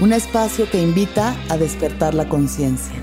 un 0.00 0.12
espacio 0.12 0.68
que 0.68 0.82
invita 0.82 1.36
a 1.48 1.56
despertar 1.56 2.14
la 2.14 2.28
conciencia. 2.28 2.96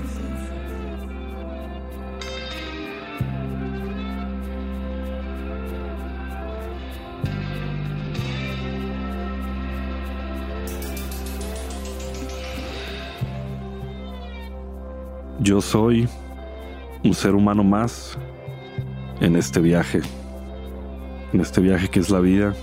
Yo 15.40 15.60
soy 15.60 16.08
un 17.02 17.14
ser 17.14 17.34
humano 17.34 17.64
más 17.64 18.16
en 19.20 19.34
este 19.34 19.60
viaje, 19.60 20.02
en 21.32 21.40
este 21.40 21.60
viaje 21.60 21.88
que 21.88 22.00
es 22.00 22.10
la 22.10 22.20
vida, 22.20 22.54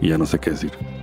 y 0.00 0.08
ya 0.08 0.16
no 0.16 0.24
sé 0.24 0.38
qué 0.38 0.50
decir. 0.50 0.95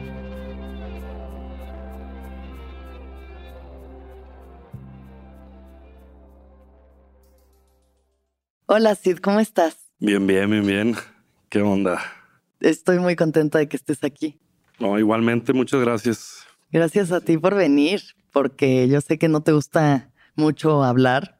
Hola 8.75 8.95
Sid, 8.95 9.17
¿cómo 9.17 9.39
estás? 9.39 9.77
Bien, 9.99 10.25
bien, 10.25 10.49
bien, 10.49 10.65
bien. 10.65 10.95
¿Qué 11.49 11.61
onda? 11.61 12.01
Estoy 12.59 12.97
muy 12.97 13.15
contenta 13.15 13.59
de 13.59 13.69
que 13.69 13.77
estés 13.77 14.03
aquí. 14.03 14.39
No, 14.79 14.97
igualmente, 14.97 15.53
muchas 15.53 15.79
gracias. 15.81 16.39
Gracias 16.71 17.11
a 17.11 17.21
ti 17.21 17.37
por 17.37 17.53
venir, 17.53 18.01
porque 18.31 18.87
yo 18.87 18.99
sé 18.99 19.19
que 19.19 19.27
no 19.27 19.41
te 19.43 19.51
gusta 19.51 20.09
mucho 20.35 20.83
hablar. 20.83 21.39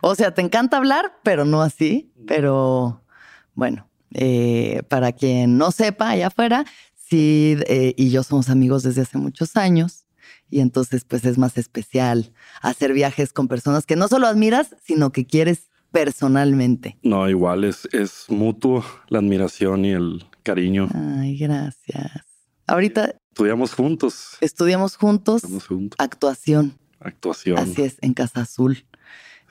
O 0.00 0.14
sea, 0.14 0.32
te 0.32 0.40
encanta 0.40 0.78
hablar, 0.78 1.12
pero 1.22 1.44
no 1.44 1.60
así. 1.60 2.14
Pero 2.26 3.04
bueno, 3.52 3.86
eh, 4.14 4.84
para 4.88 5.12
quien 5.12 5.58
no 5.58 5.70
sepa 5.70 6.08
allá 6.08 6.28
afuera, 6.28 6.64
Sid 6.94 7.60
eh, 7.66 7.92
y 7.98 8.08
yo 8.08 8.22
somos 8.22 8.48
amigos 8.48 8.84
desde 8.84 9.02
hace 9.02 9.18
muchos 9.18 9.58
años. 9.58 10.06
Y 10.48 10.60
entonces, 10.60 11.04
pues 11.04 11.26
es 11.26 11.36
más 11.36 11.58
especial 11.58 12.32
hacer 12.62 12.94
viajes 12.94 13.34
con 13.34 13.48
personas 13.48 13.84
que 13.84 13.96
no 13.96 14.08
solo 14.08 14.26
admiras, 14.26 14.74
sino 14.82 15.12
que 15.12 15.26
quieres 15.26 15.68
personalmente. 15.94 16.98
No, 17.04 17.30
igual 17.30 17.62
es, 17.62 17.88
es 17.92 18.26
mutuo 18.28 18.84
la 19.08 19.20
admiración 19.20 19.84
y 19.84 19.92
el 19.92 20.26
cariño. 20.42 20.88
Ay, 20.92 21.38
gracias. 21.38 22.24
Ahorita 22.66 23.14
estudiamos 23.30 23.74
juntos. 23.74 24.36
Estudiamos 24.40 24.96
juntos. 24.96 25.42
juntos. 25.68 25.96
Actuación. 26.00 26.76
Actuación. 26.98 27.58
Así 27.58 27.82
es, 27.82 27.98
en 28.00 28.12
Casa 28.12 28.40
Azul. 28.40 28.84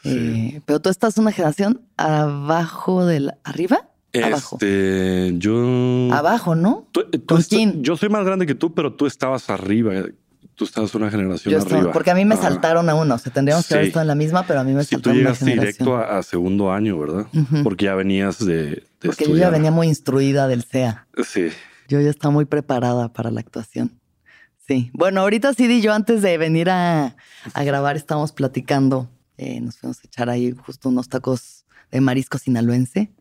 Eh, 0.03 0.59
pero 0.65 0.81
tú 0.81 0.89
estás 0.89 1.17
una 1.17 1.31
generación 1.31 1.81
abajo 1.95 3.05
del 3.05 3.31
arriba. 3.45 3.89
Abajo. 4.21 4.57
Este, 4.57 5.33
yo. 5.37 6.09
Abajo, 6.11 6.55
¿no? 6.55 6.89
¿Con 7.25 7.41
quién? 7.43 7.83
Yo 7.83 7.95
soy 7.95 8.09
más 8.09 8.25
grande 8.25 8.45
que 8.45 8.53
tú, 8.53 8.73
pero 8.73 8.93
tú 8.93 9.05
estabas 9.05 9.49
arriba 9.49 9.93
tú 10.55 10.65
estás 10.65 10.93
una 10.95 11.09
generación 11.09 11.55
arriba. 11.55 11.91
porque 11.91 12.11
a 12.11 12.15
mí 12.15 12.25
me 12.25 12.37
saltaron 12.37 12.89
a 12.89 12.95
uno. 12.95 13.15
O 13.15 13.17
sea, 13.17 13.31
tendríamos 13.31 13.67
que 13.67 13.73
haber 13.73 13.87
estado 13.87 14.01
en 14.01 14.07
la 14.07 14.15
misma, 14.15 14.45
pero 14.45 14.59
a 14.59 14.63
mí 14.63 14.73
me 14.73 14.83
saltaron 14.83 15.01
tú 15.01 15.19
llegaste 15.19 15.45
directo 15.45 15.97
a, 15.97 16.21
segundo 16.23 16.71
año, 16.71 16.97
¿verdad? 16.99 17.27
Porque 17.63 17.85
ya 17.85 17.95
venías 17.95 18.43
de, 18.43 18.83
Porque 18.99 19.25
yo 19.27 19.35
ya 19.35 19.49
venía 19.49 19.71
muy 19.71 19.87
instruida 19.87 20.47
del 20.47 20.63
CEA. 20.63 21.07
Sí. 21.23 21.49
Yo 21.87 21.99
ya 22.01 22.09
estaba 22.09 22.31
muy 22.31 22.45
preparada 22.45 23.11
para 23.11 23.31
la 23.31 23.39
actuación. 23.39 23.99
Sí. 24.67 24.89
Bueno, 24.93 25.21
ahorita 25.21 25.53
sí, 25.53 25.81
yo 25.81 25.93
antes 25.93 26.21
de 26.21 26.37
venir 26.37 26.69
a, 26.69 27.15
grabar 27.55 27.97
estábamos 27.97 28.31
platicando. 28.31 29.09
Eh, 29.37 29.59
nos 29.59 29.77
fuimos 29.77 29.99
a 29.99 30.07
echar 30.07 30.29
ahí 30.29 30.51
justo 30.51 30.89
unos 30.89 31.09
tacos 31.09 31.65
de 31.91 32.01
marisco 32.01 32.37
sinaloense. 32.37 33.11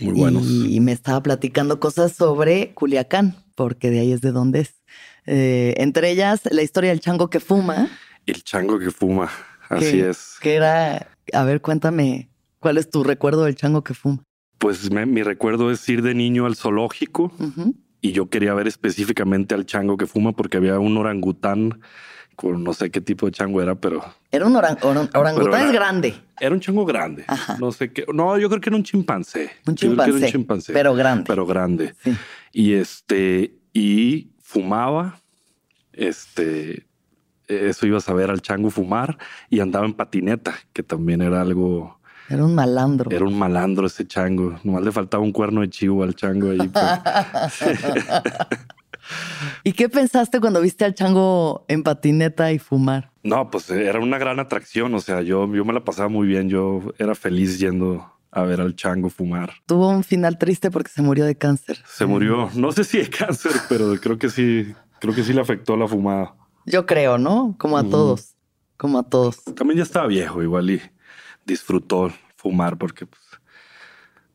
Muy 0.00 0.14
buenos. 0.14 0.46
y 0.48 0.80
me 0.80 0.92
estaba 0.92 1.22
platicando 1.22 1.78
cosas 1.78 2.12
sobre 2.12 2.72
Culiacán, 2.74 3.36
porque 3.54 3.90
de 3.90 4.00
ahí 4.00 4.12
es 4.12 4.20
de 4.20 4.32
donde 4.32 4.60
es. 4.60 4.79
Eh, 5.26 5.74
entre 5.78 6.10
ellas, 6.10 6.42
la 6.50 6.62
historia 6.62 6.90
del 6.90 7.00
chango 7.00 7.30
que 7.30 7.40
fuma. 7.40 7.88
El 8.26 8.42
chango 8.44 8.78
que 8.78 8.90
fuma, 8.90 9.30
así 9.68 10.00
es. 10.00 10.36
Que 10.40 10.54
era, 10.54 11.08
a 11.32 11.44
ver, 11.44 11.60
cuéntame, 11.60 12.28
¿cuál 12.58 12.78
es 12.78 12.90
tu 12.90 13.02
recuerdo 13.02 13.44
del 13.44 13.56
chango 13.56 13.82
que 13.82 13.94
fuma? 13.94 14.22
Pues 14.58 14.90
mi 14.90 15.22
recuerdo 15.22 15.70
es 15.70 15.88
ir 15.88 16.02
de 16.02 16.14
niño 16.14 16.44
al 16.44 16.54
zoológico 16.54 17.32
y 18.02 18.12
yo 18.12 18.28
quería 18.28 18.52
ver 18.52 18.68
específicamente 18.68 19.54
al 19.54 19.64
chango 19.64 19.96
que 19.96 20.06
fuma 20.06 20.32
porque 20.32 20.58
había 20.58 20.78
un 20.78 20.98
orangután 20.98 21.80
con 22.36 22.64
no 22.64 22.72
sé 22.72 22.90
qué 22.90 23.00
tipo 23.00 23.26
de 23.26 23.32
chango 23.32 23.60
era, 23.60 23.74
pero... 23.74 24.02
Era 24.30 24.46
un 24.46 24.56
orangután 24.56 25.66
es 25.66 25.72
grande. 25.72 26.14
Era 26.40 26.54
un 26.54 26.60
chango 26.60 26.86
grande. 26.86 27.24
No 27.58 27.70
sé 27.70 27.92
qué. 27.92 28.06
No, 28.12 28.38
yo 28.38 28.48
creo 28.48 28.60
que 28.60 28.70
era 28.70 28.76
un 28.76 28.82
chimpancé. 28.82 29.50
Un 29.66 29.74
chimpancé. 29.74 30.12
un 30.12 30.24
chimpancé. 30.24 30.72
Pero 30.72 30.94
grande. 30.94 31.24
Pero 31.26 31.44
grande. 31.44 31.94
Y 32.52 32.72
este, 32.74 33.58
y 33.74 34.30
fumaba, 34.50 35.20
este, 35.92 36.86
eso 37.46 37.86
ibas 37.86 38.08
a 38.08 38.14
ver 38.14 38.30
al 38.30 38.42
chango 38.42 38.70
fumar 38.70 39.16
y 39.48 39.60
andaba 39.60 39.86
en 39.86 39.94
patineta, 39.94 40.54
que 40.72 40.82
también 40.82 41.22
era 41.22 41.40
algo... 41.40 42.00
Era 42.28 42.44
un 42.44 42.54
malandro. 42.54 43.10
Era 43.10 43.24
un 43.24 43.38
malandro 43.38 43.86
ese 43.86 44.06
chango. 44.06 44.58
Nomás 44.62 44.82
le 44.82 44.92
faltaba 44.92 45.22
un 45.22 45.32
cuerno 45.32 45.62
de 45.62 45.70
chivo 45.70 46.04
al 46.04 46.14
chango 46.14 46.50
ahí. 46.50 46.68
Pues. 46.68 47.80
¿Y 49.64 49.72
qué 49.72 49.88
pensaste 49.88 50.38
cuando 50.40 50.60
viste 50.60 50.84
al 50.84 50.94
chango 50.94 51.64
en 51.66 51.82
patineta 51.82 52.52
y 52.52 52.60
fumar? 52.60 53.10
No, 53.24 53.50
pues 53.50 53.68
era 53.70 53.98
una 53.98 54.16
gran 54.18 54.38
atracción. 54.38 54.94
O 54.94 55.00
sea, 55.00 55.22
yo, 55.22 55.52
yo 55.52 55.64
me 55.64 55.72
la 55.72 55.82
pasaba 55.82 56.08
muy 56.08 56.28
bien. 56.28 56.48
Yo 56.48 56.94
era 56.98 57.16
feliz 57.16 57.58
yendo 57.58 58.12
a 58.32 58.42
ver 58.42 58.60
al 58.60 58.76
chango 58.76 59.10
fumar. 59.10 59.52
Tuvo 59.66 59.88
un 59.88 60.04
final 60.04 60.38
triste 60.38 60.70
porque 60.70 60.90
se 60.90 61.02
murió 61.02 61.24
de 61.24 61.36
cáncer. 61.36 61.82
Se 61.86 62.06
murió, 62.06 62.50
no 62.54 62.72
sé 62.72 62.84
si 62.84 62.98
de 62.98 63.10
cáncer, 63.10 63.52
pero 63.68 63.94
creo 64.00 64.18
que 64.18 64.30
sí, 64.30 64.74
creo 65.00 65.14
que 65.14 65.24
sí 65.24 65.32
le 65.32 65.40
afectó 65.40 65.76
la 65.76 65.88
fumada. 65.88 66.34
Yo 66.66 66.86
creo, 66.86 67.18
¿no? 67.18 67.56
Como 67.58 67.78
a 67.78 67.84
todos, 67.84 68.34
como 68.76 68.98
a 68.98 69.02
todos. 69.02 69.42
También 69.56 69.78
ya 69.78 69.82
estaba 69.82 70.06
viejo 70.06 70.42
igual 70.42 70.70
y 70.70 70.80
disfrutó 71.44 72.12
fumar 72.36 72.76
porque 72.76 73.06
pues, 73.06 73.22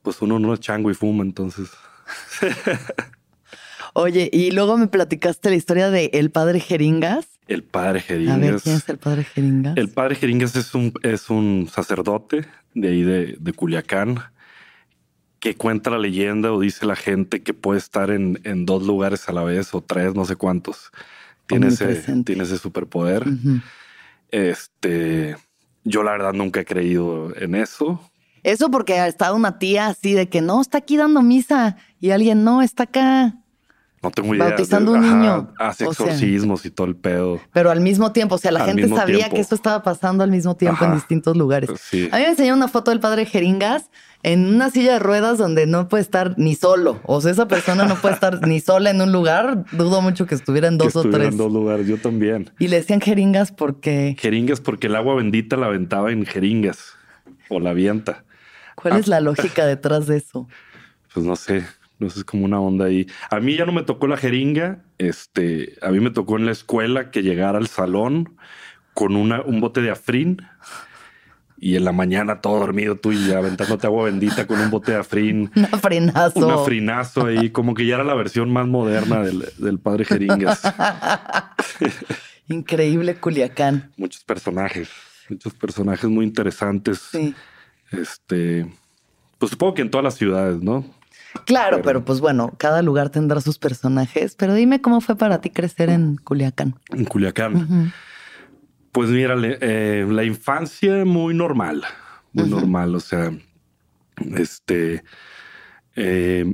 pues 0.02 0.22
uno 0.22 0.40
no 0.40 0.54
es 0.54 0.60
chango 0.60 0.92
y 0.92 0.94
fuma, 0.94 1.24
entonces. 1.24 1.70
Oye, 3.94 4.30
y 4.34 4.52
luego 4.52 4.78
me 4.78 4.88
platicaste 4.88 5.50
la 5.50 5.56
historia 5.56 5.90
de 5.90 6.10
el 6.14 6.30
padre 6.30 6.60
Jeringas. 6.60 7.35
El 7.48 7.64
padre 7.64 8.02
Jeringas. 8.02 8.36
A 8.36 8.40
ver, 8.40 8.62
¿quién 8.62 8.76
es 8.76 8.90
el 8.90 8.98
padre 8.98 9.24
Jeringas? 9.24 9.78
El 9.78 9.90
padre 9.90 10.16
Jeringas 10.16 10.56
es 10.56 10.74
un, 10.74 10.94
es 11.04 11.30
un 11.30 11.70
sacerdote 11.72 12.46
de 12.74 12.88
ahí 12.88 13.04
de, 13.04 13.38
de 13.40 13.54
Culiacán 13.54 14.20
que 15.40 15.56
cuenta 15.56 15.92
la 15.92 16.00
leyenda 16.00 16.52
o 16.52 16.60
dice 16.60 16.88
la 16.88 16.96
gente 16.96 17.44
que 17.44 17.54
puede 17.54 17.78
estar 17.78 18.10
en, 18.10 18.40
en 18.46 18.66
dos 18.66 18.82
lugares 18.82 19.30
a 19.30 19.32
la 19.32 19.44
vez 19.44 19.76
o 19.76 19.82
tres, 19.82 20.16
no 20.16 20.26
sé 20.26 20.36
cuántos. 20.36 20.92
Tiene, 21.46 21.68
ese, 21.68 22.24
tiene 22.24 22.44
ese 22.44 22.58
superpoder. 22.58 23.24
Este, 24.32 25.38
yo 25.84 26.02
la 26.02 26.14
verdad 26.14 26.34
nunca 26.34 26.62
he 26.62 26.66
creído 26.66 27.32
en 27.38 27.54
eso. 27.54 28.02
Eso 28.42 28.72
porque 28.72 28.94
ha 29.00 29.08
estado 29.08 29.36
una 29.36 29.60
tía 29.60 29.86
así 29.86 30.14
de 30.14 30.30
que 30.30 30.42
no, 30.42 30.62
está 30.62 30.80
aquí 30.80 30.98
dando 30.98 31.22
misa 31.22 31.78
Y 32.00 32.10
alguien, 32.10 32.44
no, 32.44 32.64
está 32.64 32.84
acá. 32.84 33.36
No 34.06 34.12
tengo 34.12 34.36
idea. 34.36 34.46
Bautizando 34.50 34.92
un 34.92 35.04
Ajá, 35.04 35.16
niño. 35.16 35.54
Hace 35.57 35.88
O 35.88 35.94
sea. 35.94 36.06
exorcismos 36.06 36.63
y 36.66 36.69
todo 36.69 36.86
el 36.86 36.96
pedo. 36.96 37.40
Pero 37.52 37.72
al 37.72 37.81
mismo 37.81 38.12
tiempo, 38.12 38.36
o 38.36 38.38
sea, 38.38 38.52
la 38.52 38.63
gente 38.66 38.88
sabía 38.88 39.18
tiempo. 39.18 39.36
que 39.36 39.42
esto 39.42 39.56
estaba 39.56 39.81
pasando 39.81 40.24
al 40.24 40.30
mismo 40.30 40.56
tiempo 40.56 40.86
en 40.86 40.94
distintos 40.94 41.36
lugares. 41.36 41.72
Sí. 41.81 42.07
A 42.12 42.18
mí 42.18 42.24
me 42.24 42.30
enseñaron 42.30 42.60
una 42.60 42.68
foto 42.68 42.92
del 42.92 43.00
padre 43.00 43.25
Jeringas 43.25 43.90
en 44.22 44.46
una 44.46 44.69
silla 44.69 44.94
de 44.94 45.00
ruedas 45.00 45.40
donde 45.40 45.66
no 45.66 45.88
puede 45.90 46.02
estar 46.04 46.36
ni 46.38 46.54
solo. 46.54 47.00
O 47.06 47.19
sea, 47.19 47.31
esa 47.31 47.48
persona 47.48 47.86
no 47.86 47.96
puede 47.96 48.13
estar 48.13 48.48
ni 48.48 48.60
sola 48.60 48.92
en 48.92 49.02
un 49.02 49.12
lugar. 49.12 49.66
Dudo 49.72 50.02
mucho 50.04 50.28
que 50.28 50.36
estuviera 50.36 50.68
en 50.68 50.78
que 50.78 50.84
dos 50.86 50.96
o 50.96 51.00
estuviera 51.00 51.24
tres. 51.24 51.31
en 51.34 51.38
dos 51.40 51.51
lugares. 51.51 51.88
Yo 51.88 51.98
también. 51.98 52.51
Y 52.60 52.68
le 52.68 52.78
decían 52.78 53.01
jeringas 53.01 53.51
porque. 53.51 54.16
Jeringas 54.19 54.62
porque 54.62 54.86
el 54.88 54.96
agua 54.96 55.16
bendita 55.16 55.58
la 55.58 55.66
aventaba 55.66 56.12
en 56.12 56.25
jeringas 56.28 56.94
o 57.50 57.60
la 57.60 57.72
avienta. 57.72 58.24
¿Cuál 58.75 58.94
Ah. 58.94 59.00
es 59.00 59.08
la 59.08 59.19
lógica 59.19 59.66
detrás 59.66 60.06
de 60.06 60.18
eso? 60.18 60.48
Pues 61.13 61.25
no 61.25 61.36
sé, 61.38 61.63
no 62.00 62.10
sé, 62.10 62.20
es 62.20 62.26
como 62.26 62.46
una 62.46 62.60
onda 62.60 62.86
ahí. 62.86 63.08
A 63.30 63.40
mí 63.40 63.56
ya 63.56 63.66
no 63.66 63.72
me 63.72 63.84
tocó 63.84 64.08
la 64.08 64.18
jeringa. 64.18 64.84
Este, 64.98 65.78
a 65.82 65.90
mí 65.90 66.00
me 66.00 66.12
tocó 66.12 66.38
en 66.38 66.46
la 66.46 66.52
escuela 66.52 67.12
que 67.12 67.24
llegara 67.24 67.58
al 67.58 67.68
salón 67.68 68.38
con 68.94 69.16
una, 69.16 69.42
un 69.42 69.62
bote 69.62 69.82
de 69.82 69.92
afrín 69.92 70.42
y 71.58 71.76
en 71.76 71.86
la 71.86 71.92
mañana 71.92 72.42
todo 72.42 72.60
dormido 72.60 72.96
tú 72.96 73.12
y 73.12 73.32
aventándote 73.32 73.88
agua 73.88 74.06
bendita 74.06 74.46
con 74.46 74.60
un 74.60 74.70
bote 74.70 74.92
de 74.92 75.00
afrín. 75.00 75.52
Un 75.56 75.80
frenazo. 75.80 76.46
Un 76.46 76.52
afrinazo 76.52 77.26
ahí, 77.26 77.50
como 77.50 77.74
que 77.74 77.86
ya 77.86 77.96
era 77.96 78.04
la 78.04 78.14
versión 78.14 78.52
más 78.52 78.68
moderna 78.68 79.22
del, 79.22 79.46
del 79.58 79.80
padre 79.80 80.06
Jeringas. 80.06 80.62
Increíble 82.48 83.16
Culiacán. 83.16 83.92
muchos 83.98 84.24
personajes, 84.24 84.90
muchos 85.30 85.54
personajes 85.54 86.10
muy 86.10 86.26
interesantes. 86.26 87.00
Sí. 87.12 87.34
Este, 87.92 88.68
pues 89.40 89.52
supongo 89.52 89.74
que 89.74 89.82
en 89.82 89.90
todas 89.90 90.04
las 90.04 90.16
ciudades, 90.16 90.62
¿no? 90.62 90.86
Claro, 91.46 91.78
Pero- 91.78 91.84
pero 91.84 92.06
pues 92.06 92.20
bueno, 92.22 92.54
cada 92.58 92.82
lugar 92.82 93.10
tendrá 93.10 93.42
sus 93.42 93.58
personajes. 93.60 94.36
Pero 94.36 94.54
dime 94.54 94.82
cómo 94.82 95.02
fue 95.02 95.16
para 95.16 95.42
ti 95.42 95.50
crecer 95.50 95.90
en 95.90 96.16
Culiacán. 96.18 96.76
En 96.92 97.06
Culiacán. 97.06 97.94
Pues 98.92 99.10
mira, 99.10 99.36
eh, 99.40 100.06
la 100.10 100.24
infancia 100.24 101.04
muy 101.06 101.34
normal, 101.34 101.84
muy 102.34 102.50
normal. 102.50 102.96
O 102.96 103.00
sea, 103.00 103.32
este, 104.38 105.04
eh, 105.96 106.54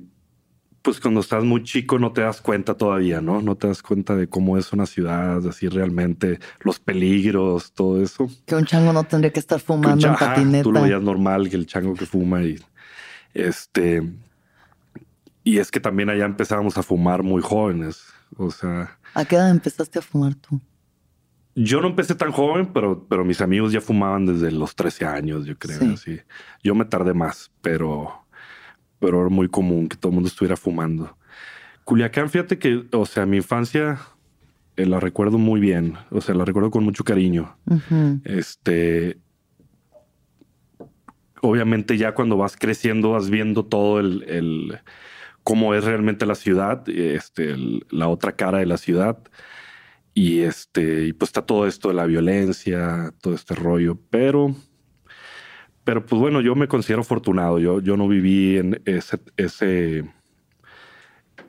pues 0.82 1.00
cuando 1.00 1.20
estás 1.20 1.44
muy 1.44 1.62
chico 1.64 2.00
no 2.00 2.12
te 2.12 2.22
das 2.22 2.42
cuenta 2.42 2.74
todavía, 2.76 3.22
¿no? 3.22 3.42
No 3.44 3.56
te 3.56 3.68
das 3.68 3.84
cuenta 3.84 4.16
de 4.16 4.28
cómo 4.28 4.58
es 4.58 4.74
una 4.74 4.88
ciudad, 4.88 5.46
así 5.48 5.68
realmente 5.68 6.40
los 6.62 6.80
peligros, 6.80 7.72
todo 7.74 8.02
eso. 8.02 8.28
Que 8.48 8.56
un 8.56 8.66
chango 8.66 8.92
no 8.92 9.04
tendría 9.04 9.32
que 9.32 9.40
estar 9.40 9.60
fumando 9.60 10.08
en 10.08 10.16
patineta. 10.16 10.64
Tú 10.64 10.72
lo 10.72 10.82
veías 10.82 11.02
normal 11.04 11.50
que 11.50 11.56
el 11.58 11.68
chango 11.68 11.94
que 11.94 12.08
fuma 12.08 12.42
y 12.42 12.58
este. 13.36 14.02
Y 15.44 15.58
es 15.58 15.72
que 15.72 15.80
también 15.80 16.10
allá 16.10 16.26
empezábamos 16.26 16.78
a 16.78 16.84
fumar 16.84 17.24
muy 17.24 17.42
jóvenes. 17.42 18.04
O 18.38 18.52
sea, 18.52 18.98
¿A 19.14 19.26
qué 19.26 19.36
edad 19.36 19.50
empezaste 19.50 20.00
a 20.00 20.02
fumar 20.02 20.36
tú? 20.36 20.60
yo 21.54 21.82
no 21.82 21.88
empecé 21.90 22.16
tan 22.16 22.32
joven, 22.32 22.72
pero, 22.74 23.06
pero 23.10 23.26
mis 23.26 23.42
amigos 23.42 23.74
ya 23.74 23.82
fumaban 23.82 24.26
desde 24.26 24.52
los 24.52 24.74
13 24.74 25.06
años, 25.06 25.46
yo 25.46 25.58
creo. 25.58 25.80
Sí. 25.80 25.92
así. 25.94 26.20
Yo 26.64 26.74
me 26.76 26.86
tardé 26.86 27.14
más, 27.14 27.52
pero, 27.62 28.26
pero 29.00 29.20
era 29.20 29.30
muy 29.30 29.50
común 29.50 29.90
que 29.90 29.98
todo 29.98 30.12
el 30.12 30.14
mundo 30.16 30.30
estuviera 30.30 30.56
fumando. 30.56 31.18
Culiacán, 31.84 32.30
fíjate 32.30 32.58
que, 32.58 32.88
o 32.94 33.06
sea, 33.06 33.26
mi 33.26 33.36
infancia 33.38 34.00
eh, 34.78 34.86
la 34.86 35.02
recuerdo 35.02 35.38
muy 35.38 35.60
bien. 35.60 35.98
O 36.10 36.22
sea, 36.22 36.36
la 36.36 36.46
recuerdo 36.46 36.72
con 36.72 36.86
mucho 36.86 37.04
cariño. 37.04 37.58
Este. 38.24 39.18
Obviamente, 41.42 41.98
ya 41.98 42.14
cuando 42.14 42.38
vas 42.38 42.56
creciendo, 42.56 43.12
vas 43.12 43.30
viendo 43.30 43.66
todo 43.66 44.00
el, 44.00 44.24
el- 44.28 44.80
cómo 45.44 45.74
es 45.76 45.84
realmente 45.84 46.26
la 46.26 46.36
ciudad, 46.36 46.88
este, 46.90 47.52
el- 47.52 47.86
la 47.90 48.08
otra 48.08 48.34
cara 48.34 48.60
de 48.60 48.66
la 48.66 48.78
ciudad. 48.78 49.18
Y 50.14 50.40
este, 50.42 51.06
y 51.06 51.14
pues 51.14 51.30
está 51.30 51.42
todo 51.44 51.66
esto 51.68 51.88
de 51.88 51.94
la 51.96 52.06
violencia, 52.06 53.14
todo 53.22 53.34
este 53.34 53.56
rollo. 53.56 53.98
Pero, 54.10 54.54
pero 55.84 56.06
pues 56.06 56.20
bueno, 56.22 56.42
yo 56.42 56.54
me 56.56 56.68
considero 56.68 57.02
afortunado. 57.02 57.60
Yo, 57.60 57.80
yo 57.82 57.96
no 57.98 58.08
viví 58.08 58.58
en 58.58 58.82
ese, 58.86 59.20
ese 59.38 60.04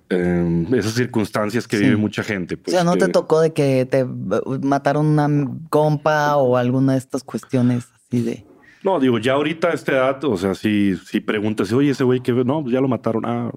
em, 0.09 0.73
esas 0.75 0.93
circunstancias 0.95 1.67
que 1.67 1.77
Sí. 1.79 1.85
vive 1.85 1.97
mucha 1.97 2.23
gente. 2.23 2.55
o 2.55 2.59
pues, 2.59 2.75
sea, 2.75 2.85
no 2.85 2.97
te 2.97 3.09
tocó 3.09 3.41
de 3.41 3.53
que 3.53 3.87
te 3.87 4.05
uh, 4.05 4.61
mataron 4.63 5.07
una 5.07 5.29
compa 5.71 6.37
o 6.37 6.57
alguna 6.57 6.93
de 6.93 6.99
estas 6.99 7.25
cuestiones 7.25 7.89
así 8.07 8.23
de. 8.23 8.45
No, 8.85 8.99
digo, 9.01 9.19
ya 9.19 9.35
ahorita 9.35 9.69
a 9.69 9.73
esta 9.73 9.93
edad, 9.93 10.25
o 10.25 10.37
sea, 10.37 10.55
si, 10.55 10.97
si 10.97 11.21
preguntas, 11.21 11.73
oye, 11.73 11.91
ese 11.91 12.05
güey 12.05 12.21
que 12.21 12.33
no, 12.33 12.63
pues 12.63 12.73
ya 12.75 12.81
lo 12.81 12.89
mataron. 12.89 13.25
Ah, 13.25 13.51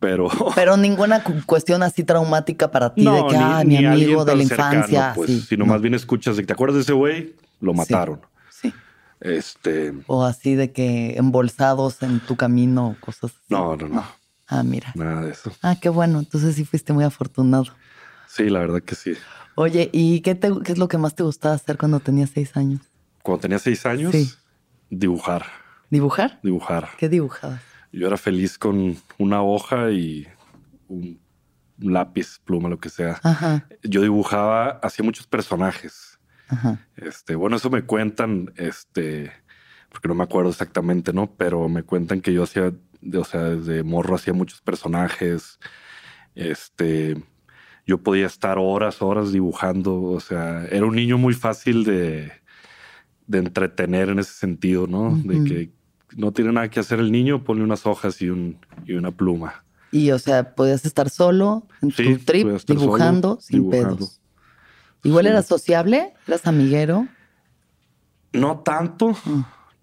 pero. 0.00 0.28
Pero 0.54 0.76
ninguna 0.76 1.22
cu- 1.22 1.42
cuestión 1.46 1.82
así 1.82 2.04
traumática 2.04 2.70
para 2.70 2.94
ti 2.94 3.04
de 3.04 3.24
que, 3.28 3.36
ah, 3.36 3.62
mi 3.64 3.76
amigo 3.84 4.24
de 4.24 4.36
la 4.36 4.44
cercano, 4.44 4.74
infancia. 4.74 5.12
Pues, 5.14 5.28
sí, 5.30 5.40
sino 5.40 5.64
no. 5.64 5.72
más 5.72 5.80
bien 5.80 5.94
escuchas 5.94 6.36
de 6.36 6.42
que 6.42 6.46
te 6.48 6.52
acuerdas 6.52 6.76
de 6.76 6.82
ese 6.82 6.92
güey, 6.92 7.34
lo 7.60 7.74
mataron. 7.74 8.20
Sí. 8.50 8.72
Este. 9.20 9.92
O 10.06 10.24
así 10.24 10.54
de 10.54 10.72
que 10.72 11.16
embolsados 11.16 12.02
en 12.02 12.20
tu 12.20 12.36
camino, 12.36 12.96
cosas 13.00 13.32
así. 13.32 13.40
No, 13.48 13.76
no, 13.76 13.88
no. 13.88 14.04
Ah, 14.46 14.62
mira. 14.62 14.92
Nada 14.94 15.22
de 15.22 15.32
eso. 15.32 15.52
Ah, 15.62 15.76
qué 15.80 15.88
bueno. 15.88 16.18
Entonces 16.20 16.54
sí 16.54 16.64
fuiste 16.64 16.92
muy 16.92 17.04
afortunado. 17.04 17.64
Sí, 18.28 18.48
la 18.48 18.60
verdad 18.60 18.80
que 18.82 18.94
sí. 18.94 19.14
Oye, 19.56 19.90
¿y 19.92 20.20
qué, 20.20 20.34
te- 20.34 20.52
qué 20.64 20.72
es 20.72 20.78
lo 20.78 20.86
que 20.88 20.98
más 20.98 21.14
te 21.14 21.22
gustaba 21.24 21.54
hacer 21.54 21.76
cuando 21.76 21.98
tenías 22.00 22.30
seis 22.32 22.56
años? 22.56 22.80
Cuando 23.22 23.40
tenía 23.42 23.58
seis 23.58 23.84
años, 23.84 24.12
Sí. 24.12 24.30
dibujar, 24.88 25.44
¿Dibujar? 25.90 26.38
dibujar. 26.42 26.88
¿Qué 26.96 27.08
dibujabas? 27.08 27.60
Yo 27.92 28.06
era 28.06 28.16
feliz 28.16 28.58
con 28.58 28.96
una 29.18 29.42
hoja 29.42 29.90
y 29.90 30.26
un 30.88 31.20
lápiz, 31.78 32.40
pluma, 32.44 32.68
lo 32.68 32.78
que 32.80 32.88
sea. 32.90 33.20
Ajá, 33.22 33.66
Yo 33.82 34.02
dibujaba, 34.02 34.80
hacía 34.82 35.04
muchos 35.04 35.26
personajes. 35.26 36.18
ajá. 36.48 36.86
Este, 36.96 37.34
bueno, 37.34 37.56
eso 37.56 37.70
me 37.70 37.82
cuentan, 37.82 38.52
este, 38.56 39.32
porque 39.90 40.08
no 40.08 40.14
me 40.14 40.24
acuerdo 40.24 40.50
exactamente, 40.50 41.12
¿no? 41.12 41.34
Pero 41.36 41.68
me 41.68 41.82
cuentan 41.82 42.20
que 42.20 42.32
yo 42.32 42.42
hacía, 42.42 42.72
o 43.14 43.24
sea, 43.24 43.42
desde 43.44 43.82
morro 43.82 44.16
hacía 44.16 44.32
muchos 44.32 44.60
personajes. 44.60 45.58
Este, 46.34 47.22
yo 47.86 48.02
podía 48.02 48.26
estar 48.26 48.58
horas, 48.58 49.00
horas 49.02 49.32
dibujando. 49.32 50.02
O 50.02 50.20
sea, 50.20 50.66
era 50.66 50.84
un 50.84 50.96
niño 50.96 51.16
muy 51.16 51.34
fácil 51.34 51.84
de, 51.84 52.32
de 53.26 53.38
entretener 53.38 54.08
en 54.08 54.18
ese 54.18 54.32
sentido, 54.32 54.86
¿no? 54.86 55.16
De 55.16 55.44
que 55.44 55.70
no 56.18 56.32
tiene 56.32 56.52
nada 56.52 56.68
que 56.68 56.80
hacer 56.80 56.98
el 56.98 57.10
niño, 57.12 57.44
pone 57.44 57.62
unas 57.62 57.86
hojas 57.86 58.20
y, 58.20 58.28
un, 58.28 58.58
y 58.84 58.92
una 58.94 59.10
pluma. 59.12 59.64
Y, 59.92 60.10
o 60.10 60.18
sea, 60.18 60.54
podías 60.54 60.84
estar 60.84 61.08
solo 61.08 61.66
en 61.80 61.92
Sí, 61.92 62.16
tu 62.16 62.24
trip 62.24 62.46
solo, 62.58 62.80
dibujando 62.80 63.38
sin 63.40 63.60
dibujando. 63.60 63.96
pedos. 63.96 64.20
Igual 65.04 65.24
Sí. 65.24 65.30
eras 65.30 65.46
sociable, 65.46 66.12
eras 66.26 66.46
amiguero. 66.46 67.06
No 68.32 68.58
tanto, 68.58 69.16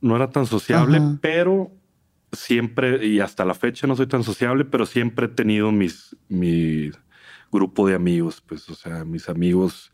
no 0.02 0.16
era 0.16 0.30
tan 0.30 0.46
sociable, 0.46 0.98
Ajá. 0.98 1.18
pero 1.22 1.72
siempre, 2.34 3.06
y 3.08 3.22
hasta 3.22 3.46
la 3.46 3.54
fecha 3.54 3.88
no 3.88 3.96
soy 3.96 4.08
tan 4.08 4.24
sociable, 4.24 4.66
pero 4.66 4.86
siempre 4.86 5.26
he 5.28 5.30
tenido 5.30 5.72
mis, 5.72 6.16
mi 6.28 6.92
grupo 7.52 7.88
de 7.88 7.96
amigos, 7.96 8.42
pues, 8.46 8.70
o 8.70 8.76
sea, 8.76 9.06
mis 9.06 9.30
amigos, 9.30 9.94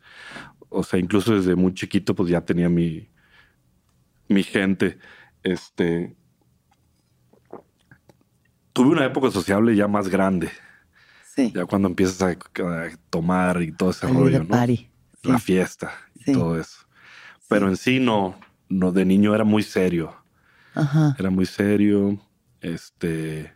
o 0.68 0.82
sea, 0.82 0.98
incluso 0.98 1.34
desde 1.36 1.54
muy 1.54 1.72
chiquito, 1.72 2.14
pues 2.16 2.28
ya 2.28 2.40
tenía 2.40 2.68
mi, 2.68 3.08
mi 4.28 4.42
gente. 4.42 4.98
Este. 5.44 6.16
Tuve 8.72 8.88
una 8.88 9.04
época 9.04 9.30
sociable 9.30 9.74
ya 9.76 9.86
más 9.88 10.08
grande, 10.08 10.50
Sí. 11.34 11.52
ya 11.54 11.64
cuando 11.66 11.88
empiezas 11.88 12.22
a, 12.22 12.28
a 12.30 12.90
tomar 13.10 13.62
y 13.62 13.72
todo 13.72 13.90
ese 13.90 14.00
Salir 14.00 14.16
rollo, 14.16 14.38
¿no? 14.40 14.48
party. 14.48 14.90
Sí. 15.22 15.28
La 15.28 15.38
fiesta 15.38 15.92
y 16.14 16.24
Sí. 16.24 16.32
todo 16.32 16.58
eso. 16.58 16.80
Pero 17.48 17.68
en 17.68 17.76
sí 17.76 18.00
no, 18.00 18.38
no, 18.68 18.92
de 18.92 19.04
niño 19.04 19.34
era 19.34 19.44
muy 19.44 19.62
serio. 19.62 20.14
Ajá. 20.74 21.14
Era 21.18 21.28
muy 21.30 21.44
serio, 21.46 22.18
este, 22.60 23.52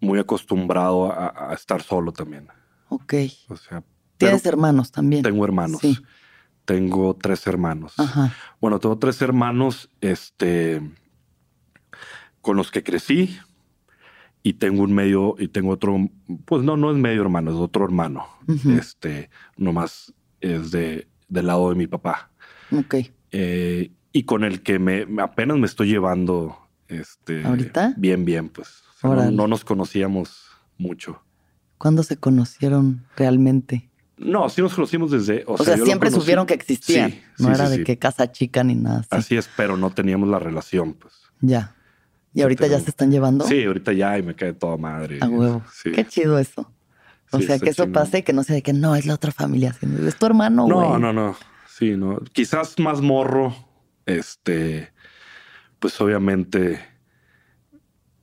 muy 0.00 0.18
acostumbrado 0.18 1.12
a, 1.12 1.50
a 1.50 1.54
estar 1.54 1.82
solo 1.82 2.12
también. 2.12 2.48
Ok. 2.88 3.14
O 3.48 3.56
sea, 3.56 3.82
Tienes 4.18 4.44
hermanos 4.46 4.90
también. 4.90 5.22
tengo 5.22 5.44
hermanos. 5.44 5.80
Sí. 5.80 5.98
Tengo 6.64 7.14
tres 7.14 7.46
hermanos. 7.46 7.94
Ajá. 7.98 8.32
Bueno, 8.60 8.80
tengo 8.80 8.98
tres 8.98 9.20
hermanos, 9.22 9.90
este, 10.00 10.80
con 12.40 12.56
los 12.56 12.70
que 12.72 12.82
crecí 12.82 13.38
y 14.46 14.52
tengo 14.52 14.84
un 14.84 14.94
medio 14.94 15.34
y 15.40 15.48
tengo 15.48 15.70
otro, 15.70 15.98
pues 16.44 16.62
no, 16.62 16.76
no 16.76 16.92
es 16.92 16.96
medio 16.96 17.20
hermano, 17.20 17.50
es 17.50 17.56
otro 17.56 17.84
hermano. 17.84 18.28
Ujú. 18.46 18.70
Este, 18.70 19.28
nomás 19.56 20.14
es 20.40 20.70
de 20.70 21.08
del 21.28 21.48
lado 21.48 21.68
de 21.70 21.74
mi 21.74 21.88
papá. 21.88 22.30
Ok. 22.70 22.94
Eh, 23.32 23.90
y 24.12 24.22
con 24.22 24.44
el 24.44 24.62
que 24.62 24.78
me 24.78 25.04
apenas 25.20 25.56
me 25.56 25.66
estoy 25.66 25.88
llevando 25.88 26.56
este 26.86 27.44
¿Ahorita? 27.44 27.94
bien 27.96 28.24
bien 28.24 28.48
pues 28.48 28.84
O 29.02 29.16
sea, 29.16 29.24
no, 29.24 29.30
no 29.32 29.48
nos 29.48 29.64
conocíamos 29.64 30.44
mucho 30.78 31.20
¿Cuándo 31.76 32.04
se 32.04 32.16
conocieron 32.16 33.04
realmente? 33.16 33.90
no 34.16 34.48
sí 34.48 34.62
nos 34.62 34.74
conocimos 34.74 35.10
desde 35.10 35.42
o, 35.48 35.54
O, 35.54 35.58
sea, 35.58 35.76
siempre 35.76 36.12
supieron 36.12 36.46
que 36.46 36.54
existían. 36.54 37.10
Sí, 37.10 37.20
no 37.40 37.48
sí, 37.48 37.54
era 37.54 37.66
sí, 37.68 37.78
de 37.78 37.84
que 37.84 37.98
casa 37.98 38.30
chica 38.30 38.62
ni 38.62 38.76
nada 38.76 39.00
así. 39.00 39.08
así 39.10 39.36
es 39.36 39.50
pero 39.56 39.76
no 39.76 39.90
teníamos 39.90 40.28
la 40.28 40.38
relación 40.38 40.94
pues 40.94 41.14
Ya. 41.40 41.75
¿Y 42.36 42.42
ahorita 42.42 42.66
ya 42.66 42.78
se 42.80 42.90
están 42.90 43.10
llevando? 43.10 43.46
Sí, 43.46 43.64
ahorita 43.64 43.92
ya 43.94 44.18
y 44.18 44.22
me 44.22 44.34
cae 44.36 44.52
toda 44.52 44.76
madre. 44.76 45.18
A 45.22 45.26
huevo. 45.28 45.62
Sí. 45.72 45.90
Qué 45.92 46.04
chido 46.06 46.38
eso. 46.38 46.70
O 47.32 47.38
Sí, 47.40 47.46
sea, 47.46 47.58
que 47.58 47.70
eso 47.70 47.90
pase 47.90 48.18
y 48.18 48.22
que 48.22 48.32
no 48.32 48.42
sea 48.44 48.54
de 48.56 48.62
que 48.62 48.72
no, 48.72 48.94
es 48.94 49.06
la 49.06 49.14
otra 49.14 49.32
familia. 49.32 49.72
sino 49.72 50.06
es 50.06 50.16
tu 50.16 50.26
hermano, 50.26 50.64
güey. 50.66 50.76
No, 50.76 50.98
no, 50.98 51.12
no. 51.12 51.36
Sí, 51.66 51.96
no. 51.96 52.18
Quizás 52.32 52.78
más 52.78 53.00
morro, 53.00 53.54
este, 54.04 54.92
pues 55.78 56.00
obviamente 56.00 56.80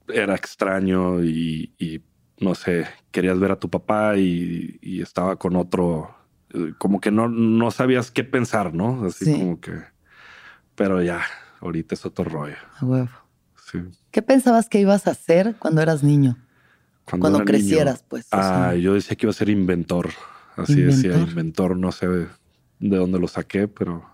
era 0.08 0.36
extraño 0.36 1.24
y, 1.24 1.74
y, 1.80 2.02
no 2.40 2.56
sé, 2.56 2.86
querías 3.12 3.40
ver 3.40 3.52
a 3.52 3.60
tu 3.60 3.70
papá 3.70 4.16
y, 4.18 4.78
y 4.82 5.02
estaba 5.02 5.38
con 5.38 5.56
otro, 5.56 6.16
eh, 6.54 6.74
como 6.78 7.00
que 7.02 7.10
no, 7.12 7.30
no 7.30 7.72
sabías 7.72 8.12
qué 8.12 8.24
pensar, 8.24 8.74
¿no? 8.74 9.06
Así 9.06 9.26
Sí. 9.26 9.34
como 9.34 9.60
que, 9.60 9.72
pero 10.76 11.02
ya, 11.02 11.22
ahorita 11.62 11.96
es 11.96 12.06
otro 12.06 12.26
rollo. 12.26 12.56
A 12.80 12.86
huevo. 12.86 13.10
Sí. 13.74 13.80
¿Qué 14.12 14.22
pensabas 14.22 14.70
que 14.70 14.80
ibas 14.80 15.08
a 15.08 15.12
hacer 15.12 15.56
cuando 15.60 15.82
eras 15.82 16.02
niño? 16.04 16.38
Cuando 17.06 17.32
niño, 17.40 17.44
crecieras, 17.46 18.06
pues, 18.08 18.26
o 18.28 18.38
Ah, 18.38 18.70
sea. 18.72 18.76
yo 18.76 18.94
decía 18.94 19.18
que 19.18 19.26
iba 19.26 19.32
a 19.32 19.34
ser 19.34 19.50
inventor. 19.50 20.10
Así 20.56 20.76
decía, 20.82 21.12
¿Inventor? 21.14 21.30
inventor, 21.30 21.78
no 21.78 21.92
sé 21.92 22.08
de, 22.08 22.28
de 22.80 22.98
dónde 22.98 23.20
lo 23.20 23.28
saqué, 23.28 23.68
pero, 23.68 24.06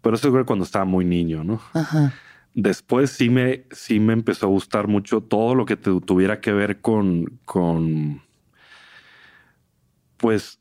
pero 0.00 0.16
eso 0.16 0.30
fue 0.32 0.44
cuando 0.44 0.64
estaba 0.64 0.84
muy 0.86 1.04
niño, 1.04 1.44
¿no? 1.44 1.60
Ajá. 1.74 2.12
Después 2.54 3.10
sí 3.10 3.28
me, 3.30 3.64
sí 3.70 4.00
me 4.00 4.12
empezó 4.14 4.46
a 4.46 4.48
gustar 4.48 4.88
mucho 4.88 5.20
todo 5.20 5.54
lo 5.54 5.66
que 5.66 5.76
te- 5.76 6.00
tuviera 6.00 6.40
que 6.40 6.52
ver 6.52 6.80
con, 6.80 7.38
con 7.44 8.22
pues, 10.16 10.58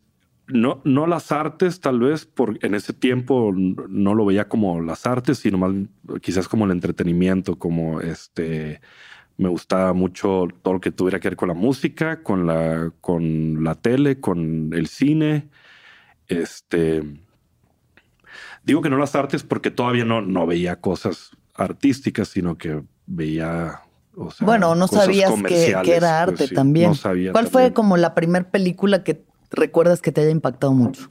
no, 0.48 0.82
no 0.84 1.08
las 1.08 1.32
artes, 1.32 1.80
tal 1.80 2.00
vez, 2.00 2.26
porque 2.26 2.66
en 2.66 2.76
ese 2.76 2.94
tiempo 2.94 3.52
no 3.54 4.14
lo 4.14 4.26
veía 4.26 4.50
como 4.50 4.82
las 4.82 5.06
artes, 5.06 5.40
sino 5.40 5.58
más 5.58 5.72
quizás 6.22 6.48
como 6.48 6.66
el 6.66 6.72
entretenimiento, 6.72 7.58
como 7.58 8.02
este, 8.02 8.82
me 9.38 9.50
gustaba 9.50 9.94
mucho 9.94 10.48
todo 10.62 10.76
lo 10.76 10.82
que 10.82 10.92
tuviera 10.92 11.20
que 11.20 11.30
ver 11.30 11.38
con 11.38 11.48
la 11.48 11.54
música, 11.54 12.24
con 12.24 12.46
la, 12.46 12.92
con 13.02 13.64
la 13.64 13.76
tele, 13.76 14.20
con 14.20 14.72
el 14.74 14.88
cine, 14.88 15.50
este, 16.28 17.04
digo 18.64 18.82
que 18.82 18.90
no 18.90 18.98
las 18.98 19.16
artes 19.16 19.44
porque 19.44 19.72
todavía 19.72 20.06
no, 20.06 20.22
no 20.22 20.46
veía 20.46 20.80
cosas 20.80 21.32
artísticas, 21.56 22.28
sino 22.30 22.58
que 22.58 22.84
veía. 23.06 23.82
o 24.16 24.32
sea, 24.32 24.46
bueno, 24.46 24.76
no 24.76 24.88
sabías 24.88 25.32
que, 25.44 25.70
era 25.70 25.84
pues 25.84 26.04
arte 26.04 26.48
sí, 26.48 26.56
también. 26.56 26.90
No 26.90 26.96
sabía. 26.96 27.32
¿Cuál 27.32 27.48
fue 27.48 27.74
como 27.74 27.98
la 27.98 28.16
primera 28.16 28.50
película 28.50 29.04
que 29.04 29.24
recuerdas 29.54 30.02
que 30.02 30.12
te 30.12 30.22
haya 30.22 30.30
impactado 30.32 30.74
mucho? 30.74 31.08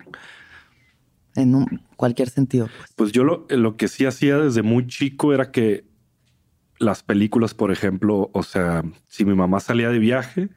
En 1.35 1.55
un- 1.55 1.81
cualquier 1.97 2.29
sentido. 2.29 2.67
Pues. 2.77 2.93
Pues 2.95 3.13
yo 3.13 3.25
lo, 3.25 3.47
lo 3.49 3.77
que 3.77 3.89
sí 3.89 4.05
hacía 4.05 4.37
desde 4.39 4.63
muy 4.63 4.87
chico 4.87 5.33
era 5.33 5.51
que 5.51 5.85
las 6.79 7.03
películas, 7.03 7.55
por 7.55 7.71
ejemplo, 7.73 8.31
o 8.35 8.43
sea, 8.43 8.83
si 9.07 9.25
mi 9.25 9.35
mamá 9.35 9.61
salía 9.61 9.89
de 9.89 9.99
viaje, 9.99 10.51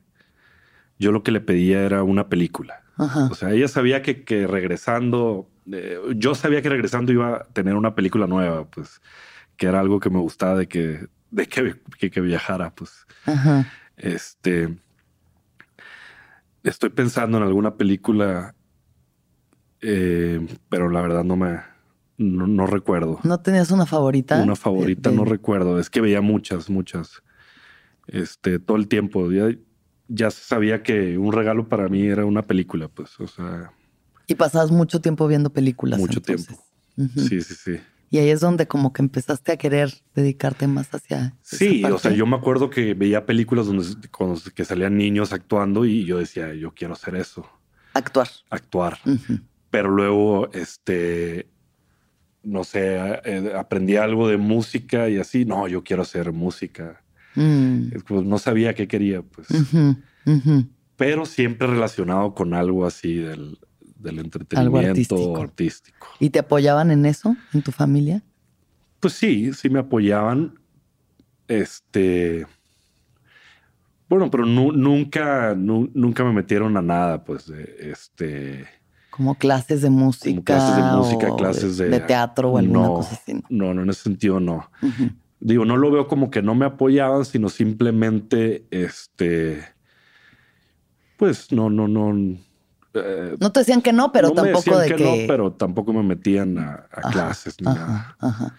yo 0.99 1.11
lo 1.11 1.23
que 1.23 1.31
le 1.31 1.39
pedía 1.41 1.83
era 1.83 2.03
una 2.03 2.27
película. 2.29 2.81
Ajá. 2.97 3.27
O 3.31 3.35
sea, 3.35 3.51
ella 3.51 3.67
sabía 3.67 4.01
que, 4.01 4.23
que 4.23 4.47
regresando, 4.47 5.49
eh, 5.71 5.99
yo 6.15 6.35
sabía 6.35 6.61
que 6.61 6.69
regresando 6.69 7.11
iba 7.11 7.35
a 7.37 7.43
tener 7.45 7.75
una 7.75 7.95
película 7.95 8.27
nueva, 8.27 8.65
pues, 8.69 9.01
que 9.57 9.67
era 9.67 9.79
algo 9.79 9.99
que 9.99 10.09
me 10.09 10.19
gustaba 10.19 10.57
de 10.57 10.67
que, 10.67 11.07
de 11.31 11.47
que, 11.47 11.75
que, 11.99 12.09
que 12.09 12.21
viajara, 12.21 12.73
pues. 12.73 13.05
Ajá. 13.25 13.67
Este. 13.97 14.75
Estoy 16.65 16.89
pensando 16.89 17.37
en 17.37 17.43
alguna 17.43 17.75
película, 17.75 18.55
eh, 19.81 20.45
pero 20.69 20.89
la 20.89 21.01
verdad 21.01 21.23
no 21.23 21.35
me. 21.35 21.59
No, 22.17 22.47
no 22.47 22.65
recuerdo. 22.65 23.19
¿No 23.23 23.39
tenías 23.41 23.71
una 23.71 23.85
favorita? 23.85 24.41
Una 24.41 24.55
favorita, 24.55 25.09
De- 25.09 25.15
de- 25.15 25.21
no 25.21 25.25
recuerdo. 25.25 25.79
Es 25.79 25.89
que 25.89 26.01
veía 26.01 26.21
muchas, 26.21 26.69
muchas. 26.69 27.21
Este, 28.07 28.57
todo 28.59 28.77
el 28.77 28.87
tiempo. 28.87 29.31
Ya, 29.31 29.49
ya 30.07 30.31
sabía 30.31 30.81
que 30.81 31.17
un 31.17 31.33
regalo 31.33 31.67
para 31.67 31.87
mí 31.89 32.03
era 32.07 32.25
una 32.25 32.41
película, 32.41 32.87
pues. 32.87 33.19
O 33.19 33.27
sea, 33.27 33.71
Y 34.27 34.35
pasabas 34.35 34.71
mucho 34.71 35.01
tiempo 35.01 35.27
viendo 35.27 35.51
películas. 35.51 35.99
Mucho 35.99 36.19
entonces. 36.19 36.47
tiempo. 36.47 36.63
Sí, 37.17 37.41
sí, 37.41 37.53
sí. 37.53 37.77
Y 38.15 38.19
ahí 38.19 38.29
es 38.29 38.39
donde 38.39 38.65
como 38.65 38.93
que 38.93 39.01
empezaste 39.01 39.51
a 39.51 39.57
querer 39.57 39.93
dedicarte 40.13 40.67
más 40.67 40.87
hacia. 40.95 41.35
Sí, 41.41 41.83
o 41.83 41.97
sea, 41.97 42.11
yo 42.11 42.25
me 42.25 42.37
acuerdo 42.37 42.69
que 42.69 42.93
veía 42.93 43.25
películas 43.25 43.65
donde 43.65 43.83
cuando- 44.09 44.39
que 44.55 44.63
salían 44.63 44.95
niños 44.95 45.33
actuando 45.33 45.83
y 45.85 46.05
yo 46.05 46.19
decía, 46.19 46.53
yo 46.53 46.71
quiero 46.73 46.93
hacer 46.93 47.17
eso, 47.17 47.45
Actuar. 47.93 48.29
actuar. 48.49 48.99
Pero 49.69 49.89
luego, 49.89 50.49
este, 50.53 51.49
no 52.41 52.63
sé, 52.63 52.95
eh, 53.25 53.51
aprendí 53.53 53.97
algo 53.97 54.29
de 54.29 54.37
música 54.37 55.09
y 55.09 55.17
así, 55.17 55.43
no, 55.43 55.67
yo 55.67 55.83
quiero 55.83 56.03
hacer 56.03 56.31
música. 56.31 57.03
Mm. 57.35 57.89
No 58.23 58.37
sabía 58.37 58.73
qué 58.75 58.87
quería, 58.87 59.23
pues, 59.23 59.49
pero 60.95 61.25
siempre 61.25 61.67
relacionado 61.67 62.33
con 62.33 62.53
algo 62.53 62.85
así 62.85 63.15
del, 63.15 63.57
del 63.95 64.19
entretenimiento 64.19 64.89
artístico. 64.89 65.41
artístico. 65.41 66.07
¿Y 66.19 66.29
te 66.29 66.39
apoyaban 66.39 66.91
en 66.91 67.05
eso, 67.05 67.35
en 67.53 67.61
tu 67.61 67.71
familia? 67.71 68.21
Pues 68.99 69.13
sí, 69.13 69.53
sí 69.53 69.69
me 69.69 69.79
apoyaban. 69.79 70.59
Este. 71.47 72.45
Bueno, 74.07 74.29
pero 74.29 74.45
nu- 74.45 74.71
nunca, 74.71 75.55
nu- 75.55 75.89
nunca 75.93 76.23
me 76.23 76.31
metieron 76.33 76.77
a 76.77 76.81
nada, 76.81 77.23
pues, 77.23 77.47
de 77.47 77.91
este. 77.91 78.65
Como 79.09 79.35
clases 79.35 79.81
de 79.81 79.89
música. 79.89 80.29
Como 80.31 80.43
clases 80.43 80.75
de 80.75 80.83
música, 80.97 81.31
o 81.33 81.37
clases 81.37 81.77
de. 81.77 81.89
de 81.89 81.99
teatro 82.01 82.51
o 82.51 82.57
alguna 82.57 82.87
no, 82.87 82.93
cosa 82.95 83.15
así. 83.15 83.33
¿no? 83.33 83.41
No, 83.49 83.73
no, 83.73 83.83
en 83.83 83.89
ese 83.89 84.03
sentido 84.03 84.39
no. 84.39 84.69
Digo, 85.39 85.65
no 85.65 85.77
lo 85.77 85.91
veo 85.91 86.07
como 86.07 86.29
que 86.31 86.41
no 86.41 86.55
me 86.55 86.65
apoyaban, 86.65 87.25
sino 87.25 87.49
simplemente, 87.49 88.65
este. 88.71 89.63
Pues 91.17 91.51
no, 91.51 91.69
no, 91.69 91.87
no. 91.87 92.37
Eh, 92.95 93.35
No 93.39 93.51
te 93.51 93.59
decían 93.61 93.81
que 93.81 93.93
no, 93.93 94.11
pero 94.11 94.29
no 94.29 94.43
me 94.43 94.51
tampoco 94.51 94.77
decían 94.79 94.97
de 94.97 95.03
que. 95.03 95.21
no, 95.21 95.27
pero 95.27 95.51
tampoco 95.53 95.93
me 95.93 96.03
metían 96.03 96.57
a, 96.57 96.87
a 96.91 96.99
Ajá, 96.99 97.11
clases 97.11 97.55
ni 97.59 97.65
nada. 97.65 98.15
Ajá. 98.19 98.55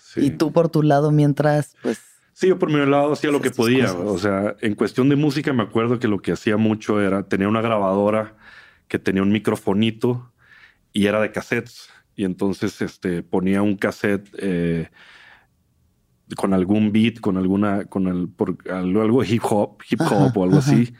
Sí. 0.00 0.26
Y 0.26 0.30
tú 0.30 0.52
por 0.52 0.68
tu 0.68 0.82
lado, 0.82 1.10
mientras, 1.10 1.76
pues. 1.82 2.00
Sí, 2.32 2.48
yo 2.48 2.58
por 2.58 2.70
mi 2.70 2.84
lado 2.84 3.12
hacía 3.12 3.30
lo 3.30 3.40
que 3.40 3.50
podía. 3.50 3.86
cosas. 3.86 4.06
O 4.06 4.18
sea, 4.18 4.56
en 4.60 4.74
cuestión 4.74 5.08
de 5.08 5.16
música 5.16 5.52
me 5.54 5.62
acuerdo 5.62 5.98
que 5.98 6.06
lo 6.06 6.20
que 6.20 6.32
hacía 6.32 6.58
mucho 6.58 7.00
era 7.00 7.22
tenía 7.22 7.48
una 7.48 7.62
grabadora 7.62 8.34
que 8.88 8.98
tenía 8.98 9.22
un 9.22 9.32
microfonito 9.32 10.32
y 10.92 11.06
era 11.06 11.20
de 11.20 11.32
cassettes. 11.32 11.88
Y 12.14 12.24
entonces 12.24 12.80
este, 12.82 13.22
ponía 13.22 13.62
un 13.62 13.76
cassette 13.76 14.28
eh, 14.38 14.90
con 16.36 16.54
algún 16.54 16.92
beat, 16.92 17.20
con 17.20 17.36
alguna, 17.36 17.84
con 17.84 18.08
el, 18.08 18.28
por, 18.28 18.56
algo, 18.70 19.02
algo 19.02 19.24
hip 19.24 19.42
hop, 19.44 19.82
hip 19.88 20.00
hop 20.00 20.06
Ajá, 20.06 20.32
o 20.34 20.44
algo 20.44 20.58
ajá. 20.58 20.72
así. 20.72 20.94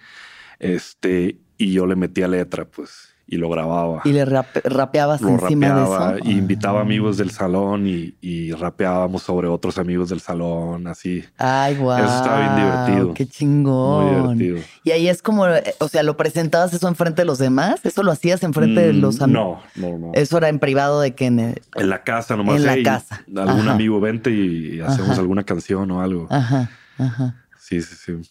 Este, 0.59 1.40
y 1.59 1.73
yo 1.73 1.87
le 1.87 1.97
metía 1.97 2.29
letra, 2.29 2.65
pues, 2.65 3.15
y 3.29 3.39
lo 3.39 3.49
grababa. 3.51 4.03
Y 4.05 4.13
le 4.13 4.25
rape- 4.25 4.63
rapeabas 4.65 5.21
lo 5.21 5.31
encima 5.31 5.69
rapeaba 5.69 6.13
de 6.13 6.19
eso. 6.21 6.29
y 6.29 6.33
invitaba 6.39 6.79
Ah. 6.79 6.83
amigos 6.83 7.17
del 7.17 7.31
salón 7.33 7.89
y, 7.89 8.15
y 8.21 8.53
rapeábamos 8.53 9.23
sobre 9.25 9.49
otros 9.49 9.79
amigos 9.79 10.11
del 10.11 10.21
salón, 10.21 10.87
así. 10.87 11.25
Ay, 11.37 11.75
guau. 11.77 11.99
Eso 12.05 12.17
estaba 12.17 12.39
bien 12.41 12.55
divertido. 12.57 13.15
Qué 13.15 13.27
chingón. 13.27 14.05
Muy 14.05 14.45
divertido. 14.45 14.59
Y 14.85 14.91
ahí 14.93 15.09
es 15.09 15.23
como, 15.23 15.45
eh, 15.49 15.75
o 15.81 15.89
sea, 15.89 16.05
¿lo 16.05 16.17
presentabas 16.17 16.73
eso 16.73 16.87
enfrente 16.87 17.23
de 17.23 17.27
los 17.27 17.39
demás? 17.39 17.81
¿Eso 17.85 18.05
lo 18.05 18.13
hacías 18.13 18.45
enfrente 18.45 18.81
de 18.81 18.93
Mm, 18.93 19.01
los 19.01 19.21
amigos? 19.21 19.59
No, 19.75 19.89
no, 19.91 19.99
no. 19.99 20.11
Eso 20.15 20.39
era 20.39 20.49
en 20.49 20.61
privado 20.61 21.01
de 21.01 21.15
que 21.17 21.27
en 21.27 21.41
el- 21.41 21.63
en 21.75 21.89
la 21.91 22.05
casa 22.05 22.37
nomás. 22.37 22.57
En 22.59 22.67
la 22.67 22.75
"Hey, 22.75 22.83
casa. 22.85 23.25
Algún 23.37 23.49
Ajá. 23.63 23.73
amigo 23.73 23.99
vente 24.01 24.31
y, 24.31 24.77
y 24.77 24.81
hacemos 24.81 25.11
Ajá. 25.13 25.21
alguna 25.21 25.43
canción 25.43 25.91
o 25.91 26.01
algo. 26.01 26.29
Ajá, 26.31 26.71
ajá. 26.97 27.45
Sí, 27.59 27.81
sí, 27.83 27.97
sí. 27.97 28.31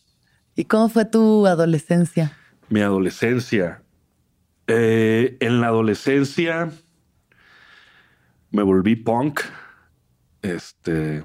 ¿Y 0.56 0.64
cómo 0.64 0.88
fue 0.88 1.04
tu 1.04 1.46
adolescencia? 1.48 2.32
Mi 2.70 2.82
adolescencia. 2.82 3.82
Eh, 4.68 5.38
en 5.40 5.62
la 5.62 5.68
adolescencia 5.68 6.72
me 8.52 8.64
volví 8.64 8.96
punk. 8.96 9.42
Este, 10.42 11.24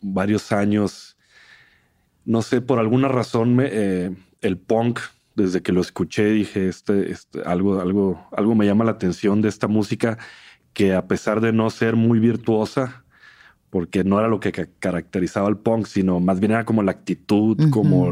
varios 0.00 0.52
años. 0.52 1.16
No 2.24 2.42
sé, 2.42 2.60
por 2.60 2.78
alguna 2.78 3.08
razón 3.08 3.58
eh, 3.62 4.14
el 4.42 4.58
punk, 4.58 5.00
desde 5.34 5.62
que 5.62 5.72
lo 5.72 5.80
escuché, 5.80 6.26
dije, 6.26 6.68
este, 6.68 7.10
este, 7.10 7.42
algo, 7.42 7.80
algo, 7.80 8.28
algo 8.32 8.54
me 8.54 8.66
llama 8.66 8.84
la 8.84 8.90
atención 8.92 9.40
de 9.40 9.48
esta 9.48 9.66
música 9.66 10.18
que 10.74 10.94
a 10.94 11.06
pesar 11.06 11.40
de 11.40 11.52
no 11.52 11.70
ser 11.70 11.96
muy 11.96 12.18
virtuosa, 12.18 13.04
porque 13.70 14.04
no 14.04 14.18
era 14.18 14.28
lo 14.28 14.40
que 14.40 14.52
ca- 14.52 14.68
caracterizaba 14.78 15.48
el 15.48 15.56
punk, 15.56 15.86
sino 15.86 16.20
más 16.20 16.38
bien 16.40 16.52
era 16.52 16.64
como 16.64 16.82
la 16.82 16.92
actitud, 16.92 17.70
como 17.70 18.10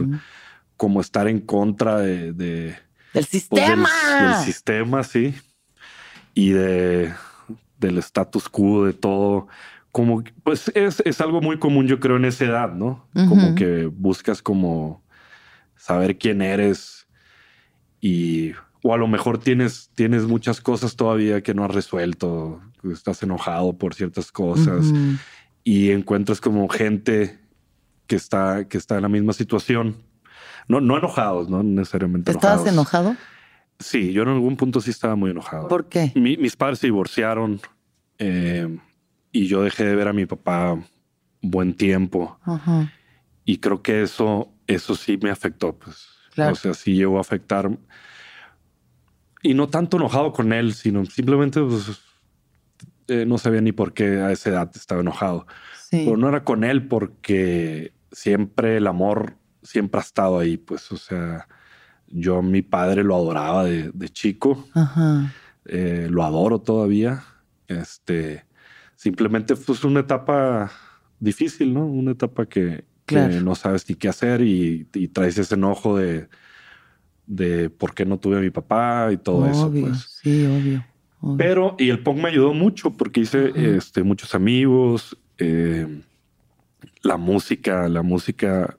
estar 1.00 1.28
en 1.28 1.40
contra 1.40 1.98
de, 1.98 2.32
de, 2.32 2.56
¡Del 2.64 2.76
pues, 3.12 3.30
del- 3.30 3.40
sistema! 3.40 3.90
del, 4.20 4.34
sistema, 4.44 5.02
sí. 5.04 5.34
Y 6.34 6.50
de, 6.50 7.12
del 7.78 7.98
status 7.98 8.48
quo, 8.48 8.84
de 8.86 8.92
todo. 8.92 9.48
Como, 9.92 10.22
pues 10.42 10.70
es, 10.74 11.02
es 11.06 11.20
algo 11.22 11.40
muy 11.40 11.58
común, 11.58 11.86
yo 11.86 11.98
creo, 12.00 12.16
en 12.16 12.26
esa 12.26 12.44
edad, 12.44 12.74
¿no? 12.74 13.08
Como 13.14 13.54
que 13.54 13.86
buscas 13.86 14.42
como 14.42 15.02
saber 15.76 16.18
quién 16.18 16.42
eres 16.42 17.06
y 18.00 18.52
o 18.82 18.92
a 18.94 18.98
lo 18.98 19.08
mejor 19.08 19.38
tienes, 19.38 19.90
tienes 19.94 20.24
muchas 20.24 20.60
cosas 20.60 20.94
todavía 20.96 21.42
que 21.42 21.54
no 21.54 21.64
has 21.64 21.74
resuelto, 21.74 22.60
estás 22.92 23.22
enojado 23.22 23.76
por 23.78 23.94
ciertas 23.94 24.30
cosas 24.30 24.92
y 25.64 25.90
encuentras 25.90 26.40
como 26.40 26.68
gente 26.68 27.40
que 28.06 28.16
está, 28.16 28.68
que 28.68 28.78
está 28.78 28.96
en 28.96 29.02
la 29.02 29.08
misma 29.08 29.32
situación. 29.32 29.96
No, 30.68 30.80
no 30.80 30.98
enojados, 30.98 31.48
no 31.48 31.62
necesariamente 31.62 32.32
¿Estabas 32.32 32.66
enojado? 32.66 33.16
Sí, 33.78 34.12
yo 34.12 34.22
en 34.22 34.28
algún 34.28 34.56
punto 34.56 34.80
sí 34.80 34.90
estaba 34.90 35.16
muy 35.16 35.30
enojado. 35.30 35.68
¿Por 35.68 35.88
qué? 35.88 36.12
mis 36.14 36.56
padres 36.56 36.78
se 36.78 36.86
divorciaron 36.86 37.60
eh, 38.18 38.78
y 39.32 39.46
yo 39.46 39.62
dejé 39.62 39.84
de 39.84 39.94
ver 39.94 40.08
a 40.08 40.12
mi 40.12 40.26
papá 40.26 40.78
buen 41.42 41.74
tiempo. 41.74 42.38
Y 43.44 43.58
creo 43.58 43.82
que 43.82 44.02
eso, 44.02 44.48
eso 44.66 44.94
sí 44.94 45.18
me 45.22 45.30
afectó, 45.30 45.74
pues. 45.76 46.08
O 46.38 46.54
sea, 46.54 46.74
sí 46.74 46.94
llegó 46.94 47.18
a 47.18 47.20
afectar. 47.20 47.70
Y 49.42 49.54
no 49.54 49.68
tanto 49.68 49.96
enojado 49.96 50.32
con 50.32 50.52
él, 50.52 50.74
sino 50.74 51.04
simplemente 51.06 51.60
pues, 51.60 52.00
eh, 53.08 53.24
no 53.26 53.38
sabía 53.38 53.60
ni 53.60 53.72
por 53.72 53.92
qué 53.92 54.20
a 54.20 54.32
esa 54.32 54.50
edad 54.50 54.70
estaba 54.74 55.00
enojado. 55.00 55.46
Pero 55.90 56.16
no 56.16 56.28
era 56.28 56.44
con 56.44 56.64
él 56.64 56.88
porque 56.88 57.92
siempre 58.10 58.78
el 58.78 58.86
amor 58.86 59.36
siempre 59.66 60.00
ha 60.00 60.02
estado 60.02 60.38
ahí, 60.38 60.56
pues, 60.56 60.90
o 60.92 60.96
sea, 60.96 61.46
yo 62.08 62.42
mi 62.42 62.62
padre 62.62 63.02
lo 63.04 63.16
adoraba 63.16 63.64
de, 63.64 64.08
chico, 64.08 64.64
eh, 65.66 66.06
lo 66.10 66.24
adoro 66.24 66.60
todavía, 66.60 67.24
este, 67.68 68.44
simplemente 68.94 69.56
fue 69.56 69.76
una 69.84 70.00
etapa 70.00 70.70
difícil, 71.18 71.74
¿no? 71.74 71.86
Una 71.86 72.12
etapa 72.12 72.46
que, 72.46 72.84
no 73.42 73.54
sabes 73.54 73.88
ni 73.88 73.94
qué 73.94 74.08
hacer 74.08 74.40
y, 74.40 74.84
traes 75.12 75.38
ese 75.38 75.54
enojo 75.54 75.96
de, 75.96 76.28
de 77.26 77.70
por 77.70 77.94
qué 77.94 78.04
no 78.04 78.18
tuve 78.18 78.38
a 78.38 78.40
mi 78.40 78.50
papá 78.50 79.10
y 79.12 79.16
todo 79.16 79.46
eso. 79.46 79.70
Pues. 79.70 80.20
Sí, 80.22 80.46
obvio. 80.46 80.84
Pero, 81.38 81.74
y 81.78 81.88
el 81.90 82.02
punk 82.02 82.18
me 82.18 82.28
ayudó 82.28 82.52
mucho 82.52 82.92
porque 82.92 83.20
hice 83.20 83.76
este, 83.76 84.02
muchos 84.02 84.34
amigos, 84.34 85.16
eh, 85.38 86.02
la 87.02 87.16
música, 87.16 87.88
la 87.88 88.02
música, 88.02 88.76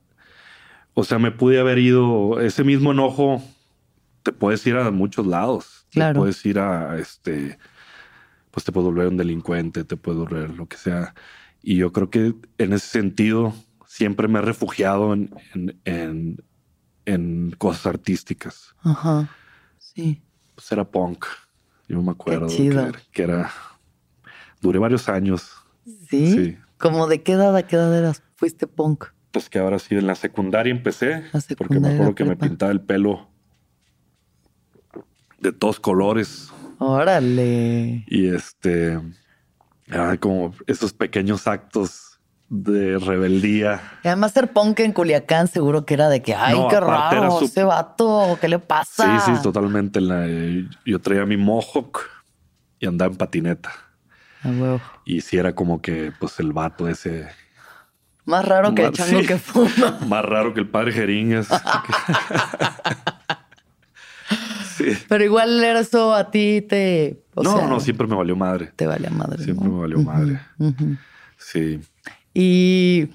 o 0.99 1.03
sea, 1.03 1.19
me 1.19 1.29
pude 1.29 1.59
haber 1.59 1.77
ido, 1.77 2.41
ese 2.41 2.63
mismo 2.63 2.91
enojo, 2.91 3.39
te 4.23 4.31
puedes 4.31 4.65
ir 4.65 4.77
a 4.77 4.89
muchos 4.89 5.27
lados. 5.27 5.85
Claro. 5.91 6.13
Te 6.13 6.19
puedes 6.21 6.43
ir 6.43 6.57
a, 6.57 6.97
este, 6.97 7.59
pues 8.49 8.65
te 8.65 8.71
puedes 8.71 8.87
volver 8.87 9.07
un 9.07 9.17
delincuente, 9.17 9.83
te 9.83 9.95
puedes 9.95 10.19
volver 10.19 10.49
lo 10.55 10.65
que 10.65 10.75
sea. 10.75 11.13
Y 11.61 11.75
yo 11.75 11.93
creo 11.93 12.09
que 12.09 12.33
en 12.57 12.73
ese 12.73 12.87
sentido 12.87 13.53
siempre 13.85 14.27
me 14.27 14.39
he 14.39 14.41
refugiado 14.41 15.13
en, 15.13 15.29
en, 15.85 16.43
en, 17.05 17.51
cosas 17.59 17.85
artísticas. 17.85 18.73
Ajá. 18.79 19.29
Sí. 19.77 20.23
Pues 20.55 20.71
era 20.71 20.83
punk. 20.83 21.25
Yo 21.87 22.01
me 22.01 22.13
acuerdo 22.13 22.47
que, 22.47 23.21
era. 23.21 23.51
Duré 24.61 24.79
varios 24.79 25.07
años. 25.09 25.51
¿Sí? 26.09 26.33
¿Sí? 26.33 26.57
¿Cómo 26.79 27.05
de 27.05 27.21
qué 27.21 27.33
edad 27.33 27.55
a 27.55 27.67
qué 27.67 27.75
edad 27.75 27.95
eras? 27.95 28.23
¿Fuiste 28.33 28.65
punk? 28.65 29.15
Pues 29.31 29.49
que 29.49 29.59
ahora 29.59 29.79
sí, 29.79 29.95
en 29.95 30.07
la 30.07 30.15
secundaria 30.15 30.71
empecé. 30.71 31.23
porque 31.57 31.79
me 31.79 31.93
acuerdo 31.93 32.15
que 32.15 32.25
me 32.25 32.35
pintaba 32.35 32.71
el 32.71 32.81
pelo 32.81 33.29
de 35.39 35.51
todos 35.51 35.79
colores. 35.79 36.51
Órale. 36.79 38.03
Y 38.07 38.27
este. 38.27 38.99
Era 39.87 40.17
como 40.17 40.53
esos 40.67 40.93
pequeños 40.93 41.47
actos 41.47 42.19
de 42.49 42.97
rebeldía. 42.97 43.81
Y 44.03 44.07
además 44.07 44.31
ser 44.31 44.51
punk 44.51 44.79
en 44.79 44.93
Culiacán 44.93 45.47
seguro 45.47 45.85
que 45.85 45.93
era 45.93 46.09
de 46.09 46.21
que, 46.21 46.33
ay, 46.33 46.55
qué 46.69 46.79
raro, 46.79 47.41
ese 47.41 47.63
vato, 47.63 48.37
¿qué 48.39 48.47
le 48.47 48.59
pasa? 48.59 49.19
Sí, 49.19 49.31
sí, 49.33 49.41
totalmente. 49.41 49.99
yo 50.85 50.99
traía 50.99 51.25
mi 51.25 51.37
mohawk 51.37 52.01
y 52.79 52.87
andaba 52.87 53.11
en 53.11 53.17
patineta. 53.17 53.71
Y 55.03 55.21
si 55.21 55.37
era 55.37 55.55
como 55.55 55.81
que, 55.81 56.13
pues, 56.19 56.39
el 56.39 56.53
vato 56.53 56.87
ese... 56.87 57.27
Más 58.27 58.45
raro 58.45 58.75
que 58.75 58.83
el 58.83 58.91
chango 58.91 59.21
que 59.21 59.37
fuma. 59.37 59.99
Más 60.07 60.23
raro 60.23 60.53
que 60.53 60.59
el 60.59 60.67
padre 60.67 60.91
Jeringas. 60.91 61.47
Pero 65.07 65.23
igual 65.23 65.63
eso 65.63 66.13
a 66.13 66.29
ti 66.29 66.61
te... 66.61 67.23
no, 67.35 67.69
no, 67.69 67.79
siempre 67.79 68.05
me 68.05 68.15
valió 68.15 68.35
madre. 68.35 68.73
Te 68.75 68.85
valía 68.85 69.09
madre. 69.09 69.45
Siempre 69.45 69.69
me 69.69 69.79
valió 69.79 69.99
madre. 69.99 70.41
Sí. 71.37 71.79
¿Y 72.33 73.07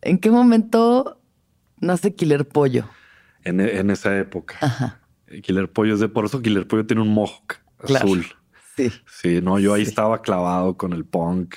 en 0.00 0.18
qué 0.18 0.30
momento 0.30 1.20
nace 1.80 2.14
Killer 2.14 2.46
Pollo? 2.46 2.88
En, 3.42 3.90
esa 3.90 4.16
época. 4.16 4.56
Ajá. 4.60 5.00
Killer 5.42 5.68
Pollo 5.70 5.94
es 5.94 6.00
de 6.00 6.08
por 6.08 6.26
eso 6.26 6.40
Killer 6.40 6.68
Pollo 6.68 6.86
tiene 6.86 7.02
un 7.02 7.12
mohawk 7.12 7.56
azul. 7.82 8.24
Sí. 8.76 8.92
Sí, 9.08 9.40
no, 9.42 9.58
yo 9.58 9.74
ahí 9.74 9.82
estaba 9.82 10.22
clavado 10.22 10.76
con 10.76 10.92
el 10.92 11.04
punk 11.04 11.56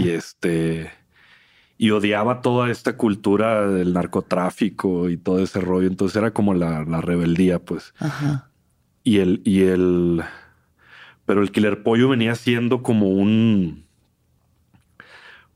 y 0.00 0.08
este 0.08 0.90
y 1.80 1.92
odiaba 1.92 2.42
toda 2.42 2.70
esta 2.70 2.98
cultura 2.98 3.66
del 3.66 3.94
narcotráfico 3.94 5.08
y 5.08 5.16
todo 5.16 5.42
ese 5.42 5.62
rollo. 5.62 5.88
Entonces 5.88 6.14
era 6.14 6.30
como 6.30 6.52
la, 6.52 6.84
rebeldía, 6.84 7.58
pues. 7.58 7.94
Ajá. 7.98 8.50
Y 9.02 9.16
el, 9.16 9.40
y 9.46 9.62
el, 9.62 10.20
pero 11.24 11.40
el 11.40 11.50
Killer 11.50 11.82
Pollo 11.82 12.10
venía 12.10 12.34
siendo 12.34 12.82
como 12.82 13.08
un, 13.08 13.86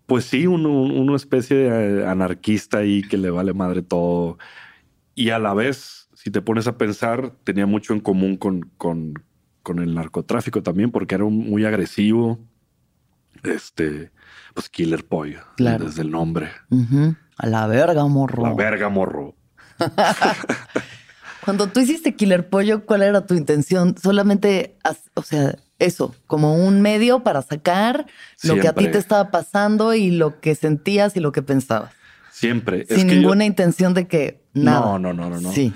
pues 0.07 0.25
sí, 0.25 0.47
una 0.47 1.15
especie 1.15 1.59
de 1.59 2.01
eh, 2.01 2.07
anarquista 2.07 2.79
ahí 2.79 3.03
que 3.03 3.19
le 3.19 3.29
vale 3.29 3.53
madre 3.53 3.83
todo. 3.83 4.39
Y 5.15 5.29
a 5.29 5.39
la 5.39 5.53
vez, 5.53 6.09
si 6.15 6.31
te 6.31 6.41
pones 6.41 6.67
a 6.67 6.79
pensar, 6.79 7.35
tenía 7.45 7.67
mucho 7.67 7.93
en 7.93 8.01
común 8.01 8.39
con, 8.39 8.71
con, 8.79 9.13
con 9.63 9.79
el 9.79 9.95
narcotráfico 9.95 10.63
también, 10.63 10.91
porque 10.91 11.17
era 11.17 11.25
muy 11.25 11.67
agresivo. 11.67 12.39
Este, 13.43 14.11
pues 14.55 14.69
Killer 14.69 15.05
Pollo, 15.05 15.41
desde 15.57 16.03
el 16.03 16.11
nombre. 16.11 16.51
A 17.37 17.47
la 17.47 17.67
verga, 17.67 18.07
morro. 18.07 18.43
La 18.43 18.55
verga, 18.55 18.89
morro. 18.89 19.35
Cuando 21.45 21.67
tú 21.69 21.81
hiciste 21.81 22.15
Killer 22.15 22.49
Pollo, 22.49 22.87
¿cuál 22.87 23.03
era 23.03 23.27
tu 23.27 23.35
intención? 23.35 23.97
Solamente, 23.99 24.79
o 25.15 25.23
sea, 25.23 25.57
eso, 25.79 26.15
como 26.27 26.55
un 26.55 26.81
medio 26.81 27.23
para 27.23 27.43
sacar 27.43 28.07
lo 28.43 28.57
que 28.57 28.69
a 28.69 28.73
ti 28.73 28.89
te 28.89 28.99
estaba 28.99 29.31
pasando 29.31 29.95
y 29.95 30.11
lo 30.11 30.41
que 30.41 30.55
sentías 30.55 31.17
y 31.17 31.21
lo 31.21 31.33
que 31.33 31.43
pensabas. 31.43 31.93
Siempre. 32.31 32.87
Sin 32.89 33.09
ninguna 33.09 33.45
intención 33.45 33.95
de 33.95 34.09
que 34.09 34.43
nada. 34.55 34.81
No, 34.81 34.99
no, 34.99 35.13
no, 35.13 35.29
no, 35.29 35.41
no. 35.41 35.53
Sí. 35.53 35.73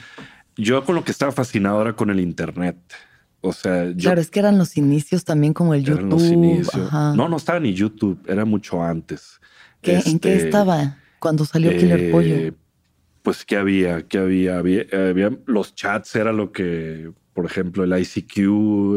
Yo 0.56 0.84
con 0.84 0.94
lo 0.94 1.04
que 1.04 1.12
estaba 1.12 1.32
fascinado 1.32 1.82
era 1.82 1.92
con 1.94 2.10
el 2.10 2.20
Internet. 2.20 2.76
O 3.48 3.52
sea, 3.52 3.86
yo, 3.90 3.96
claro, 3.96 4.20
es 4.20 4.30
que 4.30 4.40
eran 4.40 4.58
los 4.58 4.76
inicios 4.76 5.24
también 5.24 5.54
como 5.54 5.74
el 5.74 5.84
YouTube. 5.84 6.10
Los 6.10 6.24
inicios. 6.24 6.92
No, 6.92 7.28
no 7.28 7.36
estaba 7.36 7.58
ni 7.60 7.72
YouTube, 7.72 8.20
era 8.28 8.44
mucho 8.44 8.82
antes. 8.82 9.40
¿En 9.82 10.18
qué 10.18 10.34
este, 10.34 10.46
estaba 10.46 10.98
cuando 11.18 11.44
salió 11.44 11.70
Killer 11.70 12.00
eh, 12.00 12.10
Pollo? 12.10 12.54
Pues 13.22 13.44
que 13.44 13.56
había, 13.56 14.06
que 14.06 14.18
había, 14.18 14.58
había, 14.58 14.84
había, 14.92 15.30
los 15.46 15.74
chats 15.74 16.14
era 16.16 16.32
lo 16.32 16.52
que, 16.52 17.10
por 17.34 17.46
ejemplo, 17.46 17.84
el 17.84 17.98
ICQ, 17.98 18.38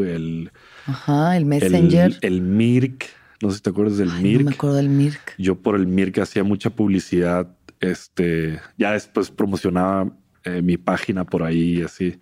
el 0.06 0.52
Ajá, 0.86 1.36
el 1.36 1.44
Messenger. 1.44 2.18
El, 2.20 2.42
Mirk. 2.42 3.06
No 3.40 3.50
sé 3.50 3.56
si 3.56 3.62
te 3.62 3.70
acuerdas 3.70 3.98
del 3.98 4.12
Mirk. 4.12 4.40
No 4.40 4.50
me 4.50 4.54
acuerdo 4.54 4.76
del 4.76 4.88
Mirk. 4.88 5.34
Yo 5.38 5.56
por 5.56 5.76
el 5.76 5.86
Mirk 5.86 6.18
hacía 6.20 6.44
mucha 6.44 6.70
publicidad. 6.70 7.48
Este, 7.80 8.60
ya 8.78 8.92
después 8.92 9.30
promocionaba 9.30 10.12
eh, 10.44 10.62
mi 10.62 10.76
página 10.76 11.24
por 11.24 11.42
ahí, 11.42 11.82
así. 11.82 12.18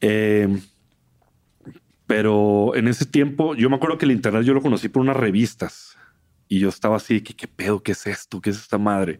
Em, 0.00 0.60
pero 2.06 2.74
en 2.76 2.88
ese 2.88 3.06
tiempo, 3.06 3.54
yo 3.54 3.68
me 3.70 3.76
acuerdo 3.76 3.98
que 3.98 4.04
el 4.04 4.12
internet 4.12 4.44
yo 4.44 4.54
lo 4.54 4.62
conocí 4.62 4.88
por 4.88 5.02
unas 5.02 5.16
revistas 5.16 5.96
y 6.48 6.60
yo 6.60 6.68
estaba 6.68 6.96
así, 6.96 7.20
¿qué, 7.20 7.34
qué 7.34 7.48
pedo? 7.48 7.82
¿Qué 7.82 7.92
es 7.92 8.06
esto? 8.06 8.40
¿Qué 8.40 8.50
es 8.50 8.56
esta 8.56 8.78
madre? 8.78 9.18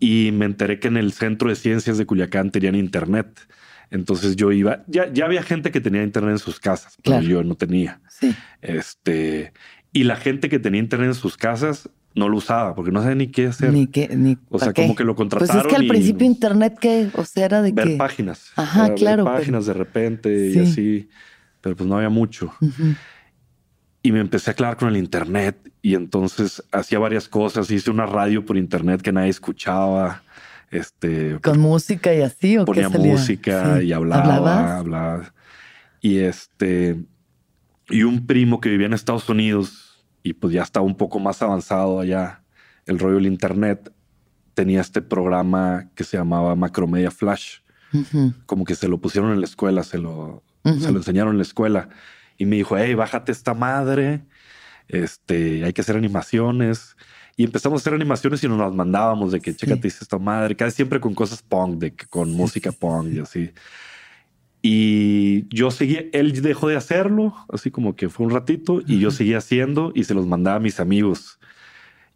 Y 0.00 0.30
me 0.32 0.46
enteré 0.46 0.78
que 0.78 0.88
en 0.88 0.96
el 0.96 1.12
Centro 1.12 1.48
de 1.48 1.56
Ciencias 1.56 1.98
de 1.98 2.06
Culiacán 2.06 2.50
tenían 2.50 2.74
internet. 2.74 3.48
Entonces 3.90 4.36
yo 4.36 4.52
iba, 4.52 4.84
ya, 4.86 5.12
ya 5.12 5.24
había 5.24 5.42
gente 5.42 5.70
que 5.70 5.80
tenía 5.80 6.02
internet 6.02 6.32
en 6.32 6.38
sus 6.38 6.60
casas, 6.60 6.96
pero 7.02 7.20
yo 7.20 7.42
no 7.42 7.54
tenía. 7.54 8.00
Sí. 8.08 8.34
Este, 8.60 9.52
y 9.92 10.04
la 10.04 10.16
gente 10.16 10.48
que 10.48 10.58
tenía 10.58 10.80
internet 10.80 11.08
en 11.08 11.14
sus 11.14 11.36
casas 11.36 11.88
no 12.14 12.28
lo 12.28 12.36
usaba 12.36 12.74
porque 12.74 12.90
no 12.90 13.00
sabía 13.00 13.14
ni 13.14 13.28
qué 13.28 13.46
hacer. 13.46 13.72
Ni 13.72 13.86
qué, 13.86 14.08
ni 14.14 14.36
O 14.50 14.58
sea, 14.58 14.72
como 14.72 14.94
que 14.94 15.04
lo 15.04 15.14
contrataron. 15.14 15.54
Pues 15.54 15.64
es 15.64 15.70
que 15.70 15.76
al 15.76 15.86
principio 15.86 16.26
internet 16.26 16.76
que, 16.78 17.08
o 17.14 17.24
sea, 17.24 17.46
era 17.46 17.62
de 17.62 17.72
ver 17.72 17.96
páginas. 17.96 18.52
Ajá, 18.56 18.94
claro. 18.94 19.24
Ver 19.24 19.34
páginas 19.34 19.66
de 19.66 19.72
repente 19.72 20.50
y 20.50 20.58
así, 20.58 21.08
pero 21.60 21.76
pues 21.76 21.88
no 21.88 21.96
había 21.96 22.08
mucho. 22.08 22.52
Y 24.02 24.12
me 24.12 24.20
empecé 24.20 24.50
a 24.50 24.52
aclarar 24.52 24.76
con 24.76 24.88
el 24.88 24.96
internet 24.96 25.56
y 25.82 25.94
entonces 25.94 26.62
hacía 26.72 26.98
varias 26.98 27.28
cosas. 27.28 27.70
Hice 27.70 27.90
una 27.90 28.06
radio 28.06 28.44
por 28.44 28.56
internet 28.56 29.02
que 29.02 29.12
nadie 29.12 29.30
escuchaba. 29.30 30.22
Este, 30.70 31.38
con 31.42 31.58
música 31.60 32.14
y 32.14 32.20
así 32.20 32.58
o 32.58 32.66
ponía 32.66 32.90
música 32.90 33.82
y 33.82 33.92
hablaba, 33.92 34.78
hablaba. 34.78 35.32
Y 36.00 36.18
este 36.18 36.96
y 37.88 38.02
un 38.02 38.26
primo 38.26 38.60
que 38.60 38.68
vivía 38.68 38.86
en 38.86 38.92
Estados 38.92 39.28
Unidos 39.28 40.04
y 40.22 40.34
pues 40.34 40.52
ya 40.52 40.62
estaba 40.62 40.84
un 40.84 40.96
poco 40.96 41.18
más 41.18 41.40
avanzado 41.40 42.00
allá 42.00 42.42
el 42.88 42.98
rollo 42.98 43.16
del 43.16 43.26
internet 43.26 43.92
tenía 44.54 44.80
este 44.80 45.02
programa 45.02 45.88
que 45.94 46.02
se 46.02 46.16
llamaba 46.16 46.56
Macromedia 46.56 47.12
Flash. 47.12 47.58
Como 48.44 48.64
que 48.64 48.74
se 48.74 48.88
lo 48.88 48.98
pusieron 48.98 49.30
en 49.32 49.40
la 49.40 49.46
escuela, 49.46 49.84
se 49.84 49.98
lo, 49.98 50.42
se 50.80 50.92
lo 50.92 50.98
enseñaron 50.98 51.32
en 51.32 51.38
la 51.38 51.42
escuela. 51.42 51.88
Y 52.36 52.46
me 52.46 52.56
dijo, 52.56 52.76
hey, 52.76 52.94
bájate 52.94 53.32
esta 53.32 53.54
madre. 53.54 54.22
Este, 54.88 55.64
hay 55.64 55.72
que 55.72 55.80
hacer 55.80 55.96
animaciones. 55.96 56.96
Y 57.36 57.44
empezamos 57.44 57.80
a 57.80 57.82
hacer 57.82 57.94
animaciones 57.94 58.42
y 58.42 58.48
nos 58.48 58.58
las 58.58 58.74
mandábamos 58.74 59.32
de 59.32 59.40
que, 59.40 59.52
Sí. 59.52 59.58
chécate, 59.58 59.82
dice 59.82 59.98
esta 60.02 60.18
madre, 60.18 60.56
casi 60.56 60.76
siempre 60.76 61.00
con 61.00 61.14
cosas 61.14 61.42
punk, 61.42 61.78
de 61.78 61.94
que 61.94 62.06
con 62.06 62.32
música 62.32 62.72
punk 62.72 63.12
y 63.12 63.18
así. 63.20 63.50
Y 64.60 65.46
yo 65.54 65.70
seguí, 65.70 66.10
él 66.12 66.42
dejó 66.42 66.68
de 66.68 66.76
hacerlo, 66.76 67.34
así 67.48 67.70
como 67.70 67.94
que 67.94 68.08
fue 68.08 68.26
un 68.26 68.32
ratito, 68.32 68.80
y 68.84 68.98
yo 68.98 69.10
seguía 69.12 69.38
haciendo 69.38 69.92
y 69.94 70.04
se 70.04 70.14
los 70.14 70.26
mandaba 70.26 70.56
a 70.56 70.60
mis 70.60 70.80
amigos. 70.80 71.38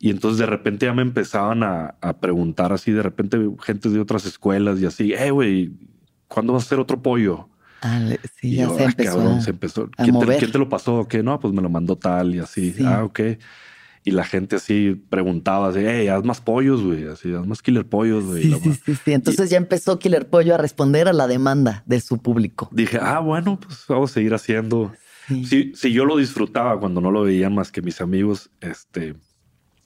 Y 0.01 0.11
entonces 0.11 0.39
de 0.41 0.47
repente 0.47 0.87
ya 0.87 0.93
me 0.93 1.03
empezaban 1.03 1.63
a, 1.63 1.95
a 2.01 2.19
preguntar 2.19 2.73
así, 2.73 2.91
de 2.91 3.03
repente 3.05 3.39
gente 3.63 3.89
de 3.91 4.01
otras 4.01 4.27
escuelas 4.27 4.81
y 4.81 4.87
así, 4.87 5.13
eh, 5.15 5.31
güey, 5.31 5.71
¿cuándo 6.27 6.53
vas 6.53 6.65
a 6.65 6.67
hacer 6.67 6.81
otro 6.81 7.01
pollo? 7.01 7.49
Sí, 8.41 8.49
Y 8.53 8.57
ya 8.57 8.65
yo, 8.67 8.77
se 8.77 8.83
"Ah, 8.83 8.87
empezó. 8.87 9.11
cabrón, 9.17 9.33
a- 9.35 9.41
se 9.41 9.51
empezó. 9.51 9.83
a 9.97 10.03
¿Quién 10.05 10.07
te, 10.19 10.25
mover. 10.25 10.39
quién 10.39 10.53
te 10.53 10.59
lo 10.59 10.69
pasó? 10.69 11.07
Que 11.09 11.23
no, 11.23 11.39
pues 11.41 11.53
me 11.53 11.61
lo 11.63 11.69
mandó 11.69 11.97
tal 11.97 12.35
y 12.35 12.39
así. 12.39 12.73
Sí. 12.73 12.85
Ah, 12.87 13.05
ok. 13.05 13.21
Y 14.05 14.11
la 14.11 14.25
gente 14.25 14.57
así 14.57 15.01
preguntaba 15.11 15.69
así, 15.69 15.79
hey, 15.87 16.09
haz 16.09 16.25
más 16.25 16.41
pollos, 16.41 16.83
güey. 16.83 17.07
Así, 17.07 17.33
haz 17.33 17.47
más 17.47 17.63
killer 17.63 17.87
pollos, 17.87 18.25
güey. 18.25 18.43
Sí, 18.45 18.61
sí, 18.63 18.73
sí, 18.87 18.95
sí. 19.05 19.13
Entonces 19.13 19.49
ya 19.51 19.57
empezó 19.59 19.99
Killer 20.01 20.29
Pollo 20.29 20.55
a 20.55 20.59
responder 20.59 21.07
a 21.09 21.13
la 21.13 21.29
demanda 21.29 21.85
de 21.87 22.01
su 22.01 22.19
público. 22.19 22.69
Dije, 22.73 22.99
ah, 23.01 23.21
bueno, 23.21 23.61
pues 23.61 23.85
vamos 23.89 24.11
a 24.11 24.15
seguir 24.15 24.35
haciendo. 24.35 24.93
Sí. 25.29 25.45
Sí, 25.45 25.73
sí, 25.77 25.93
yo 25.93 26.05
lo 26.05 26.17
disfrutaba 26.17 26.81
cuando 26.81 27.01
no 27.01 27.13
lo 27.13 27.23
veían 27.23 27.55
más 27.55 27.71
que 27.71 27.81
mis 27.81 28.01
amigos. 28.01 28.51
Este, 28.61 29.15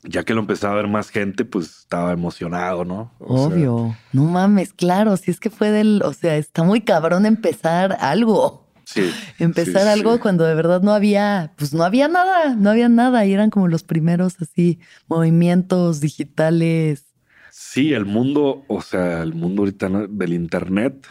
ya 0.08 0.24
que 0.24 0.34
lo 0.34 0.40
empezaba 0.40 0.74
a 0.74 0.76
ver 0.76 0.88
más 0.88 1.10
gente, 1.10 1.44
pues 1.44 1.80
estaba 1.80 2.12
emocionado, 2.12 2.84
¿no? 2.84 3.12
O 3.18 3.36
sea, 3.36 3.46
Obvio. 3.46 3.96
No 4.12 4.24
mames, 4.24 4.72
claro. 4.72 5.16
Si 5.16 5.30
es 5.30 5.40
que 5.40 5.50
fue 5.50 5.70
del. 5.70 6.02
O 6.04 6.12
sea, 6.12 6.36
está 6.36 6.62
muy 6.62 6.80
cabrón 6.80 7.26
empezar 7.26 7.96
algo. 8.00 8.66
sí. 8.84 9.10
Empezar 9.38 9.82
sí, 9.82 9.88
algo 9.88 10.14
sí. 10.14 10.20
cuando 10.20 10.44
de 10.44 10.54
verdad 10.54 10.80
no 10.82 10.92
había, 10.92 11.52
pues 11.56 11.74
no 11.74 11.84
había 11.84 12.08
nada, 12.08 12.54
no 12.54 12.70
había 12.70 12.88
nada. 12.88 13.26
Y 13.26 13.32
eran 13.32 13.50
como 13.50 13.68
los 13.68 13.82
primeros 13.82 14.36
así 14.40 14.78
movimientos 15.08 16.00
digitales. 16.00 17.04
Sí, 17.50 17.92
el 17.92 18.04
mundo, 18.04 18.64
o 18.68 18.80
sea, 18.80 19.22
el 19.22 19.34
mundo 19.34 19.62
ahorita 19.62 19.88
¿no? 19.88 20.06
del 20.06 20.34
internet, 20.34 21.06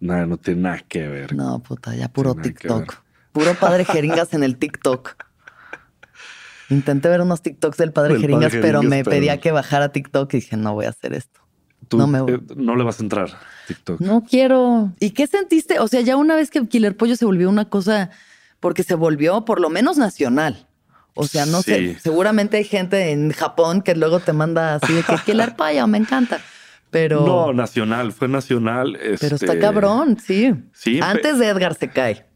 nada, 0.00 0.26
no 0.26 0.36
tiene 0.36 0.62
nada 0.62 0.78
que 0.86 1.08
ver. 1.08 1.34
No, 1.34 1.62
puta, 1.62 1.94
ya 1.94 2.08
puro 2.08 2.34
TikTok. 2.34 2.94
Puro 3.32 3.54
padre 3.54 3.84
jeringas 3.84 4.32
en 4.34 4.44
el 4.44 4.58
TikTok. 4.58 5.16
Intenté 6.72 7.08
ver 7.08 7.20
unos 7.20 7.42
TikToks 7.42 7.76
del 7.76 7.92
padre 7.92 8.14
Del 8.14 8.22
padre 8.22 8.34
jeringas, 8.50 8.52
pero 8.62 8.82
me 8.82 9.04
pero- 9.04 9.10
pedía 9.10 9.38
que 9.40 9.52
bajara 9.52 9.90
TikTok 9.92 10.32
y 10.34 10.36
dije, 10.38 10.56
no 10.56 10.74
voy 10.74 10.86
a 10.86 10.90
hacer 10.90 11.12
esto. 11.12 11.40
Tú 11.88 11.98
no 11.98 12.06
me- 12.06 12.18
eh, 12.20 12.40
no 12.56 12.76
le 12.76 12.84
vas 12.84 13.00
a 13.00 13.02
entrar 13.02 13.30
TikTok. 13.68 14.00
No 14.00 14.22
quiero. 14.24 14.92
¿Y 15.00 15.10
qué 15.10 15.26
sentiste? 15.26 15.78
O 15.80 15.88
sea, 15.88 16.00
ya 16.00 16.16
una 16.16 16.34
vez 16.36 16.50
que 16.50 16.66
Killer 16.66 16.96
Pollo 16.96 17.16
se 17.16 17.24
volvió 17.24 17.48
una 17.50 17.66
cosa, 17.68 18.10
porque 18.60 18.82
se 18.82 18.94
volvió 18.94 19.44
por 19.44 19.60
lo 19.60 19.68
menos 19.70 19.98
nacional. 19.98 20.66
O 21.14 21.26
sea, 21.26 21.44
no 21.44 21.60
sé, 21.60 21.98
seguramente 22.00 22.56
hay 22.56 22.64
gente 22.64 23.10
en 23.10 23.32
Japón 23.32 23.82
que 23.82 23.94
luego 23.94 24.20
te 24.20 24.32
manda 24.32 24.76
así 24.76 24.92
de 24.94 25.02
que 25.02 25.14
Killer 25.26 25.56
Pollo, 25.56 25.86
me 25.86 25.98
encanta. 25.98 26.40
Pero, 26.90 27.26
No, 27.26 27.52
nacional, 27.52 28.12
fue 28.12 28.28
nacional. 28.28 28.96
pero 29.00 29.14
este, 29.14 29.34
está 29.34 29.58
cabrón, 29.58 30.18
sí. 30.24 30.54
Sí, 30.72 31.00
Antes 31.02 31.38
de 31.38 31.48
Edgar 31.48 31.74
se 31.74 31.88
cae. 31.90 32.26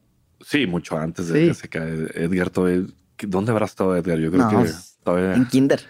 Sí, 0.43 0.67
mucho 0.67 0.97
antes 0.99 1.29
de 1.29 1.41
Sí. 1.43 1.49
que 1.49 1.55
se 1.55 1.69
cae 1.69 2.07
Edgar 2.15 2.51
todavía. 2.51 2.83
¿Dónde 3.21 3.53
habrá 3.53 3.67
estado 3.67 3.97
Edgar? 3.97 4.19
Yo 4.19 4.31
creo 4.31 4.51
No, 4.51 4.63
que 4.65 4.71
todavía 5.05 5.35
En 5.35 5.47
Kinder. 5.47 5.81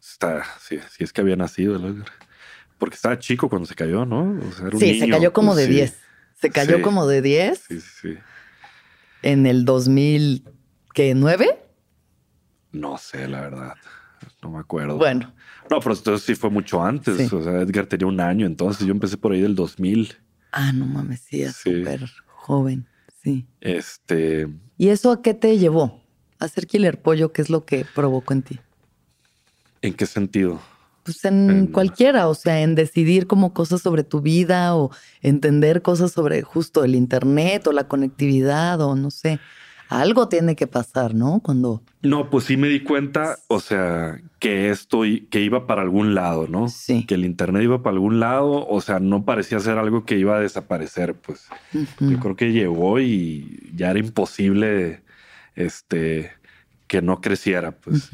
está. 0.00 0.44
Sí, 0.60 0.78
sí, 0.90 1.04
es 1.04 1.12
que 1.12 1.20
había 1.20 1.36
nacido 1.36 1.76
el 1.76 1.84
Edgar. 1.84 2.06
Porque 2.78 2.96
estaba 2.96 3.18
chico 3.18 3.48
cuando 3.48 3.66
se 3.66 3.74
cayó, 3.74 4.04
¿no? 4.04 4.38
O 4.48 4.52
sea, 4.52 4.66
era 4.66 4.76
un 4.76 4.80
Sí, 4.80 4.98
se 4.98 5.08
cayó 5.08 5.32
como 5.32 5.52
pues, 5.52 5.58
de 5.58 5.66
sí. 5.66 5.72
10. 5.74 5.96
Se 6.40 6.50
cayó 6.50 6.82
como 6.82 7.06
de 7.06 7.22
10 7.22 7.64
Sí, 7.68 7.80
sí, 7.80 7.88
sí. 8.02 8.14
en 9.22 9.46
el 9.46 9.64
2000, 9.64 10.44
¿qué? 10.92 11.14
¿9? 11.14 11.56
No 12.72 12.98
sé, 12.98 13.28
la 13.28 13.42
verdad. 13.42 13.74
No 14.42 14.50
me 14.50 14.58
acuerdo. 14.58 14.96
Bueno, 14.96 15.32
No, 15.70 15.78
pero 15.80 15.94
entonces 15.94 16.26
sí 16.26 16.34
fue 16.34 16.50
mucho 16.50 16.82
antes. 16.82 17.16
Sí. 17.16 17.34
O 17.34 17.42
sea, 17.44 17.60
Edgar 17.60 17.86
tenía 17.86 18.06
un 18.08 18.20
año, 18.20 18.46
entonces 18.46 18.84
yo 18.86 18.92
empecé 18.92 19.16
por 19.16 19.32
ahí 19.32 19.40
del 19.40 19.54
2000. 19.54 20.16
ah, 20.50 20.72
no 20.72 20.84
mames, 20.86 21.20
sí, 21.20 21.42
es 21.42 21.54
Sí. 21.56 21.78
súper 21.78 22.04
joven, 22.26 22.86
sí. 23.22 23.46
Este, 23.60 24.48
¿Y 24.82 24.88
eso 24.88 25.12
a 25.12 25.22
qué 25.22 25.32
te 25.32 25.58
llevó? 25.58 26.00
A 26.40 26.48
ser 26.48 26.66
Killer 26.66 27.00
Pollo, 27.00 27.32
¿qué 27.32 27.40
es 27.40 27.50
lo 27.50 27.64
que 27.64 27.84
provocó 27.84 28.32
en 28.32 28.42
ti? 28.42 28.58
¿en 29.80 29.94
qué 29.94 30.06
sentido? 30.06 30.60
Pues 31.04 31.24
en 31.24 31.50
En- 31.50 31.66
cualquiera, 31.68 32.26
o 32.26 32.34
sea, 32.34 32.62
en 32.62 32.74
decidir 32.74 33.28
como 33.28 33.54
cosas 33.54 33.80
sobre 33.80 34.02
tu 34.02 34.20
vida 34.20 34.74
o 34.74 34.90
entender 35.20 35.82
cosas 35.82 36.10
sobre 36.10 36.42
justo 36.42 36.82
el 36.82 36.96
internet 36.96 37.64
o 37.68 37.72
la 37.72 37.86
conectividad 37.86 38.80
o 38.80 38.96
no 38.96 39.12
sé. 39.12 39.38
Algo 39.92 40.28
tiene 40.28 40.56
que 40.56 40.66
pasar, 40.66 41.14
¿no? 41.14 41.40
Cuando 41.40 41.82
No, 42.00 42.30
pues 42.30 42.44
sí 42.44 42.56
me 42.56 42.68
di 42.68 42.80
cuenta, 42.80 43.38
o 43.48 43.60
sea, 43.60 44.20
que 44.38 44.70
esto 44.70 45.02
que 45.30 45.40
iba 45.42 45.66
para 45.66 45.82
algún 45.82 46.14
lado, 46.14 46.48
¿no? 46.48 46.68
Sí. 46.68 47.04
Que 47.04 47.14
el 47.14 47.26
internet 47.26 47.62
iba 47.62 47.82
para 47.82 47.94
algún 47.94 48.18
lado, 48.18 48.66
o 48.66 48.80
sea, 48.80 49.00
no 49.00 49.26
parecía 49.26 49.60
ser 49.60 49.76
algo 49.76 50.06
que 50.06 50.18
iba 50.18 50.36
a 50.36 50.40
desaparecer, 50.40 51.14
pues. 51.14 51.46
Yo 52.00 52.18
creo 52.20 52.36
que 52.36 52.52
llegó 52.52 53.00
y 53.00 53.70
ya 53.76 53.90
era 53.90 53.98
imposible, 53.98 55.02
este, 55.56 56.30
que 56.86 57.02
no 57.02 57.20
creciera, 57.20 57.72
pues. 57.72 58.08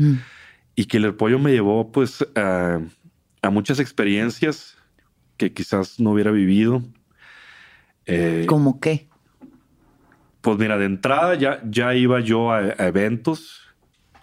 Y 0.74 0.86
que 0.86 0.96
el 0.96 1.14
pollo 1.14 1.38
me 1.38 1.52
llevó, 1.52 1.92
pues, 1.92 2.26
a, 2.34 2.80
a 3.40 3.50
muchas 3.50 3.78
experiencias 3.78 4.76
que 5.36 5.52
quizás 5.52 6.00
no 6.00 6.10
hubiera 6.10 6.32
vivido. 6.32 6.82
Eh, 8.06 8.46
¿Cómo 8.48 8.80
qué? 8.80 9.08
Pues 10.40 10.58
mira, 10.58 10.78
de 10.78 10.86
entrada 10.86 11.34
ya, 11.34 11.60
ya 11.68 11.94
iba 11.94 12.20
yo 12.20 12.52
a, 12.52 12.58
a 12.58 12.86
eventos 12.86 13.60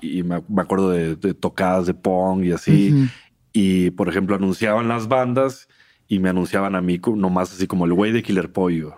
y 0.02 0.24
me, 0.24 0.42
me 0.48 0.62
acuerdo 0.62 0.92
de, 0.92 1.16
de 1.16 1.34
tocadas 1.34 1.86
de 1.88 1.94
pong 1.94 2.44
y 2.44 2.52
así. 2.52 3.10
Y 3.54 3.92
por 3.92 4.08
ejemplo, 4.10 4.36
anunciaban 4.36 4.88
las 4.88 5.08
bandas 5.08 5.68
y 6.08 6.20
me 6.20 6.30
anunciaban 6.30 6.76
a 6.76 6.82
mí 6.82 7.00
nomás 7.16 7.52
así 7.54 7.68
como 7.68 7.86
el 7.86 7.94
güey 7.94 8.12
de 8.12 8.22
Killer 8.24 8.52
Pollo. 8.52 8.96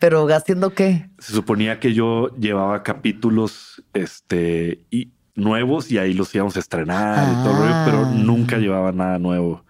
Pero 0.00 0.26
haciendo 0.34 0.74
qué? 0.74 1.08
Se 1.18 1.32
suponía 1.32 1.78
que 1.78 1.94
yo 1.94 2.28
llevaba 2.36 2.82
capítulos 2.82 3.82
este, 3.94 4.84
y 4.90 5.12
nuevos 5.36 5.90
y 5.92 5.98
ahí 5.98 6.12
los 6.12 6.34
íbamos 6.34 6.56
a 6.56 6.60
estrenar 6.60 7.26
y 7.30 7.34
todo 7.44 7.50
el 7.52 7.56
rollo, 7.58 7.82
pero 7.84 7.98
Ah. 8.06 8.12
nunca 8.14 8.58
llevaba 8.58 8.90
nada 8.92 9.18
nuevo. 9.18 9.64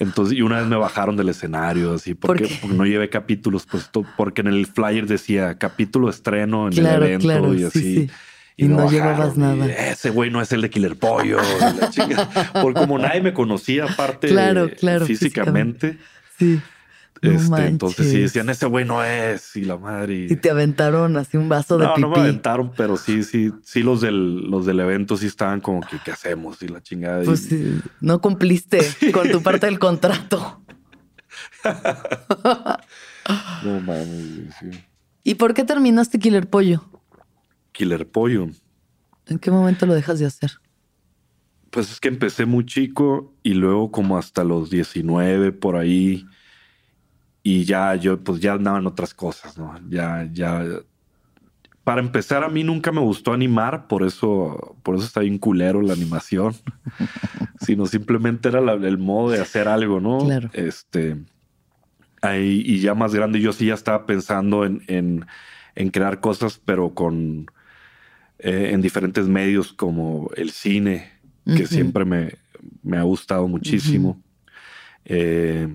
Entonces, 0.00 0.36
y 0.36 0.42
una 0.42 0.58
vez 0.58 0.66
me 0.66 0.76
bajaron 0.76 1.16
del 1.16 1.28
escenario 1.28 1.94
así 1.94 2.14
porque, 2.14 2.42
¿Por 2.44 2.48
qué? 2.48 2.58
porque 2.60 2.76
no 2.76 2.84
llevé 2.86 3.08
capítulos, 3.10 3.66
pues 3.70 3.88
porque 4.16 4.40
en 4.40 4.48
el 4.48 4.66
flyer 4.66 5.06
decía 5.06 5.58
capítulo 5.58 6.08
estreno 6.10 6.66
en 6.66 6.72
Claro, 6.72 7.04
el 7.04 7.10
evento 7.10 7.26
claro, 7.26 7.54
y 7.54 7.58
sí, 7.58 7.64
así. 7.64 7.80
sí. 8.06 8.10
Y 8.56 8.64
no 8.68 8.90
llevabas 8.90 9.36
y 9.36 9.40
nada. 9.40 9.66
Ese 9.66 10.10
güey 10.10 10.30
no 10.30 10.42
es 10.42 10.52
el 10.52 10.60
de 10.62 10.68
Killer 10.70 10.96
Pollo. 10.96 11.38
la 11.80 11.88
chinga. 11.90 12.28
Porque 12.60 12.80
como 12.80 12.98
nadie 12.98 13.20
me 13.22 13.32
conocía 13.32 13.84
aparte 13.84 14.28
Claro, 14.28 14.68
claro, 14.78 15.06
físicamente, 15.06 15.96
Sí. 16.38 16.60
No 17.22 17.30
este, 17.32 17.66
entonces 17.66 18.10
sí 18.10 18.18
decían 18.20 18.48
ese 18.48 18.64
güey 18.66 18.84
no 18.86 19.04
es 19.04 19.54
y 19.56 19.64
la 19.66 19.76
madre. 19.76 20.14
y- 20.28 20.32
Y 20.32 20.36
te 20.36 20.50
aventaron 20.50 21.16
así 21.18 21.36
un 21.36 21.48
vaso 21.50 21.76
de 21.76 21.84
no, 21.84 21.94
pipí. 21.94 22.00
no 22.02 22.10
me 22.10 22.20
aventaron, 22.20 22.72
pero 22.76 22.96
sí, 22.96 23.22
sí, 23.24 23.52
sí, 23.62 23.82
los 23.82 24.00
del, 24.00 24.50
los 24.50 24.64
del 24.64 24.80
evento 24.80 25.16
sí 25.18 25.26
estaban 25.26 25.60
como 25.60 25.80
que, 25.82 25.98
¿qué 26.04 26.12
hacemos? 26.12 26.62
Y 26.62 26.68
la 26.68 26.80
chingada. 26.82 27.22
y- 27.22 27.26
Pues 27.26 27.40
sí, 27.42 27.80
no 28.00 28.20
cumpliste 28.20 28.78
con 29.12 29.30
tu 29.30 29.42
parte 29.42 29.66
del 29.66 29.78
contrato. 29.78 30.62
No 33.64 33.80
mames, 33.80 34.54
sí. 34.58 34.70
¿Y 35.22 35.34
por 35.34 35.54
qué 35.54 35.64
terminaste 35.64 36.18
Killer 36.18 36.48
Pollo? 36.48 36.82
Killer 37.72 38.08
Pollo. 38.08 38.48
¿En 39.26 39.38
qué 39.38 39.50
momento 39.50 39.86
lo 39.86 39.94
dejas 39.94 40.18
de 40.18 40.26
hacer? 40.26 40.52
Pues 41.70 41.92
es 41.92 42.00
que 42.00 42.08
empecé 42.08 42.46
muy 42.46 42.64
chico 42.66 43.32
y 43.42 43.54
luego 43.54 43.92
como 43.92 44.18
hasta 44.18 44.42
los 44.42 44.70
19 44.70 45.52
por 45.52 45.76
ahí 45.76 46.24
y 47.42 47.64
ya 47.64 47.94
yo 47.94 48.20
pues 48.22 48.40
ya 48.40 48.54
andaba 48.54 48.78
en 48.78 48.86
otras 48.86 49.14
cosas, 49.14 49.56
¿no? 49.58 49.78
Ya, 49.88 50.28
ya. 50.32 50.64
Para 51.84 52.00
empezar 52.02 52.44
a 52.44 52.48
mí 52.48 52.62
nunca 52.62 52.92
me 52.92 53.00
gustó 53.00 53.32
animar, 53.32 53.86
por 53.88 54.02
eso, 54.02 54.76
por 54.82 54.96
eso 54.96 55.04
está 55.06 55.20
bien 55.20 55.38
culero 55.38 55.80
la 55.82 55.94
animación, 55.94 56.54
sino 57.60 57.86
simplemente 57.86 58.48
era 58.48 58.60
la- 58.60 58.74
el 58.74 58.98
modo 58.98 59.30
de 59.30 59.40
hacer 59.40 59.66
algo, 59.68 60.00
¿no? 60.00 60.26
Claro. 60.26 60.50
Este, 60.52 61.16
ahí, 62.22 62.62
y 62.64 62.80
ya 62.80 62.94
más 62.94 63.14
grande 63.14 63.40
yo 63.40 63.52
sí 63.52 63.66
ya 63.66 63.74
estaba 63.74 64.06
pensando 64.06 64.64
en, 64.64 64.82
en, 64.88 65.26
en 65.74 65.90
crear 65.90 66.20
cosas, 66.20 66.60
pero 66.64 66.94
con 66.94 67.46
eh, 68.38 68.70
en 68.72 68.82
diferentes 68.82 69.26
medios 69.28 69.72
como 69.72 70.30
el 70.36 70.50
cine, 70.50 71.10
que 71.44 71.66
siempre 71.66 72.04
me, 72.04 72.34
me 72.82 72.98
ha 72.98 73.02
gustado 73.02 73.48
muchísimo. 73.48 74.20
Eh, 75.04 75.68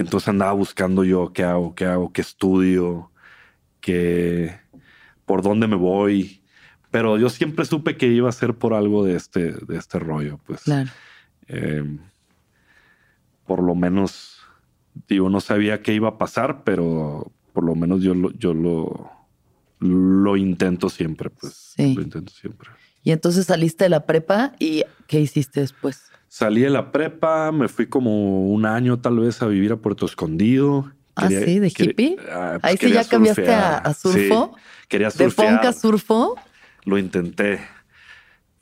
entonces 0.00 0.28
andaba 0.28 0.52
buscando 0.52 1.04
yo 1.04 1.32
qué 1.32 1.44
hago, 1.44 1.74
qué 1.74 1.84
hago, 1.84 2.12
qué 2.12 2.20
estudio, 2.20 3.10
qué, 3.80 4.58
por 5.26 5.42
dónde 5.42 5.66
me 5.66 5.76
voy. 5.76 6.42
Pero 6.90 7.18
yo 7.18 7.28
siempre 7.28 7.64
supe 7.64 7.96
que 7.96 8.08
iba 8.08 8.28
a 8.28 8.32
ser 8.32 8.54
por 8.54 8.74
algo 8.74 9.04
de 9.04 9.16
este, 9.16 9.52
de 9.52 9.76
este 9.76 9.98
rollo, 9.98 10.40
pues. 10.46 10.62
Claro. 10.62 10.90
Eh, 11.46 11.98
por 13.46 13.62
lo 13.62 13.74
menos, 13.74 14.38
digo, 15.08 15.30
no 15.30 15.40
sabía 15.40 15.82
qué 15.82 15.94
iba 15.94 16.08
a 16.08 16.18
pasar, 16.18 16.64
pero 16.64 17.32
por 17.52 17.64
lo 17.64 17.74
menos 17.74 18.02
yo 18.02 18.14
lo, 18.14 18.32
yo 18.32 18.54
lo, 18.54 19.10
lo 19.78 20.36
intento 20.36 20.88
siempre, 20.88 21.30
pues. 21.30 21.74
Sí. 21.76 21.94
Lo 21.94 22.02
intento 22.02 22.32
siempre. 22.32 22.70
Y 23.02 23.12
entonces 23.12 23.46
saliste 23.46 23.84
de 23.84 23.90
la 23.90 24.04
prepa 24.06 24.54
y 24.58 24.84
¿qué 25.06 25.20
hiciste 25.20 25.60
después? 25.60 26.10
Salí 26.32 26.60
de 26.60 26.70
la 26.70 26.92
prepa, 26.92 27.50
me 27.50 27.66
fui 27.66 27.88
como 27.88 28.46
un 28.52 28.64
año 28.64 29.00
tal 29.00 29.18
vez 29.18 29.42
a 29.42 29.46
vivir 29.48 29.72
a 29.72 29.76
Puerto 29.76 30.06
Escondido. 30.06 30.92
ah, 31.16 31.28
sí, 31.28 31.58
de 31.58 31.66
hippie. 31.76 32.16
ah, 32.30 32.58
pues 32.60 32.70
Ahí 32.72 32.76
sí 32.78 32.92
ya 32.94 33.04
cambiaste 33.04 33.52
a, 33.52 33.78
a 33.78 33.94
surfo. 33.94 34.52
Sí, 34.54 34.62
quería 34.88 35.08
de 35.08 35.12
surfear. 35.12 35.54
Fonca 35.54 35.68
a 35.70 35.72
surfo. 35.72 36.36
Lo 36.84 36.98
intenté, 36.98 37.60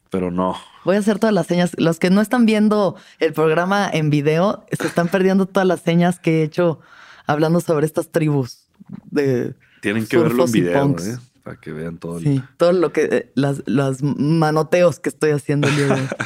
pero 0.08 0.30
no. 0.30 0.56
Voy 0.86 0.96
a 0.96 1.00
hacer 1.00 1.18
todas 1.18 1.34
las 1.34 1.46
señas. 1.46 1.72
Los 1.76 1.98
que 1.98 2.08
no 2.08 2.22
están 2.22 2.46
viendo 2.46 2.96
el 3.18 3.34
programa 3.34 3.86
en 3.92 4.08
video 4.08 4.64
se 4.72 4.86
están 4.86 5.08
perdiendo 5.08 5.44
todas 5.44 5.68
las 5.68 5.82
señas 5.82 6.18
que 6.18 6.40
he 6.40 6.44
hecho 6.44 6.80
hablando 7.26 7.60
sobre 7.60 7.84
estas 7.84 8.08
tribus 8.08 8.66
de 9.10 9.54
Tienen 9.82 10.06
que 10.06 10.16
verlo 10.16 10.46
en 10.46 10.52
video. 10.52 10.96
¿eh? 11.00 11.18
Para 11.42 11.60
que 11.60 11.72
vean 11.72 11.98
todo. 11.98 12.16
el- 12.16 12.24
Sí, 12.24 12.42
todo 12.56 12.72
lo 12.72 12.94
que 12.94 13.02
eh, 13.12 13.30
las, 13.34 13.62
las 13.66 14.02
manoteos 14.02 15.00
que 15.00 15.10
estoy 15.10 15.32
haciendo 15.32 15.68
el 15.68 15.76
día 15.76 15.86
de 15.88 15.92
hoy. 15.92 16.08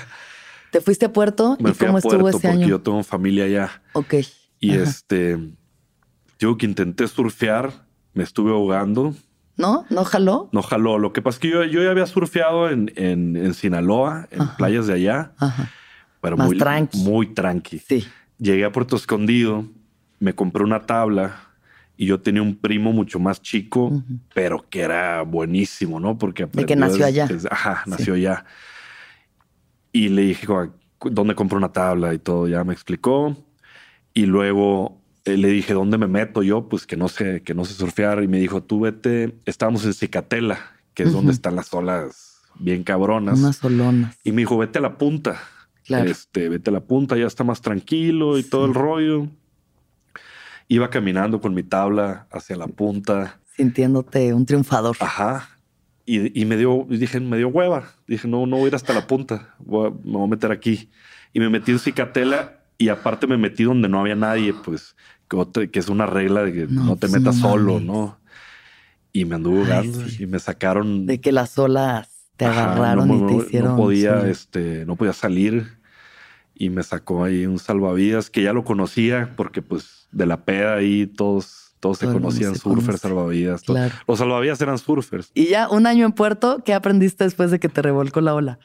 ¿Te 0.73 0.81
fuiste 0.81 1.05
a 1.07 1.13
Puerto? 1.13 1.57
Me 1.61 1.71
¿Y 1.71 1.75
fui 1.75 1.87
cómo 1.87 1.99
a 1.99 2.01
estuvo 2.01 2.29
ese 2.29 2.33
porque 2.33 2.49
año? 2.49 2.67
yo 2.67 2.81
tengo 2.81 3.03
familia 3.05 3.45
allá. 3.45 3.83
Ok. 3.93 4.15
Y 4.59 4.73
Ajá. 4.73 4.83
este, 4.85 5.39
digo 6.41 6.57
que 6.57 6.65
intenté 6.67 7.07
surfear, 7.07 7.87
me 8.15 8.25
estuve 8.25 8.51
ahogando, 8.53 9.15
¿No? 9.59 9.85
¿No 9.91 10.03
jaló? 10.05 10.49
no 10.51 10.63
jaló. 10.63 10.99
Lo 10.99 11.13
que 11.13 11.21
pasa 11.21 11.37
es 11.37 11.41
que 11.41 11.51
yo, 11.51 11.63
yo 11.65 11.83
ya 11.83 11.91
había 11.91 12.07
surfeado 12.07 12.71
en, 12.71 12.91
en, 12.97 13.37
en 13.37 13.53
Sinaloa, 13.53 14.27
en 14.31 14.41
Ajá. 14.41 14.57
playas 14.57 14.87
de 14.87 14.95
allá, 14.95 15.33
Ajá. 15.37 15.71
pero 16.23 16.39
Más 16.39 16.47
muy 16.49 16.57
tranqui. 16.57 16.99
Muy 16.99 17.27
tranqui. 17.35 17.79
Sí. 17.79 18.07
Llegué 18.39 18.65
a 18.65 18.73
Puerto 18.73 18.97
Escondido, 18.97 19.67
me 20.21 20.35
compré 20.35 20.65
una 20.65 20.87
tabla 20.87 21.37
y 21.99 22.07
yo 22.07 22.19
tenía 22.21 22.41
un 22.41 22.57
primo 22.57 22.93
mucho 22.93 23.21
más 23.21 23.43
chico, 23.43 24.03
pero 24.35 24.65
que 24.71 24.81
era 24.81 25.21
buenísimo, 25.23 26.01
¿no? 26.01 26.17
Porque 26.17 26.47
De 26.51 26.65
que 26.65 26.75
nació 26.77 27.05
allá. 27.05 27.29
ajá, 27.51 27.83
nació 27.87 28.15
allá. 28.15 28.47
Y 29.93 30.09
le 30.09 30.23
dije, 30.23 30.47
"Cu- 30.47 31.11
¿dónde 31.11 31.35
compro 31.35 31.59
una 31.59 31.73
tabla? 31.73 32.15
Y 32.15 32.19
todo, 32.19 32.49
ya 32.49 32.65
me 32.65 32.73
explicó. 32.73 33.37
Y 34.15 34.27
luego 34.27 34.99
eh, 35.25 35.37
le 35.37 35.49
dije, 35.49 35.73
¿dónde 35.75 35.99
me 35.99 36.07
meto 36.09 36.43
yo? 36.43 36.69
Pues 36.69 36.87
que 36.87 36.97
no 36.97 37.09
sé, 37.09 37.43
que 37.43 37.55
no 37.55 37.65
sé 37.65 37.75
surfear. 37.75 38.23
Y 38.23 38.29
me 38.29 38.39
dijo, 38.39 38.63
tú 38.63 38.81
vete, 38.81 39.37
estábamos 39.45 39.85
en 39.85 39.95
Cicatela, 39.95 40.59
que 40.95 41.05
es 41.05 41.11
Ujú. 41.11 41.19
donde 41.19 41.33
están 41.33 41.55
las 41.57 41.73
olas 41.75 42.41
bien 42.59 42.83
cabronas. 42.83 43.39
Unas. 43.39 43.61
Y 44.25 44.33
me 44.33 44.39
dijo, 44.43 44.59
vete 44.59 44.79
a 44.79 44.83
la 44.83 44.99
punta. 44.99 45.41
Claro. 45.85 46.11
Este, 46.11 46.49
vete 46.49 46.71
a 46.71 46.73
la 46.73 46.81
punta, 46.81 47.17
ya 47.17 47.27
está 47.27 47.45
más 47.45 47.61
tranquilo 47.61 48.39
y 48.39 48.43
todo 48.45 48.67
el 48.67 48.75
rollo. 48.75 49.29
Iba 50.69 50.91
caminando 50.91 51.41
con 51.41 51.55
mi 51.55 51.63
tabla 51.63 52.27
hacia 52.31 52.57
la 52.57 52.67
punta. 52.67 53.39
Sintiéndote 53.57 54.33
un 54.33 54.47
triunfador. 54.47 54.97
Ajá. 55.01 55.52
Y, 56.05 56.41
y 56.41 56.45
me 56.45 56.57
dio, 56.57 56.87
dije, 56.88 57.21
me 57.21 57.37
dio 57.37 57.49
hueva. 57.49 57.93
Dije, 58.09 58.27
no, 58.29 58.47
no 58.47 58.57
voy 58.57 58.67
a 58.67 58.69
ir 58.69 58.75
hasta 58.75 58.93
la 58.93 59.07
punta. 59.07 59.55
Voy 59.61 59.88
a- 59.88 59.91
me 59.91 60.12
voy 60.12 60.25
a 60.25 60.31
meter 60.31 60.51
aquí. 60.51 60.91
Y 61.33 61.41
me 61.41 61.49
metí 61.49 61.71
en 61.73 61.79
Cicatela 61.79 62.61
y 62.79 62.88
aparte 62.88 63.27
me 63.27 63.37
metí 63.38 63.62
donde 63.65 63.88
no 63.88 64.01
había 64.01 64.17
nadie, 64.17 64.53
pues, 64.53 64.97
que, 65.29 65.79
es 65.79 65.88
una 65.88 66.07
regla 66.07 66.43
de 66.43 66.53
que 66.53 66.67
No, 66.67 66.85
no, 66.85 66.95
te 66.95 67.01
pues, 67.09 67.12
metas 67.12 67.37
no 67.37 67.49
solo, 67.49 67.73
mames. 67.75 67.87
¿no? 67.87 68.19
Y 69.12 69.25
me 69.25 69.35
anduvo 69.37 69.62
jugando 69.65 70.09
sí. 70.09 70.23
y 70.25 70.27
me 70.27 70.38
sacaron. 70.38 71.07
De 71.07 71.21
que 71.21 71.33
las 71.33 71.59
olas 71.59 72.31
te 72.37 72.47
Ajá, 72.47 72.65
agarraron 72.73 73.09
no, 73.09 73.17
y 73.17 73.21
no, 73.21 73.27
te 73.27 73.35
no 73.35 73.43
hicieron. 73.43 73.77
podía, 73.77 74.19
subir. 74.21 74.31
este, 74.33 74.87
no 74.87 74.97
podía 74.97 75.12
salir 75.12 75.79
y 76.55 76.71
me 76.71 76.83
sacó 76.83 77.25
ahí 77.25 77.47
un 77.47 77.59
salvavidas 77.59 78.31
que 78.31 78.43
ya 78.43 78.53
lo 78.53 78.65
conocía 78.65 79.33
porque 79.37 79.62
pues 79.62 80.09
de 80.12 80.27
la 80.27 80.45
peda 80.45 80.75
ahí 80.75 81.07
todos, 81.07 81.72
todos 81.83 81.99
se 81.99 82.07
conocían, 82.07 82.55
se 82.55 82.61
surfers, 82.61 82.87
conoce. 82.87 82.99
salvavidas. 82.99 83.62
Claro. 83.62 83.92
Los 84.07 84.21
salvavidas 84.21 84.61
eran 84.61 84.79
surfers. 84.79 85.33
Y 85.35 85.47
ya 85.49 85.68
un 85.68 85.88
año 85.88 86.07
en 86.07 86.12
Puerto, 86.12 86.62
¿qué 86.64 86.75
aprendiste 86.75 87.25
después 87.25 87.51
de 87.51 87.59
que 87.59 87.68
te 87.68 87.83
revolcó 87.83 88.21
la 88.21 88.35
ola? 88.37 88.61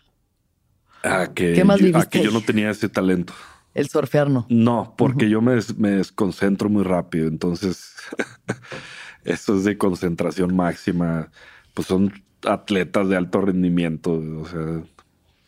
Ah, 1.03 1.30
que, 1.34 1.53
¿Qué 1.53 1.63
más 1.63 1.80
yo, 1.80 1.88
viviste 1.88 2.19
que 2.19 2.23
yo 2.23 2.30
no 2.30 2.41
tenía 2.41 2.69
ese 2.69 2.89
talento. 2.89 3.34
El 3.73 3.89
surfear 3.89 4.30
no. 4.30 4.45
No, 4.49 4.93
porque 4.97 5.30
yo 5.32 5.41
me, 5.41 5.53
des- 5.53 5.75
me 5.80 5.89
desconcentro 5.89 6.69
muy 6.69 6.84
rápido. 6.84 7.27
Entonces, 7.27 7.95
eso 9.23 9.58
es 9.58 9.63
de 9.63 9.77
concentración 9.80 10.56
máxima. 10.56 11.30
Pues 11.73 11.88
son 11.88 12.13
atletas 12.45 13.10
de 13.10 13.17
alto 13.17 13.41
rendimiento. 13.41 14.12
O 14.13 14.45
sea, 14.47 14.82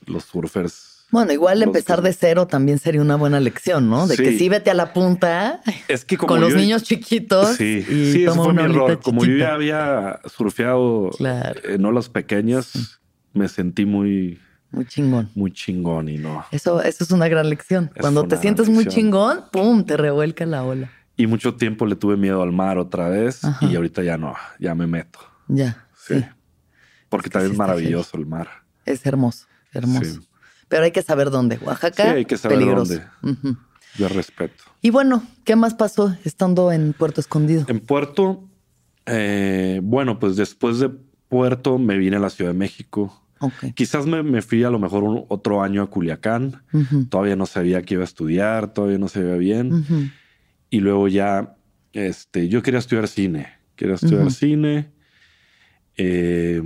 los 0.07 0.23
surfers. 0.23 0.88
Bueno, 1.11 1.33
igual 1.33 1.63
empezar 1.63 2.01
de 2.01 2.13
cero 2.13 2.45
también 2.47 2.77
sería 2.77 3.01
una 3.01 3.15
buena 3.15 3.39
lección, 3.39 3.89
¿no? 3.89 4.05
De 4.07 4.15
que 4.15 4.37
Sí. 4.37 4.47
vete 4.49 4.69
a 4.69 4.73
la 4.75 4.93
punta 4.93 5.61
Es 5.87 6.05
que 6.05 6.17
como 6.17 6.27
con 6.33 6.41
los 6.41 6.53
niños 6.53 6.83
chiquitos 6.83 7.55
Sí, 7.57 7.83
y 7.87 8.11
sí, 8.11 8.23
ese 8.23 8.25
toma 8.25 8.43
fue 8.43 8.53
mi 8.53 8.61
error. 8.63 8.99
Como 9.01 9.25
yo 9.25 9.35
ya 9.37 9.53
había 9.55 10.19
surfeado 10.25 11.09
Claro. 11.17 11.59
en 11.67 11.83
olas 11.85 12.09
pequeñas, 12.09 12.99
me 13.33 13.47
sentí 13.47 13.85
muy, 13.85 14.39
Muy 14.71 14.85
chingón. 14.85 15.29
muy 15.33 15.51
chingón 15.51 16.09
y 16.09 16.17
no. 16.17 16.45
Eso, 16.51 16.81
eso 16.83 17.03
es 17.03 17.09
una 17.11 17.27
gran 17.27 17.49
lección. 17.49 17.91
Es 17.95 18.01
Cuando 18.01 18.23
te 18.25 18.37
sientes 18.37 18.69
muy 18.69 18.85
chingón, 18.85 19.45
¡pum! 19.51 19.83
te 19.83 19.97
revuelca 19.97 20.45
la 20.45 20.63
ola. 20.63 20.91
Y 21.17 21.25
mucho 21.27 21.55
tiempo 21.55 21.85
le 21.85 21.95
tuve 21.95 22.17
miedo 22.17 22.41
al 22.43 22.51
mar 22.51 22.77
otra 22.77 23.09
vez 23.09 23.43
Ajá. 23.43 23.65
y 23.65 23.75
ahorita 23.75 24.03
ya 24.03 24.17
no, 24.17 24.35
ya 24.59 24.73
me 24.75 24.85
meto. 24.87 25.19
Ya, 25.47 25.85
sí. 25.97 26.15
Sí. 26.19 26.25
Porque 27.09 27.25
que 27.25 27.33
también 27.33 27.49
sí 27.51 27.53
es 27.55 27.57
maravilloso 27.57 28.15
el 28.17 28.25
mar. 28.27 28.47
Es 28.85 29.03
hermoso, 29.05 29.47
hermoso. 29.73 30.21
Pero 30.69 30.83
hay 30.83 30.91
que 30.91 31.01
saber 31.01 31.29
dónde. 31.29 31.57
Oaxaca, 31.57 32.03
Sí, 32.03 32.09
hay 32.09 32.25
que 32.25 32.37
saber 32.37 32.57
peligroso. 32.59 33.01
dónde. 33.21 33.57
Yo 33.97 34.07
respeto. 34.07 34.63
Y 34.81 34.91
bueno, 34.91 35.23
¿qué 35.43 35.55
más 35.57 35.73
pasó 35.73 36.15
estando 36.23 36.71
en 36.71 36.93
Puerto 36.93 37.19
Escondido? 37.19 37.65
En 37.67 37.79
Puerto, 37.81 38.47
eh, 39.05 39.81
bueno, 39.83 40.19
pues 40.19 40.35
después 40.37 40.79
de 40.79 40.89
Puerto 41.27 41.77
me 41.77 41.97
vine 41.97 42.15
a 42.15 42.19
la 42.19 42.29
Ciudad 42.29 42.51
de 42.51 42.57
México. 42.57 43.21
Ok. 43.39 43.73
Quizás 43.73 44.05
me, 44.05 44.21
me 44.23 44.41
fui 44.41 44.63
a 44.63 44.69
lo 44.69 44.79
mejor 44.79 45.03
un- 45.03 45.25
otro 45.27 45.61
año 45.63 45.81
a 45.81 45.89
Culiacán. 45.89 46.63
Todavía 47.09 47.35
no 47.35 47.45
sabía 47.45 47.81
que 47.81 47.95
iba 47.95 48.03
a 48.03 48.05
estudiar, 48.05 48.73
todavía 48.73 48.97
no 48.99 49.07
sabía 49.07 49.35
bien. 49.35 49.73
Ujú. 49.73 49.95
Y 50.69 50.79
luego 50.81 51.07
ya, 51.07 51.55
este, 51.93 52.47
yo 52.47 52.61
quería 52.61 52.79
estudiar 52.79 53.07
cine. 53.07 53.47
Quería 53.75 53.95
estudiar 53.95 54.29
cine. 54.31 54.91
Eh, 55.97 56.61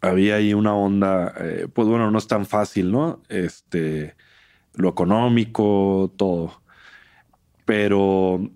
había 0.00 0.36
ahí 0.36 0.54
una 0.54 0.74
onda, 0.74 1.34
eh, 1.40 1.66
pues 1.72 1.88
bueno, 1.88 2.10
no 2.10 2.18
es 2.18 2.26
tan 2.26 2.46
fácil, 2.46 2.90
¿no? 2.92 3.22
Este, 3.28 4.14
lo 4.74 4.88
económico, 4.88 6.12
todo. 6.16 6.62
Pero 7.64 8.50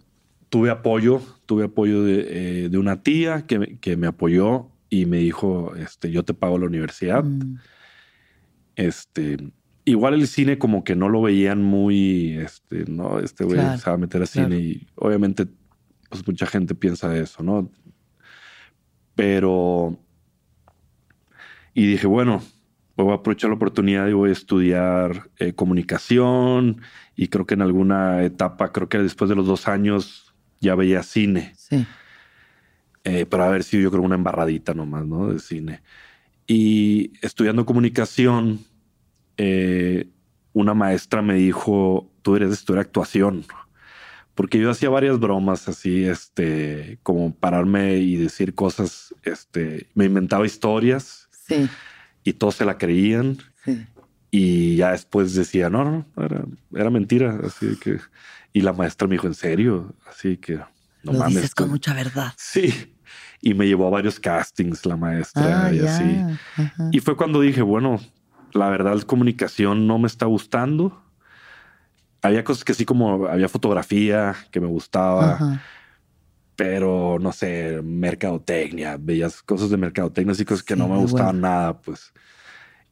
tuve 0.48 0.70
apoyo, 0.70 1.20
tuve 1.46 1.64
apoyo 1.64 2.02
de, 2.05 2.64
eh, 2.64 2.68
de 2.68 2.78
una 2.78 3.02
tía 3.02 3.46
que, 3.46 3.59
me- 3.59 3.78
que 3.78 3.96
me 3.96 4.07
apoyó 4.07 4.68
y 4.88 5.07
me 5.07 5.18
dijo, 5.18 5.74
este, 5.76 6.11
yo 6.11 6.24
te 6.24 6.35
pago 6.35 6.59
la 6.59 6.66
universidad. 6.66 7.24
Mm. 7.24 7.57
Este, 8.76 9.37
igual 9.85 10.14
el 10.14 10.26
cine 10.26 10.59
como 10.59 10.85
que 10.85 10.94
no 10.96 11.09
lo 11.09 11.20
veían 11.22 11.62
muy, 11.62 12.38
este, 12.38 12.85
no, 12.87 13.18
este 13.18 13.44
güey 13.44 13.59
Claro, 13.59 13.78
se 13.78 13.90
va 13.90 13.94
a 13.94 13.98
meter 13.98 14.22
a 14.22 14.26
claro. 14.26 14.48
cine 14.50 14.61
y 14.62 14.87
obviamente, 14.94 15.46
pues 16.09 16.26
mucha 16.26 16.46
gente 16.46 16.74
piensa 16.74 17.16
eso, 17.16 17.42
¿no? 17.42 17.70
Pero, 19.14 19.98
y 21.74 21.87
dije, 21.87 22.06
bueno, 22.06 22.42
voy 22.96 23.12
a 23.12 23.16
aprovechar 23.16 23.50
la 23.50 23.56
oportunidad 23.56 24.08
y 24.08 24.12
voy 24.12 24.30
a 24.30 24.32
estudiar 24.32 25.30
eh, 25.38 25.52
comunicación 25.52 26.82
y 27.16 27.28
creo 27.28 27.46
que 27.46 27.54
en 27.54 27.62
alguna 27.62 28.22
etapa, 28.24 28.72
creo 28.72 28.88
que 28.88 28.98
después 28.98 29.28
de 29.28 29.37
los 29.37 29.46
dos 29.46 29.68
años 29.68 30.35
ya 30.61 30.74
veía 30.74 31.02
cine. 31.02 31.52
Sí. 31.56 31.87
Eh, 33.04 33.26
pero 33.26 33.44
haber 33.44 33.64
sido 33.64 33.82
yo 33.82 33.90
creo 33.90 34.02
una 34.02 34.14
embarradita 34.14 34.74
nomás, 34.74 35.06
¿no? 35.06 35.32
De 35.32 35.40
cine. 35.40 35.82
Y 36.46 37.12
estudiando 37.20 37.66
comunicación, 37.66 38.61
eh, 39.37 40.08
una 40.52 40.74
maestra 40.74 41.22
me 41.22 41.35
dijo, 41.35 42.11
tú 42.22 42.37
eres 42.37 42.50
de 42.50 42.54
estudiar 42.54 42.82
actuación. 42.82 43.44
Porque 44.35 44.58
yo 44.58 44.70
hacía 44.70 44.88
varias 44.88 45.18
bromas 45.18 45.68
así, 45.68 46.04
este, 46.04 46.98
como 47.02 47.35
pararme 47.35 47.96
y 47.96 48.16
decir 48.16 48.54
cosas, 48.54 49.14
este, 49.24 49.88
me 49.94 50.06
inventaba 50.06 50.46
historias 50.46 51.21
Sí. 51.46 51.68
y 52.24 52.33
todos 52.35 52.57
se 52.57 52.64
la 52.64 52.78
creían. 52.78 53.38
Sí. 53.64 53.87
Y 54.31 54.76
ya 54.76 54.92
después 54.92 55.35
decía, 55.35 55.68
no, 55.70 55.85
no, 55.85 56.07
no, 56.16 56.24
era, 56.24 56.44
era 56.74 56.90
mentira. 56.90 57.38
Así 57.44 57.76
que, 57.76 57.98
y 58.52 58.61
la 58.62 58.72
maestra 58.72 59.07
me 59.09 59.14
dijo, 59.16 59.26
¿en 59.26 59.35
serio? 59.35 59.94
Así 60.09 60.37
que, 60.38 60.57
no 61.02 61.12
Lo 61.12 61.18
mames. 61.18 61.35
dices 61.37 61.55
con 61.55 61.66
tú- 61.66 61.72
mucha 61.72 61.92
verdad. 61.94 62.33
Sí. 62.37 62.94
Y 63.42 63.55
me 63.55 63.66
llevó 63.66 63.88
a 63.88 63.90
varios 63.90 64.18
castings 64.20 64.87
la 64.87 64.96
maestra 64.96 65.66
Ah, 65.66 65.72
y 65.72 65.78
ya. 65.81 65.94
así. 65.96 66.38
Ajá. 66.62 66.88
Y 66.92 67.00
fue 67.00 67.16
cuando 67.16 67.40
dije, 67.40 67.61
bueno, 67.61 68.00
la 68.52 68.68
verdad, 68.70 68.94
la 68.96 69.02
comunicación 69.05 69.87
no 69.87 69.98
me 69.98 70.07
está 70.07 70.26
gustando. 70.26 71.02
Había 72.22 72.44
cosas 72.44 72.64
que 72.64 72.72
sí, 72.74 72.85
como 72.85 73.26
había 73.26 73.48
fotografía 73.48 74.37
que 74.52 74.61
me 74.61 74.68
gustaba, 74.68 75.33
Ajá. 75.35 75.62
Pero 76.56 77.18
no 77.20 77.32
sé, 77.32 77.80
mercadotecnia, 77.82 78.96
bellas 79.00 79.42
cosas 79.42 79.70
de 79.70 79.76
mercadotecnia, 79.76 80.32
así 80.32 80.44
cosas 80.44 80.62
que 80.62 80.74
Sí, 80.74 80.80
no 80.80 80.88
me 80.88 80.98
gustaban 80.98 81.40
bueno. 81.40 81.48
nada, 81.48 81.80
pues. 81.80 82.12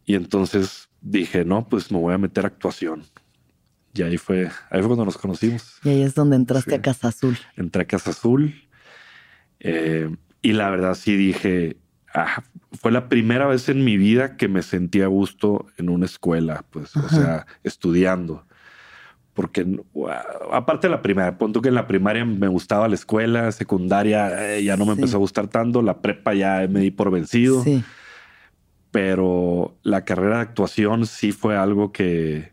Y 0.05 0.15
entonces 0.15 0.89
dije, 1.01 1.45
no, 1.45 1.69
pues 1.69 1.91
me 1.93 1.99
voy 1.99 2.15
a 2.15 2.19
meter 2.19 2.45
a 2.45 2.49
actuación. 2.49 3.05
Y 3.93 4.03
ahí 4.03 4.17
fue, 4.19 4.45
ahí 4.71 4.81
fue 4.81 4.87
cuando 4.87 5.05
nos 5.05 5.19
conocimos. 5.19 5.79
Y 5.85 5.89
ahí 5.91 6.03
es 6.03 6.15
donde 6.15 6.37
entraste 6.37 6.71
Sí. 6.71 6.77
a 6.77 6.83
Casa 6.83 7.09
Azul. 7.09 7.37
entré 7.57 7.83
a 7.83 7.87
Casa 7.87 8.11
Azul 8.11 8.55
eh, 9.61 10.09
y 10.43 10.53
la 10.53 10.71
verdad 10.71 10.95
sí 10.95 11.17
dije, 11.17 11.77
ah, 12.15 12.43
fue 12.73 12.93
la 12.93 13.09
primera 13.09 13.47
vez 13.47 13.69
en 13.69 13.85
mi 13.85 13.97
vida 13.97 14.37
que 14.37 14.49
me 14.49 14.63
sentía 14.63 15.05
a 15.05 15.09
gusto 15.09 15.67
en 15.77 15.91
una 15.91 16.07
escuela, 16.07 16.65
pues, 16.71 16.97
o 16.97 17.09
sea, 17.09 17.47
estudiando. 17.65 18.47
Porque 19.41 19.67
aparte 20.53 20.87
de 20.87 20.91
la 20.91 21.01
primaria, 21.01 21.39
punto 21.39 21.63
que 21.63 21.69
en 21.69 21.75
la 21.75 21.87
primaria 21.87 22.27
me 22.27 22.47
gustaba 22.47 22.89
la 22.89 22.95
escuela, 22.95 23.51
secundaria 23.53 24.55
eh, 24.55 24.63
ya 24.63 24.77
no 24.77 24.85
me 24.85 24.93
empezó 24.93 25.17
a 25.17 25.21
gustar 25.21 25.49
tanto, 25.49 25.81
la 25.81 26.03
prepa 26.03 26.35
ya 26.35 26.67
me 26.69 26.81
di 26.81 26.91
por 26.91 27.11
vencido. 27.11 27.65
Sí. 27.65 27.83
Pero 28.91 29.79
la 29.83 30.05
carrera 30.05 30.37
de 30.37 30.43
actuación 30.43 31.07
sí 31.07 31.33
fue 31.33 31.57
algo 31.57 31.91
que, 31.91 32.53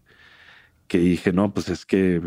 que 0.88 0.98
dije, 1.00 1.34
no, 1.34 1.54
pues 1.54 1.68
es 1.68 1.86
que 1.86 2.22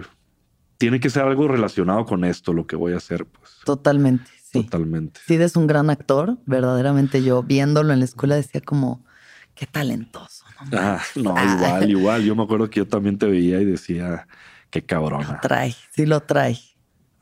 tiene 0.77 1.01
que 1.01 1.09
ser 1.09 1.23
algo 1.23 1.49
relacionado 1.49 2.05
con 2.05 2.27
esto, 2.27 2.53
lo 2.53 2.67
que 2.67 2.77
voy 2.77 2.93
a 2.93 2.99
hacer. 2.99 3.25
Pues. 3.25 3.61
Totalmente. 3.65 4.31
Sí. 4.53 4.65
Totalmente. 4.65 5.21
Sí, 5.27 5.37
es 5.37 5.57
un 5.57 5.67
gran 5.67 5.89
actor. 5.89 6.37
Verdaderamente 6.45 7.23
yo 7.23 7.43
viéndolo 7.43 7.95
en 7.95 8.01
la 8.01 8.05
escuela 8.05 8.35
decía 8.37 8.61
como, 8.61 9.07
qué 9.55 9.65
talentoso. 9.65 10.45
No, 10.71 10.79
ah, 10.79 11.01
no 11.15 11.55
igual, 11.55 11.91
igual. 11.91 12.25
Yo 12.25 12.37
me 12.37 12.43
acuerdo 12.43 12.69
que 12.69 12.81
yo 12.81 12.87
también 12.87 13.17
te 13.17 13.25
veía 13.25 13.59
y 13.63 13.65
decía, 13.65 14.27
qué 14.71 14.83
cabrón. 14.83 15.27
Lo 15.27 15.39
trae, 15.41 15.75
sí 15.95 16.07
lo 16.07 16.21
trae. 16.21 16.59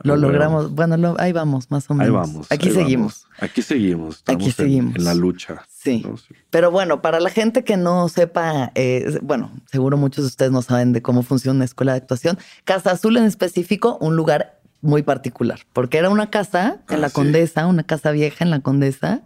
Lo 0.02 0.16
logramos. 0.16 0.72
Bueno, 0.72 1.16
ahí 1.18 1.32
vamos, 1.32 1.70
más 1.70 1.90
o 1.90 1.94
menos. 1.94 2.06
Ahí 2.06 2.12
vamos. 2.14 2.46
Aquí 2.50 2.70
seguimos. 2.70 3.26
Aquí 3.40 3.62
seguimos. 3.62 4.22
Aquí 4.26 4.52
seguimos. 4.52 4.96
En, 4.96 5.04
la 5.04 5.14
lucha. 5.14 5.66
Sí. 5.68 6.06
Pero 6.50 6.70
bueno, 6.70 7.02
para 7.02 7.18
la 7.18 7.30
gente 7.30 7.64
que 7.64 7.76
no 7.76 8.08
sepa, 8.08 8.70
eh, 8.74 9.18
bueno, 9.22 9.50
seguro 9.66 9.96
muchos 9.96 10.24
de 10.24 10.28
ustedes 10.28 10.52
no 10.52 10.62
saben 10.62 10.92
de 10.92 11.02
cómo 11.02 11.22
funciona 11.22 11.56
una 11.56 11.64
escuela 11.64 11.92
de 11.92 11.98
actuación. 11.98 12.38
Casa 12.64 12.92
Azul 12.92 13.16
en 13.16 13.24
específico, 13.24 13.98
un 14.00 14.14
lugar 14.14 14.60
muy 14.80 15.02
particular, 15.02 15.60
porque 15.72 15.98
era 15.98 16.08
una 16.08 16.30
casa 16.30 16.80
en 16.88 17.00
la 17.00 17.10
Condesa, 17.10 17.66
una 17.66 17.82
casa 17.82 18.12
vieja 18.12 18.44
en 18.44 18.50
la 18.50 18.60
Condesa, 18.60 19.22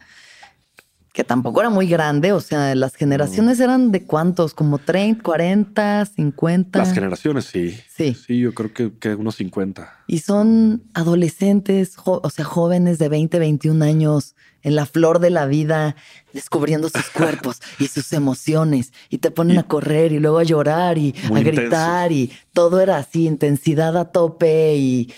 que 1.12 1.24
tampoco 1.24 1.60
era 1.60 1.68
muy 1.68 1.86
grande, 1.86 2.32
o 2.32 2.40
sea, 2.40 2.74
las 2.74 2.94
generaciones 2.94 3.60
eran 3.60 3.92
de 3.92 4.04
cuántos, 4.04 4.54
como 4.54 4.78
30, 4.78 5.22
40, 5.22 6.06
50. 6.06 6.78
Las 6.78 6.94
generaciones, 6.94 7.44
sí. 7.44 7.78
Sí. 7.94 8.14
Sí, 8.14 8.38
yo 8.38 8.54
creo 8.54 8.72
que, 8.72 8.92
que 8.98 9.14
unos 9.14 9.34
50. 9.36 9.92
Y 10.06 10.20
son 10.20 10.84
adolescentes, 10.94 11.96
o 12.04 12.30
sea, 12.30 12.46
jóvenes 12.46 12.98
de 12.98 13.10
20, 13.10 13.38
21 13.38 13.84
años, 13.84 14.36
en 14.62 14.74
la 14.74 14.86
flor 14.86 15.18
de 15.18 15.28
la 15.28 15.44
vida, 15.44 15.96
descubriendo 16.32 16.88
sus 16.88 17.06
cuerpos 17.14 17.60
y 17.78 17.88
sus 17.88 18.10
emociones, 18.14 18.94
y 19.10 19.18
te 19.18 19.30
ponen 19.30 19.58
a 19.58 19.64
correr 19.64 20.12
y 20.12 20.18
luego 20.18 20.38
a 20.38 20.44
llorar 20.44 20.96
y 20.96 21.14
a 21.30 21.40
gritar, 21.40 22.10
y 22.10 22.32
todo 22.54 22.80
era 22.80 22.96
así, 22.96 23.26
intensidad 23.26 23.98
a 23.98 24.10
tope, 24.12 24.76
y 24.76 25.12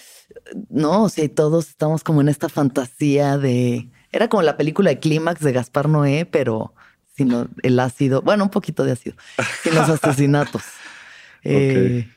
no, 0.70 1.04
o 1.04 1.08
sea, 1.08 1.28
todos 1.32 1.68
estamos 1.68 2.02
como 2.02 2.20
en 2.20 2.28
esta 2.28 2.48
fantasía 2.48 3.38
de 3.38 3.90
era 4.14 4.28
como 4.28 4.42
la 4.42 4.56
película 4.56 4.90
de 4.90 5.00
Clímax 5.00 5.40
de 5.40 5.52
Gaspar 5.52 5.88
Noé, 5.88 6.24
pero 6.24 6.72
sin 7.16 7.32
el 7.62 7.80
ácido, 7.80 8.22
bueno, 8.22 8.44
un 8.44 8.50
poquito 8.50 8.84
de 8.84 8.92
ácido, 8.92 9.16
sin 9.62 9.74
los 9.74 9.88
asesinatos. 10.02 10.62
Eh, 11.42 12.08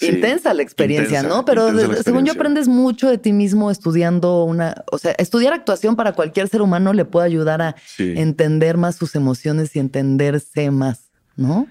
intensa 0.00 0.54
la 0.54 0.62
experiencia, 0.62 1.24
¿no? 1.24 1.44
Pero 1.44 1.68
según 2.02 2.24
yo 2.24 2.32
aprendes 2.32 2.68
mucho 2.68 3.10
de 3.10 3.18
ti 3.18 3.32
mismo 3.32 3.72
estudiando 3.72 4.44
una, 4.44 4.84
o 4.92 4.98
sea, 4.98 5.12
estudiar 5.18 5.52
actuación 5.52 5.96
para 5.96 6.12
cualquier 6.12 6.48
ser 6.48 6.62
humano 6.62 6.92
le 6.92 7.04
puede 7.04 7.26
ayudar 7.26 7.60
a 7.60 7.74
entender 7.98 8.76
más 8.76 8.94
sus 8.94 9.16
emociones 9.16 9.74
y 9.74 9.80
entenderse 9.80 10.70
más, 10.70 11.10
¿no? 11.36 11.66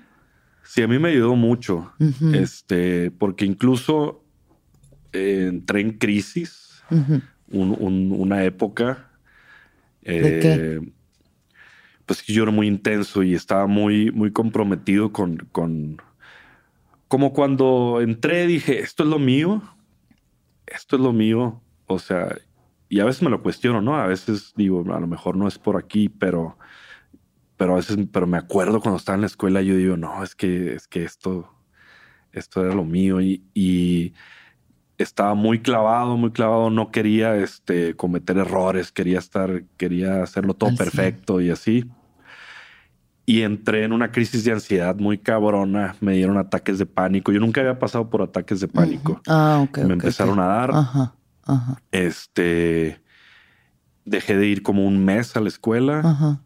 Sí, 0.63 0.81
a 0.81 0.87
mí 0.87 0.99
me 0.99 1.09
ayudó 1.09 1.35
mucho, 1.35 1.93
este, 2.33 3.09
porque 3.09 3.45
incluso 3.45 4.21
eh, 5.13 5.45
entré 5.47 5.79
en 5.79 5.97
crisis 5.97 6.83
una 7.51 8.43
época. 8.43 9.09
¿De 10.01 10.39
qué? 10.39 10.53
Eh, 10.53 10.81
pues 12.05 12.25
yo 12.25 12.41
era 12.41 12.51
muy 12.51 12.65
intenso 12.65 13.21
y 13.21 13.35
estaba 13.35 13.67
muy, 13.67 14.11
muy 14.11 14.31
comprometido 14.31 15.11
con, 15.11 15.37
con. 15.51 16.01
Como 17.07 17.33
cuando 17.33 17.99
entré, 18.01 18.47
dije, 18.47 18.79
esto 18.79 19.03
es 19.03 19.09
lo 19.09 19.19
mío. 19.19 19.61
Esto 20.65 20.95
es 20.95 21.01
lo 21.03 21.13
mío. 21.13 21.61
O 21.85 21.99
sea, 21.99 22.35
y 22.87 22.99
a 22.99 23.05
veces 23.05 23.21
me 23.21 23.29
lo 23.29 23.43
cuestiono, 23.43 23.81
¿no? 23.81 23.95
A 23.95 24.07
veces 24.07 24.53
digo, 24.55 24.83
a 24.91 24.99
lo 24.99 25.05
mejor 25.07 25.35
no 25.37 25.47
es 25.47 25.59
por 25.59 25.77
aquí, 25.77 26.09
pero. 26.09 26.57
Pero 27.57 27.73
a 27.73 27.75
veces, 27.75 27.97
pero 28.11 28.25
me 28.25 28.37
acuerdo 28.37 28.79
cuando 28.79 28.97
estaba 28.97 29.15
en 29.15 29.21
la 29.21 29.27
escuela, 29.27 29.61
yo 29.61 29.75
digo, 29.75 29.97
no, 29.97 30.23
es 30.23 30.33
que, 30.33 30.73
es 30.73 30.87
que 30.87 31.03
esto, 31.03 31.53
esto 32.31 32.65
era 32.65 32.73
lo 32.73 32.85
mío. 32.85 33.21
y, 33.21 33.43
y 33.53 34.13
estaba 34.99 35.33
muy 35.33 35.59
clavado, 35.59 36.17
muy 36.17 36.31
clavado, 36.31 36.69
no 36.69 36.91
quería 36.91 37.37
este, 37.37 37.95
cometer 37.95 38.37
errores, 38.37 38.91
quería 38.91 39.17
estar, 39.17 39.63
quería 39.77 40.21
hacerlo 40.21 40.53
todo 40.53 40.75
perfecto 40.75 41.39
y 41.39 41.49
así. 41.49 41.89
Y 43.25 43.43
entré 43.43 43.85
en 43.85 43.93
una 43.93 44.11
crisis 44.11 44.43
de 44.43 44.51
ansiedad 44.51 44.95
muy 44.97 45.17
cabrona, 45.17 45.95
me 46.01 46.13
dieron 46.13 46.37
ataques 46.37 46.79
de 46.79 46.85
pánico. 46.85 47.31
Yo 47.31 47.39
nunca 47.39 47.61
había 47.61 47.79
pasado 47.79 48.09
por 48.09 48.21
ataques 48.21 48.59
de 48.59 48.67
pánico. 48.67 49.21
Ah, 49.25 49.63
ok. 49.63 49.77
Me 49.79 49.93
empezaron 49.93 50.39
a 50.39 50.47
dar. 50.47 50.71
Ajá, 50.71 51.15
ajá. 51.43 51.81
Este, 51.91 53.01
dejé 54.03 54.35
de 54.35 54.47
ir 54.47 54.63
como 54.63 54.85
un 54.85 55.05
mes 55.05 55.37
a 55.37 55.39
la 55.39 55.47
escuela, 55.47 56.01
ajá. 56.03 56.41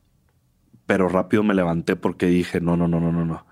pero 0.85 1.09
rápido 1.09 1.41
me 1.41 1.55
levanté 1.55 1.95
porque 1.95 2.27
dije, 2.27 2.61
no, 2.61 2.77
no, 2.77 2.87
no, 2.87 2.99
no, 2.99 3.11
no, 3.11 3.25
no. 3.25 3.47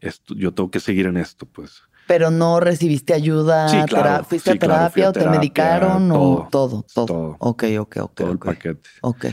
Esto, 0.00 0.34
yo 0.34 0.54
tengo 0.54 0.70
que 0.70 0.80
seguir 0.80 1.06
en 1.06 1.18
esto, 1.18 1.44
pues 1.44 1.87
pero 2.08 2.30
no 2.30 2.58
recibiste 2.58 3.12
ayuda, 3.12 3.68
sí, 3.68 3.78
claro, 3.86 4.24
fuiste 4.24 4.52
a 4.52 4.56
terapia 4.56 5.10
o 5.10 5.12
te 5.12 5.28
medicaron 5.28 6.10
o 6.10 6.48
todo, 6.50 6.84
todo. 6.92 7.06
todo. 7.06 7.36
Ok, 7.38 7.64
ok, 7.78 7.96
ok. 7.98 8.14
Todo 8.14 8.32
el 8.32 8.38
paquete. 8.38 8.88
Ok. 9.02 9.26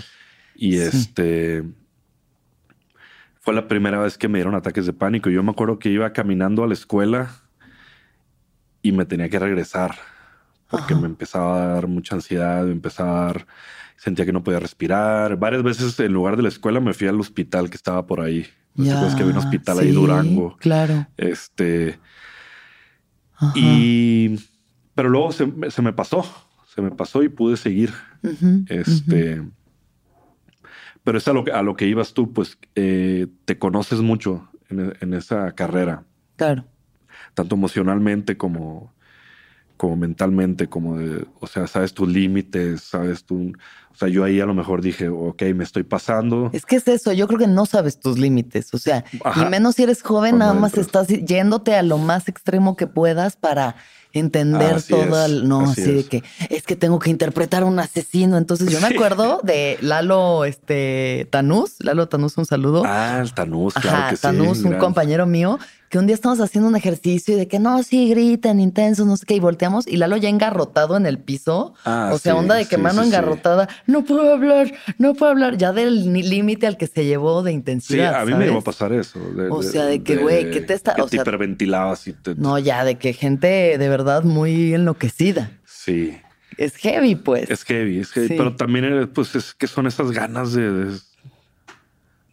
Y 0.56 0.78
este 0.78 1.64
fue 3.40 3.54
la 3.54 3.68
primera 3.68 3.98
vez 4.00 4.18
que 4.18 4.28
me 4.28 4.40
dieron 4.40 4.56
ataques 4.56 4.86
de 4.86 4.94
pánico. 4.94 5.30
Yo 5.30 5.42
me 5.42 5.52
acuerdo 5.52 5.80
que 5.80 5.90
iba 5.90 6.12
caminando 6.12 6.64
a 6.64 6.68
la 6.68 6.74
escuela 6.74 7.32
y 8.82 8.92
me 8.92 9.06
tenía 9.06 9.30
que 9.30 9.40
regresar 9.40 9.96
porque 10.70 10.96
me 10.96 11.06
empezaba 11.06 11.64
a 11.64 11.68
dar 11.68 11.88
mucha 11.88 12.16
ansiedad, 12.16 12.66
me 12.66 12.74
empezaba 12.74 13.22
a 13.22 13.26
dar, 13.28 13.48
sentía 13.96 14.26
que 14.26 14.34
no 14.34 14.44
podía 14.44 14.60
respirar. 14.60 15.38
Varias 15.38 15.64
veces 15.64 15.98
en 16.02 16.12
lugar 16.12 16.36
de 16.36 16.44
la 16.44 16.50
escuela 16.50 16.82
me 16.82 16.94
fui 16.94 17.08
al 17.08 17.20
hospital 17.20 17.70
que 17.70 17.78
estaba 17.78 18.06
por 18.06 18.20
ahí. 18.20 18.46
Ya, 18.74 19.08
es 19.08 19.16
que 19.16 19.22
había 19.22 19.34
un 19.34 19.40
hospital 19.40 19.80
ahí 19.80 19.92
Durango. 19.92 20.58
Claro. 20.58 21.08
Este, 21.16 22.00
y, 23.56 24.36
pero 24.94 25.10
luego 25.10 25.32
se, 25.32 25.46
me 25.46 25.94
pasó, 25.94 26.26
se 26.74 26.82
me 26.82 26.92
pasó 26.92 27.24
y 27.24 27.30
pude 27.30 27.58
seguir. 27.58 27.94
este, 28.68 29.44
pero 31.06 31.20
es 31.20 31.28
a 31.28 31.34
lo, 31.34 31.44
que, 31.44 31.52
a 31.52 31.62
lo 31.62 31.76
que 31.76 31.86
ibas 31.86 32.14
tú, 32.14 32.34
pues 32.34 32.58
eh, 32.74 33.28
te 33.46 33.60
conoces 33.60 34.02
mucho 34.02 34.50
en, 34.70 35.14
esa 35.14 35.52
carrera. 35.52 36.04
Claro. 36.36 36.66
Tanto 37.36 37.56
emocionalmente 37.56 38.38
como, 38.38 38.92
como 39.78 39.96
mentalmente, 39.96 40.68
como 40.68 40.98
de, 40.98 41.26
o 41.40 41.48
sea, 41.48 41.68
sabes 41.68 41.94
tus 41.94 42.08
límites, 42.08 42.82
sabes 42.82 43.26
tú, 43.26 43.54
o 43.92 43.98
sea, 43.98 44.08
yo 44.08 44.24
ahí 44.24 44.40
a 44.40 44.46
lo 44.46 44.54
mejor 44.54 44.82
dije, 44.82 45.08
ok, 45.10 45.42
me 45.56 45.64
estoy 45.64 45.84
pasando. 45.84 46.50
Es 46.54 46.66
que 46.66 46.76
es 46.78 46.88
eso, 46.88 47.14
yo 47.14 47.28
creo 47.28 47.40
que 47.40 47.48
no 47.48 47.66
sabes 47.66 48.00
tus 48.00 48.18
límites, 48.18 48.74
o 48.74 48.78
sea, 48.78 49.06
y 49.14 49.46
menos 49.46 49.76
si 49.76 49.84
eres 49.84 50.02
joven, 50.02 50.38
nada 50.38 50.54
más 50.54 50.78
estás 50.78 51.08
yéndote 51.08 51.76
a 51.76 51.84
lo 51.84 51.98
más 51.98 52.28
extremo 52.28 52.76
que 52.76 52.88
puedas 52.88 53.36
para 53.36 53.76
entender 54.20 54.82
todo 54.82 55.26
el, 55.26 55.48
no, 55.48 55.62
así, 55.70 55.92
de 55.92 56.06
que 56.06 56.24
es 56.50 56.64
que 56.64 56.76
tengo 56.76 57.00
que 57.00 57.10
interpretar 57.10 57.64
a 57.64 57.66
un 57.66 57.78
asesino. 57.80 58.38
Entonces 58.38 58.72
yo 58.72 58.80
me 58.80 58.88
acuerdo 58.96 59.42
de 59.44 59.78
Lalo 59.82 60.46
este 60.46 61.28
Tanús, 61.32 61.76
Lalo 61.80 62.08
Tanús, 62.08 62.38
un 62.38 62.46
saludo. 62.46 62.84
Ah, 62.86 63.20
el 63.22 63.34
Tanús, 63.34 63.74
claro 63.74 64.10
que 64.10 64.18
Tanús, 64.18 64.64
un 64.64 64.78
compañero 64.78 65.26
mío, 65.26 65.60
que 65.96 66.00
un 66.00 66.08
día 66.08 66.16
estamos 66.16 66.42
haciendo 66.42 66.68
un 66.68 66.76
ejercicio 66.76 67.36
y 67.36 67.38
de 67.38 67.48
que 67.48 67.58
no, 67.58 67.82
sí, 67.82 68.10
griten, 68.10 68.60
intensos, 68.60 69.08
no 69.08 69.16
sé 69.16 69.26
qué, 69.26 69.36
y 69.36 69.40
volteamos 69.40 69.88
y 69.88 69.96
Lalo 69.96 70.18
ya 70.18 70.28
engarrotado 70.28 70.98
en 70.98 71.06
el 71.06 71.20
piso. 71.20 71.74
Ah, 71.86 72.10
o 72.12 72.18
sea, 72.18 72.36
onda 72.36 72.56
de 72.56 72.66
que 72.66 72.78
mano 72.78 73.02
engarrotada, 73.02 73.70
no 73.88 74.04
puedo 74.04 74.34
hablar, 74.34 74.74
no 74.98 75.14
puedo 75.14 75.32
hablar, 75.32 75.56
ya 75.56 75.72
del 75.72 76.12
límite 76.12 76.68
al 76.68 76.76
que 76.76 76.88
se 76.88 77.06
llevó 77.06 77.44
de 77.44 77.54
intensidad. 77.54 78.12
Sí, 78.12 78.22
a 78.22 78.26
mí 78.26 78.34
me 78.34 78.48
iba 78.48 78.58
a 78.58 78.62
pasar 78.62 78.92
eso. 78.92 79.22
o 79.50 79.64
sea, 79.64 79.86
de 79.86 80.04
que, 80.04 80.18
güey, 80.18 80.52
¿qué 80.52 80.60
te 80.60 80.74
está...? 80.74 80.96
Que 80.96 81.02
o 81.02 81.08
te 81.08 81.16
hiperventilabas 81.16 82.10
y 82.10 82.12
te... 82.12 82.36
No, 82.36 82.60
ya, 82.60 82.84
de 82.84 82.96
que 82.96 83.14
gente 83.14 83.78
de 83.78 83.88
verdad 83.88 84.26
muy 84.26 84.74
enloquecida. 84.74 85.52
Sí. 85.64 86.18
Es 86.58 86.76
heavy, 86.76 87.16
pues. 87.16 87.50
Es 87.50 87.64
heavy, 87.64 88.00
es 88.00 88.12
heavy. 88.12 88.36
Pero 88.36 88.54
también, 88.58 89.10
pues, 89.14 89.34
es 89.36 89.54
que 89.54 89.68
son 89.68 89.88
esas 89.88 90.12
ganas 90.12 90.52
de, 90.52 90.92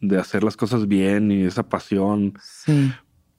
de, 0.01 0.19
hacer 0.19 0.43
las 0.43 0.57
cosas 0.57 0.89
bien 0.89 1.31
y 1.31 1.45
esa 1.45 1.63
pasión. 1.63 2.35
Sí. 2.43 2.93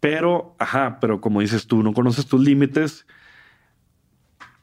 Pero, 0.04 0.54
ajá, 0.60 0.98
pero 1.00 1.22
como 1.22 1.40
dices 1.40 1.66
tú, 1.66 1.82
no 1.82 1.94
conoces 1.94 2.26
tus 2.26 2.42
límites, 2.42 3.08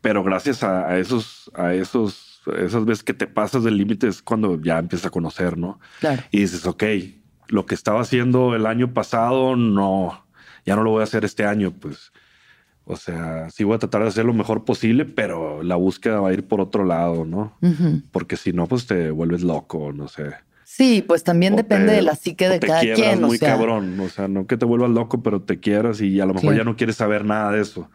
pero 0.03 0.23
gracias 0.23 0.63
a, 0.63 0.99
esos, 0.99 1.51
a 1.55 1.73
esos, 1.73 2.43
esas 2.59 2.85
veces 2.85 3.03
que 3.03 3.15
te 3.15 3.27
pasas 3.27 3.65
del 3.65 3.79
límite 3.79 4.07
es 4.07 4.21
cuando 4.21 4.61
ya 4.61 4.79
empiezas 4.79 5.07
a 5.07 5.11
conocer, 5.11 5.57
¿no? 5.57 5.81
Claro. 6.01 6.23
Y 6.31 6.41
dices, 6.41 6.67
ok, 6.67 6.85
lo 7.49 7.65
que 7.65 7.75
estaba 7.75 8.03
haciendo 8.03 8.55
el 8.55 8.67
año 8.67 8.93
pasado, 8.93 9.57
no, 9.57 10.27
ya 10.67 10.77
no 10.77 10.83
lo 10.83 10.91
voy 10.91 11.01
a 11.01 11.05
hacer 11.05 11.25
este 11.25 11.47
año, 11.47 11.73
pues 11.73 12.13
O 12.85 12.97
sea, 12.97 13.49
sí 13.49 13.65
voy 13.65 13.77
a 13.77 13.79
tratar 13.79 14.03
de 14.03 14.09
hacer 14.09 14.27
lo 14.27 14.35
mejor 14.35 14.67
posible, 14.67 15.07
pero 15.07 15.63
la 15.63 15.77
búsqueda 15.77 16.21
va 16.21 16.29
a 16.29 16.35
ir 16.35 16.47
por 16.49 16.61
otro 16.61 16.85
lado, 16.85 17.25
¿no? 17.25 17.57
Porque 18.13 18.37
si 18.37 18.53
no, 18.53 18.67
pues 18.67 18.87
te 18.87 19.11
vuelves 19.11 19.43
loco, 19.43 19.91
no 19.95 20.07
sé. 20.07 20.35
Sí, 20.73 21.03
pues 21.07 21.25
también 21.25 21.55
O 21.55 21.57
depende 21.57 21.89
te- 21.89 21.97
de 21.97 22.03
la 22.03 22.15
psique 22.15 22.49
de 22.49 22.61
te 22.61 22.67
cada 22.69 22.81
quiebras 22.81 23.09
quien. 23.09 23.23
muy 23.23 23.37
o 23.37 23.39
sea, 23.41 23.49
cabrón. 23.51 23.99
O 24.01 24.09
sea, 24.09 24.29
no 24.29 24.47
que 24.47 24.57
te 24.57 24.65
vuelvas 24.65 24.91
loco, 24.91 25.21
pero 25.23 25.43
te 25.43 25.59
quieras 25.59 26.01
y 26.01 26.21
a 26.21 26.27
lo 26.27 26.35
mejor 26.35 26.57
ya 26.57 26.63
no 26.65 26.77
quieres 26.77 26.97
saber 26.97 27.25
nada 27.25 27.51
de 27.51 27.61
eso. 27.61 27.91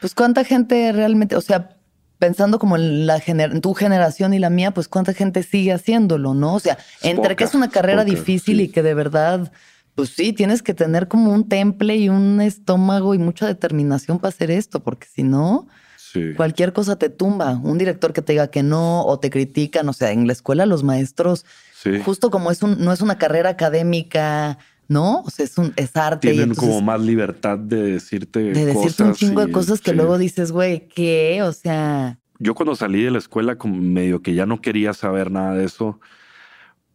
Pues 0.00 0.14
cuánta 0.14 0.42
gente 0.44 0.90
realmente, 0.92 1.36
o 1.36 1.40
sea, 1.40 1.76
pensando 2.18 2.58
como 2.58 2.76
en, 2.76 3.06
la 3.06 3.20
gener- 3.20 3.52
en 3.52 3.60
tu 3.60 3.72
generación 3.72 4.34
y 4.34 4.40
la 4.40 4.50
mía, 4.50 4.72
pues 4.72 4.88
cuánta 4.88 5.14
gente 5.14 5.44
sigue 5.44 5.72
haciéndolo, 5.72 6.34
¿no? 6.34 6.54
O 6.56 6.60
sea, 6.60 6.76
entre 7.02 7.36
que 7.36 7.44
es 7.44 7.54
una 7.54 7.70
carrera 7.70 8.02
poca, 8.02 8.14
difícil 8.16 8.56
sí. 8.56 8.62
y 8.64 8.68
que 8.68 8.82
de 8.82 8.94
verdad, 8.94 9.52
pues 9.94 10.10
sí, 10.10 10.32
tienes 10.32 10.62
que 10.62 10.74
tener 10.74 11.06
como 11.06 11.32
un 11.32 11.48
temple 11.48 11.96
y 11.96 12.08
un 12.08 12.40
estómago 12.40 13.14
y 13.14 13.18
mucha 13.18 13.46
determinación 13.46 14.18
para 14.18 14.30
hacer 14.30 14.50
esto, 14.50 14.80
porque 14.80 15.06
si 15.06 15.22
no, 15.22 15.68
Sí. 15.96 16.32
cualquier 16.36 16.72
cosa 16.72 16.96
te 16.96 17.10
tumba. 17.10 17.60
Un 17.62 17.76
director 17.78 18.12
que 18.14 18.22
te 18.22 18.32
diga 18.32 18.48
que 18.48 18.62
no 18.62 19.04
o 19.04 19.18
te 19.20 19.28
critican, 19.30 19.88
o 19.88 19.92
sea, 19.92 20.10
en 20.10 20.26
la 20.26 20.32
escuela 20.32 20.64
los 20.66 20.82
maestros, 20.82 21.44
Sí. 21.80 22.00
justo 22.04 22.30
como 22.30 22.50
es 22.50 22.62
un, 22.62 22.82
no 22.84 22.92
es 22.92 23.00
una 23.02 23.18
carrera 23.18 23.50
académica, 23.50 24.58
¿no? 24.88 25.20
O 25.20 25.30
sea, 25.30 25.44
es 25.44 25.56
un 25.58 25.72
es 25.76 25.94
arte 25.96 26.26
y 26.28 26.30
Tienen 26.32 26.50
entonces- 26.50 26.68
como 26.74 26.80
más 26.80 27.00
libertad 27.00 27.56
de 27.56 27.82
decirte 27.92 28.40
de 28.40 28.64
decirte 28.64 29.04
un 29.04 29.12
chingo 29.14 29.42
de 29.44 29.50
y- 29.50 29.52
cosas 29.52 29.80
que 29.80 29.90
sí. 29.92 29.96
luego 29.96 30.18
dices, 30.18 30.50
güey, 30.50 30.88
¿qué? 30.88 31.40
O 31.44 31.52
sea, 31.52 32.18
Yo 32.40 32.54
cuando 32.56 32.74
salí 32.74 33.02
de 33.02 33.10
la 33.12 33.18
escuela 33.18 33.56
como 33.58 33.76
medio 33.76 34.22
que 34.22 34.34
ya 34.34 34.44
no 34.46 34.60
quería 34.60 34.92
saber 34.92 35.30
nada 35.30 35.54
de 35.54 35.64
eso 35.66 36.00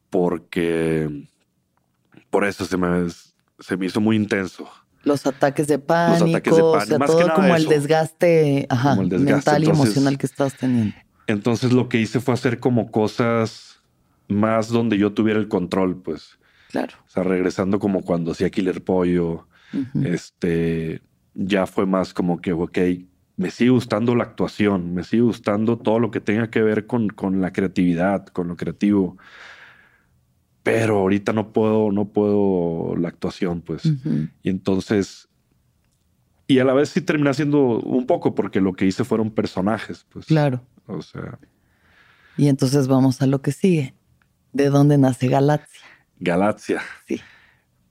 porque 0.10 1.28
por 2.30 2.46
eso 2.46 2.66
se 2.66 2.78
me, 2.78 3.10
se 3.60 3.78
me 3.78 3.86
hizo 3.86 4.02
muy 4.02 4.16
intenso. 4.16 4.68
los 5.04 5.26
ataques 5.26 5.68
de 5.68 5.80
pánico, 5.80 6.26
ataques 6.30 6.56
de 6.56 6.62
o 6.62 6.72
pánico, 6.74 6.88
sea, 6.88 6.98
más 7.00 7.10
que 7.10 7.16
todo 7.18 7.28
nada 7.28 7.36
como 7.36 7.56
el 7.56 7.66
desgaste, 7.68 8.66
ajá, 8.70 8.90
Como 8.92 9.02
el 9.04 9.10
desgaste, 9.10 9.34
mental 9.52 9.64
y 9.64 9.70
emocional 9.70 10.18
que 10.18 10.26
estabas 10.26 10.56
teniendo. 10.58 10.96
Entonces 11.28 11.72
lo 11.74 11.90
que 11.90 12.00
hice 12.00 12.20
fue 12.20 12.34
hacer 12.34 12.60
como 12.60 12.90
cosas 12.92 13.73
más 14.28 14.70
donde 14.70 14.98
yo 14.98 15.14
tuviera 15.14 15.40
el 15.40 15.48
control, 15.48 16.02
pues. 16.02 16.40
Claro. 16.72 16.96
O 17.06 17.10
sea, 17.10 17.24
regresando 17.24 17.80
como 17.80 18.02
cuando 18.02 18.32
hacía 18.32 18.50
Killer 18.50 18.84
Pollo, 18.84 19.48
este, 20.04 21.02
ya 21.34 21.66
fue 21.66 21.86
más 21.86 22.14
como 22.14 22.42
que, 22.42 22.54
ok, 22.54 22.78
me 23.36 23.52
sigue 23.52 23.72
gustando 23.72 24.16
la 24.16 24.24
actuación, 24.24 24.94
me 24.94 25.04
sigue 25.04 25.24
gustando 25.24 25.78
todo 25.78 26.00
lo 26.00 26.12
que 26.12 26.20
tenga 26.20 26.50
que 26.50 26.62
ver 26.62 26.86
con, 26.86 27.10
con 27.10 27.42
la 27.42 27.52
creatividad, 27.52 28.26
con 28.28 28.48
lo 28.48 28.56
creativo. 28.56 29.18
Pero 30.62 31.00
ahorita 31.00 31.34
no 31.34 31.52
puedo, 31.52 31.92
no 31.92 32.06
puedo 32.06 32.96
la 32.96 33.10
actuación, 33.10 33.62
pues. 33.62 33.84
Y 34.44 34.50
entonces, 34.50 35.28
y 36.48 36.60
a 36.60 36.64
la 36.64 36.74
vez 36.74 36.90
sí 36.90 37.02
terminé 37.02 37.30
haciendo 37.30 37.80
un 37.80 38.06
poco 38.06 38.34
porque 38.36 38.62
lo 38.62 38.74
que 38.74 38.86
hice 38.86 39.04
fueron 39.04 39.32
personajes, 39.32 40.06
pues. 40.10 40.26
Claro. 40.28 40.62
O 40.86 41.02
sea, 41.02 41.40
Y 42.38 42.48
entonces 42.48 42.88
vamos 42.88 43.22
a 43.22 43.28
lo 43.28 43.42
que 43.42 43.52
sigue. 43.52 43.94
¿De 44.54 44.70
dónde 44.70 44.98
nace 44.98 45.28
Galaxia? 45.28 45.82
Galaxia. 46.20 46.82
Sí. 47.08 47.20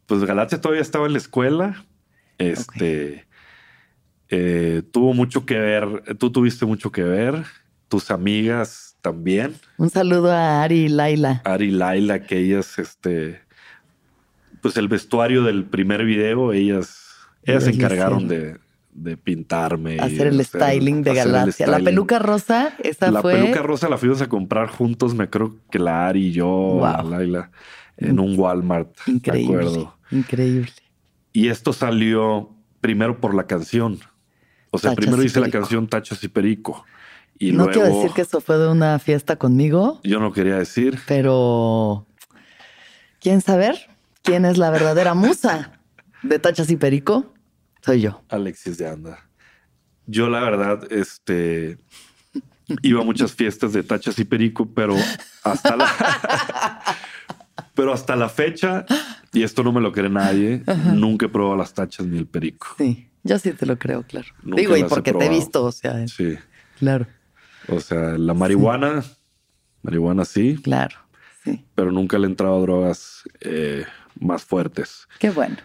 Pues 0.07 0.25
Galaxia 0.25 0.61
todavía 0.61 0.83
estaba 0.83 1.07
en 1.07 1.13
la 1.13 1.19
escuela. 1.19 1.85
Este 2.39 3.27
eh, 4.29 4.83
tuvo 4.93 5.13
mucho 5.13 5.45
que 5.45 5.59
ver. 5.59 6.17
Tú 6.19 6.33
tuviste 6.33 6.65
mucho 6.65 6.91
que 6.91 7.03
ver. 7.03 7.45
Tus 7.89 8.11
amigas 8.11 8.97
también. 9.03 9.55
Un 9.77 9.91
saludo 9.91 10.33
a 10.33 10.63
Ari 10.63 10.85
y 10.85 10.89
Laila. 10.89 11.43
Ari 11.45 11.67
y 11.67 11.71
Laila, 11.73 12.23
que 12.23 12.39
ellas, 12.39 12.79
este, 12.79 13.43
pues 14.63 14.79
el 14.79 14.89
vestuario 14.89 15.43
del 15.43 15.65
primer 15.65 16.05
video, 16.05 16.55
ellas, 16.55 17.17
ellas 17.43 17.65
se 17.65 17.71
encargaron 17.71 18.29
de, 18.29 18.57
de 18.93 19.17
pintarme. 19.17 19.99
hacer 19.99 20.27
el 20.29 20.41
hacer- 20.41 20.61
styling 20.63 21.03
de 21.03 21.15
Galaxia. 21.15 21.67
La 21.67 21.81
peluca 21.81 22.19
rosa, 22.19 22.75
esa 22.83 23.11
La 23.11 23.23
fue. 23.23 23.35
peluca 23.35 23.63
rosa 23.63 23.89
la 23.89 23.97
fuimos 23.99 24.21
a 24.21 24.29
comprar 24.29 24.69
juntos, 24.69 25.15
me 25.15 25.29
creo 25.31 25.57
que 25.71 25.79
la 25.79 26.07
Ari 26.09 26.27
y 26.29 26.33
yo, 26.33 26.79
la 26.83 27.01
Wow. 27.03 27.11
Laila, 27.11 27.51
en 27.97 28.21
un 28.21 28.39
Walmart. 28.39 28.91
Increíble. 29.07 29.45
acuerdo. 29.57 29.97
Increíble. 30.11 30.71
Y 31.33 31.49
esto 31.49 31.73
salió 31.73 32.51
primero 32.81 33.19
por 33.21 33.35
la 33.35 33.47
canción. 33.47 33.99
O 34.71 34.79
sea, 34.79 34.95
primero 34.95 35.23
hice 35.23 35.41
la 35.41 35.49
canción 35.51 35.87
Tachas 35.89 36.23
y 36.25 36.29
Perico. 36.29 36.85
Y 37.39 37.53
no 37.53 37.65
luego 37.65 37.73
quiero 37.73 37.97
decir 37.97 38.11
que 38.13 38.23
eso 38.23 38.41
fue 38.41 38.59
de 38.59 38.69
una 38.69 38.99
fiesta 38.99 39.37
conmigo, 39.37 40.01
yo 40.05 40.21
no 40.21 40.33
quería 40.33 40.57
decir. 40.59 40.99
pero 41.09 42.07
¿quién 43.21 43.41
saber 43.41 43.77
quién 44.23 44.45
es 44.45 44.59
la 44.59 44.71
verdadera 44.71 45.15
musa 45.15 45.81
de 46.23 46.39
Tachas 46.39 46.71
y 46.71 46.77
Perico? 46.77 47.33
Soy 47.83 48.01
yo. 48.01 48.23
Alexis 48.29 48.79
de 48.79 48.89
Anda. 48.89 49.19
Yo, 50.07 50.29
la 50.29 50.41
verdad, 50.41 50.91
este 50.93 51.79
iba 52.83 53.03
a 53.03 53.05
muchas 53.05 53.33
fiestas 53.33 53.73
de 53.73 53.83
Tachas 53.83 54.19
y 54.19 54.25
Perico, 54.25 54.67
pero 54.73 54.97
hasta 55.45 55.77
la 55.77 55.87
pero 57.75 57.93
hasta 57.93 58.17
la 58.17 58.29
fecha, 58.29 58.85
y 59.33 59.43
esto 59.43 59.63
no 59.63 59.73
me 59.73 59.81
lo 59.81 59.93
cree 59.93 60.09
nadie, 60.09 60.63
nunca 60.95 61.27
he 61.27 61.29
probado 61.29 61.57
las 61.57 61.75
tachas 61.75 62.07
ni 62.07 62.19
el 62.19 62.27
perico. 62.27 62.69
Sí, 62.79 63.09
yo 63.23 63.39
sí 63.39 63.53
te 63.53 63.67
lo 63.67 63.79
creo, 63.79 64.03
claro. 64.05 64.29
Nunca 64.43 64.61
Digo, 64.61 64.77
y 64.77 64.81
he 64.81 64.85
porque 64.85 65.13
te 65.13 65.27
he 65.27 65.29
visto, 65.29 65.65
o 65.65 65.73
sea, 65.73 66.07
Sí. 66.07 66.37
claro, 66.79 67.07
O 67.69 67.81
sea, 67.81 68.19
la 68.19 68.35
marihuana, 68.35 69.03
marihuana 69.83 70.25
sí, 70.25 70.57
claro. 70.63 70.97
Sí, 71.45 71.65
pero 71.75 71.91
nunca 71.91 72.19
le 72.19 72.27
he 72.27 72.31
entrado 72.31 72.57
a 72.57 72.61
drogas 72.61 73.23
eh, 73.41 73.85
más 74.21 74.45
fuertes. 74.45 75.09
qué 75.19 75.31
bueno. 75.31 75.57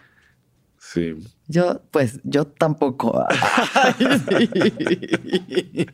Sí. 0.92 1.14
Yo, 1.48 1.82
pues, 1.90 2.20
yo 2.24 2.46
tampoco. 2.46 3.24
Ay, 3.74 3.94
sí. 4.28 5.86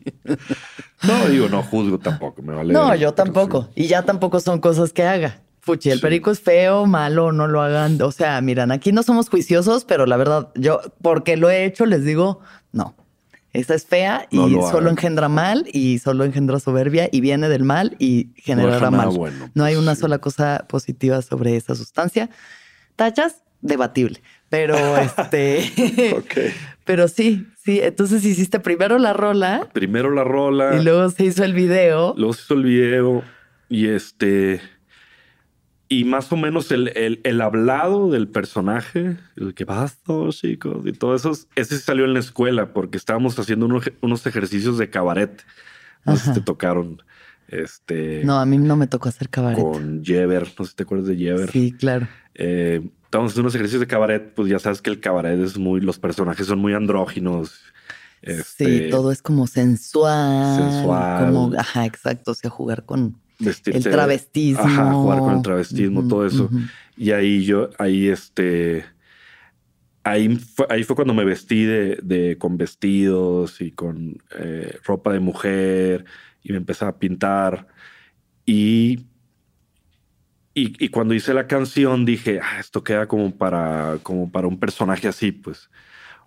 No, 1.03 1.27
digo, 1.27 1.49
no 1.49 1.63
juzgo 1.63 1.99
tampoco, 1.99 2.41
me 2.41 2.53
vale. 2.53 2.73
No, 2.73 2.95
yo 2.95 3.13
tampoco. 3.13 3.63
sí. 3.75 3.83
Y 3.83 3.87
ya 3.87 4.03
tampoco 4.03 4.39
son 4.39 4.59
cosas 4.59 4.93
que 4.93 5.03
haga. 5.03 5.41
Fuchi, 5.61 5.89
el 5.89 5.97
Sí. 5.97 6.01
perico 6.01 6.31
es 6.31 6.39
feo, 6.39 6.85
malo, 6.85 7.31
no 7.31 7.47
lo 7.47 7.61
hagan. 7.61 8.01
O 8.01 8.11
sea, 8.11 8.39
miran, 8.41 8.71
aquí 8.71 8.91
no 8.91 9.03
somos 9.03 9.29
juiciosos, 9.29 9.83
pero 9.83 10.05
la 10.05 10.15
verdad, 10.17 10.49
yo, 10.55 10.79
porque 11.01 11.37
lo 11.37 11.49
he 11.49 11.65
hecho, 11.65 11.85
les 11.85 12.03
digo, 12.05 12.39
no. 12.71 12.95
Esta 13.51 13.73
es 13.73 13.85
fea 13.85 14.27
y 14.31 14.35
No 14.37 14.47
lo 14.49 14.69
solo 14.69 14.89
engendra 14.89 15.29
mal 15.29 15.65
y 15.71 15.99
solo 15.99 16.25
engendra 16.25 16.59
soberbia 16.59 17.07
y 17.11 17.21
viene 17.21 17.47
del 17.47 17.63
mal 17.63 17.95
y 17.99 18.31
generará 18.35 18.91
nada 18.91 19.05
mal. 19.05 19.09
bueno, 19.17 19.49
no 19.53 19.63
hay 19.63 19.75
pues, 19.75 19.83
una 19.83 19.95
sola 19.95 20.17
cosa 20.19 20.65
positiva 20.67 21.21
sobre 21.21 21.55
esa 21.55 21.73
sustancia. 21.73 22.29
Tachas, 22.97 23.43
debatible. 23.61 24.21
Pero 24.49 24.75
este, 24.97 26.13
Ok. 26.15 26.33
pero 26.85 27.07
sí, 27.07 27.47
sí. 27.63 27.79
Entonces 27.81 28.23
hiciste 28.25 28.59
primero 28.59 28.97
la 28.99 29.13
rola 29.13 29.67
Primero 29.73 30.11
la 30.11 30.23
rola. 30.23 30.75
y 30.79 30.83
luego 30.83 31.09
se 31.09 31.25
hizo 31.25 31.43
el 31.43 31.53
video. 31.53 32.13
Luego 32.17 32.33
se 32.33 32.41
hizo 32.43 32.53
el 32.53 32.63
video 32.63 33.23
y 33.69 33.87
este. 33.87 34.61
Y 35.87 36.03
más 36.03 36.31
o 36.31 36.35
menos 36.37 36.71
el, 36.71 36.87
el- 36.97 37.21
el 37.23 37.41
hablado 37.41 38.09
del 38.09 38.27
personaje, 38.27 39.17
el 39.35 39.53
que 39.53 39.65
basta, 39.65 40.13
chicos, 40.31 40.85
y 40.85 40.93
todo 40.93 41.13
eso, 41.15 41.31
ese 41.55 41.77
salió 41.77 42.05
en 42.05 42.13
la 42.13 42.19
escuela 42.19 42.73
porque 42.73 42.97
estábamos 42.97 43.37
haciendo 43.37 43.67
unos, 43.67 43.91
unos 44.01 44.25
ejercicios 44.25 44.79
de 44.79 44.89
cabaret. 44.89 45.43
No 46.03 46.15
sé 46.17 46.25
si 46.25 46.33
te 46.33 46.41
tocaron 46.41 47.01
este 47.47 48.23
No, 48.25 48.39
a 48.39 48.45
mí 48.47 48.57
no 48.57 48.75
me 48.75 48.87
tocó 48.87 49.09
hacer 49.09 49.29
cabaret. 49.29 49.59
con 49.59 50.03
Jever, 50.03 50.47
no 50.57 50.65
sé 50.65 50.71
si 50.71 50.75
te 50.75 50.83
acuerdas 50.83 51.07
de 51.07 51.17
Jever. 51.17 51.51
Sí, 51.51 51.71
claro. 51.71 52.07
Eh, 52.33 52.81
estábamos 53.15 53.31
haciendo 53.31 53.45
unos 53.45 53.55
ejercicios 53.55 53.79
de 53.79 53.87
cabaret, 53.87 54.33
pues 54.33 54.49
ya 54.49 54.59
sabes 54.59 54.81
que 54.81 54.89
el 54.89 54.99
cabaret 54.99 55.39
es 55.39 55.57
muy, 55.57 55.79
los 55.79 55.97
personajes 55.99 56.47
son 56.47 56.59
muy 56.59 56.73
andróginos. 56.73 57.61
Este, 58.21 58.65
sí, 58.85 58.89
todo 58.89 59.09
es 59.11 59.21
como 59.21 59.47
sensual. 59.47 60.57
sensual. 60.57 61.25
Como, 61.25 61.53
ajá, 61.57 61.85
exacto. 61.85 62.31
O 62.31 62.33
sea, 62.33 62.49
jugar 62.49 62.83
con 62.85 63.15
vestirse- 63.39 63.75
el 63.77 63.83
travestismo. 63.83 64.63
Ajá, 64.63 64.91
jugar 64.91 65.19
con 65.19 65.35
el 65.37 65.41
travestismo, 65.43 66.05
todo 66.07 66.25
eso. 66.25 66.49
Y 66.97 67.11
ahí 67.11 67.45
yo, 67.45 67.69
ahí 67.77 68.09
este, 68.09 68.83
ahí 70.03 70.35
fue, 70.35 70.65
ahí 70.69 70.83
fue 70.83 70.95
cuando 70.97 71.13
me 71.13 71.23
vestí 71.23 71.63
de, 71.63 71.97
de- 72.03 72.37
con 72.37 72.57
vestidos 72.57 73.61
y 73.61 73.71
con 73.71 74.17
eh, 74.37 74.77
ropa 74.83 75.13
de 75.13 75.19
mujer 75.21 76.03
y 76.43 76.51
me 76.51 76.57
empecé 76.57 76.83
a 76.83 76.97
pintar. 76.97 77.67
Y, 78.45 79.05
y, 80.55 80.83
y 80.83 80.89
cuando 80.89 81.13
hice 81.13 81.33
la 81.35 81.45
canción 81.47 82.05
dije, 82.05 82.39
ah, 82.41 82.59
esto 82.59 82.83
queda 82.83 83.07
como 83.07 83.35
para, 83.35 83.97
como 84.01 84.31
para 84.31 84.47
un 84.47 84.59
personaje 84.59 85.07
así, 85.07 85.31
pues. 85.31 85.69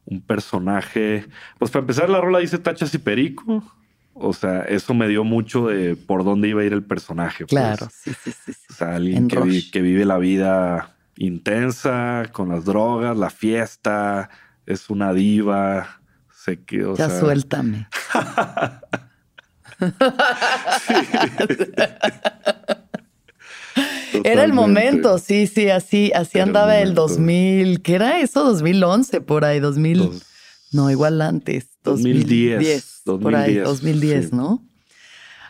Un 0.05 0.21
personaje. 0.21 1.27
Pues 1.59 1.71
para 1.71 1.81
empezar, 1.81 2.09
la 2.09 2.21
rola 2.21 2.39
dice 2.39 2.59
Tachas 2.59 2.95
y 2.95 2.99
Perico. 2.99 3.63
O 4.15 4.33
sea, 4.33 4.63
eso 4.63 4.95
me 4.95 5.07
dio 5.09 5.23
mucho 5.25 5.67
de 5.69 5.97
por 5.97 6.25
dónde 6.25 6.49
iba 6.49 6.63
a 6.63 6.65
ir 6.65 6.73
el 6.73 6.83
personaje. 6.83 7.45
pues. 7.47 7.51
Claro, 7.51 7.89
sí, 7.93 8.13
sí, 8.23 8.33
sí. 8.33 8.53
sí. 8.53 8.67
O 8.71 8.75
sea, 8.75 8.97
alguien 8.97 9.29
vi- 9.45 9.71
que 9.71 9.81
vive 9.83 10.05
la 10.05 10.19
vida 10.19 10.95
intensa 11.17 12.25
con 12.33 12.49
las 12.49 12.65
drogas, 12.65 13.17
la 13.17 13.31
fiesta, 13.31 14.31
es 14.67 14.89
una 14.91 15.13
diva. 15.13 16.01
Sé 16.33 16.63
que, 16.65 16.85
o 16.85 16.97
ya 16.97 17.11
sea, 17.11 17.21
suéltame. 17.21 17.87
Era 24.25 24.45
el 24.45 24.53
momento, 24.53 25.19
sí, 25.19 25.47
sí, 25.47 25.69
así, 25.71 26.13
así 26.15 26.39
Era 26.39 26.45
el 26.45 26.49
andaba 26.51 26.77
el, 26.79 26.89
momento. 26.95 27.03
2000, 27.09 27.83
¿qué 27.83 27.95
era 27.95 28.21
eso? 28.21 28.45
2011, 28.45 29.21
por 29.21 29.45
ahí, 29.45 29.61
2000. 29.61 29.99
Dos- 29.99 30.23
No, 30.73 30.91
igual 30.91 31.21
antes. 31.23 31.69
2010. 31.85 33.03
2010. 33.05 33.23
por 33.23 33.35
ahí, 33.35 33.55
2010, 33.57 33.65
2010, 33.65 34.25
sí. 34.31 34.37
¿no? 34.37 34.65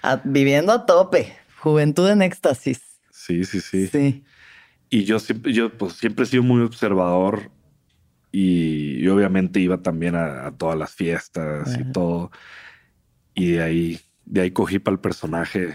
A- 0.02 0.20
viviendo 0.24 0.72
a 0.72 0.86
tope. 0.86 1.32
Juventud 1.60 2.08
en 2.08 2.22
éxtasis. 2.22 2.80
Sí, 3.10 3.44
sí, 3.44 3.60
sí. 3.60 3.88
Sí. 3.88 4.24
Y 4.90 5.04
yo 5.04 5.18
siempre, 5.18 5.52
yo 5.52 5.76
pues 5.76 5.94
siempre 5.94 6.24
he 6.24 6.28
sido 6.28 6.42
muy 6.42 6.62
observador 6.62 7.50
y, 8.32 9.02
y 9.04 9.08
obviamente 9.08 9.58
iba 9.60 9.78
también 9.82 10.14
a, 10.14 10.46
a 10.46 10.52
todas 10.56 10.78
las 10.78 10.92
fiestas 10.94 11.76
y 11.78 11.92
todo. 11.92 12.30
Y 13.34 13.52
de 13.52 13.62
ahí, 13.62 14.00
de 14.24 14.40
ahí 14.42 14.50
cogí 14.50 14.78
para 14.78 14.94
el 14.94 15.00
personaje 15.00 15.74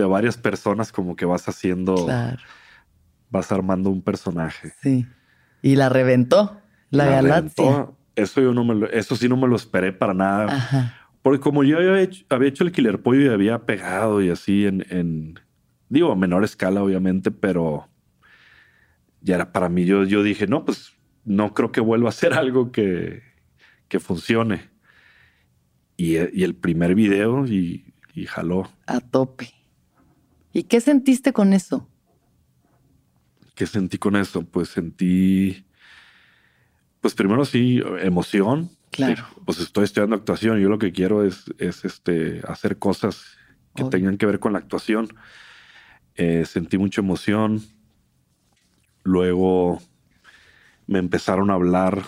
de 0.00 0.08
varias 0.08 0.36
personas 0.36 0.92
como 0.92 1.16
que 1.16 1.24
vas 1.24 1.48
haciendo, 1.48 2.06
Claro. 2.06 2.38
vas 3.30 3.50
armando 3.52 3.90
un 3.90 4.02
personaje. 4.02 4.72
Sí. 4.82 5.06
Y 5.62 5.76
la 5.76 5.88
reventó. 5.88 6.60
La, 6.90 7.06
galaxia. 7.06 7.64
reventó. 7.64 7.96
Eso 8.16 8.40
yo 8.40 8.52
no 8.52 8.64
me 8.64 8.74
lo, 8.74 8.90
eso 8.90 9.14
sí 9.16 9.28
no 9.28 9.36
me 9.36 9.46
lo 9.48 9.56
esperé 9.56 9.92
para 9.92 10.12
nada. 10.14 10.46
Ajá. 10.52 10.96
Porque 11.22 11.38
como 11.40 11.62
yo 11.64 11.76
había 11.78 12.00
hecho, 12.00 12.24
había 12.30 12.48
hecho 12.48 12.64
el 12.64 12.72
Killer 12.72 13.00
Pollo 13.02 13.20
y 13.22 13.28
había 13.28 13.66
pegado 13.66 14.22
y 14.22 14.30
así 14.30 14.66
en, 14.66 14.84
en- 14.90 15.38
digo, 15.88 16.10
a 16.12 16.16
menor 16.16 16.44
escala, 16.44 16.82
obviamente, 16.82 17.30
pero 17.30 17.88
ya 19.20 19.34
era 19.36 19.52
para 19.52 19.68
mí. 19.68 19.84
Yo, 19.84 20.04
yo 20.04 20.22
dije, 20.22 20.46
no, 20.46 20.64
pues 20.64 20.92
no 21.24 21.52
creo 21.54 21.72
que 21.72 21.80
vuelva 21.80 22.08
a 22.08 22.12
ser 22.12 22.32
algo 22.34 22.72
que, 22.72 23.22
que 23.88 24.00
funcione. 24.00 24.70
Y, 25.96 26.16
y 26.16 26.44
el 26.44 26.54
primer 26.54 26.94
video 26.94 27.46
y, 27.46 27.92
y 28.14 28.24
jaló. 28.26 28.70
A 28.86 29.00
tope. 29.00 29.50
¿Y 30.52 30.64
qué 30.64 30.80
sentiste 30.80 31.32
con 31.32 31.52
eso? 31.52 31.88
¿Qué 33.54 33.66
sentí 33.66 33.98
con 33.98 34.16
eso? 34.16 34.42
Pues 34.42 34.68
sentí, 34.68 35.66
pues 37.00 37.14
primero 37.14 37.44
sí, 37.44 37.80
emoción. 38.00 38.70
Claro. 38.90 39.16
Sí, 39.28 39.40
Pues 39.44 39.60
estoy 39.60 39.84
estudiando 39.84 40.16
actuación 40.16 40.58
y 40.58 40.62
yo 40.62 40.68
lo 40.68 40.78
que 40.78 40.92
quiero 40.92 41.24
es, 41.24 41.44
es 41.58 41.84
este, 41.84 42.40
hacer 42.48 42.78
cosas 42.78 43.22
que 43.76 43.82
Obvio. 43.82 43.90
tengan 43.90 44.16
que 44.18 44.26
ver 44.26 44.40
con 44.40 44.52
la 44.52 44.58
actuación. 44.58 45.08
Eh, 46.16 46.44
sentí 46.46 46.78
mucha 46.78 47.00
emoción. 47.00 47.62
Luego 49.04 49.80
me 50.86 50.98
empezaron 50.98 51.50
a 51.50 51.54
hablar 51.54 52.02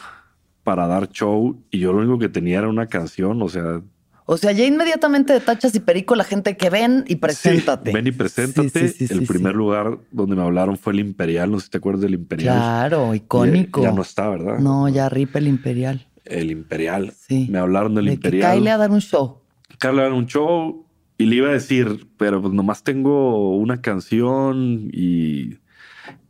para 0.64 0.86
dar 0.86 1.08
show 1.10 1.62
y 1.70 1.78
yo 1.80 1.92
lo 1.92 1.98
único 2.00 2.18
que 2.18 2.28
tenía 2.28 2.58
era 2.58 2.68
una 2.68 2.86
canción, 2.86 3.40
o 3.42 3.48
sea, 3.48 3.80
O 4.24 4.36
sea, 4.36 4.52
ya 4.52 4.64
inmediatamente 4.64 5.32
de 5.32 5.40
tachas 5.40 5.74
y 5.74 5.80
perico 5.80 6.14
la 6.14 6.24
gente 6.24 6.56
que 6.56 6.70
ven 6.70 7.04
y 7.08 7.16
preséntate. 7.16 7.90
Sí, 7.90 7.94
ven 7.94 8.06
y 8.06 8.12
preséntate. 8.12 8.88
Sí, 8.88 8.94
sí, 8.96 9.06
sí, 9.08 9.14
el 9.14 9.26
primer 9.26 9.54
lugar 9.54 9.98
donde 10.10 10.36
me 10.36 10.42
hablaron 10.42 10.78
fue 10.78 10.92
el 10.92 11.00
Imperial, 11.00 11.50
no 11.50 11.58
sé 11.58 11.64
si 11.64 11.70
te 11.72 11.78
acuerdas 11.78 12.02
del 12.02 12.14
Imperial. 12.14 12.56
Claro, 12.56 13.14
icónico. 13.14 13.82
Ya, 13.82 13.88
ya 13.88 13.94
no 13.94 14.02
está, 14.02 14.28
¿verdad? 14.28 14.58
No, 14.58 14.88
ya 14.88 15.08
ripa 15.08 15.38
el 15.38 15.48
Imperial. 15.48 16.06
El 16.24 16.50
Imperial. 16.50 17.12
Sí. 17.18 17.48
Me 17.50 17.58
hablaron 17.58 17.94
del 17.94 18.06
de 18.06 18.12
Imperial. 18.14 18.58
Kyle 18.58 18.68
a 18.68 18.76
dar 18.76 18.90
un 18.90 19.00
show. 19.00 19.40
Carla 19.78 20.06
era 20.06 20.14
un 20.14 20.26
show 20.26 20.86
y 21.18 21.26
le 21.26 21.36
iba 21.36 21.48
a 21.48 21.52
decir, 21.52 22.06
pero 22.16 22.40
pues 22.40 22.54
nomás 22.54 22.84
tengo 22.84 23.56
una 23.56 23.80
canción 23.80 24.88
y, 24.92 25.58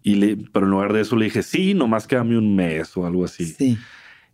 y 0.02 0.14
le, 0.14 0.38
pero 0.50 0.64
en 0.64 0.72
lugar 0.72 0.94
de 0.94 1.02
eso 1.02 1.16
le 1.16 1.26
dije, 1.26 1.42
sí, 1.42 1.74
nomás 1.74 2.06
quédame 2.06 2.38
un 2.38 2.56
mes 2.56 2.96
o 2.96 3.06
algo 3.06 3.24
así. 3.24 3.44
Sí. 3.44 3.76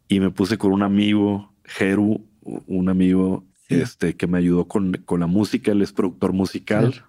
Y 0.07 0.21
me 0.21 0.31
puse 0.31 0.57
con 0.57 0.73
un 0.73 0.85
amigo, 0.85 1.53
Jeru, 1.65 2.25
un 2.43 2.89
amigo 2.89 3.45
Sí. 3.69 3.81
este, 3.81 4.17
que 4.17 4.27
me 4.27 4.39
ayudó 4.39 4.67
con, 4.67 4.93
con 5.05 5.21
la 5.21 5.27
música, 5.27 5.73
él 5.73 5.83
es 5.83 5.93
productor 5.93 6.33
musical. 6.33 6.93
Claro. 6.93 7.07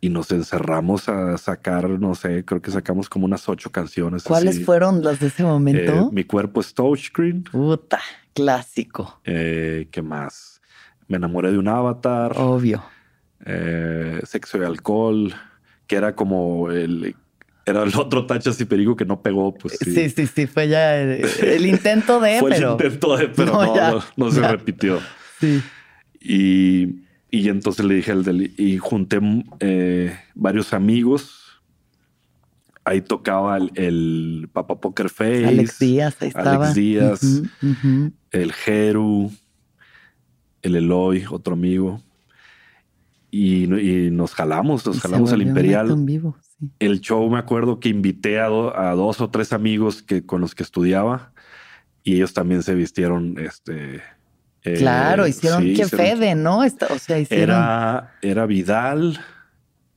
Y 0.00 0.10
nos 0.10 0.30
encerramos 0.32 1.08
a 1.08 1.38
sacar, 1.38 1.88
no 1.88 2.14
sé, 2.14 2.44
creo 2.44 2.60
que 2.60 2.70
sacamos 2.70 3.08
como 3.08 3.24
unas 3.24 3.48
ocho 3.48 3.72
canciones. 3.72 4.22
¿Cuáles 4.24 4.56
así. 4.56 4.64
fueron 4.64 5.02
las 5.02 5.18
de 5.18 5.28
ese 5.28 5.42
momento? 5.44 5.92
Eh, 5.92 6.08
mi 6.12 6.24
cuerpo 6.24 6.60
es 6.60 6.74
touchscreen. 6.74 7.44
Puta, 7.44 8.00
clásico. 8.34 9.18
Eh, 9.24 9.88
¿Qué 9.90 10.02
más? 10.02 10.60
Me 11.08 11.16
enamoré 11.16 11.52
de 11.52 11.58
un 11.58 11.68
avatar. 11.68 12.34
Obvio. 12.36 12.84
eh, 13.46 14.20
sexo 14.24 14.58
y 14.58 14.64
alcohol, 14.64 15.34
que 15.86 15.96
era 15.96 16.14
como 16.14 16.70
el, 16.70 17.16
era 17.64 17.82
el 17.82 17.92
otro 17.96 18.26
tachas 18.26 18.60
y 18.60 18.66
perigo 18.66 18.96
que 18.96 19.06
no 19.06 19.22
pegó, 19.22 19.54
pues 19.54 19.78
sí. 19.80 19.90
Sí, 19.94 20.10
sí, 20.10 20.26
sí, 20.26 20.46
fue 20.46 20.68
ya 20.68 20.96
el, 21.00 21.24
el 21.42 21.64
intento 21.66 22.20
de, 22.20 22.38
Fue 22.40 22.50
pero. 22.50 22.66
el 22.68 22.72
intento 22.72 23.16
de, 23.16 23.28
pero 23.28 23.52
No, 23.54 23.64
no, 23.64 23.74
ya, 23.74 23.90
no, 23.90 24.00
no 24.16 24.30
se 24.30 24.46
repitió. 24.46 24.98
Sí. 25.44 25.62
Y, 26.20 27.04
y 27.30 27.48
entonces 27.48 27.84
le 27.84 27.94
dije 27.96 28.12
al 28.12 28.24
del, 28.24 28.54
y 28.58 28.78
junté 28.78 29.20
eh, 29.60 30.16
varios 30.34 30.72
amigos. 30.72 31.40
Ahí 32.86 33.00
tocaba 33.00 33.56
el, 33.56 33.72
el 33.76 34.48
Papa 34.52 34.78
Poker 34.80 35.08
Face, 35.08 35.46
Alex 35.46 35.78
Díaz, 35.78 36.16
ahí 36.20 36.30
Alex 36.34 36.38
estaba. 36.38 36.72
Díaz. 36.72 37.22
Ujú, 37.22 37.48
ujú. 37.70 38.12
el 38.30 38.52
Jeru, 38.52 39.32
el 40.62 40.76
Eloy, 40.76 41.24
otro 41.30 41.54
amigo. 41.54 42.02
Y, 43.30 43.64
y 43.64 44.10
nos 44.10 44.32
jalamos, 44.34 44.86
nos 44.86 44.96
Y 44.96 45.00
jalamos 45.00 45.32
al 45.32 45.42
Imperial. 45.42 45.86
acto 45.86 45.94
en 45.94 46.06
vivo, 46.06 46.36
sí. 46.40 46.70
El 46.78 47.00
show 47.00 47.28
me 47.28 47.38
acuerdo 47.38 47.80
que 47.80 47.88
invité 47.88 48.38
a, 48.38 48.46
do- 48.46 48.76
a 48.78 48.94
dos 48.94 49.20
o 49.20 49.28
tres 49.30 49.52
amigos 49.52 50.02
que, 50.02 50.24
con 50.24 50.40
los 50.40 50.54
que 50.54 50.62
estudiaba 50.62 51.32
y 52.04 52.14
ellos 52.16 52.32
también 52.32 52.62
se 52.62 52.74
vistieron, 52.74 53.36
este... 53.38 54.02
eh, 54.64 54.74
Claro, 54.78 55.26
hicieron 55.26 55.62
sí, 55.62 55.74
que 55.74 55.82
hicieron- 55.82 56.06
Fede, 56.18 56.34
¿no? 56.34 56.64
Esta- 56.64 56.86
o 56.92 56.98
sea, 56.98 57.18
hicieron. 57.18 57.56
Era, 57.56 58.14
era 58.22 58.46
Vidal, 58.46 59.20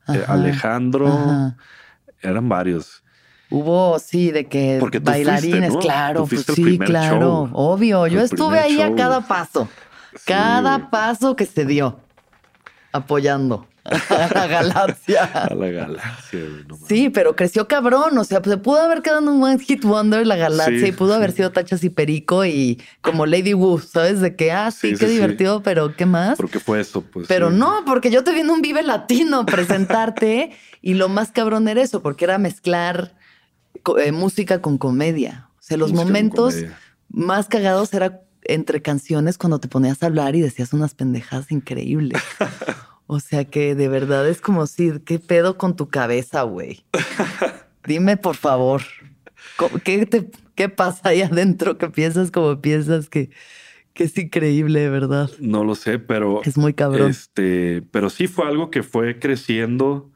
eh, 0.10 0.24
Alejandro, 0.28 1.08
ajá. 1.08 1.58
eran 2.22 2.48
varios. 2.50 3.04
Hubo, 3.50 3.98
sí, 4.00 4.32
de 4.32 4.46
que 4.48 4.76
Porque 4.80 5.00
tú 5.00 5.10
bailarines, 5.10 5.52
fuiste, 5.72 5.74
¿no? 5.74 5.80
claro, 5.80 6.22
Tú 6.24 6.28
pues 6.30 6.50
el 6.50 6.56
sí, 6.56 6.78
claro, 6.80 7.20
show. 7.20 7.50
obvio. 7.54 8.06
Yo 8.08 8.22
estuve 8.22 8.60
ahí 8.60 8.82
a 8.82 8.94
cada 8.94 9.22
paso, 9.22 9.70
Sí, 10.14 10.24
cada 10.26 10.90
paso 10.90 11.36
que 11.38 11.46
se 11.46 11.66
dio, 11.66 11.98
apoyando 12.92 13.68
a 13.88 14.30
la 14.34 14.48
galaxia. 14.48 15.24
A 15.24 15.54
la 15.54 15.68
galaxia. 15.68 16.40
no. 16.68 16.78
Sí, 16.88 17.10
pero 17.10 17.36
creció 17.36 17.68
cabrón. 17.68 18.18
O 18.18 18.24
sea, 18.24 18.42
pues, 18.42 18.56
se 18.56 18.62
pudo 18.62 18.82
haber 18.82 19.02
quedado 19.02 19.22
en 19.22 19.30
un 19.30 19.44
One 19.44 19.60
Hit 19.60 19.84
Wonder 19.84 20.26
la 20.26 20.36
galaxia 20.36 20.80
Sí, 20.80 20.86
y 20.88 20.92
pudo 20.92 21.14
haber 21.14 21.32
sido 21.32 21.52
Tachas 21.52 21.84
y 21.84 21.90
Perico 21.90 22.46
y 22.46 22.82
como 23.02 23.26
Lady 23.26 23.54
Wu, 23.54 23.80
¿sabes? 23.80 24.22
De 24.22 24.36
que, 24.36 24.52
ah, 24.52 24.72
sí, 24.72 24.92
Sí, 24.92 24.96
qué 24.98 25.08
divertido, 25.08 25.64
pero 25.64 25.96
¿qué 25.96 26.06
más? 26.06 26.38
¿Por 26.38 26.50
qué 26.50 26.60
fue 26.60 26.80
eso? 26.80 27.02
Pues, 27.02 27.28
Pero 27.28 27.50
no, 27.50 27.84
porque 27.86 28.12
yo 28.12 28.24
te 28.24 28.32
vi 28.34 28.42
en 28.42 28.50
un 28.50 28.62
Vive 28.62 28.84
Latino 28.84 29.46
presentarte 29.46 30.52
y 30.82 30.94
lo 30.94 31.10
más 31.10 31.32
cabrón 31.32 31.68
era 31.68 31.82
eso, 31.82 32.02
porque 32.02 32.26
era 32.26 32.38
mezclar 32.38 33.16
eh, 34.00 34.12
música 34.12 34.62
con 34.62 34.78
comedia. 34.78 35.50
O 35.60 35.62
sea, 35.62 35.78
los 35.78 35.92
Música 35.92 36.06
momentos 36.06 36.56
más 37.10 37.48
cagados 37.48 37.94
era 37.94 38.22
entre 38.44 38.82
canciones 38.82 39.38
cuando 39.38 39.60
te 39.60 39.68
ponías 39.68 40.02
a 40.04 40.08
hablar 40.08 40.36
y 40.36 40.42
decías 40.42 40.74
unas 40.74 40.94
pendejadas 40.94 41.52
increíbles. 41.52 42.22
O 43.08 43.20
sea 43.22 43.46
que 43.46 43.74
de 43.74 43.88
verdad 43.88 44.28
es 44.28 44.42
como 44.42 44.68
si, 44.68 44.92
¿qué 45.06 45.18
pedo 45.20 45.58
con 45.58 45.76
tu 45.76 45.88
cabeza, 45.88 46.44
güey? 46.44 46.84
Dime, 47.86 48.18
por 48.18 48.36
favor, 48.36 48.82
¿cómo- 49.56 49.80
¿qué, 49.80 50.06
te, 50.06 50.30
qué 50.56 50.68
pasa 50.70 51.10
ahí 51.10 51.22
adentro 51.22 51.78
que 51.78 51.90
piensas 51.90 52.32
como 52.32 52.60
piensas 52.60 53.10
que, 53.10 53.30
que 53.94 54.04
es 54.04 54.18
increíble, 54.18 54.90
verdad? 54.90 55.30
No 55.40 55.64
lo 55.64 55.74
sé, 55.76 56.00
pero. 56.00 56.42
Es 56.44 56.58
muy 56.58 56.74
cabrón. 56.74 57.10
Este, 57.10 57.82
pero 57.92 58.10
sí 58.10 58.28
fue 58.28 58.46
algo 58.46 58.70
que 58.72 58.84
fue 58.84 59.20
creciendo 59.20 60.12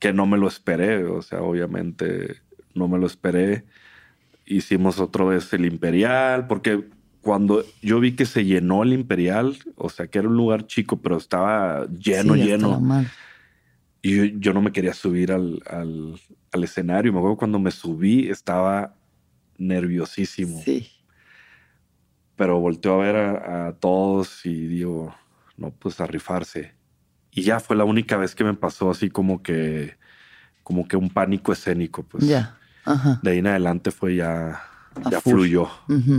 que 0.00 0.12
no 0.12 0.26
me 0.26 0.38
lo 0.38 0.48
esperé. 0.48 1.04
O 1.04 1.22
sea, 1.22 1.40
obviamente 1.42 2.36
no 2.74 2.88
me 2.88 2.98
lo 2.98 3.06
esperé. 3.06 3.64
Hicimos 4.44 4.98
otra 5.00 5.24
vez 5.24 5.52
el 5.52 5.64
Imperial, 5.66 6.46
porque 6.48 6.84
cuando 7.26 7.64
yo 7.82 7.98
vi 7.98 8.14
que 8.14 8.24
se 8.24 8.44
llenó 8.44 8.84
el 8.84 8.92
Imperial, 8.92 9.58
o 9.74 9.88
sea, 9.88 10.06
que 10.06 10.20
era 10.20 10.28
un 10.28 10.36
lugar 10.36 10.68
chico, 10.68 10.98
pero 11.02 11.16
estaba 11.16 11.84
lleno, 11.88 12.34
Sí, 12.34 12.44
lleno. 12.44 13.04
Y 14.00 14.16
yo, 14.16 14.24
yo 14.38 14.52
no 14.52 14.62
me 14.62 14.70
quería 14.70 14.94
subir 14.94 15.32
al, 15.32 15.60
al, 15.68 16.20
al 16.52 16.62
escenario. 16.62 17.12
Me 17.12 17.18
acuerdo 17.18 17.36
cuando 17.36 17.58
me 17.58 17.72
subí, 17.72 18.28
estaba 18.28 18.94
nerviosísimo. 19.58 20.60
Sí. 20.62 20.88
pero 22.36 22.60
volteó 22.60 22.94
a 22.94 23.04
ver 23.04 23.16
a, 23.16 23.66
a 23.68 23.72
todos 23.72 24.46
y 24.46 24.54
digo, 24.68 25.12
no, 25.56 25.72
pues 25.72 26.00
a 26.00 26.06
rifarse. 26.06 26.74
Y 27.32 27.42
ya 27.42 27.58
fue 27.58 27.74
la 27.74 27.82
única 27.84 28.16
vez 28.16 28.36
que 28.36 28.44
me 28.44 28.54
pasó 28.54 28.88
así 28.88 29.10
como 29.10 29.42
que, 29.42 29.96
como 30.62 30.86
que 30.86 30.96
un 30.96 31.10
pánico 31.10 31.52
escénico, 31.52 32.04
pues. 32.04 32.24
ya. 32.28 32.56
Ajá. 32.84 33.18
De 33.20 33.32
ahí 33.32 33.38
en 33.38 33.48
adelante 33.48 33.90
fue 33.90 34.14
ya, 34.14 34.62
A 34.94 35.10
ya 35.10 35.20
fluyó. 35.20 35.68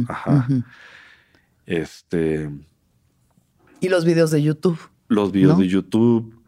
Ajá. 0.10 0.45
Este, 1.68 2.49
Y 3.82 3.89
los 3.89 4.03
videos 4.05 4.32
de 4.32 4.41
YouTube. 4.41 4.80
los 5.09 5.32
videos 5.32 5.57
¿No? 5.57 5.61
de 5.61 5.68
YouTube, 5.68 6.41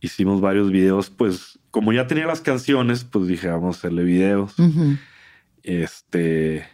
hicimos 0.00 0.40
varios 0.42 0.70
videos, 0.70 1.08
pues 1.10 1.58
como 1.70 1.92
ya 1.92 2.06
tenía 2.06 2.26
las 2.26 2.40
canciones, 2.42 3.04
pues 3.04 3.26
dije, 3.26 3.48
vamos 3.48 3.76
a 3.76 3.78
hacerle 3.78 4.04
videos. 4.04 4.54
Este, 5.62 6.66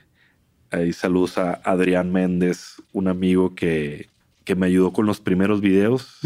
ahí 0.70 0.92
saludos 0.92 1.38
a 1.38 1.53
Adrián 1.64 2.12
Méndez, 2.12 2.82
un 2.92 3.09
amigo 3.09 3.55
que, 3.55 4.09
que 4.44 4.55
me 4.57 4.66
ayudó 4.66 4.92
con 4.92 5.07
los 5.07 5.20
primeros 5.20 5.61
videos. 5.61 6.18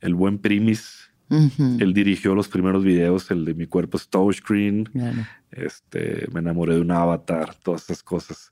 El 0.00 0.14
buen 0.14 0.38
Primis. 0.38 1.10
Él 1.30 1.92
dirigió 1.92 2.34
los 2.34 2.48
primeros 2.48 2.82
videos, 2.84 3.30
el 3.30 3.44
de 3.44 3.52
Mi 3.54 3.66
Cuerpo 3.66 3.98
es 3.98 4.08
Touchscreen, 4.08 4.84
Claro. 4.86 5.26
este, 5.50 6.26
Me 6.32 6.40
enamoré 6.40 6.74
de 6.76 6.80
un 6.80 6.90
avatar, 6.90 7.54
todas 7.54 7.84
esas 7.84 8.02
cosas. 8.02 8.50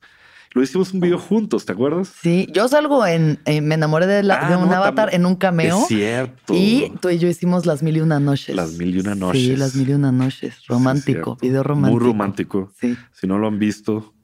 Lo 0.52 0.62
hicimos 0.62 0.92
un 0.94 1.00
video 1.00 1.18
juntos, 1.18 1.66
¿te 1.66 1.72
acuerdas? 1.72 2.12
Sí, 2.22 2.48
yo 2.52 2.66
salgo 2.68 3.06
en, 3.06 3.40
en- 3.44 3.66
me 3.68 3.74
enamoré 3.74 4.06
de, 4.06 4.22
la- 4.22 4.46
Ah, 4.46 4.50
de 4.50 4.56
un 4.56 4.68
no, 4.70 4.74
avatar 4.74 5.12
en 5.14 5.26
un 5.26 5.36
cameo. 5.36 5.80
Es 5.82 5.88
cierto. 5.88 6.54
Y 6.54 6.92
tú 7.00 7.10
y 7.10 7.18
yo 7.18 7.28
hicimos 7.28 7.66
las 7.66 7.82
mil 7.82 7.96
y 7.96 8.00
una 8.00 8.20
noches. 8.20 8.56
Las 8.56 8.72
mil 8.78 8.96
y 8.96 9.00
una 9.00 9.12
Sí, 9.14 9.20
noches. 9.20 9.58
las 9.58 9.74
mil 9.74 9.90
y 9.90 9.92
una 9.92 10.12
noches. 10.12 10.54
Romántico, 10.66 11.36
video 11.42 11.62
romántico. 11.62 11.98
Muy 12.00 12.06
romántico. 12.12 12.72
Sí. 12.80 12.96
Si 13.12 13.26
no 13.26 13.38
lo 13.38 13.48
han 13.48 13.58
visto, 13.58 14.14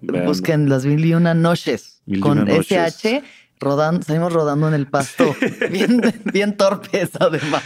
vean. 0.00 0.26
Busquen 0.26 0.68
las 0.68 0.84
mil 0.86 1.04
y 1.04 1.14
una 1.14 1.34
noches 1.34 2.02
Mil 2.06 2.20
con 2.20 2.38
una 2.38 2.52
noches. 2.54 2.78
SH. 2.96 3.22
Rodando, 3.58 4.02
salimos 4.06 4.32
rodando 4.32 4.68
en 4.68 4.74
el 4.74 4.86
pasto. 4.86 5.34
Bien, 5.70 6.00
bien 6.32 6.56
torpes, 6.56 7.10
además. 7.18 7.62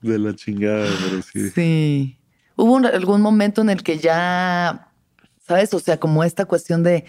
de 0.00 0.18
la 0.18 0.34
chingada, 0.34 0.86
pero 1.04 1.22
sí. 1.22 1.50
Sí. 1.50 2.18
Hubo 2.56 2.72
un- 2.74 2.86
algún 2.86 3.20
momento 3.20 3.60
en 3.60 3.68
el 3.70 3.82
que 3.82 3.98
ya, 3.98 4.88
¿sabes? 5.46 5.74
O 5.74 5.80
sea, 5.80 6.00
como 6.00 6.24
esta 6.24 6.46
cuestión 6.46 6.82
de. 6.82 7.04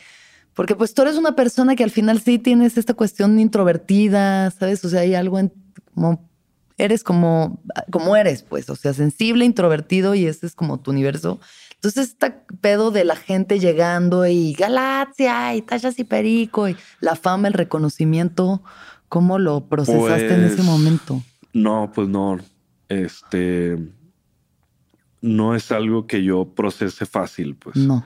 Porque 0.59 0.75
pues 0.75 0.93
tú 0.93 1.03
eres 1.03 1.15
una 1.15 1.37
persona 1.37 1.77
que 1.77 1.85
al 1.85 1.89
final 1.89 2.19
sí 2.19 2.37
tienes 2.37 2.77
esta 2.77 2.93
cuestión 2.93 3.39
introvertida, 3.39 4.51
¿sabes? 4.51 4.83
O 4.83 4.89
sea, 4.89 4.99
hay 4.99 5.15
algo 5.15 5.39
en. 5.39 5.53
Como, 5.95 6.29
eres 6.77 7.01
como, 7.01 7.63
como 7.89 8.17
eres, 8.17 8.43
pues. 8.43 8.69
O 8.69 8.75
sea, 8.75 8.93
sensible, 8.93 9.45
introvertido 9.45 10.15
y 10.15 10.25
ese 10.25 10.47
es 10.47 10.55
como 10.55 10.81
tu 10.81 10.91
universo. 10.91 11.39
Entonces, 11.75 12.09
este 12.09 12.31
pedo 12.59 12.91
de 12.91 13.05
la 13.05 13.15
gente 13.15 13.57
llegando 13.57 14.27
y 14.27 14.51
Galaxia 14.51 15.55
y 15.55 15.61
Tachas 15.61 15.97
y 15.97 16.03
Perico 16.03 16.67
y 16.67 16.75
la 16.99 17.15
fama, 17.15 17.47
el 17.47 17.53
reconocimiento, 17.53 18.61
¿cómo 19.07 19.39
lo 19.39 19.69
procesaste 19.69 20.33
en 20.33 20.43
ese 20.43 20.57
Pues, 20.57 20.67
momento? 20.67 21.23
No, 21.53 21.89
pues 21.95 22.09
no. 22.09 22.37
Este. 22.89 23.77
No 25.21 25.55
es 25.55 25.71
algo 25.71 26.05
que 26.05 26.21
yo 26.21 26.53
procese 26.53 27.05
fácil, 27.05 27.55
pues. 27.55 27.77
No. 27.77 28.03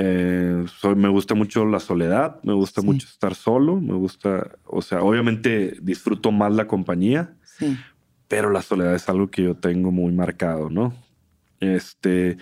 Eh, 0.00 0.64
soy, 0.68 0.94
me 0.94 1.08
gusta 1.08 1.34
mucho 1.34 1.64
la 1.64 1.80
soledad, 1.80 2.40
me 2.44 2.52
gusta 2.52 2.82
Sí. 2.82 2.86
mucho 2.86 3.08
estar 3.08 3.34
solo, 3.34 3.80
me 3.80 3.94
gusta, 3.94 4.56
o 4.64 4.80
sea, 4.80 5.02
obviamente 5.02 5.76
disfruto 5.82 6.30
más 6.30 6.52
la 6.54 6.68
compañía, 6.68 7.34
Sí. 7.42 7.76
pero 8.28 8.50
la 8.50 8.62
soledad 8.62 8.94
es 8.94 9.08
algo 9.08 9.28
que 9.28 9.42
yo 9.42 9.56
tengo 9.56 9.90
muy 9.90 10.12
marcado, 10.12 10.70
¿no? 10.70 10.94
Este, 11.58 12.36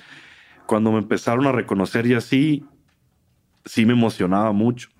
cuando 0.67 0.93
me 0.93 0.99
empezaron 0.99 1.47
a 1.47 1.53
reconocer 1.53 2.07
y 2.07 2.13
así, 2.13 2.67
sí 3.65 3.87
me 3.87 3.95
emocionaba 3.95 4.53
mucho. 4.53 4.91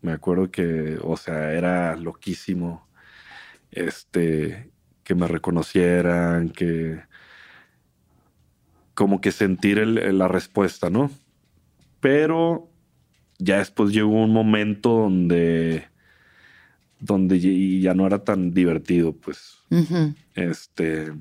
Me 0.00 0.12
acuerdo 0.12 0.50
que, 0.50 0.98
o 1.02 1.18
sea, 1.18 1.52
era 1.52 1.96
loquísimo, 1.96 2.88
este, 3.70 4.70
que 5.02 5.14
me 5.14 5.26
reconocieran, 5.28 6.48
que 6.48 7.02
como 8.94 9.20
que 9.20 9.32
sentir 9.32 9.78
el- 9.78 10.16
la 10.16 10.28
respuesta, 10.28 10.88
¿no? 10.88 11.10
Pero 12.04 12.68
ya 13.38 13.56
después 13.60 13.90
llegó 13.90 14.10
un 14.24 14.30
momento 14.30 14.90
donde, 14.90 15.88
donde 17.00 17.80
ya 17.80 17.94
no 17.94 18.06
era 18.06 18.22
tan 18.24 18.52
divertido, 18.52 19.14
pues. 19.14 19.56
Este. 20.34 21.14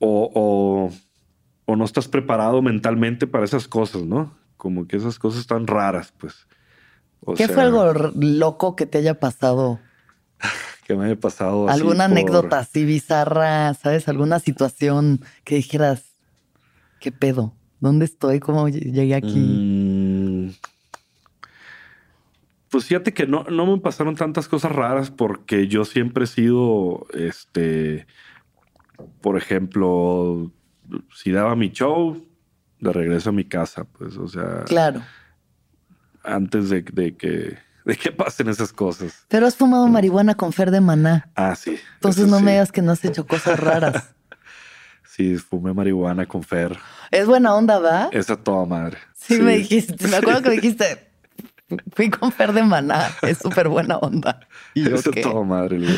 O, 0.00 0.32
o, 0.34 0.92
o 1.64 1.76
no 1.76 1.84
estás 1.84 2.08
preparado 2.08 2.60
mentalmente 2.60 3.28
para 3.28 3.44
esas 3.44 3.68
cosas, 3.68 4.02
¿no? 4.02 4.36
Como 4.56 4.88
que 4.88 4.96
esas 4.96 5.20
cosas 5.20 5.46
tan 5.46 5.68
raras, 5.68 6.12
pues. 6.18 6.48
O 7.20 7.34
¿Qué 7.34 7.46
sea, 7.46 7.54
fue 7.54 7.62
algo 7.62 8.10
loco 8.16 8.74
que 8.74 8.86
te 8.86 8.98
haya 8.98 9.20
pasado? 9.20 9.78
que 10.88 10.96
me 10.96 11.04
haya 11.04 11.20
pasado? 11.20 11.68
así 11.68 11.78
¿Alguna 11.82 12.08
por- 12.08 12.18
anécdota 12.18 12.58
así 12.58 12.84
bizarra, 12.84 13.74
sabes? 13.74 14.08
¿Alguna 14.08 14.40
situación 14.40 15.20
que 15.44 15.54
dijeras, 15.54 16.02
qué 16.98 17.12
pedo? 17.12 17.54
¿Dónde 17.80 18.04
estoy? 18.06 18.40
¿Cómo 18.40 18.68
ll- 18.68 18.92
llegué 18.92 19.14
aquí? 19.14 19.38
Mm, 19.38 20.50
Pues 22.70 22.84
fíjate 22.86 23.14
que 23.14 23.26
no, 23.26 23.44
no 23.44 23.66
me 23.66 23.78
pasaron 23.78 24.16
tantas 24.16 24.48
cosas 24.48 24.72
raras 24.72 25.10
porque 25.10 25.68
yo 25.68 25.84
siempre 25.84 26.24
he 26.24 26.26
sido, 26.26 27.06
este, 27.14 28.06
por 29.22 29.36
ejemplo, 29.38 30.50
si 31.14 31.30
daba 31.30 31.54
mi 31.56 31.70
show, 31.70 32.26
de 32.80 32.92
regreso 32.92 33.30
a 33.30 33.32
mi 33.32 33.44
casa, 33.44 33.84
pues, 33.84 34.16
o 34.16 34.28
sea, 34.28 34.64
Claro. 34.66 35.00
antes 36.24 36.68
de, 36.68 36.82
de 36.82 37.16
que, 37.16 37.56
de 37.84 37.96
que 37.96 38.10
pasen 38.12 38.48
esas 38.48 38.72
cosas. 38.72 39.24
Pero 39.28 39.46
has 39.46 39.56
fumado 39.56 39.86
marihuana 39.88 40.34
con 40.34 40.52
Fer 40.52 40.70
de 40.70 40.80
Maná. 40.80 41.30
Ah, 41.36 41.54
sí. 41.54 41.78
Entonces 41.94 42.26
no 42.26 42.38
sí. 42.38 42.44
me 42.44 42.50
digas 42.52 42.72
que 42.72 42.82
no 42.82 42.92
has 42.92 43.04
hecho 43.04 43.26
cosas 43.26 43.58
raras. 43.60 44.12
Sí, 45.16 45.36
fumé 45.36 45.72
marihuana 45.72 46.26
con 46.26 46.42
Fer. 46.42 46.76
es 47.10 47.26
buena 47.26 47.54
onda, 47.54 47.78
¿va? 47.78 48.10
Esa 48.12 48.36
toda 48.36 48.66
madre. 48.66 48.98
Sí, 49.14 49.40
me 49.40 49.56
dijiste. 49.56 50.06
Me 50.08 50.16
acuerdo 50.16 50.42
que 50.42 50.48
me 50.50 50.54
dijiste, 50.56 51.08
fui 51.94 52.10
con 52.10 52.30
Fer 52.32 52.52
de 52.52 52.62
Maná. 52.62 53.08
Es 53.22 53.38
súper 53.38 53.68
buena 53.70 53.96
onda. 53.96 54.40
Y 54.74 54.86
Esa 54.92 55.10
¿qué? 55.10 55.22
toda 55.22 55.42
madre. 55.42 55.78
güey. 55.78 55.96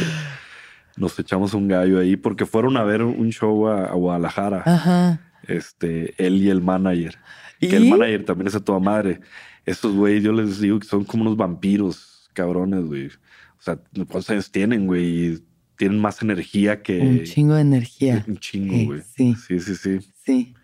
Nos 0.96 1.18
echamos 1.18 1.52
un 1.52 1.66
gallo 1.66 1.98
ahí 1.98 2.16
porque 2.16 2.46
fueron 2.46 2.76
a 2.76 2.84
ver 2.84 3.02
un 3.02 3.30
show 3.30 3.66
a, 3.68 3.86
a 3.86 3.94
Guadalajara. 3.94 4.62
Ajá. 4.64 5.20
Este, 5.48 6.14
él 6.24 6.36
y 6.42 6.50
el 6.50 6.60
manager. 6.60 7.18
¿Y? 7.58 7.68
Que 7.68 7.76
el 7.76 7.88
manager 7.88 8.24
también 8.24 8.46
es 8.48 8.54
a 8.54 8.60
toda 8.60 8.78
madre. 8.78 9.20
Estos 9.66 9.94
güey, 9.94 10.20
yo 10.20 10.32
les 10.32 10.60
digo 10.60 10.78
que 10.78 10.86
son 10.86 11.04
como 11.04 11.22
unos 11.22 11.36
vampiros, 11.36 12.30
cabrones, 12.34 12.84
güey. 12.84 13.06
O 13.08 13.60
sea, 13.62 13.76
¿cuántos 13.94 14.30
años 14.30 14.50
tienen, 14.52 14.86
güey? 14.86 15.42
Tienen 15.78 15.98
más 16.00 16.20
energía 16.20 16.82
que. 16.82 16.98
Un 17.00 17.22
chingo 17.24 17.54
de 17.54 17.62
energía. 17.62 18.24
Un 18.28 18.36
chingo, 18.38 18.86
güey. 18.92 19.02
sí. 19.16 19.34
Sí, 19.46 19.60
sí, 19.60 19.74
sí. 19.76 19.98
Sí. 20.24 20.54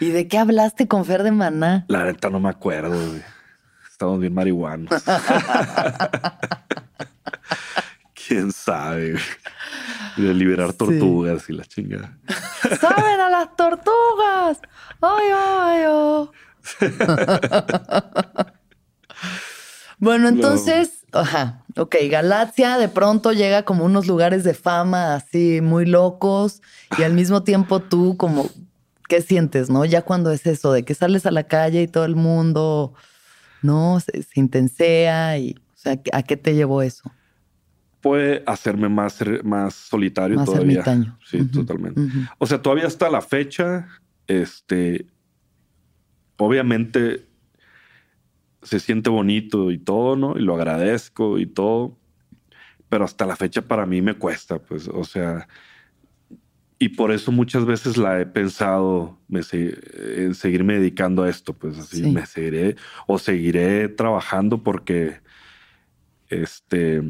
¿Y 0.00 0.10
de 0.10 0.28
qué 0.28 0.36
hablaste 0.38 0.86
con 0.88 1.04
Fer 1.06 1.22
de 1.22 1.30
Maná? 1.32 1.86
La 1.88 2.04
neta 2.04 2.28
no 2.28 2.38
me 2.40 2.50
acuerdo, 2.50 2.90
güey. 2.90 3.22
Estamos 3.90 4.20
bien 4.20 4.34
marihuanos. 4.34 4.90
¿Quién 8.26 8.52
sabe? 8.52 9.12
güey? 9.12 9.22
De 10.16 10.34
liberar 10.34 10.72
Sí. 10.72 10.76
tortugas 10.78 11.48
y 11.48 11.52
la 11.52 11.64
chingada. 11.64 12.18
¡Saben 12.80 13.20
a 13.20 13.30
las 13.30 13.54
tortugas! 13.56 14.60
¡Ay, 15.00 15.28
ay, 15.32 15.84
ay! 15.86 16.28
bueno, 19.98 20.28
entonces, 20.28 21.05
ajá, 21.18 21.62
ok, 21.76 21.96
Galaxia 22.10 22.78
de 22.78 22.88
pronto 22.88 23.32
llega 23.32 23.64
como 23.64 23.84
unos 23.84 24.06
lugares 24.06 24.44
de 24.44 24.54
fama 24.54 25.14
así 25.14 25.60
muy 25.60 25.86
locos 25.86 26.62
y 26.98 27.02
al 27.02 27.12
mismo 27.12 27.42
tiempo 27.42 27.80
tú 27.80 28.16
como, 28.16 28.48
¿qué 29.08 29.20
sientes, 29.22 29.70
no? 29.70 29.84
Ya 29.84 30.02
cuando 30.02 30.30
es 30.30 30.46
eso 30.46 30.72
de 30.72 30.84
que 30.84 30.94
sales 30.94 31.26
a 31.26 31.30
la 31.30 31.44
calle 31.44 31.82
y 31.82 31.88
todo 31.88 32.04
el 32.04 32.16
mundo, 32.16 32.94
¿no? 33.62 34.00
Se, 34.00 34.22
se 34.22 34.40
intensea 34.40 35.38
y, 35.38 35.56
o 35.74 35.76
sea, 35.76 36.00
¿a 36.12 36.22
qué 36.22 36.36
te 36.36 36.54
llevó 36.54 36.82
eso? 36.82 37.10
Puede 38.00 38.42
hacerme 38.46 38.88
más, 38.88 39.18
más 39.42 39.74
solitario 39.74 40.36
Más 40.36 40.46
todavía. 40.46 40.80
ermitaño. 40.80 41.18
Sí, 41.28 41.44
totalmente. 41.46 42.00
O 42.38 42.46
sea, 42.46 42.62
todavía 42.62 42.86
hasta 42.86 43.10
la 43.10 43.20
fecha, 43.20 43.88
este, 44.28 45.06
obviamente 46.36 47.25
se 48.66 48.80
siente 48.80 49.08
bonito 49.10 49.70
y 49.70 49.78
todo, 49.78 50.16
¿no? 50.16 50.36
Y 50.36 50.42
lo 50.42 50.54
agradezco 50.56 51.38
y 51.38 51.46
todo, 51.46 51.96
pero 52.88 53.04
hasta 53.04 53.24
la 53.26 53.36
fecha 53.36 53.62
para 53.62 53.86
mí 53.86 54.02
me 54.02 54.14
cuesta, 54.14 54.58
pues, 54.58 54.88
o 54.88 55.04
sea, 55.04 55.48
y 56.78 56.90
por 56.90 57.10
eso 57.10 57.32
muchas 57.32 57.64
veces 57.64 57.96
la 57.96 58.20
he 58.20 58.26
pensado 58.26 59.18
me 59.28 59.42
se- 59.42 59.78
en 60.24 60.34
seguirme 60.34 60.74
dedicando 60.74 61.22
a 61.22 61.30
esto, 61.30 61.54
pues 61.54 61.78
así 61.78 62.02
Sí. 62.04 62.10
me 62.12 62.26
seguiré 62.26 62.76
o 63.06 63.18
seguiré 63.18 63.88
trabajando 63.88 64.62
porque, 64.62 65.20
este, 66.28 67.02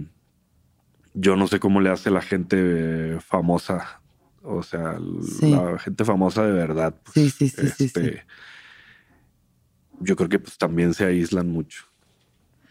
yo 1.15 1.37
no 1.37 1.47
sé 1.47 1.59
cómo 1.59 1.81
le 1.81 1.91
hace 1.91 2.11
la 2.11 2.21
gente 2.23 2.57
eh, 2.61 3.19
famosa, 3.21 4.01
o 4.43 4.63
sea, 4.63 4.99
Sí. 5.23 5.51
la 5.51 5.79
gente 5.79 6.05
famosa 6.05 6.45
de 6.47 6.53
verdad. 6.53 6.95
pues, 7.03 7.15
Sí, 7.15 7.31
sí, 7.31 7.49
sí, 7.49 7.69
sí, 7.71 7.89
sí. 7.89 8.11
Yo 10.01 10.17
creo 10.17 10.29
que 10.29 10.39
pues 10.39 10.59
también 10.59 10.95
se 10.95 11.05
aíslan 11.05 11.49
mucho. 11.51 11.85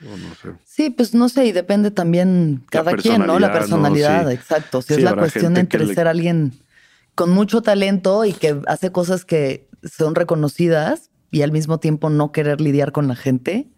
O 0.01 0.17
no 0.17 0.35
sé. 0.35 0.49
Sí, 0.65 0.89
pues 0.89 1.13
no 1.13 1.29
sé, 1.29 1.45
y 1.45 1.51
depende 1.51 1.89
también 1.89 2.63
cada 2.69 2.93
quien, 2.95 3.25
¿no? 3.25 3.39
La 3.39 3.51
personalidad, 3.51 4.09
¿no? 4.09 4.23
personalidad, 4.23 4.27
Sí. 4.29 4.33
exacto. 4.35 4.81
Si 4.81 4.87
Sí, 4.89 4.93
es 4.95 5.03
la 5.03 5.15
cuestión 5.15 5.57
entre 5.57 5.85
le- 5.85 5.93
ser 5.95 6.07
alguien 6.07 6.53
con 7.15 7.31
mucho 7.31 7.61
talento 7.61 8.25
y 8.25 8.33
que 8.33 8.59
hace 8.67 8.91
cosas 8.91 9.23
que 9.25 9.69
son 9.83 10.15
reconocidas 10.15 11.09
y 11.31 11.41
al 11.43 11.51
mismo 11.51 11.79
tiempo 11.79 12.09
no 12.09 12.31
querer 12.33 12.59
lidiar 12.59 12.91
con 12.91 13.07
la 13.07 13.15
gente, 13.15 13.69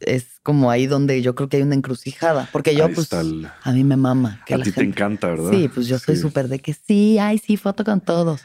es 0.00 0.40
como 0.42 0.70
ahí 0.70 0.86
donde 0.86 1.20
yo 1.22 1.34
creo 1.34 1.48
que 1.48 1.58
hay 1.58 1.62
una 1.62 1.74
encrucijada. 1.74 2.48
Porque 2.52 2.74
yo, 2.74 2.86
Ahí 2.86 2.94
pues, 2.94 3.12
el- 3.12 3.48
a 3.62 3.72
mí 3.72 3.84
me 3.84 3.96
mama. 3.96 4.42
Que 4.46 4.54
a 4.54 4.58
ti 4.58 4.64
te 4.64 4.72
gente- 4.72 4.82
encanta, 4.90 5.28
¿verdad? 5.28 5.50
Sí, 5.50 5.68
pues 5.68 5.86
yo 5.86 5.98
soy 5.98 6.16
Sí. 6.16 6.22
súper 6.22 6.48
de 6.48 6.58
que 6.60 6.74
sí, 6.74 7.18
ay, 7.18 7.38
sí, 7.38 7.56
foto 7.56 7.84
con 7.84 8.00
todos. 8.00 8.40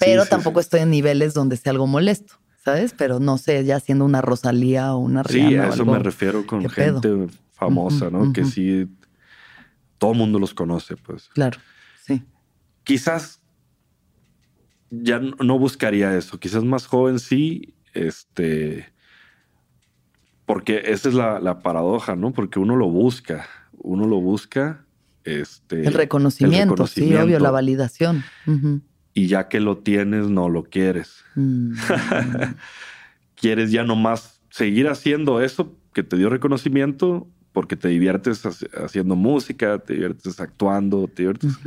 Pero 0.00 0.26
tampoco 0.26 0.58
estoy 0.60 0.80
en 0.80 0.90
niveles 0.90 1.34
donde 1.34 1.56
sea 1.56 1.70
algo 1.70 1.86
molesto, 1.86 2.34
¿sabes? 2.64 2.94
Pero 2.96 3.20
no 3.20 3.38
sé, 3.38 3.64
ya 3.64 3.80
siendo 3.80 4.04
una 4.04 4.20
Rosalía 4.20 4.94
o 4.94 4.98
una 4.98 5.22
Rihanna. 5.22 5.48
Sí, 5.48 5.56
a 5.56 5.68
eso 5.68 5.82
algo. 5.82 5.92
me 5.92 5.98
refiero 5.98 6.46
con 6.46 6.68
gente 6.68 7.26
famosa, 7.52 8.10
¿no? 8.10 8.32
Que 8.32 8.44
sí, 8.44 8.88
todo 9.98 10.12
el 10.12 10.18
mundo 10.18 10.38
los 10.38 10.54
conoce, 10.54 10.96
pues. 10.96 11.28
Claro, 11.34 11.58
sí. 12.04 12.22
Quizás 12.84 13.40
ya 14.90 15.18
no 15.18 15.58
buscaría 15.58 16.16
eso. 16.16 16.38
Quizás 16.38 16.64
más 16.64 16.86
joven 16.86 17.18
sí, 17.18 17.74
este, 17.94 18.92
porque 20.44 20.82
esa 20.86 21.08
es 21.08 21.14
la, 21.14 21.40
la 21.40 21.60
paradoja, 21.60 22.16
¿no? 22.16 22.32
Porque 22.32 22.58
uno 22.58 22.76
lo 22.76 22.88
busca, 22.88 23.46
uno 23.72 24.06
lo 24.06 24.20
busca. 24.20 24.84
Este, 25.24 25.86
el 25.86 25.94
reconocimiento, 25.94 26.86
sí, 26.88 27.14
obvio, 27.14 27.38
la 27.38 27.52
validación. 27.52 28.24
Ujú. 28.46 28.80
Y 29.14 29.26
ya 29.26 29.48
que 29.48 29.60
lo 29.60 29.78
tienes, 29.78 30.28
no 30.28 30.48
lo 30.48 30.64
quieres. 30.64 31.24
Mm. 31.34 31.74
quieres 33.34 33.70
ya 33.70 33.84
nomás 33.84 34.40
seguir 34.50 34.88
haciendo 34.88 35.40
eso 35.40 35.74
que 35.92 36.02
te 36.02 36.16
dio 36.16 36.28
reconocimiento 36.30 37.26
porque 37.52 37.76
te 37.76 37.88
diviertes 37.88 38.44
haci- 38.46 38.70
haciendo 38.82 39.14
música, 39.16 39.78
te 39.78 39.94
diviertes 39.94 40.40
actuando, 40.40 41.06
te 41.08 41.22
diviertes 41.22 41.58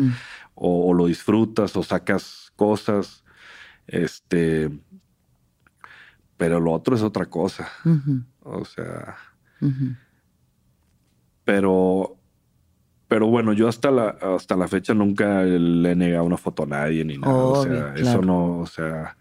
o, 0.55 0.87
o 0.89 0.93
lo 0.93 1.05
disfrutas 1.05 1.75
o 1.75 1.83
sacas 1.83 2.51
cosas. 2.55 3.23
Este, 3.87 4.71
pero 6.37 6.59
lo 6.59 6.71
otro 6.71 6.95
es 6.95 7.03
otra 7.03 7.27
cosa. 7.27 7.69
O 8.41 8.65
sea, 8.65 9.15
pero, 11.43 12.17
pero 13.15 13.27
bueno, 13.27 13.53
yo 13.53 13.69
hasta 13.69 13.91
la, 13.91 14.09
hasta 14.09 14.57
la 14.57 14.67
fecha 14.67 14.93
nunca 14.93 15.41
le 15.43 15.91
he 15.91 15.95
negado 15.95 16.25
una 16.25 16.35
foto 16.35 16.63
a 16.63 16.65
nadie 16.65 17.05
ni 17.05 17.17
nada. 17.17 17.33
o 17.33 17.63
sea, 17.63 17.93
claro. 17.93 17.95
eso 17.95 18.21
no, 18.21 18.57
o 18.59 18.65
sea, 18.67 19.15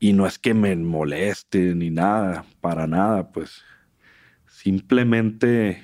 y 0.00 0.12
no 0.12 0.26
es 0.26 0.36
que 0.36 0.52
me 0.52 0.74
moleste 0.74 1.76
ni 1.76 1.90
nada, 1.90 2.44
para 2.60 2.88
nada, 2.88 3.30
pues 3.30 3.62
simplemente 4.48 5.80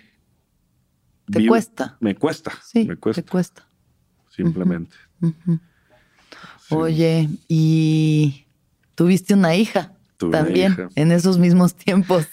Te 1.31 1.39
vivo- 1.39 1.51
cuesta. 1.53 1.97
Me 2.01 2.17
cuesta, 2.17 2.51
Sí, 2.65 2.85
me 2.85 2.97
cuesta, 2.97 3.23
te 3.23 3.29
cuesta. 3.31 3.69
simplemente. 4.29 4.97
Sí. 5.21 6.75
Oye, 6.75 7.29
y 7.47 8.45
tuviste 8.97 9.35
una 9.35 9.55
hija 9.55 9.93
Tuve 10.17 10.31
una 10.31 10.39
también 10.45 10.73
hija. 10.73 10.89
en 10.97 11.13
esos 11.13 11.39
mismos 11.39 11.77
tiempos 11.77 12.27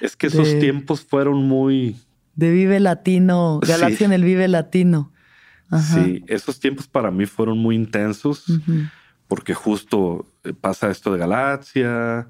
Es 0.00 0.14
que 0.14 0.28
esos 0.28 0.46
de- 0.46 0.60
tiempos 0.60 1.00
fueron 1.04 1.48
muy, 1.48 1.96
de 2.38 2.52
Vive 2.52 2.78
Latino, 2.78 3.58
Sí. 3.64 3.72
Galaxia 3.72 4.06
en 4.06 4.12
el 4.12 4.22
Vive 4.22 4.46
Latino. 4.46 5.12
Ajá. 5.70 6.02
sí, 6.02 6.24
esos 6.28 6.60
tiempos 6.60 6.86
para 6.86 7.10
mí 7.10 7.26
fueron 7.26 7.58
muy 7.58 7.74
intensos. 7.74 8.46
Porque 9.26 9.52
justo 9.52 10.24
eh, 10.44 10.54
pasa 10.58 10.88
esto 10.90 11.12
de 11.12 11.18
Galaxia, 11.18 12.28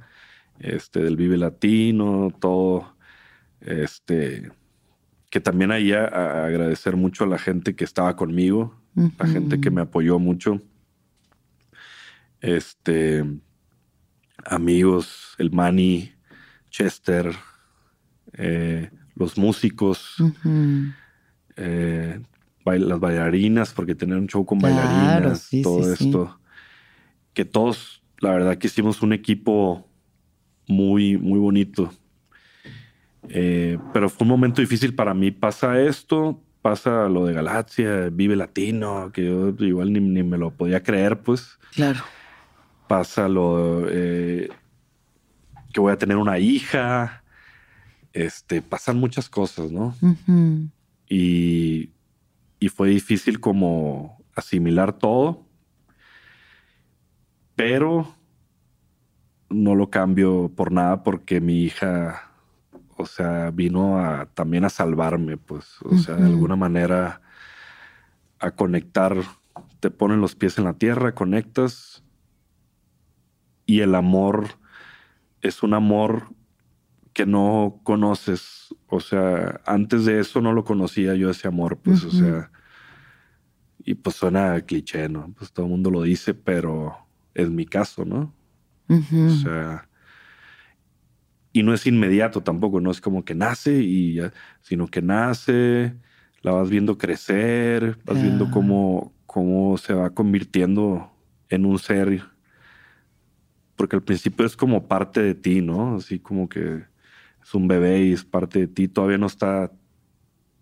este, 0.58 1.00
del 1.00 1.16
Vive 1.16 1.36
Latino, 1.36 2.32
todo, 2.40 2.96
este, 3.60 4.50
que 5.30 5.40
también 5.40 5.70
ahí 5.70 5.92
a, 5.92 6.06
a 6.06 6.46
agradecer 6.46 6.96
mucho 6.96 7.22
a 7.22 7.28
la 7.28 7.38
gente 7.38 7.76
que 7.76 7.84
estaba 7.84 8.16
conmigo, 8.16 8.80
la 8.96 9.26
gente 9.28 9.60
que 9.60 9.70
me 9.70 9.82
apoyó 9.82 10.18
mucho, 10.18 10.60
este, 12.40 13.24
amigos, 14.44 15.36
el 15.38 15.52
Manny, 15.52 16.12
Chester, 16.70 17.32
eh, 18.32 18.90
los 19.18 19.36
músicos, 19.36 20.16
eh, 21.56 22.20
bail- 22.64 22.86
las 22.88 23.00
bailarinas, 23.00 23.72
porque 23.72 23.94
tener 23.94 24.16
un 24.16 24.26
show 24.26 24.44
con 24.44 24.58
Claro, 24.58 24.76
bailarinas, 24.76 25.40
sí, 25.42 25.62
todo 25.62 25.82
sí, 25.82 25.96
sí. 25.96 26.04
esto. 26.08 26.40
Que 27.34 27.44
todos, 27.44 28.02
la 28.20 28.30
verdad 28.30 28.58
que 28.58 28.66
hicimos 28.68 29.02
un 29.02 29.12
equipo 29.12 29.88
muy, 30.66 31.16
muy 31.16 31.38
bonito. 31.38 31.92
Eh, 33.28 33.78
pero 33.92 34.08
fue 34.08 34.24
un 34.24 34.30
momento 34.30 34.60
difícil 34.60 34.94
para 34.94 35.14
mí. 35.14 35.30
Pasa 35.30 35.80
esto, 35.80 36.42
pasa 36.62 37.08
lo 37.08 37.26
de 37.26 37.34
Galaxia, 37.34 38.08
Vive 38.10 38.36
Latino, 38.36 39.10
que 39.12 39.26
yo 39.26 39.48
igual 39.64 39.92
ni, 39.92 40.00
ni 40.00 40.22
me 40.22 40.38
lo 40.38 40.50
podía 40.50 40.82
creer, 40.82 41.20
pues. 41.20 41.58
Claro. 41.74 42.00
Pasa 42.86 43.28
lo 43.28 43.86
eh, 43.90 44.48
que 45.72 45.80
voy 45.80 45.92
a 45.92 45.98
tener 45.98 46.16
una 46.16 46.38
hija. 46.38 47.17
Este, 48.12 48.62
pasan 48.62 48.98
muchas 48.98 49.28
cosas, 49.28 49.70
¿no? 49.70 49.94
Y, 51.08 51.90
y 52.60 52.68
fue 52.68 52.88
difícil 52.88 53.40
como 53.40 54.22
asimilar 54.34 54.92
todo, 54.92 55.46
pero 57.54 58.14
no 59.50 59.74
lo 59.74 59.90
cambio 59.90 60.52
por 60.54 60.72
nada 60.72 61.02
porque 61.02 61.40
mi 61.40 61.62
hija, 61.62 62.30
o 62.96 63.06
sea, 63.06 63.50
vino 63.50 63.98
a, 63.98 64.26
también 64.26 64.64
a 64.64 64.70
salvarme, 64.70 65.36
pues, 65.36 65.76
o 65.82 65.96
sea, 65.98 66.16
de 66.16 66.26
alguna 66.26 66.56
manera 66.56 67.22
a 68.38 68.52
conectar, 68.52 69.16
te 69.80 69.90
ponen 69.90 70.20
los 70.20 70.34
pies 70.34 70.58
en 70.58 70.64
la 70.64 70.74
tierra, 70.74 71.14
conectas 71.14 72.04
y 73.66 73.80
el 73.80 73.94
amor 73.94 74.46
es 75.40 75.62
un 75.62 75.74
amor 75.74 76.32
que 77.18 77.26
no 77.26 77.80
conoces. 77.82 78.72
O 78.86 79.00
sea, 79.00 79.60
antes 79.66 80.04
de 80.04 80.20
eso 80.20 80.40
no 80.40 80.52
lo 80.52 80.62
conocía 80.62 81.16
yo 81.16 81.30
ese 81.30 81.48
amor, 81.48 81.80
pues, 81.82 82.04
o 82.04 82.12
sea, 82.12 82.52
y 83.82 83.94
pues 83.94 84.14
suena 84.14 84.60
cliché, 84.60 85.08
¿no? 85.08 85.34
Pues 85.36 85.50
todo 85.52 85.66
el 85.66 85.72
mundo 85.72 85.90
lo 85.90 86.02
dice, 86.02 86.32
pero 86.32 86.96
es 87.34 87.50
mi 87.50 87.66
caso, 87.66 88.04
¿no? 88.04 88.32
O 88.88 89.30
sea, 89.42 89.88
y 91.52 91.64
no 91.64 91.74
es 91.74 91.88
inmediato 91.88 92.40
tampoco, 92.40 92.80
no 92.80 92.92
es 92.92 93.00
como 93.00 93.24
que 93.24 93.34
nace 93.34 93.82
y 93.82 94.14
ya, 94.14 94.32
sino 94.60 94.86
que 94.86 95.02
nace, 95.02 95.96
la 96.42 96.52
vas 96.52 96.70
viendo 96.70 96.98
crecer, 96.98 97.98
vas 98.04 98.22
viendo 98.22 98.48
cómo, 98.52 99.12
cómo 99.26 99.76
se 99.76 99.92
va 99.92 100.10
convirtiendo 100.10 101.10
en 101.48 101.66
un 101.66 101.80
ser. 101.80 102.22
Porque 103.74 103.96
al 103.96 104.04
principio 104.04 104.46
es 104.46 104.54
como 104.56 104.86
parte 104.86 105.20
de 105.20 105.34
ti, 105.34 105.62
¿no? 105.62 105.96
Así 105.96 106.20
como 106.20 106.48
que 106.48 106.86
es 107.48 107.54
un 107.54 107.66
bebé 107.66 108.04
y 108.04 108.12
es 108.12 108.24
parte 108.26 108.58
de 108.58 108.66
ti. 108.66 108.88
Todavía 108.88 109.16
no 109.16 109.26
está 109.26 109.72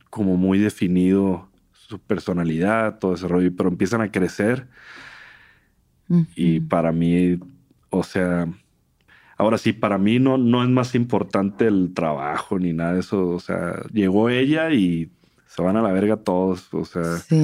como 0.08 0.36
muy 0.36 0.60
definido 0.60 1.48
su 1.72 1.98
personalidad, 1.98 3.00
todo 3.00 3.14
ese 3.14 3.26
rollo, 3.26 3.50
pero 3.56 3.68
empiezan 3.68 4.02
a 4.02 4.12
crecer. 4.12 4.68
Y 6.36 6.60
para 6.60 6.92
mí, 6.92 7.40
o 7.90 8.04
sea, 8.04 8.46
ahora 9.36 9.58
sí, 9.58 9.72
para 9.72 9.98
mí 9.98 10.20
no, 10.20 10.38
no 10.38 10.62
es 10.62 10.68
más 10.68 10.94
importante 10.94 11.66
el 11.66 11.92
trabajo 11.92 12.56
ni 12.60 12.72
nada 12.72 12.94
de 12.94 13.00
eso. 13.00 13.30
O 13.30 13.40
sea, 13.40 13.82
llegó 13.92 14.28
ella 14.28 14.70
y 14.70 15.10
se 15.48 15.62
van 15.62 15.76
a 15.76 15.82
la 15.82 15.90
verga 15.92 16.16
todos. 16.16 16.72
O 16.72 16.84
sea, 16.84 17.16
Sí. 17.16 17.34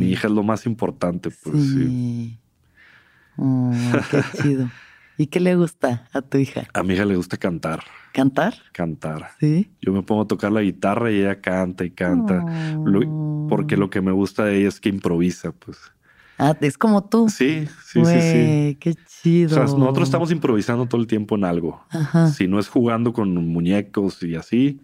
mi 0.00 0.10
hija 0.10 0.26
es 0.26 0.34
lo 0.34 0.42
más 0.42 0.66
importante, 0.66 1.30
pues 1.30 1.62
sí. 1.62 1.84
Sí. 1.84 2.38
Oh, 3.36 3.72
qué 4.10 4.42
chido. 4.42 4.68
¿Y 5.18 5.26
qué 5.26 5.40
le 5.40 5.56
gusta 5.56 6.08
a 6.12 6.22
tu 6.22 6.38
hija? 6.38 6.68
A 6.72 6.82
mi 6.82 6.94
hija 6.94 7.04
le 7.04 7.16
gusta 7.16 7.36
cantar, 7.36 7.82
¿Cantar? 8.12 8.54
cantar. 8.72 9.30
Sí. 9.40 9.70
Yo 9.82 9.92
me 9.92 10.02
pongo 10.02 10.22
a 10.22 10.26
tocar 10.26 10.52
la 10.52 10.62
guitarra 10.62 11.10
y 11.10 11.16
ella 11.20 11.40
canta 11.40 11.84
y 11.84 11.90
canta. 11.90 12.44
Lo- 12.84 13.46
porque 13.48 13.76
lo 13.76 13.90
que 13.90 14.00
me 14.00 14.12
gusta 14.12 14.44
de 14.44 14.58
ella 14.58 14.68
es 14.68 14.78
que 14.80 14.88
improvisa, 14.88 15.52
pues. 15.52 15.78
Ah, 16.38 16.56
es 16.60 16.78
como 16.78 17.02
tú. 17.04 17.28
Sí, 17.28 17.66
sí, 17.84 18.04
sí, 18.04 18.20
sí. 18.20 18.76
Qué 18.78 18.90
O 18.90 18.94
chido. 19.22 19.48
sea, 19.50 19.62
nosotros 19.64 20.06
estamos 20.08 20.30
improvisando 20.30 20.86
todo 20.86 21.00
el 21.00 21.06
tiempo 21.08 21.34
en 21.34 21.44
algo. 21.44 21.84
Ajá. 21.90 22.28
Si 22.28 22.46
no 22.46 22.60
es 22.60 22.68
jugando 22.68 23.12
con 23.12 23.34
muñecos 23.34 24.22
y 24.22 24.36
así, 24.36 24.80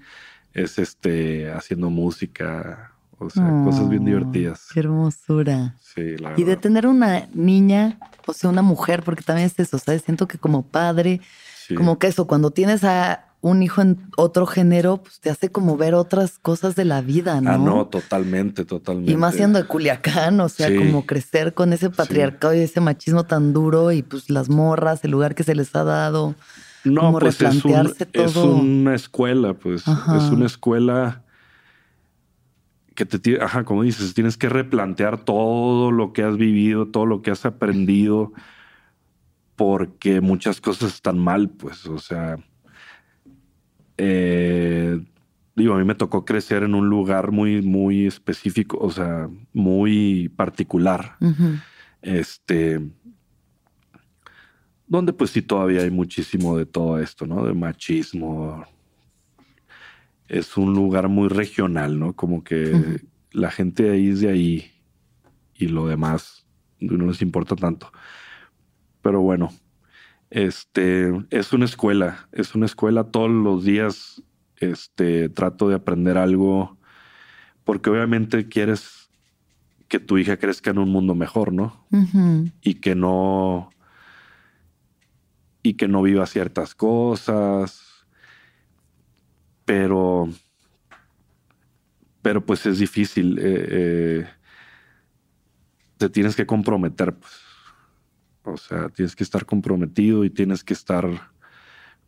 es 0.53 0.79
este 0.81 1.53
haciendo 1.53 1.91
música, 1.91 2.94
o 3.19 3.31
sea, 3.31 3.49
cosas 3.65 3.89
bien 3.89 4.03
Oh, 4.03 4.07
divertidas. 4.07 4.69
Qué 4.73 4.81
hermosura. 4.81 5.75
Sí, 5.81 6.17
la 6.19 6.33
Y 6.33 6.43
de 6.43 6.45
verdad. 6.45 6.61
tener 6.63 6.87
una 6.87 7.29
niña, 7.35 7.99
o 8.27 8.33
sea, 8.33 8.51
una 8.51 8.63
mujer, 8.63 9.03
porque 9.03 9.23
también 9.23 9.47
es 9.47 9.59
eso, 9.59 9.79
¿sabes? 9.79 10.03
Siento 10.03 10.27
que 10.29 10.39
como 10.39 10.63
padre, 10.63 11.21
Sí. 11.67 11.75
como 11.75 11.99
que 11.99 12.09
eso, 12.09 12.27
cuando 12.27 12.51
tienes 12.51 12.85
a 12.85 13.25
un 13.41 13.63
hijo 13.63 13.83
en 13.83 13.99
otro 14.17 14.47
género, 14.47 14.99
pues 15.03 15.21
te 15.21 15.29
hace 15.29 15.51
como 15.51 15.77
ver 15.77 15.95
otras 15.95 16.39
cosas 16.39 16.75
de 16.77 16.87
la 16.87 17.03
vida, 17.03 17.41
¿no? 17.43 17.51
Ah, 17.51 17.59
no, 17.59 17.87
totalmente, 17.87 18.65
totalmente. 18.65 19.13
Y 19.13 19.17
más 19.17 19.35
siendo 19.35 19.59
de 19.61 19.67
Culiacán, 19.67 20.41
o 20.41 20.49
sea, 20.49 20.69
Sí. 20.69 20.77
como 20.77 21.05
crecer 21.05 21.53
con 21.53 21.73
ese 21.75 21.91
patriarcado 21.91 22.55
y 22.55 22.61
ese 22.61 22.81
machismo 22.81 23.25
tan 23.25 23.53
duro 23.53 23.93
y 23.93 24.03
pues 24.03 24.31
las 24.31 24.49
morras, 24.49 25.05
el 25.05 25.11
lugar 25.11 25.35
que 25.35 25.43
se 25.43 25.55
les 25.55 25.75
ha 25.77 25.85
dado. 25.85 26.35
No, 26.85 27.01
como 27.03 27.19
pues 27.19 27.35
es, 27.35 27.41
un- 27.43 27.53
replantearse 27.73 28.09
es 28.15 28.33
todo. 28.33 28.55
una 28.57 28.95
escuela, 28.95 29.53
pues. 29.55 29.87
Ajá. 29.89 30.17
Es 30.17 30.25
una 30.25 30.47
escuela 30.47 31.23
que 32.95 33.05
te 33.07 33.43
ajá, 33.43 33.65
como 33.65 33.83
dices, 33.83 34.15
tienes 34.15 34.37
que 34.37 34.49
replantear 34.49 35.25
todo 35.25 35.91
lo 35.91 36.13
que 36.13 36.23
has 36.23 36.37
vivido, 36.37 36.89
todo 36.89 37.07
lo 37.07 37.23
que 37.23 37.31
has 37.31 37.45
aprendido, 37.45 38.33
porque 39.57 40.21
muchas 40.21 40.61
cosas 40.61 40.95
están 40.95 41.19
mal, 41.19 41.51
pues. 41.51 41.87
O 41.87 41.99
sea, 41.99 42.39
eh, 43.99 45.01
digo, 45.57 45.75
a 45.75 45.79
mí 45.79 45.85
me 45.85 45.95
tocó 45.95 46.25
crecer 46.25 46.63
en 46.63 46.75
un 46.75 46.89
lugar 46.89 47.33
muy, 47.33 47.63
muy 47.63 48.07
específico, 48.07 48.79
o 48.81 48.91
sea, 48.91 49.29
muy 49.53 50.29
particular. 50.37 51.17
Este. 52.03 52.81
Donde 54.87 55.13
pues 55.13 55.31
sí 55.31 55.43
todavía 55.43 55.81
hay 55.81 55.91
muchísimo 55.91 56.57
de 56.57 56.67
todo 56.67 56.99
esto, 56.99 57.27
¿no? 57.27 57.45
De 57.45 57.55
machismo. 57.55 58.65
Es 60.35 60.57
un 60.57 60.75
lugar 60.75 61.09
muy 61.09 61.29
regional, 61.29 61.99
¿no? 61.99 62.15
Como 62.15 62.43
que 62.43 63.01
la 63.31 63.51
gente 63.51 63.85
de 63.85 63.91
ahí 63.91 64.09
es 64.09 64.21
de 64.21 64.31
ahí 64.31 64.73
y 65.55 65.69
lo 65.69 65.87
demás 65.87 66.47
no 66.81 67.07
les 67.07 67.23
importa 67.23 67.55
tanto. 67.55 67.93
Pero 69.01 69.21
bueno, 69.21 69.51
Este 70.35 71.13
es 71.31 71.53
una 71.53 71.65
escuela, 71.65 72.29
es 72.33 72.57
una 72.57 72.67
escuela 72.67 73.05
todos 73.05 73.31
los 73.31 73.65
días. 73.65 74.21
Este 74.57 75.29
trato 75.29 75.69
de 75.69 75.77
aprender 75.77 76.19
algo 76.19 76.77
porque 77.63 77.91
obviamente 77.91 78.49
quieres 78.49 79.11
que 79.87 80.01
tu 80.01 80.19
hija 80.19 80.37
crezca 80.37 80.71
en 80.71 80.79
un 80.79 80.89
mundo 80.91 81.15
mejor, 81.15 81.53
¿no? 81.53 81.87
Y 82.63 82.75
que 82.75 82.97
no 82.97 83.71
y 85.63 85.75
que 85.75 85.87
no 85.87 86.03
viva 86.03 86.27
ciertas 86.27 86.75
cosas, 86.75 87.94
pero 89.65 90.29
pero 92.25 92.45
pues 92.45 92.65
es 92.65 92.79
difícil. 92.79 93.39
Eh, 93.39 93.67
eh, 93.71 94.27
te 95.99 96.09
tienes 96.09 96.35
que 96.35 96.47
comprometer, 96.47 97.15
pues. 97.15 97.33
O 98.45 98.57
sea, 98.57 98.89
tienes 98.89 99.15
que 99.15 99.23
estar 99.23 99.45
comprometido 99.45 100.25
y 100.25 100.31
tienes 100.31 100.65
que 100.65 100.73
estar 100.73 101.07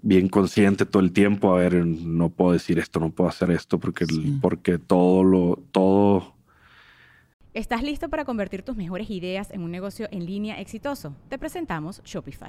bien 0.01 0.31
consciente 0.31 0.87
todo 0.87 1.03
el 1.03 1.13
tiempo. 1.13 1.55
A 1.55 1.59
ver, 1.59 1.85
no 1.85 2.31
puedo 2.31 2.53
decir 2.53 2.79
esto, 2.79 2.99
no 2.99 3.11
puedo 3.11 3.29
hacer 3.29 3.51
esto, 3.51 3.79
porque, 3.79 4.07
porque 4.41 4.79
todo 4.79 5.23
lo, 5.23 5.63
todo. 5.71 6.35
¿Estás 7.53 7.83
listo 7.83 8.09
para 8.09 8.25
convertir 8.25 8.63
tus 8.63 8.77
mejores 8.77 9.11
ideas 9.11 9.51
en 9.51 9.61
un 9.61 9.71
negocio 9.71 10.09
en 10.11 10.25
línea 10.25 10.61
exitoso? 10.61 11.15
Te 11.29 11.39
presentamos 11.39 12.03
Shopify. 12.05 12.49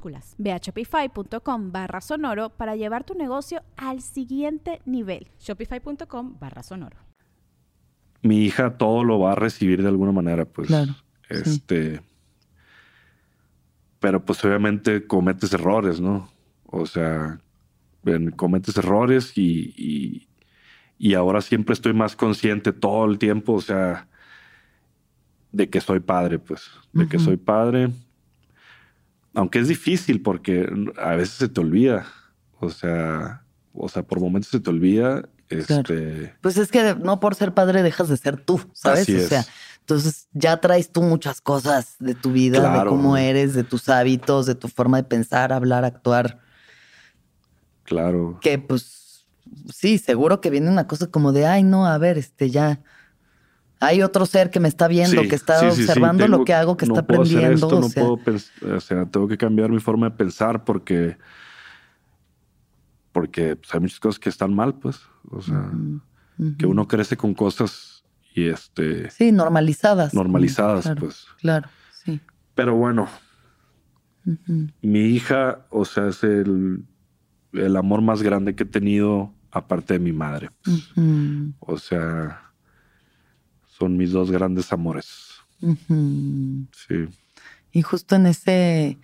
Ve 0.37 0.51
a 0.51 0.57
shopify.com 0.57 1.71
barra 1.71 2.01
sonoro 2.01 2.49
para 2.49 2.75
llevar 2.75 3.03
tu 3.03 3.13
negocio 3.13 3.61
al 3.77 4.01
siguiente 4.01 4.81
nivel. 4.85 5.27
Shopify.com 5.39 6.37
barra 6.39 6.63
sonoro. 6.63 6.97
Mi 8.21 8.43
hija 8.45 8.77
todo 8.77 9.03
lo 9.03 9.19
va 9.19 9.33
a 9.33 9.35
recibir 9.35 9.81
de 9.81 9.87
alguna 9.87 10.11
manera, 10.11 10.45
pues. 10.45 10.67
Claro. 10.67 10.95
Este. 11.29 12.01
Pero 13.99 14.23
pues 14.25 14.43
obviamente 14.43 15.05
cometes 15.05 15.53
errores, 15.53 16.01
¿no? 16.01 16.29
O 16.65 16.85
sea, 16.85 17.39
cometes 18.35 18.77
errores 18.77 19.37
y, 19.37 20.27
y, 20.97 21.13
ahora 21.13 21.41
siempre 21.41 21.73
estoy 21.73 21.93
más 21.93 22.15
consciente 22.15 22.73
todo 22.73 23.05
el 23.05 23.19
tiempo, 23.19 23.53
o 23.53 23.61
sea, 23.61 24.07
de 25.51 25.69
que 25.69 25.81
soy 25.81 25.99
padre, 25.99 26.39
pues, 26.39 26.71
de 26.93 27.07
que 27.07 27.19
soy 27.19 27.37
padre 27.37 27.91
aunque 29.33 29.59
es 29.59 29.67
difícil 29.67 30.21
porque 30.21 30.69
a 30.97 31.15
veces 31.15 31.35
se 31.35 31.49
te 31.49 31.61
olvida. 31.61 32.05
O 32.59 32.69
sea, 32.69 33.43
o 33.73 33.89
sea, 33.89 34.03
por 34.03 34.19
momentos 34.19 34.51
se 34.51 34.59
te 34.59 34.69
olvida. 34.69 35.27
Este... 35.49 36.33
Pues 36.41 36.57
es 36.57 36.71
que 36.71 36.95
no 36.95 37.19
por 37.19 37.35
ser 37.35 37.53
padre 37.53 37.83
dejas 37.83 38.07
de 38.09 38.17
ser 38.17 38.37
tú, 38.37 38.61
¿sabes? 38.73 39.09
o 39.09 39.27
sea, 39.27 39.45
entonces 39.79 40.27
ya 40.31 40.61
traes 40.61 40.91
tú 40.91 41.01
muchas 41.01 41.41
cosas 41.41 41.95
de 41.99 42.15
tu 42.15 42.31
vida, 42.31 42.77
de 42.79 42.89
cómo 42.89 43.17
eres, 43.17 43.53
de 43.53 43.63
tus 43.63 43.89
hábitos, 43.89 44.45
de 44.45 44.55
tu 44.55 44.69
forma 44.69 44.97
de 44.97 45.03
pensar, 45.03 45.51
hablar, 45.51 45.83
actuar. 45.83 46.39
Claro. 47.83 48.39
Que 48.41 48.57
pues 48.59 49.25
sí, 49.73 49.97
seguro 49.97 50.39
que 50.39 50.49
viene 50.49 50.69
una 50.69 50.87
cosa 50.87 51.07
como 51.07 51.33
de, 51.33 51.45
ay, 51.45 51.63
no, 51.63 51.85
a 51.85 51.97
ver, 51.97 52.17
este 52.17 52.49
ya 52.49 52.81
hay 53.81 54.03
otro 54.03 54.27
ser 54.27 54.51
que 54.51 54.59
me 54.59 54.67
está 54.67 54.87
viendo, 54.87 55.23
que 55.23 55.35
está 55.35 55.67
observando 55.67 56.27
lo 56.27 56.45
que 56.45 56.53
hago, 56.53 56.77
que 56.77 56.85
está 56.85 56.99
aprendiendo. 57.01 57.81
no 57.81 57.89
puedo 57.89 58.19
o 58.75 58.79
sea, 58.79 59.07
tengo 59.07 59.27
que 59.27 59.37
cambiar 59.37 59.71
mi 59.71 59.79
forma 59.79 60.11
de 60.11 60.15
pensar 60.15 60.63
porque, 60.63 61.17
porque 63.11 63.55
pues, 63.55 63.73
hay 63.73 63.79
muchas 63.79 63.99
cosas 63.99 64.19
que 64.19 64.29
están 64.29 64.53
mal, 64.53 64.75
pues. 64.75 65.01
O 65.31 65.41
sea, 65.41 65.71
que 66.59 66.67
uno 66.67 66.87
crece 66.87 67.17
con 67.17 67.33
cosas 67.33 68.05
y 68.35 68.49
este. 68.49 69.09
Sí, 69.09 69.31
normalizadas. 69.31 70.13
Normalizadas, 70.13 70.91
pues. 70.99 71.25
Claro, 71.39 71.67
sí. 71.91 72.21
Pero 72.53 72.75
bueno, 72.75 73.07
mi 74.83 74.99
hija, 75.05 75.65
o 75.71 75.85
sea, 75.85 76.09
es 76.09 76.23
el, 76.23 76.85
el 77.53 77.75
amor 77.75 78.01
más 78.01 78.21
grande 78.21 78.55
que 78.55 78.61
he 78.61 78.67
tenido 78.67 79.33
aparte 79.49 79.95
de 79.95 79.99
mi 79.99 80.13
madre. 80.13 80.51
Pues. 80.63 80.91
O 81.59 81.79
sea 81.79 82.50
son 83.81 83.97
mis 83.97 84.11
dos 84.11 84.29
grandes 84.29 84.71
amores. 84.71 85.07
Sí. 85.59 87.07
Y 87.71 87.81
justo 87.81 88.15
en 88.15 88.27
ese, 88.27 88.99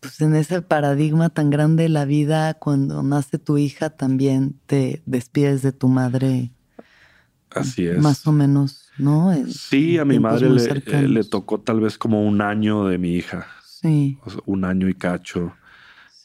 pues 0.00 0.22
en 0.22 0.34
ese 0.34 0.62
paradigma 0.62 1.28
tan 1.28 1.50
grande 1.50 1.82
de 1.82 1.88
la 1.90 2.06
vida, 2.06 2.54
cuando 2.54 3.02
nace 3.02 3.38
tu 3.38 3.58
hija, 3.58 3.90
también 3.90 4.58
te 4.64 5.02
despides 5.04 5.60
de 5.60 5.72
tu 5.72 5.88
madre. 5.88 6.52
Así 7.50 7.86
es. 7.86 7.98
Más 7.98 8.26
o 8.26 8.32
menos, 8.32 8.88
¿no? 8.96 9.34
sí, 9.46 9.98
a 9.98 10.06
mi 10.06 10.18
madre 10.18 10.48
le, 10.48 11.24
tocó 11.24 11.60
tal 11.60 11.80
vez 11.80 11.98
como 11.98 12.26
un 12.26 12.40
año 12.40 12.86
de 12.86 12.96
mi 12.96 13.12
hija. 13.12 13.46
Sí. 13.62 14.18
un 14.46 14.64
año 14.64 14.88
y 14.88 14.94
cacho. 14.94 15.52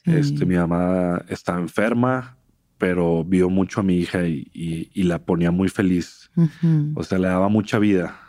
Este, 0.05 0.45
mi 0.45 0.55
mamá 0.55 1.21
estaba 1.27 1.59
enferma, 1.59 2.37
pero 2.77 3.25
vio 3.25 3.49
mucho 3.49 3.81
a 3.81 3.83
mi 3.83 3.97
hija 3.97 4.25
y, 4.25 4.89
la 5.03 5.19
ponía 5.19 5.51
muy 5.51 5.67
feliz. 5.67 6.22
O 6.95 7.03
sea, 7.03 7.19
le 7.19 7.27
daba 7.27 7.47
mucha 7.47 7.79
vida. 7.79 8.19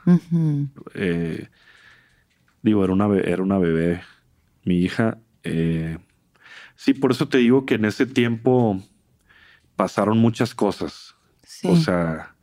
Eh, 0.95 1.49
digo, 2.63 2.85
era 2.85 2.93
una, 2.93 3.07
era 3.19 3.43
una 3.43 3.59
bebé, 3.59 4.03
mi 4.65 4.79
hija. 4.79 5.19
Eh, 5.43 5.99
sí, 6.75 6.95
por 6.95 7.13
eso 7.13 7.29
te 7.29 7.39
digo 7.39 7.65
que 7.65 7.75
en 7.75 7.85
ese 7.85 8.07
tiempo 8.07 8.83
pasaron 9.77 10.19
muchas 10.19 10.55
cosas. 10.55 11.15
O 11.65 11.77
sea, 11.77 12.35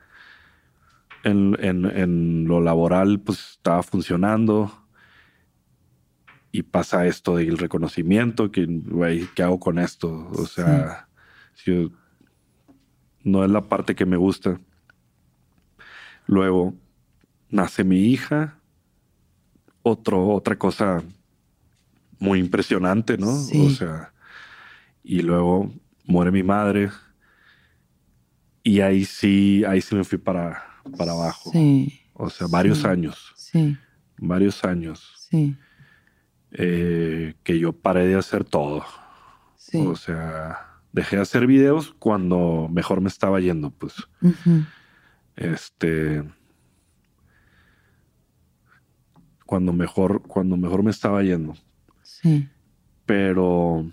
en, 1.24 2.46
lo 2.48 2.62
laboral, 2.62 3.20
pues 3.20 3.52
estaba 3.52 3.84
funcionando. 3.84 4.72
Y 6.52 6.64
pasa 6.64 7.06
esto 7.06 7.38
del 7.38 7.58
reconocimiento, 7.58 8.52
que, 8.52 8.66
güey, 8.66 9.28
¿qué 9.36 9.44
hago 9.44 9.60
con 9.60 9.80
esto? 9.80 10.30
O 10.34 10.46
sea, 10.46 11.08
si 11.54 11.72
yo 11.72 11.90
no 13.24 13.46
es 13.46 13.52
la 13.52 13.62
parte 13.62 13.96
que 13.96 14.06
me 14.06 14.18
gusta. 14.18 14.60
Luego 16.28 16.76
nace 17.50 17.84
mi 17.84 18.00
hija, 18.06 18.58
otro, 19.84 20.30
otra 20.30 20.58
cosa 20.58 21.04
muy 22.20 22.40
impresionante, 22.40 23.18
¿no? 23.18 23.32
O 23.32 23.70
sea, 23.70 24.14
y 25.04 25.22
luego 25.22 25.72
muere 26.06 26.32
mi 26.32 26.44
madre. 26.44 26.90
Y 28.64 28.82
ahí 28.82 29.06
sí, 29.06 29.64
ahí 29.68 29.82
sí 29.82 29.96
me 29.96 30.04
fui 30.04 30.20
para, 30.20 30.64
para 30.98 31.14
abajo. 31.14 31.52
Sí. 31.52 32.02
O 32.14 32.30
sea, 32.30 32.48
varios 32.48 32.86
años. 32.86 33.34
Sí. 33.36 33.76
Varios 34.18 34.64
años. 34.64 35.14
Sí. 35.18 35.58
Eh, 36.52 37.34
que 37.44 37.58
yo 37.58 37.74
paré 37.74 38.06
de 38.06 38.16
hacer 38.16 38.44
todo. 38.44 38.86
Sí. 39.56 39.84
O 39.86 39.96
sea, 39.96 40.82
dejé 40.92 41.16
de 41.16 41.22
hacer 41.24 41.48
videos 41.48 41.96
cuando 41.98 42.68
mejor 42.70 43.02
me 43.02 43.10
estaba 43.10 43.40
yendo, 43.40 43.72
pues. 43.72 43.96
Este. 45.42 46.24
Cuando 49.46 49.74
mejor, 49.74 50.22
cuando 50.24 50.58
mejor 50.58 50.84
me 50.84 50.92
estaba 50.92 51.24
yendo. 51.24 51.56
Sí. 52.04 52.48
Pero, 53.06 53.90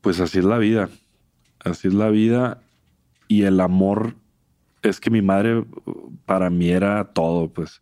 pues 0.00 0.20
así 0.20 0.38
es 0.38 0.44
la 0.44 0.58
vida. 0.58 0.88
Así 1.60 1.88
es 1.88 1.94
la 1.94 2.08
vida. 2.08 2.62
Y 3.28 3.42
el 3.42 3.60
amor 3.60 4.14
es 4.82 5.00
que 5.00 5.10
mi 5.10 5.22
madre 5.22 5.64
para 6.24 6.50
mí 6.50 6.70
era 6.70 7.12
todo, 7.12 7.52
pues. 7.52 7.80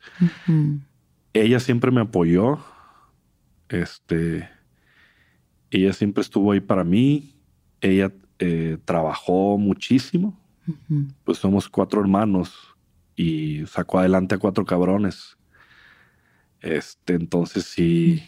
Ella 1.33 1.61
siempre 1.61 1.91
me 1.91 2.01
apoyó. 2.01 2.59
Este. 3.69 4.49
Ella 5.71 5.93
siempre 5.93 6.23
estuvo 6.23 6.53
ahí 6.53 6.61
para 6.61 6.85
mí 6.85 7.33
ella 7.83 8.13
eh, 8.39 8.79
trabajó 8.85 9.59
muchísimo. 9.59 10.39
Pues 11.25 11.39
somos 11.39 11.69
cuatro 11.69 12.01
hermanos 12.01 12.75
y 13.17 13.67
sacó 13.67 13.99
adelante 13.99 14.35
a 14.35 14.39
cuatro 14.39 14.65
cabrones. 14.65 15.37
Este, 16.61 17.15
entonces 17.15 17.65
sí. 17.65 18.23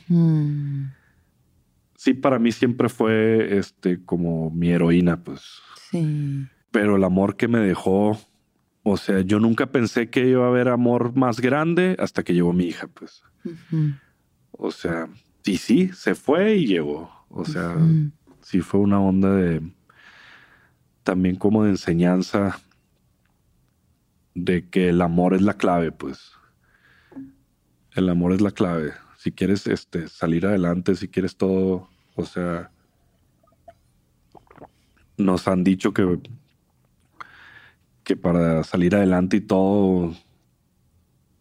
Sí, 1.97 2.15
para 2.15 2.39
mí 2.39 2.53
siempre 2.53 2.89
fue 2.89 3.59
este 3.59 4.05
como 4.05 4.51
mi 4.51 4.71
heroína, 4.71 5.23
pues. 5.23 5.61
sí. 5.91 6.47
Pero 6.71 6.97
el 6.97 7.05
amor 7.05 7.37
que 7.37 7.47
me 7.47 7.61
dejó, 7.61 8.19
o 8.83 8.97
sea, 8.97 9.21
yo 9.21 9.39
nunca 9.39 9.67
pensé 9.67 10.11
que 10.11 10.29
iba 10.29 10.45
a 10.45 10.49
haber 10.49 10.69
amor 10.69 11.15
más 11.15 11.41
grande 11.41 11.95
hasta 12.01 12.25
que 12.25 12.35
llegó 12.35 12.53
mi 12.53 12.65
hija, 12.65 12.89
pues. 12.89 13.23
O 14.51 14.73
sea, 14.73 15.09
y 15.45 15.59
sí, 15.59 15.91
se 15.95 16.17
fue 16.17 16.57
y 16.57 16.67
llegó. 16.67 17.13
O 17.29 17.45
sea, 17.45 17.77
sí 18.41 18.61
fue 18.61 18.81
una 18.81 19.01
onda 19.01 19.33
de 19.37 19.63
también 21.05 21.37
como 21.37 21.65
de 21.65 21.71
enseñanza 21.71 22.59
de 24.35 24.69
que 24.69 24.89
el 24.89 25.01
amor 25.03 25.35
es 25.35 25.43
la 25.43 25.55
clave, 25.55 25.93
pues. 25.93 26.33
El 27.93 28.09
amor 28.09 28.33
es 28.33 28.41
la 28.41 28.51
clave. 28.51 28.93
Si 29.19 29.31
quieres 29.31 29.67
este, 29.69 30.09
salir 30.09 30.47
adelante, 30.47 30.97
si 30.97 31.09
quieres 31.09 31.37
todo, 31.37 31.89
o 32.17 32.25
sea, 32.25 32.71
nos 35.17 35.47
han 35.47 35.63
dicho 35.63 35.93
que, 35.93 36.19
que 38.03 38.17
para 38.17 38.65
salir 38.65 38.97
adelante 38.97 39.37
y 39.37 39.41
todo, 39.43 40.15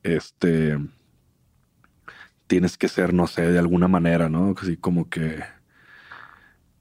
este, 0.04 0.78
tienes 2.48 2.78
que 2.78 2.90
ser, 2.90 3.14
no 3.14 3.28
sé, 3.28 3.52
de 3.52 3.60
alguna 3.60 3.88
manera, 3.88 4.30
¿no? 4.30 4.54
Así 4.62 4.78
como 4.78 5.10
que... 5.10 5.42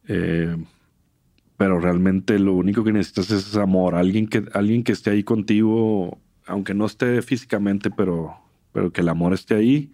eh, 0.08 0.56
pero 1.56 1.78
realmente 1.80 2.38
lo 2.38 2.54
único 2.54 2.82
que 2.84 2.92
necesitas 2.92 3.30
es 3.30 3.56
amor, 3.56 3.94
alguien 3.94 4.26
que, 4.28 4.44
alguien 4.54 4.82
que 4.84 4.92
esté 4.92 5.10
ahí 5.10 5.22
contigo, 5.24 6.18
aunque 6.46 6.74
no 6.74 6.86
esté 6.86 7.22
físicamente, 7.22 7.90
pero, 7.90 8.34
pero 8.72 8.92
que 8.92 9.00
el 9.02 9.08
amor 9.08 9.32
esté 9.34 9.54
ahí, 9.54 9.92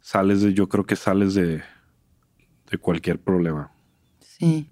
sales 0.00 0.42
de, 0.42 0.54
yo 0.54 0.68
creo 0.68 0.84
que 0.86 0.96
sales 0.96 1.34
de, 1.34 1.62
de 2.70 2.78
cualquier 2.78 3.20
problema. 3.20 3.70
Sí. 4.20 4.68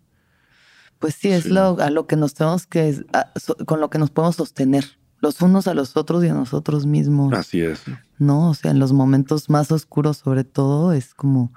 Pues 0.98 1.14
sí, 1.14 1.28
es 1.30 1.44
Sí. 1.44 1.48
lo 1.50 1.80
a 1.80 1.88
lo 1.90 2.06
que 2.06 2.16
nos 2.16 2.34
tenemos 2.34 2.66
que 2.66 3.02
a- 3.14 3.32
so- 3.38 3.56
con 3.66 3.80
lo 3.80 3.88
que 3.88 3.98
nos 3.98 4.10
podemos 4.10 4.36
sostener 4.36 4.84
los 5.20 5.40
unos 5.42 5.66
a 5.66 5.74
los 5.74 5.96
otros 5.96 6.22
y 6.24 6.28
a 6.28 6.34
nosotros 6.34 6.86
mismos, 6.86 7.32
Así 7.34 7.60
es. 7.62 7.82
¿no? 8.18 8.50
O 8.50 8.54
sea, 8.54 8.70
en 8.70 8.78
los 8.78 8.92
momentos 8.92 9.48
más 9.50 9.70
oscuros, 9.72 10.18
sobre 10.18 10.44
todo, 10.44 10.92
es 10.92 11.14
como 11.14 11.52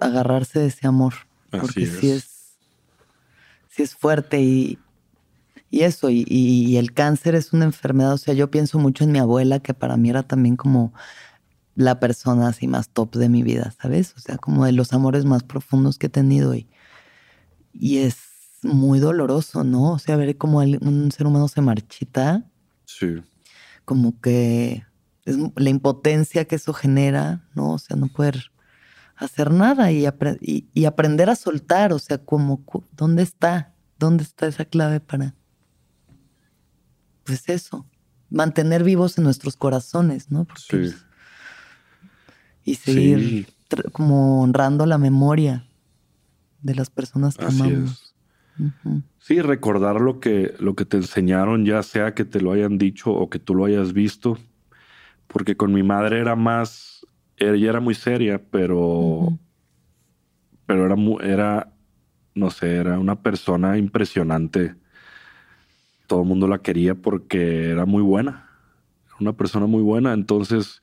agarrarse 0.00 0.58
de 0.60 0.66
ese 0.66 0.86
amor, 0.86 1.14
porque 1.50 1.84
Así 1.84 1.86
sí 1.86 2.10
es. 2.10 2.24
Sí 3.74 3.82
es 3.82 3.94
fuerte 3.94 4.40
y 4.40 4.78
y 5.72 5.84
eso 5.84 6.10
y, 6.10 6.76
el 6.76 6.92
cáncer 6.92 7.34
es 7.34 7.54
una 7.54 7.64
enfermedad. 7.64 8.12
O 8.12 8.18
sea, 8.18 8.34
yo 8.34 8.50
pienso 8.50 8.78
mucho 8.78 9.04
en 9.04 9.12
mi 9.12 9.18
abuela 9.18 9.58
que 9.58 9.72
para 9.72 9.96
mí 9.96 10.10
era 10.10 10.22
también 10.22 10.54
como 10.54 10.92
la 11.74 11.98
persona 11.98 12.48
así 12.48 12.68
más 12.68 12.90
top 12.90 13.16
de 13.16 13.30
mi 13.30 13.42
vida, 13.42 13.74
¿sabes? 13.80 14.12
O 14.18 14.20
sea, 14.20 14.36
como 14.36 14.66
de 14.66 14.72
los 14.72 14.92
amores 14.92 15.24
más 15.24 15.42
profundos 15.44 15.96
que 15.96 16.08
he 16.08 16.10
tenido 16.10 16.54
y, 16.54 16.68
y 17.72 17.98
es 18.00 18.18
muy 18.62 19.00
doloroso, 19.00 19.64
¿no? 19.64 19.92
O 19.92 19.98
sea, 19.98 20.16
ver 20.16 20.36
cómo 20.36 20.58
un 20.58 21.10
ser 21.10 21.26
humano 21.26 21.48
se 21.48 21.62
marchita, 21.62 22.44
Sí. 22.84 23.22
como 23.86 24.20
que 24.20 24.84
es 25.24 25.38
la 25.56 25.70
impotencia 25.70 26.44
que 26.44 26.56
eso 26.56 26.74
genera, 26.74 27.48
¿no? 27.54 27.72
O 27.72 27.78
sea, 27.78 27.96
no 27.96 28.08
poder 28.08 28.51
hacer 29.24 29.50
nada 29.52 29.90
y, 29.92 30.02
apre- 30.04 30.38
y, 30.40 30.66
y 30.74 30.84
aprender 30.84 31.30
a 31.30 31.36
soltar, 31.36 31.92
o 31.92 31.98
sea, 31.98 32.18
como, 32.18 32.62
¿dónde 32.92 33.22
está? 33.22 33.72
¿Dónde 33.98 34.24
está 34.24 34.46
esa 34.46 34.64
clave 34.64 35.00
para, 35.00 35.34
pues 37.24 37.48
eso, 37.48 37.86
mantener 38.30 38.82
vivos 38.84 39.16
en 39.18 39.24
nuestros 39.24 39.56
corazones, 39.56 40.30
¿no? 40.30 40.44
Porque, 40.44 40.62
Sí. 40.62 40.76
pues, 40.76 41.06
y 42.64 42.74
seguir 42.76 43.18
Sí. 43.18 43.46
como 43.92 44.42
honrando 44.42 44.86
la 44.86 44.98
memoria 44.98 45.64
de 46.62 46.74
las 46.74 46.90
personas 46.90 47.36
que 47.36 47.44
Así 47.46 47.60
amamos. 47.60 48.14
Sí, 49.18 49.40
recordar 49.40 50.00
lo 50.00 50.20
que, 50.20 50.54
lo 50.58 50.74
que 50.74 50.84
te 50.84 50.96
enseñaron, 50.98 51.64
ya 51.64 51.82
sea 51.82 52.14
que 52.14 52.24
te 52.24 52.40
lo 52.40 52.52
hayan 52.52 52.76
dicho 52.78 53.10
o 53.12 53.30
que 53.30 53.38
tú 53.38 53.54
lo 53.54 53.64
hayas 53.64 53.92
visto. 53.92 54.38
Porque 55.26 55.56
con 55.56 55.72
mi 55.72 55.82
madre 55.82 56.20
era 56.20 56.36
más, 56.36 56.91
ella 57.36 57.70
era 57.70 57.80
muy 57.80 57.94
seria, 57.94 58.40
pero, 58.50 59.38
pero 60.66 60.86
era, 60.86 60.96
era, 61.32 61.72
no 62.34 62.50
sé, 62.50 62.76
era 62.76 62.98
una 62.98 63.20
persona 63.22 63.78
impresionante. 63.78 64.74
Todo 66.06 66.22
el 66.22 66.28
mundo 66.28 66.46
la 66.48 66.58
quería 66.58 66.94
porque 66.94 67.70
era 67.70 67.86
muy 67.86 68.02
buena. 68.02 68.48
Era 69.06 69.16
una 69.20 69.32
persona 69.32 69.66
muy 69.66 69.82
buena. 69.82 70.12
Entonces, 70.12 70.82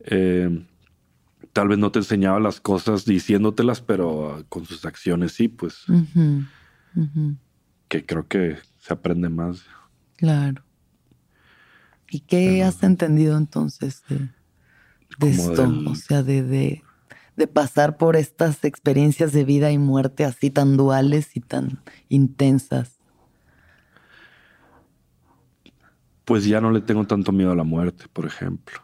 eh, 0.00 0.64
tal 1.52 1.68
vez 1.68 1.78
no 1.78 1.90
te 1.90 1.98
enseñaba 1.98 2.38
las 2.40 2.60
cosas 2.60 3.04
diciéndotelas, 3.04 3.80
pero 3.80 4.44
con 4.48 4.64
sus 4.64 4.84
acciones 4.84 5.32
sí, 5.32 5.48
pues 5.48 5.84
que 7.88 8.04
creo 8.04 8.26
que 8.26 8.56
se 8.78 8.92
aprende 8.92 9.28
más. 9.28 9.64
Claro. 10.16 10.62
¿Y 12.10 12.20
qué 12.20 12.54
Pero- 12.58 12.68
has 12.68 12.82
entendido 12.82 13.36
entonces 13.36 14.02
de, 14.08 14.28
de 15.18 15.30
esto? 15.30 15.62
del- 15.66 15.86
O 15.88 15.94
sea, 15.94 16.22
de, 16.22 16.42
de, 16.42 16.82
de 17.36 17.46
pasar 17.46 17.96
por 17.96 18.16
estas 18.16 18.64
experiencias 18.64 19.32
de 19.32 19.44
vida 19.44 19.70
y 19.72 19.78
muerte 19.78 20.24
así 20.24 20.50
tan 20.50 20.76
duales 20.76 21.36
y 21.36 21.40
tan 21.40 21.80
intensas. 22.08 22.92
Pues 26.24 26.44
ya 26.44 26.60
no 26.60 26.72
le 26.72 26.80
tengo 26.80 27.04
tanto 27.06 27.30
miedo 27.30 27.52
a 27.52 27.54
la 27.54 27.62
muerte, 27.62 28.06
por 28.12 28.26
ejemplo, 28.26 28.80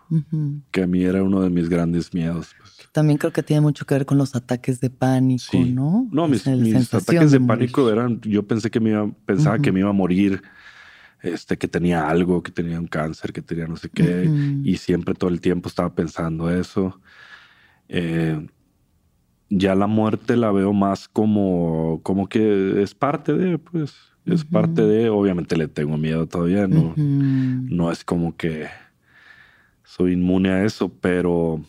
que 0.70 0.84
a 0.84 0.86
mí 0.86 1.02
era 1.02 1.24
uno 1.24 1.40
de 1.40 1.50
mis 1.50 1.68
grandes 1.68 2.14
miedos. 2.14 2.54
pues. 2.56 2.88
También 2.92 3.18
creo 3.18 3.32
que 3.32 3.42
tiene 3.42 3.60
mucho 3.60 3.84
que 3.84 3.94
ver 3.94 4.06
con 4.06 4.16
los 4.16 4.36
ataques 4.36 4.78
de 4.80 4.90
pánico, 4.90 5.42
Sí. 5.50 5.72
¿no? 5.72 6.06
No, 6.12 6.28
mis, 6.28 6.46
mis 6.46 6.94
ataques 6.94 7.32
de 7.32 7.40
pánico 7.40 7.90
eran, 7.90 8.20
yo 8.20 8.46
pensé 8.46 8.70
que 8.70 8.78
me 8.78 8.90
iba, 8.90 9.10
pensaba 9.26 9.58
que 9.58 9.72
me 9.72 9.80
iba 9.80 9.90
a 9.90 9.92
morir, 9.94 10.40
este, 11.22 11.56
que 11.56 11.68
tenía 11.68 12.08
algo, 12.08 12.42
que 12.42 12.50
tenía 12.50 12.80
un 12.80 12.88
cáncer, 12.88 13.32
que 13.32 13.42
tenía 13.42 13.66
no 13.66 13.76
sé 13.76 13.88
qué, 13.88 14.28
y 14.64 14.76
siempre 14.76 15.14
todo 15.14 15.30
el 15.30 15.40
tiempo 15.40 15.68
estaba 15.68 15.94
pensando 15.94 16.50
eso. 16.50 17.00
Eh, 17.88 18.46
ya 19.48 19.74
la 19.74 19.86
muerte 19.86 20.36
la 20.36 20.50
veo 20.50 20.72
más 20.72 21.08
como, 21.08 22.00
como 22.02 22.28
que 22.28 22.82
es 22.82 22.94
parte 22.94 23.34
de, 23.34 23.58
pues, 23.58 23.94
es 24.24 24.44
parte 24.44 24.82
de, 24.82 25.10
obviamente 25.10 25.56
le 25.56 25.68
tengo 25.68 25.96
miedo 25.96 26.26
todavía, 26.26 26.66
¿no? 26.66 26.94
No 26.96 27.92
es 27.92 28.04
como 28.04 28.36
que 28.36 28.66
soy 29.84 30.12
inmune 30.12 30.50
a 30.50 30.64
eso, 30.64 30.88
pero, 30.88 31.62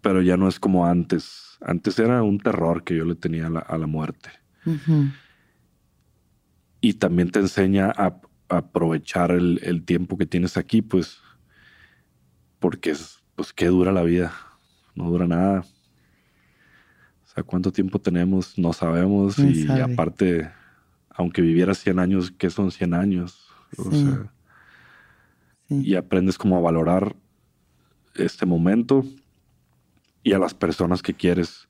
pero 0.00 0.20
ya 0.20 0.36
no 0.36 0.46
es 0.46 0.60
como 0.60 0.86
antes. 0.86 1.56
Antes 1.60 1.98
era 1.98 2.22
un 2.22 2.38
terror 2.38 2.84
que 2.84 2.96
yo 2.96 3.04
le 3.04 3.14
tenía 3.14 3.46
a 3.46 3.50
la, 3.50 3.60
a 3.60 3.78
la 3.78 3.86
muerte. 3.86 4.28
Y 6.80 6.94
también 6.94 7.30
te 7.30 7.38
enseña 7.38 7.92
a 7.96 8.20
aprovechar 8.48 9.30
el, 9.32 9.60
el 9.62 9.84
tiempo 9.84 10.16
que 10.16 10.26
tienes 10.26 10.56
aquí, 10.56 10.82
pues, 10.82 11.18
porque 12.58 12.90
es, 12.90 13.22
pues, 13.34 13.52
¿qué 13.52 13.66
dura 13.66 13.92
la 13.92 14.02
vida? 14.02 14.32
No 14.94 15.10
dura 15.10 15.26
nada. 15.26 15.60
O 17.24 17.28
sea, 17.28 17.42
¿cuánto 17.42 17.70
tiempo 17.72 17.98
tenemos? 18.00 18.58
No 18.58 18.72
sabemos. 18.72 19.36
¿Quién 19.36 19.50
Y 19.54 19.66
sabe? 19.66 19.82
aparte, 19.82 20.50
aunque 21.10 21.42
vivieras 21.42 21.78
100 21.78 21.98
años, 21.98 22.30
¿qué 22.30 22.48
son 22.50 22.70
100 22.70 22.94
años? 22.94 23.46
O 23.76 23.90
Sí. 23.90 24.02
sea, 24.02 24.32
Sí. 25.68 25.80
y 25.82 25.94
aprendes 25.96 26.38
como 26.38 26.56
a 26.56 26.60
valorar 26.60 27.16
este 28.14 28.46
momento 28.46 29.04
y 30.22 30.32
a 30.32 30.38
las 30.38 30.54
personas 30.54 31.02
que 31.02 31.12
quieres, 31.14 31.68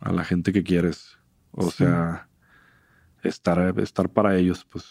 a 0.00 0.12
la 0.12 0.24
gente 0.24 0.52
que 0.52 0.62
quieres. 0.62 1.16
O 1.52 1.70
Sí. 1.70 1.78
sea, 1.78 2.28
estar, 3.22 3.74
estar 3.80 4.08
para 4.08 4.36
ellos, 4.36 4.66
pues. 4.70 4.84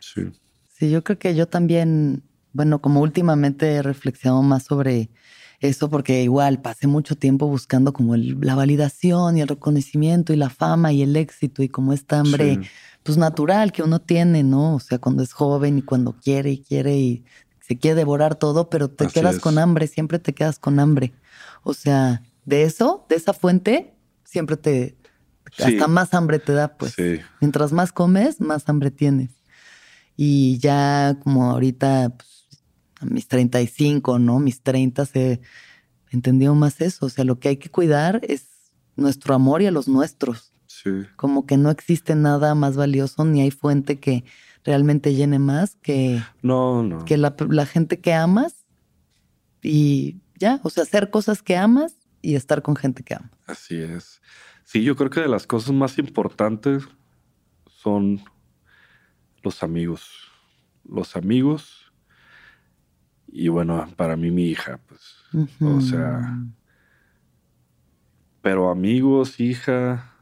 Sí. 0.00 0.22
Sí, 0.68 0.90
yo 0.90 1.04
creo 1.04 1.18
que 1.18 1.34
yo 1.34 1.46
también, 1.46 2.22
bueno, 2.52 2.80
como 2.80 3.00
últimamente 3.00 3.70
he 3.74 3.82
reflexionado 3.82 4.42
más 4.42 4.64
sobre 4.64 5.10
eso, 5.60 5.90
porque 5.90 6.22
igual 6.22 6.62
pasé 6.62 6.86
mucho 6.86 7.16
tiempo 7.16 7.46
buscando 7.46 7.92
como 7.92 8.14
el- 8.14 8.38
la 8.40 8.54
validación 8.54 9.36
y 9.36 9.42
el 9.42 9.48
reconocimiento 9.48 10.32
y 10.32 10.36
la 10.36 10.48
fama 10.48 10.92
y 10.92 11.02
el 11.02 11.14
éxito 11.16 11.62
y 11.62 11.68
como 11.68 11.92
esta 11.92 12.20
hambre, 12.20 12.54
Sí. 12.62 12.68
pues 13.02 13.18
natural 13.18 13.72
que 13.72 13.82
uno 13.82 14.00
tiene, 14.00 14.42
¿no? 14.42 14.74
O 14.76 14.80
sea, 14.80 14.98
cuando 14.98 15.22
es 15.22 15.32
joven 15.34 15.78
y 15.78 15.82
cuando 15.82 16.12
quiere 16.14 16.50
y 16.52 16.58
quiere 16.62 16.96
y 16.96 17.24
se 17.60 17.76
quiere 17.78 17.94
devorar 17.96 18.34
todo, 18.36 18.70
pero 18.70 18.88
te 18.88 19.04
Así 19.04 19.14
quedas 19.20 19.36
es. 19.36 19.40
con 19.42 19.58
hambre, 19.58 19.86
siempre 19.86 20.18
te 20.18 20.32
quedas 20.32 20.58
con 20.58 20.80
hambre. 20.80 21.12
O 21.62 21.74
sea, 21.74 22.22
de 22.46 22.62
eso, 22.62 23.04
de 23.10 23.16
esa 23.16 23.34
fuente, 23.34 23.94
siempre 24.24 24.56
te, 24.56 24.96
Sí. 25.56 25.62
hasta 25.64 25.88
más 25.88 26.14
hambre 26.14 26.38
te 26.38 26.52
da, 26.52 26.76
pues. 26.76 26.94
Sí. 26.94 27.18
Mientras 27.40 27.72
más 27.72 27.92
comes, 27.92 28.40
más 28.40 28.68
hambre 28.68 28.90
tienes. 28.90 29.30
Y 30.16 30.58
ya 30.58 31.16
como 31.22 31.50
ahorita, 31.50 32.10
pues, 32.16 32.48
a 33.00 33.06
mis 33.06 33.26
35, 33.28 34.18
¿no? 34.18 34.38
Mis 34.38 34.62
30 34.62 35.06
se 35.06 35.40
entendió 36.10 36.54
más 36.54 36.80
eso. 36.80 37.06
O 37.06 37.08
sea, 37.08 37.24
lo 37.24 37.38
que 37.38 37.48
hay 37.48 37.56
que 37.56 37.70
cuidar 37.70 38.20
es 38.22 38.46
nuestro 38.96 39.34
amor 39.34 39.62
y 39.62 39.66
a 39.66 39.70
los 39.70 39.88
nuestros. 39.88 40.52
Sí. 40.66 40.90
Como 41.16 41.46
que 41.46 41.56
no 41.56 41.70
existe 41.70 42.14
nada 42.14 42.54
más 42.54 42.76
valioso 42.76 43.24
ni 43.24 43.40
hay 43.40 43.50
fuente 43.50 43.98
que 43.98 44.24
realmente 44.64 45.14
llene 45.14 45.38
más 45.38 45.76
que, 45.82 46.22
No, 46.42 46.82
no. 46.82 47.04
que 47.04 47.16
la, 47.16 47.34
la 47.48 47.64
gente 47.66 47.98
que 48.00 48.12
amas 48.12 48.54
y 49.62 50.16
ya, 50.38 50.60
o 50.62 50.70
sea, 50.70 50.82
hacer 50.84 51.10
cosas 51.10 51.42
que 51.42 51.56
amas 51.56 51.94
y 52.22 52.34
estar 52.34 52.62
con 52.62 52.76
gente 52.76 53.02
que 53.02 53.14
amas. 53.14 53.30
Así 53.46 53.76
es. 53.76 54.20
Sí, 54.70 54.84
yo 54.84 54.94
creo 54.94 55.10
que 55.10 55.18
de 55.18 55.26
las 55.26 55.48
cosas 55.48 55.74
más 55.74 55.98
importantes 55.98 56.84
son 57.66 58.20
los 59.42 59.64
amigos. 59.64 60.30
Los 60.88 61.16
amigos. 61.16 61.92
Y 63.26 63.48
bueno, 63.48 63.84
para 63.96 64.14
mí 64.14 64.30
mi 64.30 64.44
hija, 64.44 64.78
pues. 64.86 65.24
O 65.60 65.80
sea. 65.80 66.38
Pero 68.42 68.70
amigos, 68.70 69.40
hija, 69.40 70.14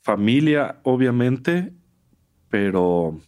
familia, 0.00 0.80
obviamente, 0.82 1.74
pero. 2.48 3.20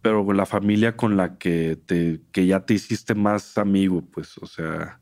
Pero 0.00 0.32
la 0.32 0.46
familia 0.46 0.96
con 0.96 1.18
la 1.18 1.36
que 1.36 1.76
te, 1.76 2.22
que 2.32 2.46
ya 2.46 2.60
te 2.60 2.72
hiciste 2.72 3.14
más 3.14 3.58
amigo, 3.58 4.00
pues, 4.10 4.38
o 4.38 4.46
sea 4.46 5.00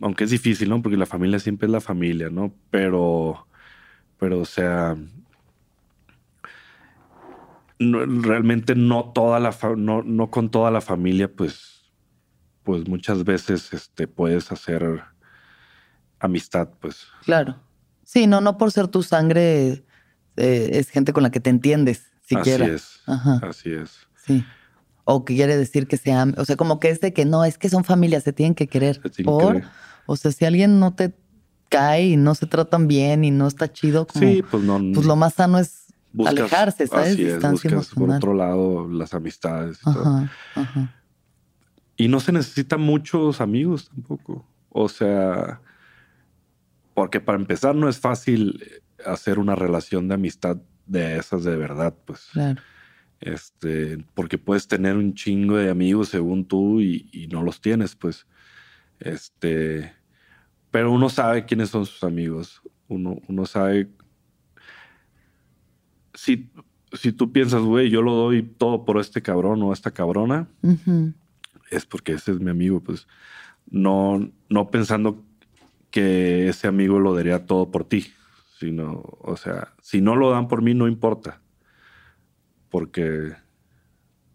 aunque 0.00 0.24
es 0.24 0.30
difícil, 0.30 0.68
¿no? 0.68 0.82
Porque 0.82 0.96
la 0.96 1.06
familia 1.06 1.38
siempre 1.38 1.66
es 1.66 1.72
la 1.72 1.80
familia, 1.80 2.30
¿no? 2.30 2.52
Pero, 2.70 3.46
pero, 4.18 4.40
o 4.40 4.44
sea, 4.44 4.96
no, 7.78 8.04
realmente 8.04 8.74
no 8.74 9.12
toda 9.12 9.40
la, 9.40 9.56
no, 9.76 10.02
no 10.02 10.30
con 10.30 10.50
toda 10.50 10.70
la 10.70 10.80
familia, 10.80 11.30
pues, 11.32 11.82
pues 12.62 12.86
muchas 12.88 13.24
veces, 13.24 13.72
este, 13.72 14.06
puedes 14.06 14.52
hacer 14.52 15.02
amistad, 16.18 16.68
pues. 16.80 17.06
Claro. 17.24 17.56
Sí, 18.04 18.26
no, 18.26 18.40
no 18.40 18.58
por 18.58 18.72
ser 18.72 18.88
tu 18.88 19.02
sangre, 19.02 19.84
eh, 20.36 20.70
es 20.72 20.90
gente 20.90 21.12
con 21.12 21.22
la 21.22 21.30
que 21.30 21.40
te 21.40 21.50
entiendes, 21.50 22.10
siquiera. 22.22 22.64
Así 22.66 22.74
es. 22.74 23.00
Ajá. 23.06 23.40
Así 23.42 23.72
es. 23.72 24.08
Sí. 24.16 24.44
O 25.04 25.24
que 25.24 25.34
quiere 25.34 25.56
decir 25.56 25.86
que 25.86 25.96
se 25.96 26.12
amen. 26.12 26.34
O 26.38 26.44
sea, 26.44 26.56
como 26.56 26.78
que 26.78 26.90
es 26.90 27.00
de 27.00 27.12
que 27.12 27.24
no, 27.24 27.44
es 27.44 27.56
que 27.56 27.68
son 27.68 27.84
familias, 27.84 28.24
se 28.24 28.32
tienen 28.32 28.54
que 28.54 28.68
querer. 28.68 29.00
Se 29.02 29.10
tienen 29.10 29.24
por, 29.24 29.60
que- 29.60 29.66
o 30.12 30.16
sea, 30.16 30.32
si 30.32 30.44
alguien 30.44 30.80
no 30.80 30.92
te 30.94 31.14
cae 31.68 32.08
y 32.08 32.16
no 32.16 32.34
se 32.34 32.46
tratan 32.46 32.88
bien 32.88 33.24
y 33.24 33.30
no 33.30 33.46
está 33.46 33.72
chido, 33.72 34.06
como, 34.06 34.24
Sí, 34.26 34.42
pues 34.50 34.62
no. 34.64 34.78
pues 34.92 35.06
lo 35.06 35.14
más 35.16 35.34
sano 35.34 35.58
es 35.58 35.86
buscas- 36.12 36.30
alejarse, 36.30 36.86
¿sabes? 36.88 37.12
Así 37.12 37.22
es, 37.22 37.32
Distancia 37.34 37.70
buscas 37.76 37.94
por 37.94 38.10
otro 38.10 38.34
lado 38.34 38.88
las 38.88 39.14
amistades. 39.14 39.78
y 39.80 39.84
todo. 39.84 40.02
Ajá, 40.16 40.32
ajá. 40.56 40.94
Y 41.96 42.08
no 42.08 42.18
se 42.20 42.32
necesitan 42.32 42.80
muchos 42.80 43.40
amigos 43.40 43.88
tampoco. 43.88 44.44
O 44.70 44.88
sea, 44.88 45.60
porque 46.94 47.20
para 47.20 47.38
empezar 47.38 47.74
no 47.74 47.88
es 47.88 47.98
fácil 48.00 48.62
hacer 49.06 49.38
una 49.38 49.54
relación 49.54 50.08
de 50.08 50.14
amistad 50.14 50.56
de 50.86 51.18
esas 51.18 51.44
de 51.44 51.56
verdad, 51.56 51.94
pues. 52.04 52.28
Claro. 52.32 52.60
Este, 53.20 53.98
porque 54.14 54.38
puedes 54.38 54.66
tener 54.66 54.96
un 54.96 55.14
chingo 55.14 55.56
de 55.56 55.68
amigos 55.70 56.08
según 56.08 56.46
tú 56.46 56.80
y, 56.80 57.08
y 57.12 57.26
no 57.28 57.42
los 57.42 57.60
tienes, 57.60 57.94
pues. 57.94 58.26
Este, 58.98 59.92
pero 60.70 60.92
uno 60.92 61.08
sabe 61.08 61.44
quiénes 61.44 61.70
son 61.70 61.86
sus 61.86 62.04
amigos. 62.04 62.62
Uno, 62.88 63.18
uno 63.28 63.46
sabe. 63.46 63.88
Si, 66.14 66.50
si 66.92 67.12
tú 67.12 67.32
piensas, 67.32 67.62
güey, 67.62 67.90
yo 67.90 68.02
lo 68.02 68.14
doy 68.14 68.42
todo 68.42 68.84
por 68.84 68.98
este 68.98 69.22
cabrón 69.22 69.62
o 69.62 69.72
esta 69.72 69.90
cabrona, 69.90 70.48
es 71.70 71.86
porque 71.86 72.12
ese 72.12 72.32
es 72.32 72.40
mi 72.40 72.50
amigo, 72.50 72.80
pues. 72.80 73.06
No, 73.70 74.30
no 74.48 74.70
pensando 74.70 75.24
que 75.90 76.48
ese 76.48 76.66
amigo 76.66 76.98
lo 76.98 77.14
daría 77.14 77.46
todo 77.46 77.70
por 77.70 77.84
ti, 77.84 78.06
sino, 78.58 79.02
o 79.20 79.36
sea, 79.36 79.74
si 79.80 80.00
no 80.00 80.16
lo 80.16 80.30
dan 80.30 80.48
por 80.48 80.62
mí, 80.62 80.74
no 80.74 80.88
importa. 80.88 81.40
Porque, 82.68 83.32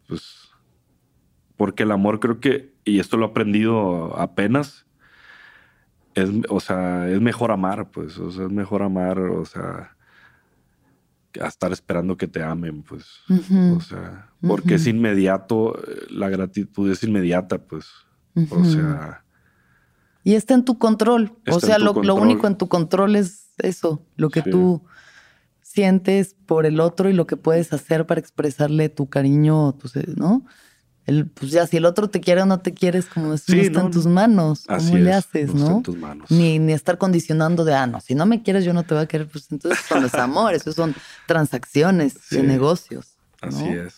pues, 0.07 0.49
porque 1.55 1.83
el 1.83 1.91
amor 1.91 2.19
creo 2.19 2.39
que, 2.39 2.73
y 2.83 2.99
esto 2.99 3.17
lo 3.17 3.25
he 3.25 3.29
aprendido 3.29 4.17
apenas, 4.19 4.85
es, 6.15 6.29
o 6.49 6.59
sea, 6.59 7.09
es 7.09 7.21
mejor 7.21 7.51
amar, 7.51 7.91
pues, 7.91 8.17
o 8.17 8.31
sea, 8.31 8.45
es 8.45 8.51
mejor 8.51 8.81
amar, 8.81 9.19
o 9.19 9.45
sea, 9.45 9.95
a 11.41 11.47
estar 11.47 11.71
esperando 11.73 12.15
que 12.15 12.27
te 12.27 12.41
amen, 12.41 12.81
pues, 12.83 13.05
o 13.75 13.81
sea, 13.81 14.29
porque 14.41 14.75
es 14.75 14.87
inmediato, 14.87 15.77
eh, 15.77 16.07
la 16.09 16.29
gratitud 16.29 16.89
es 16.89 17.03
inmediata, 17.03 17.57
pues, 17.57 17.85
o 18.49 18.63
sea, 18.63 19.23
Y 20.23 20.33
está 20.33 20.53
en 20.55 20.65
tu 20.65 20.79
control. 20.79 21.33
o 21.47 21.59
sea, 21.59 21.77
lo, 21.77 21.93
único 22.15 22.47
en 22.47 22.57
tu 22.57 22.67
control 22.67 23.15
es 23.15 23.53
eso, 23.59 24.05
lo 24.15 24.29
que 24.29 24.41
Sí. 24.41 24.49
tú 24.49 24.83
sientes 25.61 26.35
por 26.45 26.65
el 26.65 26.79
otro 26.79 27.09
y 27.09 27.13
lo 27.13 27.27
que 27.27 27.35
puedes 27.35 27.73
hacer 27.73 28.05
para 28.07 28.21
expresarle 28.21 28.87
tu 28.87 29.09
cariño, 29.09 29.73
tu 29.73 29.89
¿no? 30.15 30.45
El, 31.05 31.27
pues 31.27 31.51
ya, 31.51 31.67
si 31.67 31.77
el 31.77 31.85
otro 31.85 32.09
te 32.09 32.19
quiere 32.19 32.41
o 32.41 32.45
no 32.47 32.59
te 32.59 32.73
quiere, 32.73 32.97
es 32.97 33.05
como 33.05 33.37
Sí, 33.37 33.55
no 33.55 33.61
está 33.61 33.79
no, 33.81 33.85
en 33.87 33.91
tus 33.91 34.07
manos. 34.07 34.63
¿Cómo 34.65 34.77
así 34.77 34.97
le 34.97 35.11
es, 35.11 35.15
haces, 35.17 35.53
no 35.53 35.59
está 35.61 35.71
en 35.77 35.83
tus 35.83 35.97
manos. 35.97 36.31
Ni, 36.31 36.57
ni 36.57 36.73
estar 36.73 36.97
condicionando 36.97 37.63
de, 37.63 37.75
ah, 37.75 37.85
no, 37.85 38.01
si 38.01 38.15
no 38.15 38.25
me 38.25 38.41
quieres, 38.41 38.65
yo 38.65 38.73
no 38.73 38.83
te 38.83 38.95
voy 38.95 39.03
a 39.03 39.07
querer. 39.07 39.27
Pues 39.27 39.51
entonces 39.51 39.83
eso 39.85 39.99
no 39.99 40.07
es 40.07 40.13
amor, 40.15 40.53
eso 40.55 40.71
son 40.73 40.95
transacciones 41.27 42.15
de 42.31 42.37
Sí. 42.37 42.41
negocios. 42.41 43.17
¿no? 43.41 43.49
Así 43.49 43.65
es. 43.65 43.93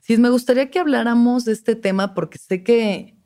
Sí, 0.00 0.18
me 0.18 0.28
gustaría 0.30 0.70
que 0.70 0.78
habláramos 0.78 1.44
de 1.46 1.52
este 1.52 1.74
tema 1.74 2.12
porque 2.14 2.38
sé 2.38 2.62
que, 2.62 3.16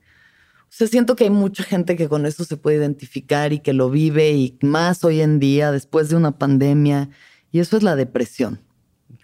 o 0.63 0.67
sea, 0.71 0.87
siento 0.87 1.17
que 1.17 1.25
hay 1.25 1.31
mucha 1.31 1.63
gente 1.65 1.97
que 1.97 2.09
con 2.09 2.25
esto 2.27 2.45
se 2.45 2.57
puede 2.57 2.77
identificar 2.79 3.53
y 3.53 3.59
que 3.59 3.73
lo 3.73 3.91
vive 3.91 4.31
y 4.33 4.57
más 4.63 5.05
hoy 5.05 5.21
en 5.21 5.41
día 5.41 5.73
después 5.73 6.09
de 6.09 6.17
una 6.17 6.39
pandemia 6.39 7.11
y 7.51 7.59
eso 7.59 7.77
es 7.77 7.83
la 7.83 7.97
depresión, 7.97 8.61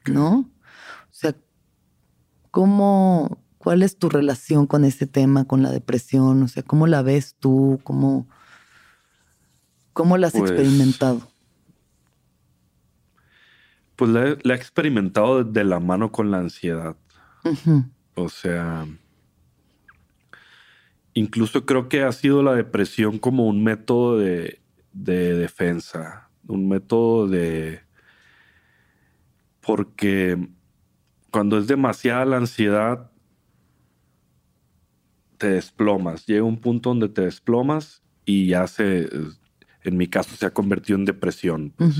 ¿no? 0.07 0.51
O 1.11 1.13
sea, 1.19 1.35
¿cómo, 2.51 3.39
cuál 3.67 3.83
es 3.83 3.99
tu 3.99 4.09
relación 4.09 4.69
con 4.69 4.85
este 4.85 5.09
tema, 5.09 5.45
con 5.45 5.61
la 5.61 5.73
depresión? 5.73 6.41
O 6.41 6.47
sea, 6.47 6.63
¿cómo 6.63 6.87
la 6.87 7.03
ves 7.03 7.35
tú? 7.41 7.81
¿Cómo, 7.83 8.29
cómo 9.93 10.17
la 10.19 10.29
has 10.29 10.35
Pues, 10.35 10.53
experimentado? 10.53 11.21
Pues 13.97 14.09
la, 14.13 14.29
he- 14.29 14.39
la 14.45 14.55
he 14.55 14.57
experimentado 14.57 15.43
de 15.43 15.65
la 15.65 15.81
mano 15.81 16.13
con 16.13 16.31
la 16.31 16.39
ansiedad. 16.39 16.95
O 18.15 18.29
sea, 18.29 18.87
incluso 21.15 21.67
creo 21.67 21.89
que 21.89 22.05
ha 22.05 22.13
sido 22.13 22.45
la 22.45 22.55
depresión 22.55 23.19
como 23.19 23.49
un 23.49 23.65
método 23.65 24.17
de, 24.17 24.61
de 24.93 25.35
defensa, 25.35 26.31
un 26.47 26.69
método 26.69 27.27
de... 27.27 27.81
Porque 29.61 30.39
cuando 31.33 31.59
es 31.59 31.67
demasiada 31.67 32.25
la 32.27 32.37
ansiedad, 32.37 33.11
te 35.37 35.51
desplomas. 35.51 36.27
Llega 36.27 36.43
un 36.45 36.59
punto 36.61 36.91
donde 36.91 37.09
te 37.09 37.23
desplomas 37.23 38.03
y 38.25 38.49
ya 38.49 38.67
se, 38.67 39.09
en 39.83 39.97
mi 39.97 40.07
caso, 40.09 40.35
se 40.37 40.47
ha 40.47 40.51
convertido 40.53 40.99
en 40.99 41.05
depresión. 41.05 41.71
pues. 41.77 41.97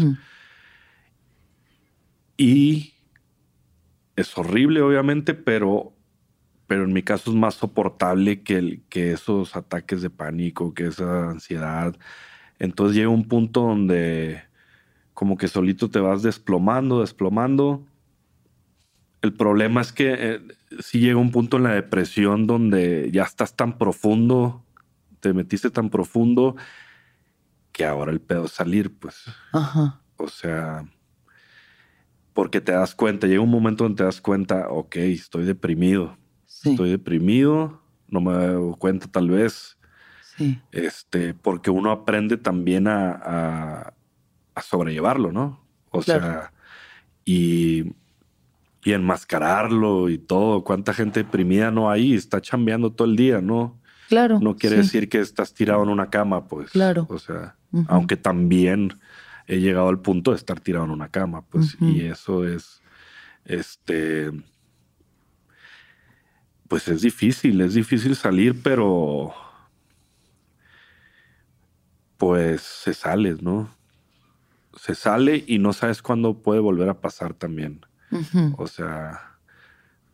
Y 2.37 2.95
es 4.17 4.37
horrible, 4.37 4.81
obviamente, 4.83 5.35
pero, 5.35 5.93
pero 6.67 6.85
en 6.85 6.93
mi 6.93 7.03
caso 7.03 7.31
es 7.31 7.37
más 7.37 7.55
soportable 7.55 8.43
que, 8.43 8.57
el- 8.57 8.83
que 8.89 9.13
esos 9.13 9.57
ataques 9.57 10.03
de 10.03 10.11
pánico, 10.11 10.75
que 10.75 10.87
esa 10.87 11.31
ansiedad. 11.31 11.97
Entonces 12.59 12.97
llega 12.97 13.09
un 13.09 13.29
punto 13.29 13.61
donde 13.63 14.43
como 15.15 15.37
que 15.39 15.49
solito 15.49 15.89
te 15.91 15.99
vas 16.01 16.23
desplomando, 16.23 17.01
desplomando. 17.01 17.87
El 19.23 19.33
problema 19.33 19.81
es 19.81 19.93
que 19.93 20.15
eh, 20.19 20.41
sí 20.81 21.01
llega 21.01 21.19
un 21.19 21.31
punto 21.31 21.57
en 21.57 21.65
la 21.65 21.75
depresión 21.75 22.47
donde 22.47 23.11
ya 23.13 23.23
estás 23.25 23.55
tan 23.55 23.79
profundo, 23.79 24.65
te 25.21 25.33
metiste 25.33 25.71
tan 25.71 25.91
profundo, 25.91 26.57
que 27.73 27.85
ahora 27.85 28.13
el 28.13 28.21
pedo 28.21 28.47
es 28.47 28.53
salir, 28.53 28.93
pues. 28.99 29.25
Ajá. 29.53 30.01
O 30.17 30.29
sea, 30.29 30.85
porque 32.33 32.61
te 32.61 32.73
das 32.73 32.95
cuenta, 32.95 33.27
llega 33.27 33.41
un 33.41 33.51
momento 33.51 33.85
donde 33.85 33.99
te 33.99 34.05
das 34.05 34.21
cuenta, 34.21 34.69
ok, 34.69 34.97
estoy 34.97 35.45
deprimido, 35.45 36.17
Sí, 36.47 36.71
estoy 36.71 36.91
deprimido, 36.91 37.83
no 38.09 38.21
me 38.21 38.33
doy 38.35 38.75
cuenta 38.79 39.07
tal 39.09 39.31
vez, 39.31 39.79
sí. 40.37 40.59
este, 40.73 41.35
porque 41.35 41.71
uno 41.71 41.91
aprende 41.91 42.37
también 42.37 42.89
a, 42.89 43.13
a- 43.13 43.95
a 44.55 44.63
sobrellevarlo, 44.63 45.33
¿no? 45.33 45.67
O 45.91 46.01
Claro. 46.01 46.23
sea, 46.23 46.53
y, 47.25 47.93
y 48.87 48.93
enmascararlo 48.93 50.09
y 50.09 50.17
todo. 50.17 50.63
¿Cuánta 50.63 50.95
gente 50.95 51.25
deprimida 51.25 51.73
no 51.73 51.91
hay? 51.91 52.15
Está 52.15 52.41
chambeando 52.41 52.93
todo 52.93 53.09
el 53.09 53.17
día, 53.17 53.41
¿no? 53.41 53.81
Claro. 54.09 54.39
No 54.41 54.55
quiere 54.55 54.77
sí. 54.77 54.83
decir 54.83 55.09
que 55.09 55.19
estás 55.19 55.53
tirado 55.53 55.83
en 55.83 55.89
una 55.89 56.09
cama, 56.09 56.47
pues. 56.47 56.71
Claro. 56.71 57.05
O 57.11 57.19
sea, 57.19 57.57
aunque 57.89 58.17
también 58.17 58.95
he 59.49 59.59
llegado 59.59 59.89
al 59.89 59.99
punto 60.01 60.31
de 60.31 60.37
estar 60.37 60.61
tirado 60.61 60.85
en 60.85 60.93
una 60.93 61.09
cama, 61.09 61.43
pues. 61.43 61.77
Y 61.81 62.03
eso 62.03 62.47
es, 62.47 62.81
este, 63.45 64.31
pues 66.69 66.87
es 66.87 67.03
difícil, 67.03 67.61
es 67.63 67.75
difícil 67.75 68.15
salir, 68.15 68.63
pero 68.63 69.35
pues 72.19 72.63
se 72.63 72.95
sale, 72.95 73.35
¿no? 73.41 73.69
se 74.77 74.95
sale 74.95 75.43
y 75.47 75.59
no 75.59 75.73
sabes 75.73 76.03
cuándo 76.03 76.43
puede 76.43 76.61
volver 76.61 76.89
a 76.89 77.01
pasar 77.01 77.35
también. 77.35 77.85
O 78.57 78.67
sea, 78.67 79.39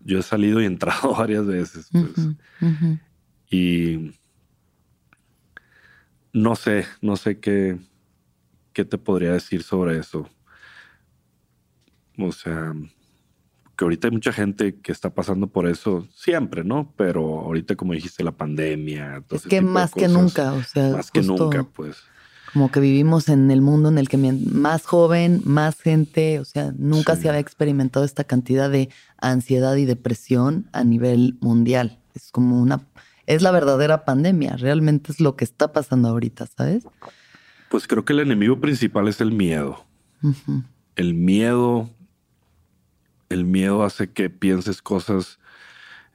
yo 0.01 0.19
he 0.19 0.23
salido 0.23 0.61
y 0.61 0.67
entrado 0.67 1.15
varias 1.19 1.47
veces. 1.47 1.89
Pues. 1.91 2.29
Y 3.51 4.15
no 6.33 6.57
sé, 6.57 6.87
no 7.01 7.17
sé 7.17 7.39
qué, 7.39 7.79
qué 8.73 8.85
te 8.85 8.99
podría 8.99 9.33
decir 9.33 9.63
sobre 9.63 9.99
eso. 9.99 10.29
O 12.19 12.33
sea, 12.33 12.75
que 13.77 13.85
ahorita 13.85 14.09
hay 14.09 14.13
mucha 14.13 14.33
gente 14.33 14.81
que 14.81 14.93
está 14.93 15.11
pasando 15.11 15.47
por 15.47 15.67
eso 15.67 16.07
siempre, 16.15 16.65
¿no? 16.65 16.93
Pero 16.97 17.41
ahorita, 17.41 17.77
como 17.77 17.93
dijiste, 17.93 18.25
la 18.25 18.33
pandemia. 18.33 19.23
todo 19.27 19.39
Es 19.39 19.47
que 19.47 19.61
más 19.61 19.93
que 19.93 20.09
nunca, 20.09 20.53
o 20.53 20.63
sea, 20.63 20.91
Más 20.91 21.11
que 21.11 21.23
nunca, 21.23 21.65
pues. 21.65 22.03
Como 22.53 22.71
que 22.71 22.81
vivimos 22.81 23.29
en 23.29 23.51
el 23.51 23.61
mundo 23.63 23.89
en 23.89 23.99
el 23.99 24.09
que 24.09 24.17
más 24.19 24.85
joven, 24.85 25.41
más 25.45 25.81
gente, 25.81 26.39
o 26.39 26.45
sea, 26.45 26.73
nunca 26.77 27.17
Sí. 27.17 27.23
se 27.23 27.29
había 27.29 27.41
experimentado 27.41 28.05
esta 28.05 28.25
cantidad 28.25 28.71
de 28.71 28.89
ansiedad 29.19 29.75
y 29.77 29.85
depresión 29.85 30.69
a 30.73 30.85
nivel 30.85 31.37
mundial. 31.41 31.99
Es 32.15 32.31
como 32.31 32.61
una, 32.61 32.87
es 33.27 33.41
la 33.43 33.51
verdadera 33.53 34.05
pandemia, 34.05 34.57
realmente 34.57 35.13
es 35.13 35.21
lo 35.21 35.35
que 35.37 35.45
está 35.45 35.73
pasando 35.73 36.09
ahorita, 36.09 36.47
¿sabes? 36.47 36.85
Pues 37.71 37.87
creo 37.87 38.05
que 38.05 38.13
el 38.13 38.21
enemigo 38.21 38.61
principal 38.61 39.09
es 39.09 39.21
el 39.23 39.33
miedo. 39.33 39.85
El 40.97 41.15
miedo, 41.15 41.89
el 43.31 43.45
miedo 43.47 43.83
hace 43.83 44.11
que 44.11 44.29
pienses 44.29 44.83
cosas, 44.83 45.39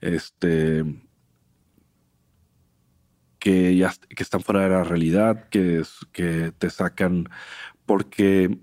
este, 0.01 0.85
que 3.47 3.77
ya 3.77 3.87
est- 3.87 4.03
que 4.07 4.23
están 4.23 4.41
fuera 4.41 4.63
de 4.63 4.69
la 4.71 4.83
realidad, 4.83 5.47
que, 5.47 5.81
te 6.57 6.69
sacan, 6.69 7.29
porque 7.85 8.57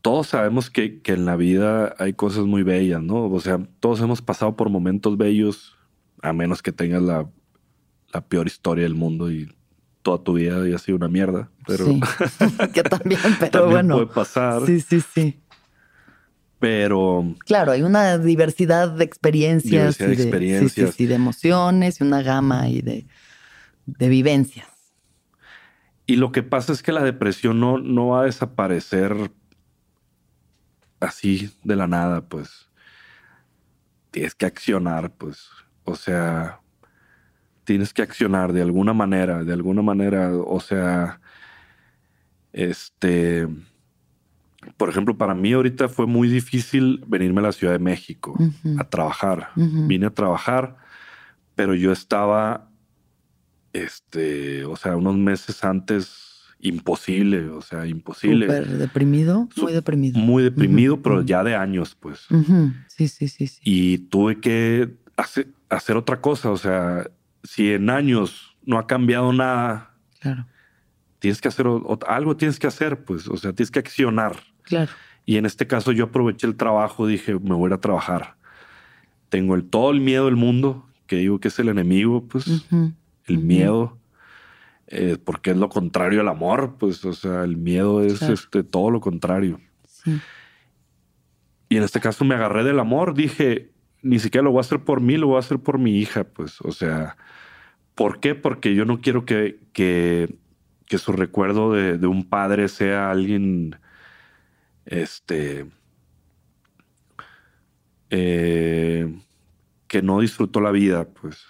todos 0.00 0.28
sabemos 0.28 0.70
que, 0.70 1.02
que 1.02 1.12
en 1.12 1.26
la 1.26 1.36
vida 1.36 1.94
hay 1.98 2.14
cosas 2.14 2.46
muy 2.46 2.62
bellas, 2.62 3.02
¿no? 3.02 3.26
O 3.26 3.40
sea, 3.40 3.58
todos 3.78 4.00
hemos 4.00 4.22
pasado 4.22 4.56
por 4.56 4.70
momentos 4.70 5.18
bellos, 5.18 5.76
a 6.22 6.32
menos 6.32 6.62
que 6.62 6.72
tengas 6.72 7.02
la, 7.02 7.28
la 8.14 8.26
peor 8.26 8.46
historia 8.46 8.84
del 8.84 8.94
mundo 8.94 9.30
y 9.30 9.54
toda 10.00 10.24
tu 10.24 10.32
vida 10.32 10.62
haya 10.62 10.78
sido 10.78 10.96
una 10.96 11.08
mierda, 11.08 11.50
pero 11.66 11.84
Sí, 11.84 12.00
que 12.72 12.82
también, 12.84 13.20
pero 13.38 13.50
también 13.50 13.70
bueno. 13.70 13.94
puede 13.96 14.06
pasar. 14.06 14.64
Sí, 14.64 14.80
sí, 14.80 15.02
sí. 15.02 15.42
Pero 16.58 17.34
Claro, 17.44 17.72
hay 17.72 17.82
una 17.82 18.18
diversidad 18.18 18.90
de 18.90 19.04
experiencias. 19.04 19.98
Diversidad 19.98 20.08
de 20.08 20.12
y 20.12 20.16
sí, 20.16 20.22
sí, 20.22 20.28
experiencias. 20.28 20.94
sí, 20.94 21.06
de 21.06 21.14
emociones 21.14 22.00
y 22.00 22.04
una 22.04 22.22
gama 22.22 22.68
y 22.68 22.80
de, 22.80 23.06
de 23.86 24.08
vivencias. 24.08 24.66
Y 26.06 26.16
lo 26.16 26.32
que 26.32 26.42
pasa 26.42 26.72
es 26.72 26.82
que 26.82 26.92
la 26.92 27.02
depresión 27.02 27.58
no, 27.60 27.78
no 27.78 28.08
va 28.08 28.22
a 28.22 28.24
desaparecer 28.24 29.32
así 31.00 31.50
de 31.64 31.76
la 31.76 31.86
nada, 31.86 32.22
pues. 32.28 32.68
Tienes 34.12 34.34
que 34.34 34.46
accionar, 34.46 35.12
pues. 35.14 35.48
O 35.84 35.96
sea, 35.96 36.60
tienes 37.64 37.92
que 37.92 38.02
accionar 38.02 38.52
de 38.52 38.62
alguna 38.62 38.94
manera, 38.94 39.44
de 39.44 39.52
alguna 39.52 39.82
manera. 39.82 40.30
O 40.32 40.60
sea, 40.60 41.20
este. 42.52 43.48
Por 44.76 44.88
ejemplo, 44.88 45.16
para 45.16 45.34
mí 45.34 45.52
ahorita 45.52 45.88
fue 45.88 46.06
muy 46.06 46.28
difícil 46.28 47.02
venirme 47.06 47.40
a 47.40 47.44
la 47.44 47.52
Ciudad 47.52 47.72
de 47.72 47.78
México 47.78 48.36
a 48.78 48.84
trabajar. 48.84 49.50
Vine 49.56 50.06
a 50.06 50.10
trabajar, 50.10 50.76
pero 51.54 51.74
yo 51.74 51.92
estaba, 51.92 52.70
este, 53.72 54.64
o 54.64 54.76
sea, 54.76 54.96
unos 54.96 55.16
meses 55.16 55.64
antes, 55.64 56.22
imposible, 56.58 57.48
o 57.50 57.60
sea, 57.62 57.86
imposible. 57.86 58.46
Súper 58.46 58.66
deprimido, 58.66 59.48
muy 59.56 59.72
deprimido. 59.72 60.18
Muy 60.18 60.42
deprimido, 60.42 61.02
pero 61.02 61.22
ya 61.22 61.44
de 61.44 61.54
años, 61.54 61.96
pues. 61.98 62.26
Sí, 62.88 63.08
sí, 63.08 63.28
sí, 63.28 63.46
sí. 63.46 63.60
Y 63.62 63.98
tuve 63.98 64.40
que 64.40 64.96
hacer, 65.16 65.48
hacer 65.68 65.96
otra 65.96 66.20
cosa, 66.20 66.50
o 66.50 66.56
sea, 66.56 67.10
si 67.42 67.72
en 67.72 67.90
años 67.90 68.56
no 68.64 68.78
ha 68.78 68.86
cambiado 68.86 69.32
nada, 69.32 69.92
Claro, 70.20 70.46
tienes 71.26 71.40
que 71.40 71.48
hacer 71.48 71.66
o- 71.66 71.76
o- 71.78 71.98
algo, 72.06 72.36
tienes 72.36 72.58
que 72.60 72.68
hacer, 72.68 73.04
pues, 73.04 73.26
o 73.28 73.36
sea, 73.36 73.52
tienes 73.52 73.70
que 73.72 73.80
accionar. 73.80 74.36
claro. 74.62 74.92
Y 75.28 75.38
en 75.38 75.44
este 75.46 75.66
caso 75.66 75.90
yo 75.90 76.04
aproveché 76.04 76.46
el 76.46 76.54
trabajo, 76.56 77.04
dije, 77.04 77.34
me 77.34 77.54
voy 77.56 77.72
a 77.72 77.78
trabajar. 77.78 78.36
Tengo 79.28 79.56
el, 79.56 79.64
todo 79.64 79.90
el 79.90 80.00
miedo 80.00 80.26
del 80.26 80.36
mundo, 80.36 80.86
que 81.08 81.16
digo 81.16 81.40
que 81.40 81.48
es 81.48 81.58
el 81.58 81.68
enemigo, 81.68 82.28
pues 82.28 82.46
Ujú, 82.46 82.92
el 83.26 83.38
Ujú. 83.38 83.44
miedo, 83.46 83.98
eh, 84.86 85.16
porque 85.24 85.50
es 85.50 85.56
lo 85.56 85.68
contrario 85.68 86.20
al 86.20 86.28
amor, 86.28 86.76
pues, 86.78 87.04
o 87.04 87.12
sea, 87.12 87.42
el 87.42 87.56
miedo 87.56 88.02
es 88.04 88.18
Claro. 88.20 88.34
este, 88.34 88.62
todo 88.62 88.90
lo 88.92 89.00
contrario. 89.00 89.58
Sí. 89.88 90.20
Y 91.70 91.76
en 91.76 91.82
este 91.82 91.98
caso 91.98 92.24
me 92.24 92.36
agarré 92.36 92.62
del 92.62 92.78
amor, 92.78 93.14
dije, 93.14 93.72
ni 94.02 94.20
siquiera 94.20 94.44
lo 94.44 94.52
voy 94.52 94.58
a 94.58 94.60
hacer 94.60 94.78
por 94.84 95.00
mí, 95.00 95.16
lo 95.16 95.26
voy 95.26 95.36
a 95.36 95.40
hacer 95.40 95.58
por 95.58 95.78
mi 95.80 95.98
hija, 95.98 96.22
pues, 96.22 96.60
o 96.60 96.70
sea, 96.70 97.16
¿por 97.96 98.20
qué? 98.20 98.36
Porque 98.36 98.76
yo 98.76 98.84
no 98.84 99.00
quiero 99.00 99.24
que, 99.24 99.58
que, 99.72 100.36
que 100.86 100.98
su 100.98 101.12
recuerdo 101.12 101.72
de, 101.72 101.98
de 101.98 102.06
un 102.06 102.28
padre 102.28 102.68
sea 102.68 103.10
alguien, 103.10 103.76
este, 104.84 105.66
eh, 108.10 109.20
que 109.88 110.02
no 110.02 110.20
disfrutó 110.20 110.60
la 110.60 110.70
vida, 110.70 111.08
pues, 111.08 111.44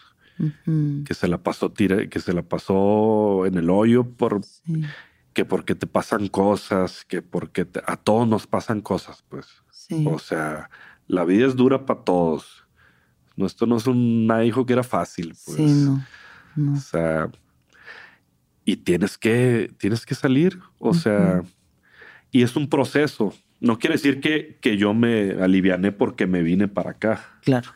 que 1.04 1.14
se 1.14 1.28
la 1.28 1.38
pasó 1.38 1.70
tira, 1.70 2.08
que 2.08 2.20
se 2.20 2.32
la 2.32 2.42
pasó 2.42 3.46
en 3.46 3.56
el 3.56 3.70
hoyo 3.70 4.04
por 4.04 4.44
sí, 4.44 4.82
que 5.32 5.44
porque 5.44 5.74
te 5.74 5.86
pasan 5.86 6.28
cosas, 6.28 7.04
que 7.04 7.22
porque 7.22 7.64
te- 7.64 7.82
a 7.86 7.96
todos 7.96 8.26
nos 8.26 8.46
pasan 8.46 8.80
cosas, 8.80 9.24
pues. 9.28 9.46
sí. 9.70 10.04
O 10.08 10.18
sea, 10.18 10.70
la 11.06 11.24
vida 11.24 11.46
es 11.46 11.56
dura 11.56 11.86
para 11.86 12.02
todos. 12.02 12.66
No, 13.36 13.46
esto 13.46 13.66
no 13.66 13.76
es 13.76 13.86
un 13.86 14.26
dijo 14.42 14.64
que 14.64 14.72
era 14.72 14.82
fácil, 14.82 15.28
pues. 15.44 15.56
Sí, 15.56 15.62
no. 15.84 16.02
no. 16.56 16.72
O 16.72 16.76
sea, 16.76 17.30
y 18.66 18.76
tienes 18.76 19.16
que, 19.16 19.72
tienes 19.78 20.04
que 20.04 20.14
salir. 20.14 20.58
O 20.78 20.92
sea, 20.92 21.42
y 22.30 22.42
es 22.42 22.54
un 22.56 22.68
proceso. 22.68 23.32
No 23.60 23.78
quiere 23.78 23.94
decir 23.94 24.20
que, 24.20 24.58
que 24.60 24.76
yo 24.76 24.92
me 24.92 25.30
aliviané 25.42 25.90
porque 25.92 26.26
me 26.26 26.42
vine 26.42 26.68
para 26.68 26.90
acá, 26.90 27.24
Claro. 27.42 27.70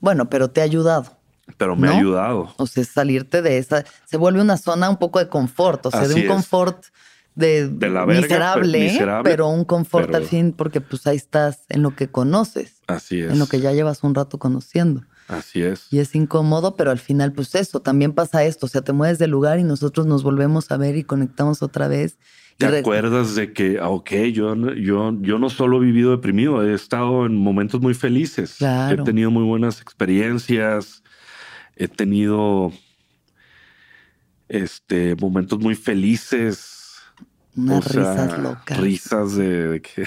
Bueno, 0.00 0.30
pero 0.30 0.48
te 0.50 0.60
ha 0.62 0.64
ayudado. 0.64 1.18
pero 1.58 1.76
me 1.76 1.88
¿No? 1.88 1.92
ha 1.94 1.98
ayudado. 1.98 2.54
O 2.56 2.66
sea, 2.66 2.84
salirte 2.84 3.42
de 3.42 3.58
esa, 3.58 3.84
se 4.06 4.16
vuelve 4.16 4.40
una 4.40 4.56
zona 4.56 4.88
un 4.88 4.96
poco 4.96 5.18
de 5.18 5.28
confort, 5.28 5.84
o 5.86 5.90
sea, 5.90 6.00
Así 6.00 6.08
de 6.10 6.14
un 6.14 6.20
es. 6.22 6.26
confort 6.28 6.84
de, 7.34 7.68
De 7.68 7.88
la 7.90 8.04
verga, 8.06 8.22
miserable, 8.22 8.72
pero- 8.78 8.92
miserable, 8.92 9.30
pero 9.30 9.48
un 9.48 9.64
confort 9.64 10.06
pero- 10.06 10.18
al 10.18 10.24
fin, 10.24 10.52
porque 10.52 10.80
pues 10.80 11.06
ahí 11.06 11.16
estás 11.16 11.64
en 11.68 11.82
lo 11.82 11.94
que 11.94 12.08
conoces, 12.08 12.80
Así 12.86 13.20
es. 13.20 13.30
en 13.32 13.38
lo 13.38 13.46
que 13.46 13.60
ya 13.60 13.72
llevas 13.72 14.02
un 14.04 14.14
rato 14.14 14.38
conociendo. 14.38 15.02
Así 15.30 15.62
es. 15.62 15.86
Y 15.92 16.00
es 16.00 16.14
incómodo, 16.16 16.74
pero 16.74 16.90
al 16.90 16.98
final, 16.98 17.32
pues 17.32 17.54
eso, 17.54 17.80
también 17.80 18.12
pasa 18.12 18.42
esto, 18.44 18.66
o 18.66 18.68
sea, 18.68 18.82
te 18.82 18.92
mueves 18.92 19.18
del 19.20 19.30
lugar 19.30 19.60
y 19.60 19.62
nosotros 19.64 20.06
nos 20.06 20.24
volvemos 20.24 20.70
a 20.72 20.76
ver 20.76 20.96
y 20.96 21.04
conectamos 21.04 21.62
otra 21.62 21.86
vez. 21.86 22.18
¿Te 22.58 22.66
acuerdas 22.66 23.34
de 23.36 23.52
que, 23.52 23.78
ah, 23.80 23.88
ok, 23.88 24.10
yo, 24.34 24.54
no- 24.56 24.74
yo, 24.74 25.16
yo 25.22 25.38
no 25.38 25.48
solo 25.48 25.78
he 25.80 25.86
vivido 25.86 26.10
deprimido, 26.10 26.62
he 26.62 26.74
estado 26.74 27.24
en 27.26 27.36
momentos 27.36 27.80
muy 27.80 27.94
felices. 27.94 28.56
Claro. 28.58 29.02
He 29.02 29.04
tenido 29.06 29.30
muy 29.30 29.44
buenas 29.44 29.80
experiencias, 29.80 31.02
he 31.76 31.86
tenido 31.88 32.72
este, 34.48 35.14
momentos 35.16 35.58
muy 35.60 35.74
felices. 35.74 36.96
Unas 37.56 37.86
o 37.86 37.88
sea, 37.90 38.12
risas 38.26 38.38
locas. 38.40 38.78
Risas 38.78 39.36
de, 39.36 39.68
de 39.68 39.80
que... 39.82 40.04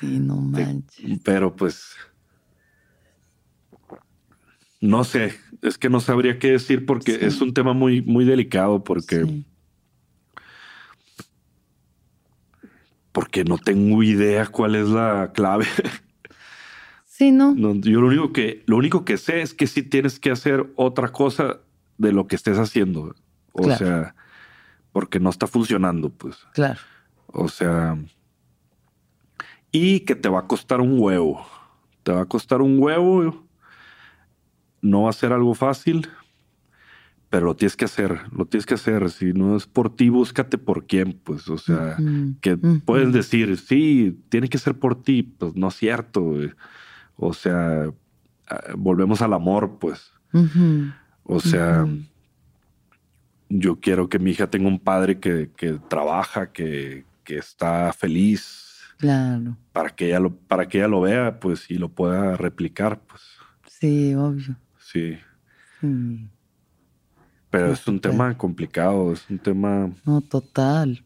Sí, 0.00 0.18
no 0.18 0.36
de- 0.52 0.64
manches. 0.66 1.20
pero 1.24 1.54
pues... 1.54 1.84
No 4.86 5.04
sé, 5.04 5.34
es 5.62 5.78
que 5.78 5.88
no 5.90 6.00
sabría 6.00 6.38
qué 6.38 6.52
decir 6.52 6.86
porque 6.86 7.12
Sí. 7.12 7.18
es 7.24 7.40
un 7.40 7.52
tema 7.54 7.72
muy, 7.72 8.02
muy 8.02 8.24
delicado 8.24 8.84
porque... 8.84 9.24
Sí. 9.24 9.44
porque 13.12 13.44
no 13.44 13.56
tengo 13.58 14.02
idea 14.02 14.46
cuál 14.46 14.74
es 14.76 14.88
la 14.88 15.32
clave. 15.34 15.66
Sí, 17.06 17.32
¿no? 17.32 17.54
No, 17.56 17.74
yo 17.74 18.00
lo 18.02 18.08
único 18.08 18.32
que 18.32 18.62
lo 18.66 18.76
único 18.76 19.04
que 19.04 19.16
sé 19.16 19.40
es 19.40 19.54
que 19.54 19.66
sí 19.66 19.82
tienes 19.82 20.20
que 20.20 20.30
hacer 20.30 20.70
otra 20.76 21.08
cosa 21.08 21.60
de 21.96 22.12
lo 22.12 22.26
que 22.26 22.36
estés 22.36 22.58
haciendo. 22.58 23.14
O 23.52 23.62
Claro. 23.62 23.78
sea, 23.78 24.14
porque 24.92 25.18
no 25.18 25.30
está 25.30 25.46
funcionando, 25.46 26.10
pues. 26.10 26.36
Claro. 26.52 26.78
O 27.28 27.48
sea, 27.48 27.96
y 29.72 30.00
que 30.00 30.14
te 30.14 30.28
va 30.28 30.40
a 30.40 30.46
costar 30.46 30.82
un 30.82 30.96
huevo. 31.00 31.46
Te 32.02 32.12
va 32.12 32.20
a 32.20 32.26
costar 32.26 32.60
un 32.60 32.78
huevo. 32.78 33.45
No 34.86 35.02
va 35.02 35.10
a 35.10 35.14
ser 35.14 35.32
algo 35.32 35.54
fácil, 35.54 36.08
pero 37.28 37.46
lo 37.46 37.56
tienes 37.56 37.76
que 37.76 37.86
hacer. 37.86 38.20
Lo 38.32 38.46
tienes 38.46 38.66
que 38.66 38.74
hacer. 38.74 39.10
Si 39.10 39.32
no 39.32 39.56
es 39.56 39.66
por 39.66 39.94
ti, 39.94 40.08
búscate 40.08 40.58
por 40.58 40.86
quién, 40.86 41.12
pues. 41.24 41.48
O 41.48 41.58
sea, 41.58 41.96
que 42.40 42.56
puedes 42.56 43.12
decir, 43.12 43.56
sí, 43.58 44.18
tiene 44.28 44.48
que 44.48 44.58
ser 44.58 44.78
por 44.78 45.02
ti, 45.02 45.22
pues 45.22 45.56
no 45.56 45.68
es 45.68 45.74
cierto. 45.74 46.22
güey. 46.22 46.52
O 47.16 47.32
sea, 47.32 47.90
ah, 48.48 48.60
volvemos 48.76 49.22
al 49.22 49.32
amor, 49.32 49.78
pues. 49.80 50.12
O 51.24 51.40
sea, 51.40 51.84
yo 53.48 53.80
quiero 53.80 54.08
que 54.08 54.20
mi 54.20 54.30
hija 54.30 54.48
tenga 54.48 54.68
un 54.68 54.78
padre 54.78 55.18
que, 55.18 55.50
que 55.56 55.80
trabaja, 55.88 56.52
que, 56.52 57.04
que, 57.24 57.38
está 57.38 57.92
feliz. 57.92 58.82
Claro. 58.98 59.56
Para 59.72 59.90
que 59.90 60.08
ella 60.08 60.20
lo, 60.20 60.36
para 60.36 60.68
que 60.68 60.78
ella 60.78 60.88
lo 60.88 61.00
vea, 61.00 61.40
pues, 61.40 61.70
y 61.70 61.74
lo 61.74 61.88
pueda 61.88 62.36
replicar, 62.36 63.00
pues. 63.00 63.22
Sí, 63.66 64.14
obvio. 64.14 64.56
Sí. 64.92 65.18
Pero 67.50 67.72
es 67.72 67.86
un 67.86 68.00
tema 68.00 68.36
complicado, 68.36 69.12
es 69.12 69.28
un 69.28 69.38
tema. 69.38 69.90
No, 70.04 70.20
total. 70.20 71.04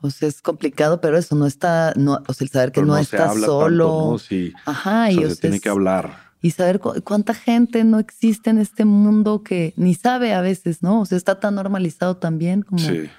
O 0.00 0.10
sea, 0.10 0.28
es 0.28 0.40
complicado, 0.40 1.00
pero 1.00 1.18
eso 1.18 1.34
no 1.34 1.46
está, 1.46 1.92
no, 1.96 2.22
o 2.26 2.32
sea, 2.32 2.44
el 2.44 2.50
saber 2.50 2.72
que 2.72 2.82
no, 2.82 2.96
está 2.96 3.32
solo. 3.34 4.12
¿no? 4.12 4.18
Sí. 4.18 4.52
Ajá, 4.64 5.10
y 5.10 5.16
se 5.28 5.36
tiene 5.36 5.60
que 5.60 5.68
hablar. 5.68 6.28
Y 6.40 6.52
saber 6.52 6.78
cuánta 6.78 7.34
gente 7.34 7.82
no 7.82 7.98
existe 7.98 8.50
en 8.50 8.58
este 8.58 8.84
mundo 8.84 9.42
que 9.42 9.74
ni 9.76 9.94
sabe 9.94 10.34
a 10.34 10.40
veces, 10.40 10.84
¿no? 10.84 11.00
O 11.00 11.06
sea, 11.06 11.18
está 11.18 11.40
tan 11.40 11.56
normalizado 11.56 12.16
también 12.16 12.62
como. 12.62 12.78
Sí. 12.78 13.10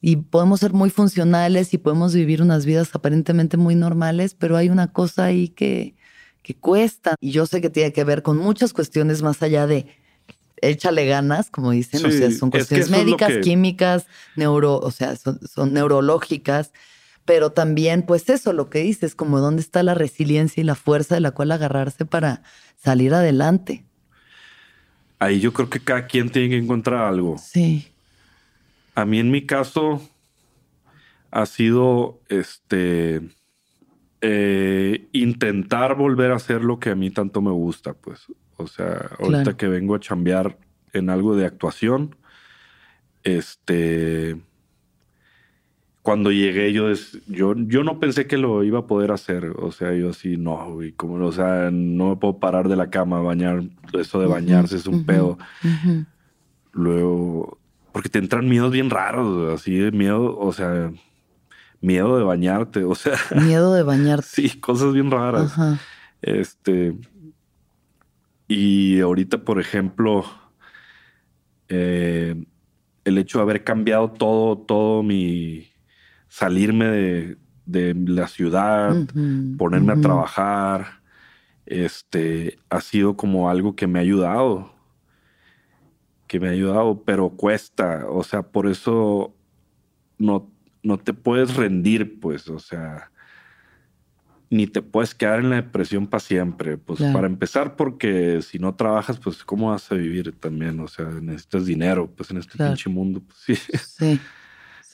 Y 0.00 0.16
podemos 0.16 0.58
ser 0.58 0.72
muy 0.72 0.90
funcionales 0.90 1.72
y 1.74 1.78
podemos 1.78 2.12
vivir 2.12 2.42
unas 2.42 2.66
vidas 2.66 2.90
aparentemente 2.92 3.56
muy 3.56 3.76
normales, 3.76 4.34
pero 4.34 4.56
hay 4.56 4.68
una 4.68 4.88
cosa 4.92 5.26
ahí 5.26 5.48
que, 5.48 5.94
que 6.42 6.54
cuesta. 6.54 7.14
Y 7.20 7.30
yo 7.30 7.46
sé 7.46 7.60
que 7.60 7.70
tiene 7.70 7.92
que 7.92 8.04
ver 8.04 8.22
con 8.22 8.36
muchas 8.36 8.72
cuestiones 8.72 9.22
más 9.22 9.42
allá 9.42 9.66
de 9.66 9.86
échale 10.62 11.06
ganas, 11.06 11.50
como 11.50 11.72
dicen, 11.72 12.06
o 12.06 12.10
sea, 12.10 12.30
son 12.30 12.50
cuestiones 12.50 12.88
médicas, 12.88 13.38
químicas, 13.42 14.06
neuro, 14.36 14.78
o 14.78 14.90
sea, 14.92 15.16
son, 15.16 15.40
neurológicas, 15.72 16.72
pero 17.24 17.50
también, 17.50 18.02
pues 18.02 18.28
eso, 18.30 18.52
lo 18.52 18.70
que 18.70 18.78
dices, 18.78 19.14
como 19.14 19.40
dónde 19.40 19.60
está 19.60 19.82
la 19.82 19.94
resiliencia 19.94 20.60
y 20.60 20.64
la 20.64 20.76
fuerza 20.76 21.16
de 21.16 21.20
la 21.20 21.32
cual 21.32 21.50
agarrarse 21.50 22.04
para 22.04 22.42
salir 22.80 23.12
adelante. 23.12 23.84
Ahí 25.18 25.40
yo 25.40 25.52
creo 25.52 25.68
que 25.68 25.80
cada 25.80 26.06
quien 26.06 26.30
tiene 26.30 26.50
que 26.50 26.58
encontrar 26.58 27.02
algo. 27.02 27.38
Sí. 27.38 27.88
A 28.94 29.04
mí 29.04 29.18
en 29.18 29.30
mi 29.30 29.46
caso 29.46 30.00
ha 31.30 31.46
sido 31.46 32.20
este 32.28 33.20
eh, 34.24 35.08
intentar 35.10 35.96
volver 35.96 36.30
a 36.30 36.36
hacer 36.36 36.62
lo 36.62 36.78
que 36.78 36.90
a 36.90 36.94
mí 36.94 37.10
tanto 37.10 37.42
me 37.42 37.50
gusta, 37.50 37.92
pues. 37.92 38.26
O 38.56 38.68
sea, 38.68 39.10
ahorita 39.18 39.56
que 39.56 39.66
vengo 39.66 39.96
a 39.96 40.00
chambear 40.00 40.56
en 40.92 41.10
algo 41.10 41.34
de 41.34 41.44
actuación, 41.44 42.14
este, 43.24 44.36
cuando 46.02 46.30
llegué 46.30 46.72
yo, 46.72 46.92
yo, 47.26 47.54
yo 47.56 47.82
no 47.82 47.98
pensé 47.98 48.28
que 48.28 48.38
lo 48.38 48.62
iba 48.62 48.78
a 48.78 48.86
poder 48.86 49.10
hacer. 49.10 49.46
O 49.58 49.72
sea, 49.72 49.92
yo 49.92 50.10
así, 50.10 50.36
no, 50.36 50.72
güey, 50.72 50.92
como, 50.92 51.14
o 51.26 51.32
sea, 51.32 51.70
no 51.72 52.10
me 52.10 52.16
puedo 52.16 52.38
parar 52.38 52.68
de 52.68 52.76
la 52.76 52.90
cama 52.90 53.18
a 53.18 53.22
bañar. 53.22 53.64
Eso 53.92 54.20
de 54.20 54.28
bañarse 54.28 54.76
es 54.76 54.86
un 54.86 55.04
pedo. 55.04 55.36
Luego, 56.70 57.58
porque 57.90 58.08
te 58.08 58.20
entran 58.20 58.48
miedos 58.48 58.70
bien 58.70 58.88
raros, 58.88 59.52
así 59.52 59.74
de 59.74 59.90
miedo, 59.90 60.38
o 60.38 60.52
sea, 60.52 60.92
miedo 61.82 62.16
de 62.16 62.24
bañarte, 62.24 62.84
o 62.84 62.94
sea. 62.94 63.18
Miedo 63.34 63.74
de 63.74 63.82
bañarte. 63.82 64.26
sí, 64.28 64.58
cosas 64.60 64.94
bien 64.94 65.10
raras. 65.10 65.54
Este, 66.22 66.96
y 68.48 69.00
ahorita, 69.00 69.44
por 69.44 69.60
ejemplo, 69.60 70.24
eh, 71.68 72.42
el 73.04 73.18
hecho 73.18 73.38
de 73.38 73.42
haber 73.42 73.64
cambiado 73.64 74.10
todo, 74.12 74.56
todo 74.56 75.02
mi 75.02 75.68
salirme 76.28 76.86
de, 76.86 77.36
la 77.94 78.28
ciudad, 78.28 78.94
ponerme 79.56 79.92
a 79.92 80.00
trabajar, 80.00 81.00
este, 81.66 82.58
ha 82.70 82.80
sido 82.80 83.16
como 83.16 83.50
algo 83.50 83.74
que 83.74 83.86
me 83.86 83.98
ha 83.98 84.02
ayudado. 84.02 84.72
Que 86.26 86.38
me 86.38 86.48
ha 86.48 86.52
ayudado, 86.52 87.02
pero 87.04 87.30
cuesta. 87.30 88.06
O 88.08 88.22
sea, 88.22 88.42
por 88.42 88.66
eso 88.66 89.34
no, 90.18 90.51
no 90.82 90.98
te 90.98 91.12
puedes 91.12 91.54
rendir, 91.56 92.20
pues. 92.20 92.48
O 92.48 92.58
sea, 92.58 93.10
ni 94.50 94.66
te 94.66 94.82
puedes 94.82 95.14
quedar 95.14 95.40
en 95.40 95.50
la 95.50 95.56
depresión 95.56 96.06
para 96.06 96.20
siempre. 96.20 96.76
Pues 96.76 97.00
para 97.00 97.26
empezar, 97.26 97.76
porque 97.76 98.42
si 98.42 98.58
no 98.58 98.74
trabajas, 98.74 99.18
pues 99.18 99.44
cómo 99.44 99.70
vas 99.70 99.90
a 99.90 99.94
vivir 99.94 100.32
también. 100.38 100.78
O 100.80 100.88
sea, 100.88 101.06
necesitas 101.06 101.66
dinero, 101.66 102.10
pues 102.10 102.30
en 102.30 102.38
este 102.38 102.58
pinche 102.58 102.90
mundo. 102.90 103.20
Pues, 103.20 103.38
sí. 103.38 103.78
Sí. 103.78 104.20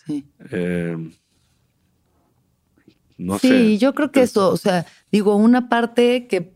Sí. 0.04 0.24
Eh, 0.50 0.96
no 3.18 3.38
sé. 3.38 3.48
Sí, 3.48 3.78
yo 3.78 3.94
creo 3.94 4.10
que 4.12 4.22
eso, 4.22 4.50
o 4.50 4.56
sea, 4.56 4.86
digo, 5.10 5.34
una 5.36 5.68
parte 5.68 6.28
que 6.28 6.52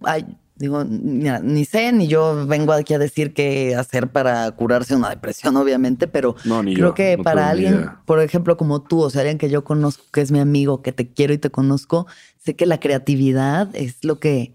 Digo, 0.54 0.84
ni 0.84 1.64
sé, 1.64 1.92
ni 1.92 2.08
yo 2.08 2.46
vengo 2.46 2.72
aquí 2.72 2.92
a 2.92 2.98
decir 2.98 3.32
qué 3.32 3.74
hacer 3.74 4.12
para 4.12 4.50
curarse 4.52 4.94
una 4.94 5.08
depresión, 5.08 5.56
obviamente, 5.56 6.06
pero 6.06 6.36
creo 6.74 6.94
que 6.94 7.18
para 7.18 7.48
alguien, 7.48 7.88
por 8.04 8.20
ejemplo, 8.20 8.56
como 8.56 8.82
tú, 8.82 9.00
o 9.00 9.10
sea, 9.10 9.22
alguien 9.22 9.38
que 9.38 9.48
yo 9.48 9.64
conozco, 9.64 10.04
que 10.12 10.20
es 10.20 10.30
mi 10.30 10.40
amigo, 10.40 10.82
que 10.82 10.92
te 10.92 11.08
quiero 11.08 11.32
y 11.32 11.38
te 11.38 11.50
conozco, 11.50 12.06
sé 12.38 12.54
que 12.54 12.66
la 12.66 12.78
creatividad 12.80 13.74
es 13.74 14.04
lo 14.04 14.20
que 14.20 14.54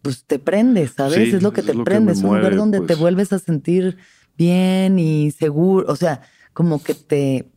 pues 0.00 0.24
te 0.24 0.38
prende, 0.38 0.88
¿sabes? 0.88 1.34
es 1.34 1.42
lo 1.42 1.52
que 1.52 1.62
te 1.62 1.74
prende, 1.74 2.12
es 2.12 2.22
un 2.22 2.36
lugar 2.36 2.56
donde 2.56 2.78
te 2.80 2.86
pues. 2.86 2.98
vuelves 2.98 3.32
a 3.32 3.38
sentir 3.38 3.98
bien 4.38 4.98
y 4.98 5.32
seguro, 5.32 5.86
o 5.92 5.96
sea, 5.96 6.22
como 6.52 6.82
que 6.82 6.94
te, 6.94 7.50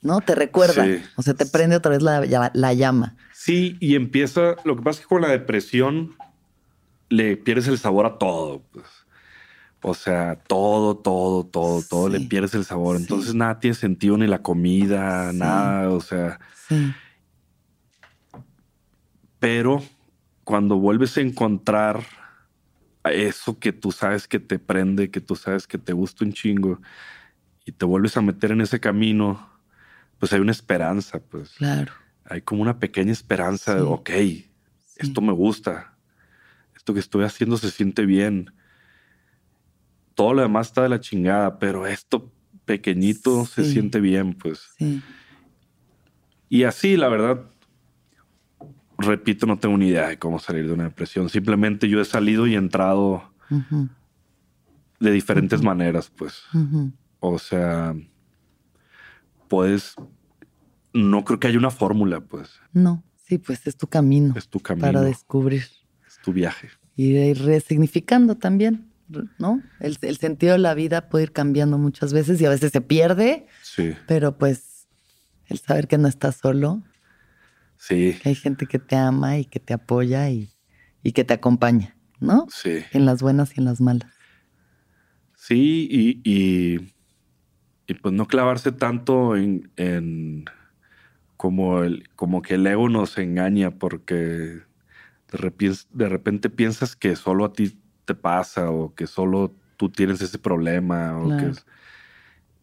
¿no? 0.00 0.20
Te 0.20 0.34
recuerda, 0.34 0.86
o 1.16 1.22
sea, 1.22 1.34
te 1.34 1.46
prende 1.46 1.76
otra 1.76 1.90
vez 1.90 2.02
la, 2.02 2.50
la 2.54 2.74
llama. 2.74 3.16
Sí, 3.34 3.76
y 3.80 3.94
empieza, 3.94 4.56
lo 4.64 4.76
que 4.76 4.82
pasa 4.82 5.00
es 5.00 5.06
que 5.06 5.08
con 5.08 5.22
la 5.22 5.28
depresión 5.28 6.14
le 7.10 7.36
pierdes 7.36 7.68
el 7.68 7.78
sabor 7.78 8.06
a 8.06 8.16
todo. 8.16 8.62
Pues. 8.72 8.86
O 9.82 9.94
sea, 9.94 10.36
todo, 10.36 10.96
todo, 10.96 11.44
todo, 11.44 11.82
todo 11.82 12.08
le 12.08 12.20
pierdes 12.20 12.54
el 12.54 12.64
sabor. 12.64 12.96
Entonces 12.96 13.34
nada 13.34 13.60
tiene 13.60 13.74
sentido 13.74 14.16
ni 14.16 14.26
la 14.26 14.42
comida, 14.42 15.32
nada, 15.32 15.90
o 15.90 16.00
sea. 16.00 16.40
Pero 19.38 19.82
cuando 20.44 20.76
vuelves 20.76 21.16
a 21.16 21.22
encontrar 21.22 22.02
eso 23.04 23.58
que 23.58 23.72
tú 23.72 23.90
sabes 23.92 24.28
que 24.28 24.38
te 24.38 24.58
prende, 24.58 25.10
que 25.10 25.20
tú 25.20 25.34
sabes 25.34 25.66
que 25.66 25.78
te 25.78 25.94
gusta 25.94 26.24
un 26.24 26.32
chingo 26.32 26.80
y 27.64 27.72
te 27.72 27.86
vuelves 27.86 28.16
a 28.16 28.22
meter 28.22 28.52
en 28.52 28.60
ese 28.60 28.80
camino, 28.80 29.48
pues 30.18 30.32
hay 30.34 30.40
una 30.40 30.52
esperanza, 30.52 31.20
pues. 31.20 31.52
Claro. 31.52 31.92
Hay 32.26 32.42
como 32.42 32.60
una 32.60 32.78
pequeña 32.78 33.12
esperanza 33.12 33.74
de, 33.74 33.80
ok, 33.80 34.10
esto 34.96 35.22
me 35.22 35.32
gusta, 35.32 35.89
esto 36.90 36.94
que 36.94 37.00
estoy 37.00 37.24
haciendo 37.24 37.56
se 37.56 37.70
siente 37.70 38.04
bien. 38.04 38.52
Todo 40.14 40.34
lo 40.34 40.42
demás 40.42 40.68
está 40.68 40.82
de 40.82 40.88
la 40.88 41.00
chingada, 41.00 41.58
pero 41.58 41.86
esto 41.86 42.32
pequeñito 42.64 43.46
se 43.46 43.64
siente 43.64 44.00
bien, 44.00 44.34
pues. 44.34 44.74
Y 46.48 46.64
así, 46.64 46.96
la 46.96 47.08
verdad, 47.08 47.44
repito, 48.98 49.46
no 49.46 49.58
tengo 49.58 49.78
ni 49.78 49.88
idea 49.88 50.08
de 50.08 50.18
cómo 50.18 50.38
salir 50.38 50.66
de 50.66 50.72
una 50.72 50.84
depresión. 50.84 51.28
Simplemente 51.28 51.88
yo 51.88 52.00
he 52.00 52.04
salido 52.04 52.46
y 52.46 52.56
entrado 52.56 53.32
de 54.98 55.12
diferentes 55.12 55.62
maneras, 55.62 56.10
pues. 56.10 56.42
O 57.20 57.38
sea, 57.38 57.94
pues, 59.48 59.94
no 60.92 61.24
creo 61.24 61.38
que 61.38 61.46
haya 61.46 61.58
una 61.58 61.70
fórmula, 61.70 62.20
pues. 62.20 62.60
No, 62.72 63.04
sí, 63.16 63.38
pues 63.38 63.66
es 63.66 63.76
tu 63.76 63.86
camino. 63.86 64.34
Es 64.36 64.48
tu 64.48 64.58
camino. 64.60 64.86
Para 64.86 65.02
descubrir 65.02 65.64
tu 66.22 66.32
viaje. 66.32 66.68
Y 66.96 67.12
de 67.12 67.28
ir 67.28 67.42
resignificando 67.42 68.36
también, 68.36 68.90
¿no? 69.38 69.62
El, 69.80 69.96
sentido 70.18 70.52
de 70.52 70.58
la 70.58 70.74
vida 70.74 71.08
puede 71.08 71.24
ir 71.24 71.32
cambiando 71.32 71.78
muchas 71.78 72.12
veces 72.12 72.40
y 72.40 72.46
a 72.46 72.50
veces 72.50 72.72
se 72.72 72.80
pierde. 72.80 73.46
Sí. 73.62 73.94
Pero 74.06 74.36
pues 74.36 74.86
el 75.46 75.58
saber 75.58 75.88
que 75.88 75.98
no 75.98 76.08
estás 76.08 76.36
solo. 76.36 76.82
Sí. 77.78 78.16
Que 78.22 78.30
hay 78.30 78.34
gente 78.34 78.66
que 78.66 78.78
te 78.78 78.96
ama 78.96 79.38
y 79.38 79.44
que 79.44 79.60
te 79.60 79.72
apoya 79.72 80.28
y, 80.30 80.50
que 81.14 81.24
te 81.24 81.34
acompaña, 81.34 81.96
¿no? 82.20 82.46
Sí. 82.50 82.80
En 82.92 83.06
las 83.06 83.22
buenas 83.22 83.56
y 83.56 83.60
en 83.60 83.64
las 83.64 83.80
malas. 83.80 84.12
Sí, 85.34 85.88
y, 85.90 86.20
y, 86.22 86.92
y 87.86 87.94
pues 87.94 88.14
no 88.14 88.26
clavarse 88.26 88.72
tanto 88.72 89.36
en, 89.36 89.70
en 89.76 90.44
como, 91.40 91.82
el, 91.82 92.06
como 92.16 92.42
que 92.42 92.54
el 92.54 92.66
ego 92.66 92.90
nos 92.90 93.16
engaña 93.16 93.70
porque 93.70 94.60
de 95.30 96.08
repente, 96.08 96.50
piensas 96.50 96.96
que 96.96 97.16
solo 97.16 97.44
a 97.44 97.52
ti 97.52 97.78
te 98.04 98.14
pasa 98.14 98.70
o 98.70 98.94
que 98.94 99.06
solo 99.06 99.54
tú 99.76 99.88
tienes 99.88 100.20
ese 100.20 100.38
problema 100.38 101.18
o 101.18 101.36
que 101.36 101.52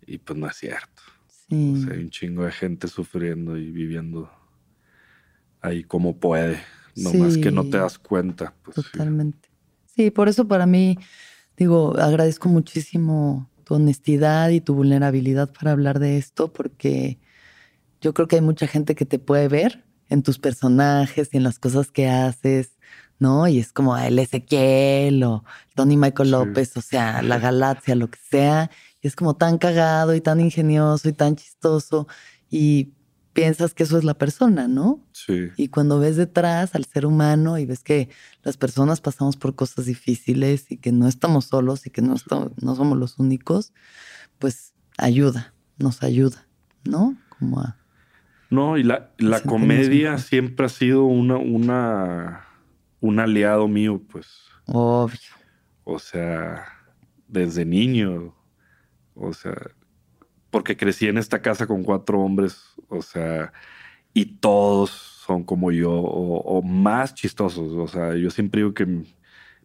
y 0.05 0.17
pues 0.19 0.37
no 0.39 0.47
es 0.47 0.55
cierto. 0.55 1.01
Sí. 1.27 1.85
hay 1.91 1.99
un 1.99 2.09
chingo 2.09 2.43
de 2.43 2.51
gente 2.51 2.87
sufriendo 2.87 3.57
y 3.57 3.71
viviendo 3.71 4.29
ahí 5.61 5.83
como 5.83 6.17
puede, 6.17 6.59
no 6.95 7.13
más 7.13 7.37
que 7.37 7.51
no 7.51 7.69
te 7.69 7.77
das 7.77 7.97
cuenta. 7.97 8.53
Pues, 8.63 8.75
Totalmente. 8.75 9.49
Sí. 9.85 10.11
por 10.11 10.29
eso 10.29 10.47
para 10.47 10.65
mí, 10.65 10.97
digo, 11.55 11.97
agradezco 11.97 12.49
muchísimo 12.49 13.49
tu 13.63 13.75
honestidad 13.75 14.49
y 14.49 14.61
tu 14.61 14.75
vulnerabilidad 14.75 15.51
para 15.51 15.71
hablar 15.71 15.99
de 15.99 16.17
esto, 16.17 16.53
porque 16.53 17.19
yo 18.01 18.13
creo 18.13 18.27
que 18.27 18.37
hay 18.37 18.41
mucha 18.41 18.67
gente 18.67 18.95
que 18.95 19.05
te 19.05 19.19
puede 19.19 19.47
ver 19.47 19.86
en 20.09 20.23
tus 20.23 20.39
personajes 20.39 21.29
y 21.31 21.37
en 21.37 21.43
las 21.43 21.59
cosas 21.59 21.91
que 21.91 22.07
haces, 22.09 22.77
¿no? 23.19 23.47
Y 23.47 23.59
es 23.59 23.71
como 23.73 23.97
el 23.97 24.19
Ezequiel 24.19 25.23
o 25.23 25.43
Tony 25.75 25.97
Michael 25.97 26.31
López, 26.31 26.75
o 26.77 26.81
sea, 26.81 27.21
la 27.21 27.39
galaxia, 27.39 27.95
lo 27.95 28.09
que 28.09 28.19
sea, 28.29 28.69
Y 29.01 29.07
es 29.07 29.15
como 29.15 29.35
tan 29.35 29.57
cagado 29.57 30.15
y 30.15 30.21
tan 30.21 30.39
ingenioso 30.39 31.09
y 31.09 31.13
tan 31.13 31.35
chistoso. 31.35 32.07
Y 32.49 32.93
piensas 33.33 33.75
que 33.75 33.83
eso 33.83 33.99
es 33.99 34.03
la 34.03 34.15
persona, 34.15 34.67
¿no? 34.67 34.99
Sí. 35.11 35.49
Y 35.57 35.67
cuando 35.67 35.99
ves 35.99 36.15
detrás 36.15 36.73
al 36.73 36.85
ser 36.85 37.05
humano 37.05 37.59
y 37.59 37.67
ves 37.67 37.83
que 37.83 38.09
las 38.41 38.57
personas 38.57 38.99
pasamos 38.99 39.37
por 39.37 39.53
cosas 39.53 39.85
difíciles 39.85 40.71
y 40.71 40.77
que 40.77 40.91
no 40.91 41.07
estamos 41.07 41.45
solos 41.45 41.85
y 41.85 41.91
que 41.91 42.01
no, 42.01 42.15
estamos, 42.15 42.51
no 42.59 42.75
somos 42.75 42.97
los 42.97 43.19
únicos, 43.19 43.73
pues 44.39 44.73
ayuda, 44.97 45.53
nos 45.77 46.01
ayuda, 46.01 46.47
¿no? 46.83 47.15
Como 47.37 47.59
a... 47.59 47.77
No, 48.49 48.77
y 48.77 48.83
la, 48.83 49.11
la 49.17 49.41
comedia 49.41 50.17
siempre 50.17 50.65
ha 50.65 50.69
sido 50.69 51.03
una, 51.05 51.37
una, 51.37 52.47
un 53.01 53.19
aliado 53.19 53.67
mío, 53.67 54.01
pues. 54.09 54.27
Obvio. 54.67 55.19
O 55.83 55.99
sea, 55.99 56.65
desde 57.27 57.65
niño. 57.65 58.35
O 59.15 59.33
sea, 59.33 59.55
porque 60.49 60.77
crecí 60.77 61.07
en 61.07 61.17
esta 61.17 61.41
casa 61.41 61.67
con 61.67 61.83
cuatro 61.83 62.19
hombres. 62.21 62.61
O 62.87 63.01
sea, 63.01 63.51
y 64.13 64.25
todos 64.25 64.91
son 64.91 65.43
como 65.43 65.71
yo 65.71 65.91
o, 65.91 66.39
o 66.39 66.61
más 66.61 67.13
chistosos. 67.13 67.73
O 67.73 67.87
sea, 67.87 68.15
yo 68.15 68.29
siempre 68.29 68.61
digo 68.61 68.73
que 68.73 69.03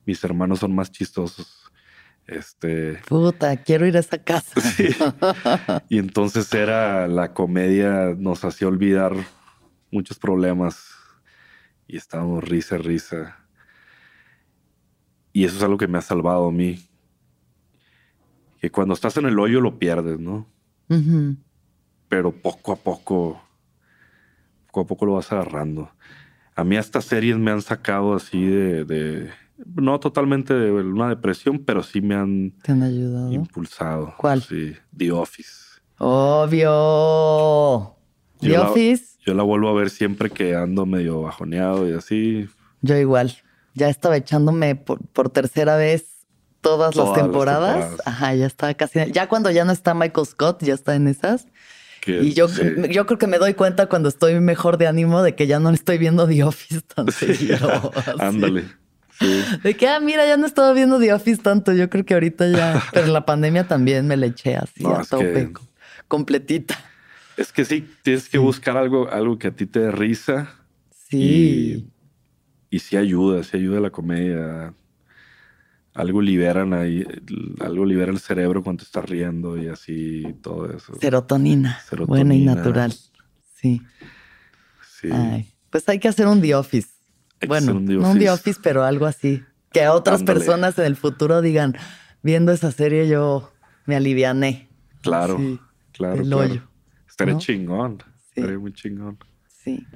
mis 0.05 0.25
hermanos 0.25 0.59
son 0.59 0.75
más 0.75 0.91
chistosos. 0.91 1.61
Este. 2.27 3.01
Puta, 3.09 3.57
quiero 3.59 3.86
ir 3.86 3.97
a 3.97 4.01
esa 4.01 4.19
casa. 4.19 4.61
Sí. 4.61 4.89
Y 5.89 5.99
entonces 5.99 6.53
era 6.55 7.07
la 7.09 7.32
comedia, 7.35 8.15
nos 8.16 8.44
hacía 8.44 8.69
olvidar 8.69 9.12
muchos 9.90 10.19
problemas 10.19 10.90
y 11.86 11.97
estábamos 11.97 12.43
risa, 12.44 12.78
risa. 12.78 13.39
Y 15.32 15.44
eso 15.44 15.57
es 15.57 15.62
algo 15.62 15.78
que 15.78 15.89
me 15.89 15.99
ha 15.99 16.03
salvado 16.03 16.49
a 16.49 16.53
mí. 16.53 16.78
Que 18.61 18.70
cuando 18.70 18.94
estás 18.94 19.16
en 19.16 19.27
el 19.27 19.39
hoyo 19.39 19.61
lo 19.61 19.78
pierdes, 19.78 20.19
¿no? 20.20 20.47
Pero 22.09 22.32
poco 22.32 22.73
a 22.73 22.77
poco, 22.77 23.43
poco 24.66 24.81
a 24.82 24.86
poco 24.86 25.07
lo 25.07 25.15
vas 25.15 25.32
agarrando. 25.32 25.90
A 26.55 26.65
mí 26.65 26.77
estas 26.77 27.07
series 27.07 27.39
me 27.39 27.51
han 27.51 27.62
sacado 27.62 28.15
así 28.15 28.44
de, 28.44 28.85
de- 28.85 29.31
no 29.74 29.98
totalmente 30.01 30.55
de 30.55 30.70
una 30.72 31.09
depresión, 31.09 31.59
pero 31.64 31.82
sí 31.82 32.01
me 32.01 32.14
han 32.14 32.52
¿Te 32.62 32.72
han 32.72 32.82
ayudado? 32.82 33.32
impulsado. 33.32 34.14
¿Cuál? 34.16 34.43
Sí, 34.43 34.74
The 34.97 35.12
Office. 35.12 35.51
Obvio. 35.98 37.97
The 38.40 38.48
Yo 38.48 38.59
la- 38.59 38.70
Office, 38.70 39.05
Yo 39.24 39.34
la 39.34 39.43
vuelvo 39.44 39.68
a 39.68 39.72
ver 39.74 39.90
siempre 39.90 40.30
que 40.30 40.55
ando 40.56 40.84
medio 40.86 41.22
bajoneado 41.22 41.89
y 41.89 41.93
así. 41.93 42.48
yo 42.80 42.97
igual. 42.97 43.36
Ya 43.74 43.89
estaba 43.89 44.16
echándome 44.16 44.74
por, 44.74 44.98
por 45.09 45.30
tercera 45.30 45.76
vez 45.76 46.26
todas, 46.60 46.94
Todas 46.94 47.09
las 47.09 47.16
las 47.16 47.24
temporadas. 47.26 47.97
Ajá, 48.05 48.34
ya 48.34 48.47
estaba 48.47 48.74
casi. 48.74 48.98
Ya 49.12 49.28
cuando 49.28 49.51
ya 49.51 49.64
no 49.64 49.72
está 49.72 49.94
Michael 49.94 50.26
Scott, 50.26 50.62
ya 50.62 50.74
está 50.74 50.94
en 50.97 51.09
esas. 51.09 51.47
Que, 52.01 52.20
Y 52.22 52.34
yo, 52.34 52.48
sí. 52.48 52.62
yo 52.90 53.06
creo 53.06 53.18
que 53.18 53.28
me 53.28 53.39
doy 53.39 53.55
cuenta 53.55 53.86
cuando 53.89 54.09
estoy 54.09 54.39
mejor 54.40 54.76
de 54.76 54.89
ánimo 54.89 55.22
de 55.22 55.34
que 55.36 55.47
ya 55.47 55.60
no 55.60 55.70
estoy 55.70 55.98
viendo 55.98 56.26
The 56.26 56.43
Office 56.43 56.80
tan 56.82 57.06
Sí, 57.12 57.26
seguido. 57.34 57.93
Ándale. 58.18 58.64
Sí. 59.23 59.43
De 59.62 59.74
que, 59.77 59.89
ah, 59.89 60.01
mira, 60.01 60.27
ya 60.27 60.36
no 60.36 60.47
estaba 60.47 60.73
viendo 60.73 60.99
The 60.99 61.12
Office 61.12 61.40
tanto. 61.43 61.73
Yo 61.73 61.89
creo 61.89 62.05
que 62.05 62.15
ahorita 62.15 62.49
ya. 62.49 62.82
Pero 62.93 63.07
en 63.07 63.12
la 63.12 63.24
pandemia 63.24 63.66
también 63.69 64.07
me 64.07 64.16
le 64.16 64.27
eché 64.28 64.57
así 64.57 64.82
No, 64.82 64.97
a 64.97 65.05
tope, 65.05 65.32
que- 65.32 65.53
completita. 66.09 66.78
Es 67.36 67.53
que 67.53 67.65
sí, 67.65 67.89
tienes 68.03 68.28
que 68.28 68.39
buscar 68.39 68.77
algo, 68.77 69.09
algo 69.11 69.39
que 69.39 69.49
a 69.49 69.51
ti 69.53 69.65
te 69.66 69.81
dé 69.81 69.90
risa 69.90 70.55
Sí. 71.09 71.89
y 72.70 72.78
sí 72.78 72.97
ayuda, 72.97 73.43
sí 73.43 73.57
ayuda 73.57 73.81
la 73.81 73.90
comedia. 73.90 74.74
Algo 75.94 76.23
liberan 76.23 76.73
ahí, 76.73 77.07
algo 77.61 77.85
libera 77.85 78.11
el 78.12 78.19
cerebro 78.19 78.62
cuando 78.62 78.82
estás 78.82 79.05
riendo 79.09 79.59
y 79.62 79.69
así 79.69 80.23
todo 80.43 80.70
eso. 80.74 80.94
Serotonina, 80.99 81.78
Serotonina. 81.89 82.07
Buena 82.07 82.35
y 82.35 82.44
natural. 82.44 82.94
Sí. 83.55 83.82
Sí. 85.01 85.09
Ay, 85.12 85.53
pues 85.69 85.86
hay 85.90 85.99
que 85.99 86.09
hacer 86.09 86.27
un 86.27 86.40
The 86.40 86.55
Office. 86.55 86.89
Que 87.43 87.48
bueno, 87.48 87.73
un 87.77 87.85
no 87.86 88.10
un 88.10 88.19
The 88.19 88.31
Office. 88.31 88.60
Pero 88.62 88.85
algo 88.85 89.06
así. 89.06 89.43
Que 89.73 89.85
a 89.85 89.93
otras 89.94 90.20
Ándale. 90.20 90.39
personas 90.39 90.78
en 90.78 90.85
el 90.86 90.97
futuro 90.97 91.40
digan, 91.43 91.77
viendo 92.23 92.52
esa 92.52 92.70
serie 92.73 93.09
yo 93.09 93.52
me 93.86 93.97
aliviané. 93.97 94.69
Claro, 95.01 95.36
Sí, 95.39 95.59
claro. 95.93 96.14
el 96.14 96.28
claro. 96.28 96.39
hoyo. 96.52 96.62
Estaría 97.09 97.35
¿no? 97.35 97.40
chingón. 97.40 97.98
Sí. 98.32 98.40
Estaría 98.40 98.59
muy 98.59 98.73
chingón. 98.73 99.19
Sí. 99.48 99.86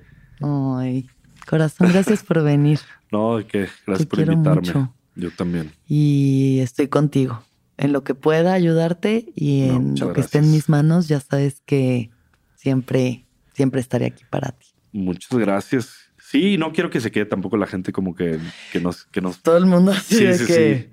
Ay, 0.40 1.08
corazón, 1.48 1.88
gracias 1.92 2.22
por 2.22 2.42
venir. 2.42 2.78
No, 3.12 3.38
qué. 3.46 3.68
Gracias 3.86 3.98
Te 4.08 4.16
por 4.16 4.18
invitarme. 4.20 4.60
mucho. 4.62 4.92
Yo 5.14 5.30
también. 5.30 5.70
Y 5.86 6.58
estoy 6.60 6.88
contigo. 6.88 7.40
En 7.78 7.92
lo 7.92 8.02
que 8.02 8.14
pueda 8.16 8.52
ayudarte 8.52 9.26
y 9.36 9.68
en 9.68 9.94
lo 10.00 10.12
que 10.12 10.22
esté 10.22 10.38
en 10.38 10.50
mis 10.50 10.68
manos, 10.68 11.06
ya 11.06 11.20
sabes 11.20 11.62
que 11.64 12.10
siempre, 12.56 13.26
siempre 13.54 13.80
estaré 13.80 14.06
aquí 14.06 14.24
para 14.28 14.50
ti. 14.52 14.66
Muchas 14.92 15.38
gracias. 15.38 16.05
Sí, 16.28 16.58
no 16.58 16.72
quiero 16.72 16.90
que 16.90 17.00
se 17.00 17.10
quede 17.12 17.26
tampoco 17.26 17.56
la 17.56 17.66
gente 17.66 17.92
como 17.92 18.14
que, 18.14 18.38
que 18.72 18.80
nos, 18.80 19.04
que 19.06 19.20
nos. 19.20 19.42
Todo 19.42 19.56
el 19.58 19.66
mundo 19.66 19.92
así 19.92 20.16
Sí, 20.16 20.24
de 20.24 20.38
sí, 20.38 20.46
que, 20.46 20.90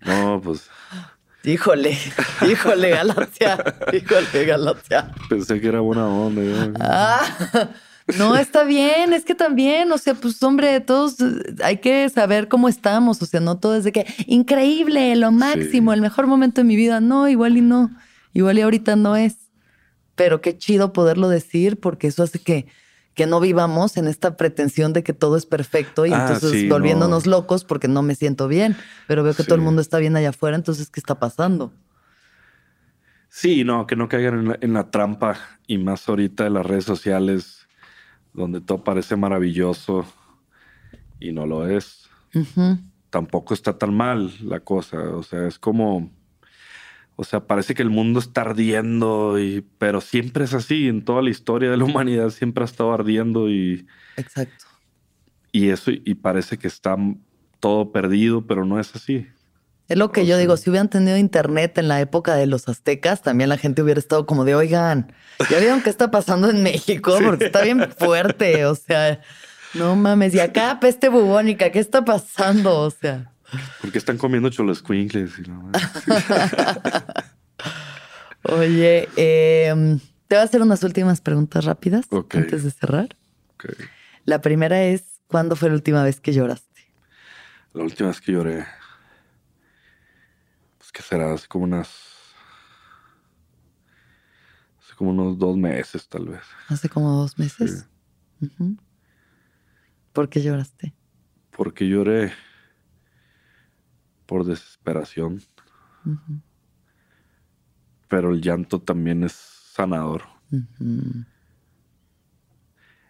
sí. 0.00 0.06
No, 0.08 0.40
pues 0.42 0.68
híjole, 1.44 1.96
híjole, 2.50 2.90
Galaxia, 2.90 3.62
híjole, 3.92 4.44
Galaxia. 4.46 5.10
pensé 5.28 5.60
que 5.60 5.68
era 5.68 5.80
buena 5.80 6.06
onda. 6.06 6.72
Ah, 6.80 7.70
no, 8.18 8.36
está 8.36 8.64
bien, 8.64 9.12
es 9.12 9.24
que 9.24 9.34
también, 9.34 9.92
o 9.92 9.98
sea, 9.98 10.14
pues 10.14 10.42
hombre, 10.42 10.80
todos 10.80 11.20
eh, 11.20 11.54
hay 11.62 11.78
que 11.78 12.08
saber 12.08 12.48
cómo 12.48 12.68
estamos, 12.68 13.20
o 13.22 13.26
sea, 13.26 13.40
no 13.40 13.58
todo 13.58 13.76
es 13.76 13.84
de 13.84 13.92
que 13.92 14.06
increíble, 14.26 15.14
lo 15.16 15.30
máximo, 15.30 15.92
Sí. 15.92 15.94
el 15.96 16.00
mejor 16.02 16.26
momento 16.26 16.60
de 16.62 16.64
mi 16.66 16.76
vida, 16.76 17.00
no, 17.00 17.28
igual 17.28 17.56
y 17.56 17.60
no, 17.60 17.90
igual 18.32 18.58
y 18.58 18.62
ahorita 18.62 18.96
no 18.96 19.16
es, 19.16 19.36
pero 20.14 20.40
qué 20.40 20.56
chido 20.56 20.92
poderlo 20.92 21.28
decir 21.28 21.78
porque 21.78 22.06
eso 22.08 22.22
hace 22.22 22.38
que, 22.38 22.66
que 23.20 23.26
no 23.26 23.38
vivamos 23.38 23.98
en 23.98 24.06
esta 24.08 24.38
pretensión 24.38 24.94
de 24.94 25.02
que 25.02 25.12
todo 25.12 25.36
es 25.36 25.44
perfecto 25.44 26.06
y 26.06 26.12
Ah, 26.14 26.22
entonces 26.22 26.52
sí, 26.52 26.68
volviéndonos 26.70 27.26
no. 27.26 27.32
locos 27.32 27.64
porque 27.66 27.86
no 27.86 28.00
me 28.00 28.14
siento 28.14 28.48
bien, 28.48 28.74
pero 29.06 29.22
veo 29.22 29.34
que 29.34 29.44
todo 29.44 29.56
el 29.56 29.60
mundo 29.60 29.82
está 29.82 29.98
bien 29.98 30.16
allá 30.16 30.30
afuera, 30.30 30.56
entonces, 30.56 30.88
¿qué 30.88 31.00
está 31.00 31.18
pasando? 31.20 31.70
Sí, 33.28 33.62
no, 33.62 33.86
que 33.86 33.94
no 33.94 34.08
caigan 34.08 34.38
en 34.38 34.48
la, 34.48 34.58
en 34.62 34.72
la 34.72 34.90
trampa 34.90 35.36
y 35.66 35.76
más 35.76 36.08
ahorita 36.08 36.44
de 36.44 36.50
las 36.50 36.64
redes 36.64 36.84
sociales 36.86 37.68
donde 38.32 38.62
todo 38.62 38.84
parece 38.84 39.16
maravilloso 39.16 40.06
y 41.18 41.32
no 41.32 41.44
lo 41.44 41.68
es. 41.68 42.08
Tampoco 43.10 43.52
está 43.52 43.76
tan 43.76 43.92
mal 43.94 44.32
la 44.40 44.60
cosa. 44.60 44.98
O 45.14 45.22
sea, 45.22 45.46
es 45.46 45.58
como, 45.58 46.10
o 47.20 47.24
sea, 47.24 47.40
parece 47.40 47.74
que 47.74 47.82
el 47.82 47.90
mundo 47.90 48.18
está 48.18 48.40
ardiendo 48.40 49.38
y, 49.38 49.62
pero 49.76 50.00
siempre 50.00 50.44
es 50.44 50.54
así. 50.54 50.88
En 50.88 51.04
toda 51.04 51.20
la 51.20 51.28
historia 51.28 51.70
de 51.70 51.76
la 51.76 51.84
humanidad 51.90 52.30
siempre 52.30 52.64
ha 52.64 52.64
estado 52.64 52.94
ardiendo 52.94 53.50
y, 53.50 53.86
Exacto. 54.16 54.64
y 55.52 55.68
eso 55.68 55.90
y 55.90 56.14
parece 56.14 56.56
que 56.56 56.66
está 56.66 56.96
todo 57.60 57.92
perdido, 57.92 58.46
pero 58.46 58.64
no 58.64 58.80
es 58.80 58.96
así. 58.96 59.26
Es 59.88 59.98
lo 59.98 60.12
que 60.12 60.22
O 60.22 60.24
yo 60.24 60.38
digo, 60.38 60.56
si 60.56 60.70
hubieran 60.70 60.88
tenido 60.88 61.18
internet 61.18 61.76
en 61.76 61.88
la 61.88 62.00
época 62.00 62.36
de 62.36 62.46
los 62.46 62.66
aztecas, 62.70 63.20
también 63.20 63.50
la 63.50 63.58
gente 63.58 63.82
hubiera 63.82 64.00
estado 64.00 64.24
como 64.24 64.46
de, 64.46 64.54
oigan, 64.54 65.12
¿ya 65.50 65.58
vieron 65.58 65.82
qué 65.82 65.90
está 65.90 66.10
pasando 66.10 66.48
en 66.48 66.62
México? 66.62 67.18
Porque 67.22 67.46
está 67.46 67.60
bien 67.60 67.86
fuerte, 67.98 68.64
o 68.64 68.74
sea, 68.74 69.20
no 69.74 69.94
mames, 69.94 70.32
y 70.34 70.40
acá 70.40 70.80
peste 70.80 71.10
bubónica, 71.10 71.70
¿qué 71.70 71.80
está 71.80 72.02
pasando? 72.02 72.80
O 72.80 72.90
sea, 72.90 73.30
Porque 73.80 73.98
están 73.98 74.18
comiendo 74.18 74.50
cholescuincles 74.50 75.38
y 75.38 75.42
no, 75.42 75.70
oye, 78.44 79.08
em, 79.16 79.98
te 80.28 80.36
voy 80.36 80.38
a 80.38 80.42
hacer 80.42 80.62
unas 80.62 80.82
últimas 80.82 81.20
preguntas 81.20 81.64
rápidas 81.64 82.06
Ok. 82.10 82.36
antes 82.36 82.64
de 82.64 82.70
cerrar. 82.70 83.16
Ok. 83.54 83.66
La 84.24 84.40
primera 84.40 84.82
es, 84.84 85.20
¿cuándo 85.26 85.56
fue 85.56 85.68
la 85.68 85.74
última 85.74 86.02
vez 86.04 86.20
que 86.20 86.32
lloraste? 86.32 86.68
La 87.72 87.84
última 87.84 88.08
vez 88.08 88.20
que 88.20 88.32
lloré, 88.32 88.66
pues 90.78 90.92
que 90.92 91.02
será 91.02 91.32
hace 91.32 91.46
como 91.46 91.64
unas, 91.64 91.88
hace 94.80 94.94
como 94.96 95.10
unos 95.10 95.38
dos 95.38 95.56
meses 95.56 96.08
tal 96.08 96.26
vez. 96.28 96.42
Hace 96.68 96.88
como 96.88 97.10
dos 97.16 97.38
meses. 97.38 97.86
¿Por 100.12 100.28
qué 100.28 100.42
lloraste? 100.42 100.94
Porque 101.50 101.88
lloré 101.88 102.32
por 104.30 104.44
desesperación, 104.44 105.42
pero 108.06 108.30
el 108.30 108.40
llanto 108.40 108.80
también 108.80 109.24
es 109.24 109.32
sanador. 109.32 110.22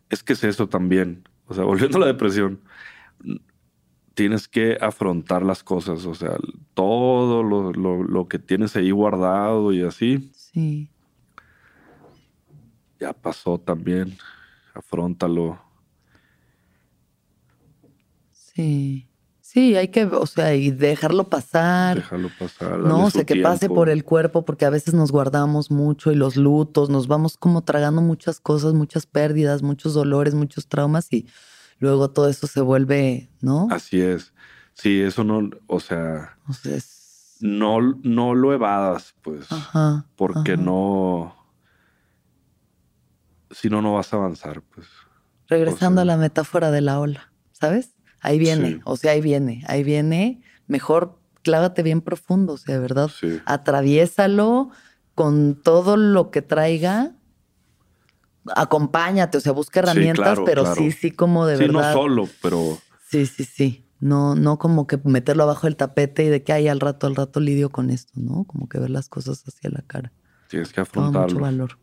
Es 0.08 0.22
que 0.22 0.32
es 0.32 0.42
eso 0.44 0.66
también. 0.66 1.28
O 1.46 1.52
sea, 1.52 1.64
volviendo 1.70 1.98
a 1.98 2.00
la 2.00 2.06
depresión, 2.06 2.62
tienes 4.14 4.48
que 4.48 4.78
afrontar 4.80 5.42
las 5.42 5.62
cosas. 5.62 6.06
O 6.06 6.14
sea, 6.14 6.38
todo 6.72 7.42
lo, 7.42 7.70
lo- 7.74 8.02
lo 8.02 8.26
que 8.28 8.38
tienes 8.38 8.74
ahí 8.76 8.90
guardado 8.92 9.74
y 9.74 9.82
así, 9.82 10.30
Sí. 10.34 10.90
ya 12.98 13.12
pasó 13.12 13.58
también. 13.60 14.16
Afrontalo. 14.72 15.60
Sí, 18.32 19.06
Sí, 19.52 19.74
hay 19.74 19.88
que, 19.88 20.04
o 20.04 20.26
sea, 20.26 20.54
y 20.54 20.70
dejarlo 20.70 21.28
pasar. 21.28 21.96
Dejarlo 21.96 22.30
pasar. 22.38 22.78
No, 22.78 23.06
o 23.06 23.10
sea, 23.10 23.24
que 23.24 23.34
pase 23.42 23.68
por 23.68 23.88
el 23.88 24.04
cuerpo, 24.04 24.44
porque 24.44 24.64
a 24.64 24.70
veces 24.70 24.94
nos 24.94 25.10
guardamos 25.10 25.72
mucho 25.72 26.12
y 26.12 26.14
los 26.14 26.36
lutos, 26.36 26.88
nos 26.88 27.08
vamos 27.08 27.36
como 27.36 27.62
tragando 27.64 28.00
muchas 28.00 28.38
cosas, 28.38 28.74
muchas 28.74 29.06
pérdidas, 29.06 29.62
muchos 29.62 29.92
dolores, 29.92 30.34
muchos 30.34 30.68
traumas 30.68 31.12
y 31.12 31.26
luego 31.80 32.10
todo 32.12 32.28
eso 32.28 32.46
se 32.46 32.60
vuelve, 32.60 33.28
¿no? 33.40 33.66
Así 33.72 34.00
es. 34.00 34.32
Sí, 34.74 35.00
eso 35.00 35.24
no, 35.24 35.50
o 35.66 35.80
sea, 35.80 36.38
O 36.48 36.52
sea, 36.52 36.76
es- 36.76 37.36
no, 37.40 37.80
no 38.04 38.34
lo 38.36 38.52
evadas, 38.52 39.16
pues, 39.20 39.50
Ajá. 39.50 40.06
porque 40.14 40.52
ajá. 40.52 40.62
no, 40.62 41.34
si 43.50 43.68
no, 43.68 43.82
no 43.82 43.94
vas 43.94 44.12
a 44.12 44.16
avanzar, 44.16 44.62
pues. 44.62 44.86
Regresando 45.48 46.02
o 46.02 46.04
sea- 46.04 46.14
a 46.14 46.16
la 46.16 46.22
metáfora 46.22 46.70
de 46.70 46.82
la 46.82 47.00
ola, 47.00 47.32
¿sabes? 47.50 47.96
Ahí 48.20 48.38
viene, 48.38 48.68
Sí. 48.74 48.80
o 48.84 48.96
sea, 48.96 49.12
ahí 49.12 49.20
viene, 49.20 49.64
ahí 49.66 49.82
viene. 49.82 50.42
Mejor 50.66 51.18
clávate 51.42 51.82
bien 51.82 52.00
profundo, 52.02 52.54
o 52.54 52.58
sea, 52.58 52.74
de 52.74 52.80
verdad. 52.80 53.08
Sí. 53.18 53.40
Atraviésalo 53.46 54.70
con 55.14 55.60
todo 55.62 55.96
lo 55.96 56.30
que 56.30 56.42
traiga. 56.42 57.12
Acompáñate, 58.56 59.38
o 59.38 59.40
sea, 59.40 59.52
busca 59.52 59.80
Sí, 59.80 59.84
herramientas, 59.86 60.24
claro, 60.24 60.44
pero 60.44 60.62
claro. 60.62 60.76
sí, 60.76 60.92
sí, 60.92 61.10
como 61.10 61.46
de 61.46 61.56
sí, 61.56 61.62
verdad. 61.64 61.92
no 61.92 61.92
solo, 61.92 62.28
pero 62.42 62.78
Sí, 63.08 63.26
sí, 63.26 63.44
sí. 63.44 63.84
No, 64.00 64.34
no 64.34 64.58
como 64.58 64.86
que 64.86 64.98
meterlo 65.04 65.42
abajo 65.42 65.66
del 65.66 65.76
tapete 65.76 66.24
y 66.24 66.28
de 66.28 66.42
que 66.42 66.52
hay 66.54 66.68
al 66.68 66.80
rato, 66.80 67.06
al 67.06 67.16
rato 67.16 67.38
lidio 67.38 67.68
con 67.68 67.90
esto, 67.90 68.12
¿no? 68.16 68.44
Como 68.44 68.66
que 68.68 68.78
ver 68.78 68.88
las 68.88 69.08
cosas 69.10 69.42
hacia 69.46 69.68
la 69.70 69.82
cara. 69.82 70.10
tienes 70.48 70.68
que 70.72 70.82
Toma 70.84 71.06
mucho 71.08 71.18
afrontarlo. 71.18 71.40
valor. 71.40 71.78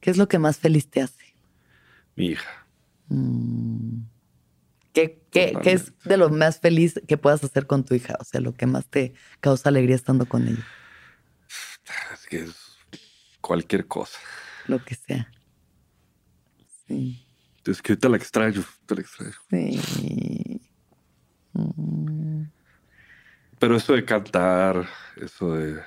¿Qué 0.00 0.10
es 0.10 0.16
lo 0.16 0.28
que 0.28 0.38
más 0.38 0.56
feliz 0.56 0.88
te 0.90 1.02
hace? 1.02 1.34
Mi 2.16 2.28
hija. 2.28 2.48
Mm. 3.08 4.04
¿Qué, 5.34 5.52
es 5.64 5.92
de 6.04 6.16
lo 6.16 6.30
más 6.30 6.60
feliz 6.60 7.00
que 7.08 7.18
puedas 7.18 7.42
hacer 7.42 7.66
con 7.66 7.84
tu 7.84 7.94
hija? 7.94 8.16
O 8.20 8.24
sea, 8.24 8.40
lo 8.40 8.54
que 8.54 8.66
más 8.66 8.86
te 8.86 9.14
causa 9.40 9.68
alegría 9.68 9.96
estando 9.96 10.26
con 10.26 10.46
ella. 10.46 10.64
Es 12.12 12.26
que 12.26 12.44
es 12.44 12.54
cualquier 13.40 13.86
cosa. 13.86 14.18
Lo 14.68 14.82
que 14.82 14.94
sea. 14.94 15.28
Sí. 16.86 17.26
Es 17.66 17.82
que 17.82 17.92
ahorita 17.92 18.08
la 18.08 18.16
extraño, 18.16 18.64
te 18.86 18.94
la 18.94 19.00
extraño. 19.00 19.32
Sí. 19.50 20.60
Mm. 21.52 22.44
Pero 23.58 23.76
eso 23.76 23.92
de 23.94 24.04
cantar, 24.04 24.86
eso 25.16 25.54
de 25.54 25.82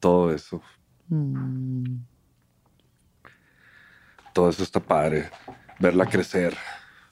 todo 0.00 0.32
eso, 0.32 0.62
Mm. 1.08 1.98
todo 4.32 4.50
eso 4.50 4.62
está 4.62 4.80
padre. 4.80 5.30
Verla 5.78 6.06
crecer, 6.06 6.56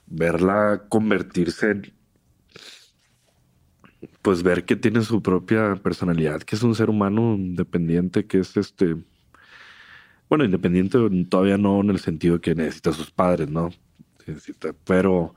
verla 0.07 0.85
convertirse 0.89 1.71
en, 1.71 1.93
pues 4.21 4.43
ver 4.43 4.65
que 4.65 4.75
tiene 4.75 5.01
su 5.01 5.21
propia 5.21 5.75
personalidad, 5.75 6.41
que 6.41 6.55
es 6.55 6.63
un 6.63 6.75
ser 6.75 6.89
humano 6.89 7.35
independiente, 7.35 8.25
que 8.25 8.39
es 8.39 8.57
este, 8.57 8.95
bueno, 10.29 10.43
independiente 10.43 10.97
todavía 11.29 11.57
no 11.57 11.81
en 11.81 11.91
el 11.91 11.99
sentido 11.99 12.41
que 12.41 12.55
necesita 12.55 12.89
a 12.89 12.93
sus 12.93 13.11
padres, 13.11 13.49
¿no? 13.49 13.69
Necesita, 14.25 14.73
pero... 14.85 15.35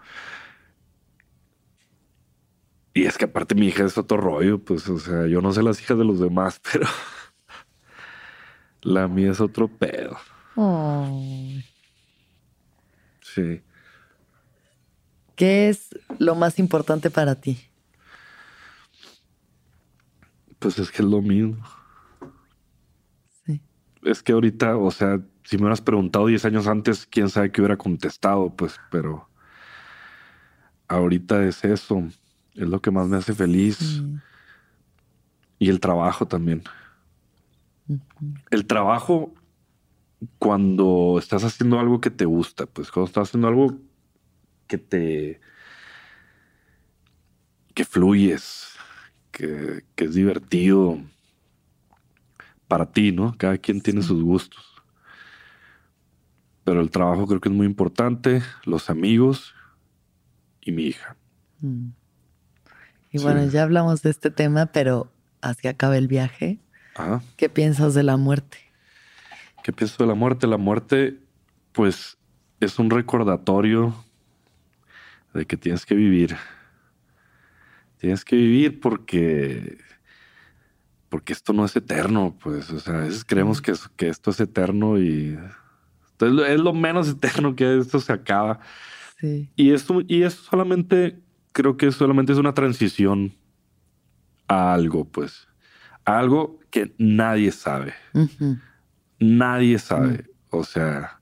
Y 2.95 3.05
es 3.05 3.17
que 3.17 3.27
aparte 3.27 3.55
mi 3.55 3.67
hija 3.69 3.85
es 3.85 3.97
otro 3.97 4.17
rollo, 4.17 4.59
pues, 4.59 4.89
o 4.89 4.99
sea, 4.99 5.27
yo 5.27 5.41
no 5.41 5.53
sé 5.53 5.63
las 5.63 5.81
hijas 5.81 5.99
de 5.99 6.05
los 6.05 6.19
demás, 6.19 6.61
pero 6.73 6.87
la 8.83 9.07
mía 9.07 9.31
es 9.31 9.41
otro 9.41 9.69
pedo. 9.69 10.17
Ay. 10.57 11.65
Sí. 13.21 13.61
¿Qué 15.39 15.69
es 15.69 15.91
lo 16.19 16.35
más 16.35 16.59
importante 16.59 17.11
para 17.11 17.37
ti? 17.37 17.61
Pues 20.59 20.81
es 20.81 20.91
que 20.91 21.03
es 21.03 21.09
lo 21.09 21.23
mismo. 21.23 21.65
Sí. 23.47 23.63
Es 24.03 24.21
que 24.21 24.33
ahorita, 24.33 24.77
o 24.77 24.91
sea, 24.91 25.21
si 25.45 25.57
me 25.57 25.63
hubieras 25.63 25.81
preguntado 25.81 26.27
10 26.27 26.45
años 26.45 26.67
antes, 26.67 27.07
quién 27.07 27.29
sabe 27.29 27.53
qué 27.53 27.61
hubiera 27.61 27.77
contestado, 27.77 28.51
pues, 28.57 28.81
pero 28.91 29.29
ahorita 30.89 31.45
es 31.45 31.65
eso. 31.65 32.03
Es 32.55 32.69
lo 32.69 32.83
que 32.83 32.91
más 32.91 33.07
me 33.07 33.19
hace 33.19 33.33
feliz. 33.33 34.03
Mm. 34.03 34.17
Y 35.61 35.69
el 35.69 35.79
trabajo 35.79 36.27
también. 36.27 36.65
El 38.51 38.67
trabajo, 38.67 39.33
cuando 40.41 41.15
estás 41.21 41.45
haciendo 41.45 41.79
algo 41.79 42.01
que 42.01 42.11
te 42.11 42.25
gusta, 42.25 42.67
pues 42.67 42.91
cuando 42.91 43.07
estás 43.07 43.29
haciendo 43.29 43.47
algo 43.47 43.79
que 44.69 44.79
te. 44.79 45.41
que 47.75 47.85
fluyes, 47.85 48.73
que, 49.31 49.85
que 49.95 50.05
es 50.05 50.15
divertido 50.15 50.99
para 52.67 52.87
ti, 52.91 53.13
¿no? 53.13 53.35
Cada 53.39 53.57
quien 53.59 53.81
tiene 53.81 54.03
sus 54.03 54.23
gustos. 54.23 54.65
Pero 56.65 56.81
el 56.81 56.91
trabajo 56.91 57.27
creo 57.27 57.41
que 57.41 57.49
es 57.49 57.55
muy 57.55 57.67
importante, 57.67 58.43
los 58.65 58.91
amigos 58.91 59.55
y 60.61 60.73
mi 60.73 60.83
hija. 60.85 61.17
Mm. 61.61 61.89
Y 63.11 63.19
Sí. 63.19 63.25
bueno, 63.25 63.47
ya 63.47 63.63
hablamos 63.63 64.03
de 64.03 64.11
este 64.11 64.31
tema, 64.31 64.67
pero 64.67 65.11
así 65.41 65.67
acaba 65.67 65.97
el 65.97 66.09
viaje. 66.09 66.59
Ajá. 66.95 67.23
¿Qué 67.37 67.49
piensas 67.49 67.95
de 67.95 68.03
la 68.03 68.17
muerte? 68.17 68.59
¿Qué 69.63 69.73
pienso 69.73 70.03
de 70.03 70.09
la 70.09 70.15
muerte? 70.15 70.47
La 70.47 70.59
muerte, 70.59 71.19
pues, 71.73 72.19
es 72.61 72.79
un 72.79 72.91
recordatorio 72.91 73.95
de 75.35 75.47
que 75.47 75.57
tienes 75.57 75.85
que 75.87 75.95
vivir. 75.95 76.37
Tienes 77.99 78.25
que 78.25 78.37
vivir 78.37 78.81
porque. 78.81 79.79
Porque 81.09 81.33
esto 81.33 81.53
no 81.53 81.65
es 81.65 81.75
eterno, 81.75 82.37
pues. 82.43 82.71
O 82.71 82.81
sea, 82.81 82.97
a 82.97 83.01
veces 83.01 83.25
creemos 83.25 83.61
que, 83.63 83.73
que 83.97 84.09
esto 84.09 84.31
es 84.31 84.41
eterno 84.41 84.99
y. 84.99 85.39
esto 86.13 86.45
es 86.47 86.61
lo- 86.61 86.73
menos 86.75 87.09
eterno 87.11 87.57
que 87.57 87.79
esto 87.79 87.99
se 88.01 88.13
acaba. 88.13 88.61
Sí. 89.21 89.51
Y 89.57 89.73
esto, 89.73 90.01
y 90.07 90.23
es 90.23 90.35
solamente, 90.35 91.19
creo 91.53 91.77
que 91.77 91.91
solamente 91.91 92.33
es 92.33 92.39
una 92.39 92.55
transición 92.55 93.35
a 94.47 94.75
algo, 94.75 95.05
pues. 95.07 95.49
A 96.05 96.19
algo 96.19 96.61
que 96.71 96.95
nadie 96.99 97.51
sabe. 97.53 97.95
Nadie 99.19 99.79
sabe. 99.79 100.27
O 100.51 100.63
sea, 100.65 101.18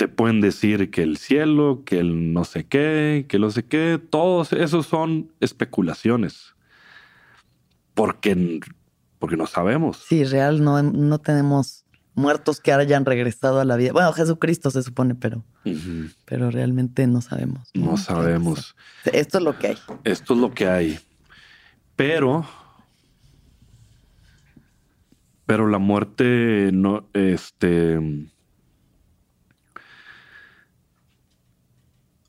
te 0.00 0.08
pueden 0.08 0.40
decir 0.40 0.90
que 0.90 1.02
el 1.02 1.18
cielo, 1.18 1.82
que 1.84 1.98
el 1.98 2.32
no 2.32 2.44
sé 2.44 2.64
qué, 2.64 3.26
que 3.28 3.38
no 3.38 3.50
sé 3.50 3.66
qué. 3.66 4.00
Todos 4.08 4.54
esos 4.54 4.86
son 4.86 5.30
especulaciones. 5.40 6.54
Porque, 7.92 8.62
porque 9.18 9.36
no 9.36 9.46
sabemos. 9.46 9.98
Sí, 9.98 10.24
real, 10.24 10.64
no, 10.64 10.82
no 10.82 11.18
tenemos 11.18 11.84
muertos 12.14 12.62
que 12.62 12.72
hayan 12.72 13.04
regresado 13.04 13.60
a 13.60 13.66
la 13.66 13.76
vida. 13.76 13.92
Bueno, 13.92 14.10
Jesucristo 14.14 14.70
se 14.70 14.82
supone, 14.82 15.14
pero, 15.16 15.44
pero 16.24 16.50
realmente 16.50 17.06
no 17.06 17.20
sabemos. 17.20 17.68
No 17.74 17.90
¿Qué 17.90 17.96
sabemos. 17.98 18.76
Esto 19.04 19.36
es 19.36 19.44
lo 19.44 19.58
que 19.58 19.66
hay. 19.66 19.78
Esto 20.04 20.32
es 20.32 20.40
lo 20.40 20.54
que 20.54 20.66
hay. 20.66 20.98
Pero. 21.96 22.46
Pero 25.44 25.68
la 25.68 25.76
muerte 25.78 26.70
no. 26.72 27.04
Este. 27.12 28.30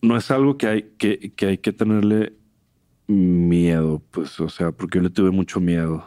No 0.02 0.18
es 0.18 0.32
algo 0.32 0.58
que 0.58 0.68
hay 0.68 0.82
que, 0.98 1.32
que 1.36 1.46
hay 1.48 1.58
que 1.60 1.72
tenerle 1.74 2.34
miedo, 3.08 4.02
pues, 4.12 4.40
o 4.40 4.50
sea, 4.50 4.72
porque 4.72 4.98
yo 5.00 5.04
le 5.04 5.10
tuve 5.10 5.32
mucho 5.32 5.60
miedo. 5.60 6.04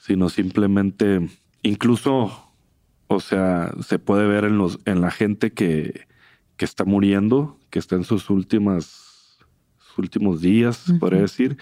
Sino 0.00 0.28
simplemente. 0.28 1.28
Incluso. 1.62 2.48
O 3.08 3.20
sea, 3.20 3.72
se 3.82 3.98
puede 3.98 4.26
ver 4.26 4.44
en 4.44 4.56
los, 4.56 4.78
en 4.86 5.02
la 5.02 5.10
gente 5.10 5.52
que, 5.52 6.06
que 6.56 6.64
está 6.64 6.84
muriendo, 6.86 7.58
que 7.68 7.78
está 7.78 7.94
en 7.94 8.04
sus 8.04 8.30
últimas, 8.30 9.36
sus 9.78 9.98
últimos 9.98 10.40
días, 10.40 10.88
Ujú. 10.88 10.98
podría 10.98 11.20
decir, 11.20 11.58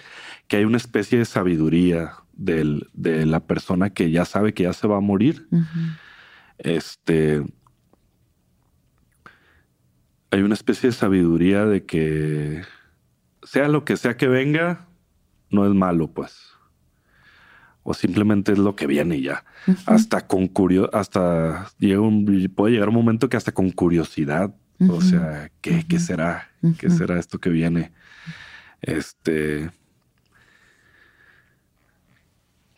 que 0.47 0.55
hay 0.55 0.63
una 0.63 0.77
especie 0.77 1.17
de 1.19 1.25
sabiduría 1.25 2.13
del- 2.31 2.87
de 2.93 3.25
la 3.25 3.41
persona 3.41 3.89
que 3.89 4.11
ya 4.11 4.23
sabe 4.23 4.53
que 4.53 4.63
ya 4.63 4.71
se 4.71 4.87
va 4.87 4.95
a 4.97 5.01
morir. 5.01 5.49
Este. 6.57 7.43
Hay 10.31 10.41
una 10.41 10.53
especie 10.53 10.89
de 10.89 10.95
sabiduría 10.95 11.65
de 11.65 11.85
que 11.85 12.63
sea 13.43 13.67
lo 13.67 13.83
que 13.85 13.97
sea 13.97 14.17
que 14.17 14.27
venga, 14.27 14.87
no 15.49 15.65
es 15.65 15.73
malo, 15.73 16.07
pues. 16.07 16.51
O 17.83 17.93
simplemente 17.93 18.51
es 18.53 18.57
lo 18.59 18.75
que 18.75 18.87
viene 18.87 19.17
y 19.17 19.23
ya. 19.23 19.43
Hasta 19.85 20.27
con 20.27 20.47
curio, 20.47 20.89
hasta 20.93 21.69
llega 21.79 21.99
un, 21.99 22.25
puede 22.55 22.73
llegar 22.73 22.89
un 22.89 22.95
momento 22.95 23.27
que 23.27 23.37
hasta 23.37 23.51
con 23.51 23.71
curiosidad. 23.71 24.53
O 24.89 25.01
sea, 25.01 25.51
¿qué, 25.61 25.85
qué 25.87 25.99
será? 25.99 26.49
¿Qué 26.79 26.89
será 26.89 27.19
esto 27.19 27.39
que 27.39 27.49
viene? 27.49 27.91
Este. 28.81 29.69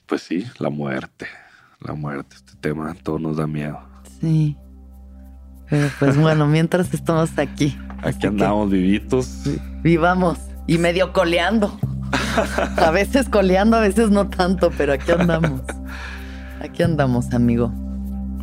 Pues 0.05 0.21
sí, 0.21 0.45
la 0.59 0.69
muerte. 0.69 1.27
La 1.79 1.93
muerte, 1.93 2.35
este 2.35 2.53
tema, 2.59 2.93
todo 2.93 3.19
nos 3.19 3.37
da 3.37 3.47
miedo. 3.47 3.79
Sí. 4.19 4.57
Pero 5.69 5.89
pues 5.99 6.17
bueno, 6.17 6.45
mientras 6.47 6.93
estamos 6.93 7.37
aquí, 7.37 7.75
Aquí 8.03 8.27
andamos 8.27 8.69
vivitos. 8.69 9.43
Vivamos 9.81 10.37
y 10.67 10.77
medio 10.77 11.13
coleando. 11.13 11.77
a 12.77 12.91
veces 12.91 13.29
coleando, 13.29 13.77
a 13.77 13.79
veces 13.79 14.11
no 14.11 14.27
tanto, 14.27 14.71
pero 14.77 14.93
aquí 14.93 15.11
andamos. 15.11 15.61
Aquí 16.61 16.83
andamos, 16.83 17.33
amigo. 17.33 17.73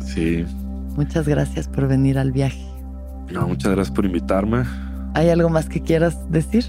Sí. 0.03 0.45
Muchas 0.95 1.27
gracias 1.27 1.67
por 1.67 1.87
venir 1.87 2.17
al 2.17 2.31
viaje. 2.31 2.65
No, 3.31 3.47
muchas 3.47 3.71
gracias 3.71 3.95
por 3.95 4.05
invitarme. 4.05 4.63
¿Hay 5.13 5.29
algo 5.29 5.49
más 5.49 5.69
que 5.69 5.81
quieras 5.81 6.17
decir? 6.29 6.65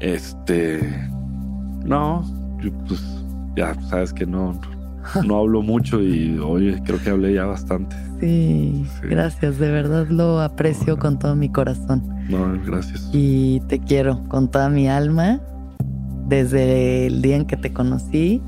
Este. 0.00 0.80
No, 1.84 2.24
pues 2.88 3.00
ya 3.56 3.74
sabes 3.88 4.12
que 4.12 4.26
no, 4.26 4.58
no 5.24 5.38
hablo 5.38 5.62
mucho 5.62 6.02
y 6.02 6.38
hoy 6.38 6.80
creo 6.84 7.00
que 7.02 7.10
hablé 7.10 7.34
ya 7.34 7.46
bastante. 7.46 7.96
Sí, 8.20 8.84
gracias, 9.02 9.58
de 9.58 9.70
verdad 9.70 10.06
lo 10.08 10.40
aprecio 10.40 10.98
con 10.98 11.18
todo 11.18 11.34
mi 11.34 11.48
corazón. 11.48 12.02
No, 12.28 12.52
gracias. 12.64 13.08
Y 13.12 13.60
te 13.68 13.78
quiero 13.80 14.22
con 14.28 14.50
toda 14.50 14.68
mi 14.68 14.88
alma. 14.88 15.40
Desde 16.28 17.06
el 17.06 17.22
día 17.22 17.36
en 17.36 17.44
que 17.44 17.56
te 17.56 17.72
conocí, 17.72 18.40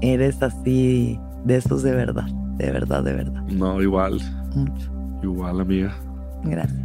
eres 0.00 0.42
así 0.42 1.18
de 1.44 1.56
esos 1.56 1.84
de 1.84 1.92
verdad, 1.92 2.26
de 2.56 2.72
verdad, 2.72 3.04
de 3.04 3.12
verdad. 3.12 3.42
No, 3.44 3.80
igual. 3.80 4.20
Mucho. 4.56 4.90
Igual, 5.22 5.60
amiga. 5.60 5.94
Gracias. 6.42 6.80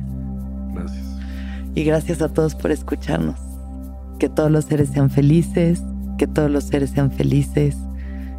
Gracias. 0.74 1.20
Y 1.74 1.84
gracias 1.84 2.22
a 2.22 2.30
todos 2.30 2.54
por 2.54 2.72
escucharnos. 2.72 3.40
Que 4.20 4.30
todos 4.30 4.52
los 4.52 4.66
seres 4.66 4.90
sean 4.90 5.10
felices, 5.10 5.84
que 6.18 6.28
todos 6.28 6.52
los 6.52 6.66
seres 6.66 6.92
sean 6.92 7.10
felices, 7.10 7.78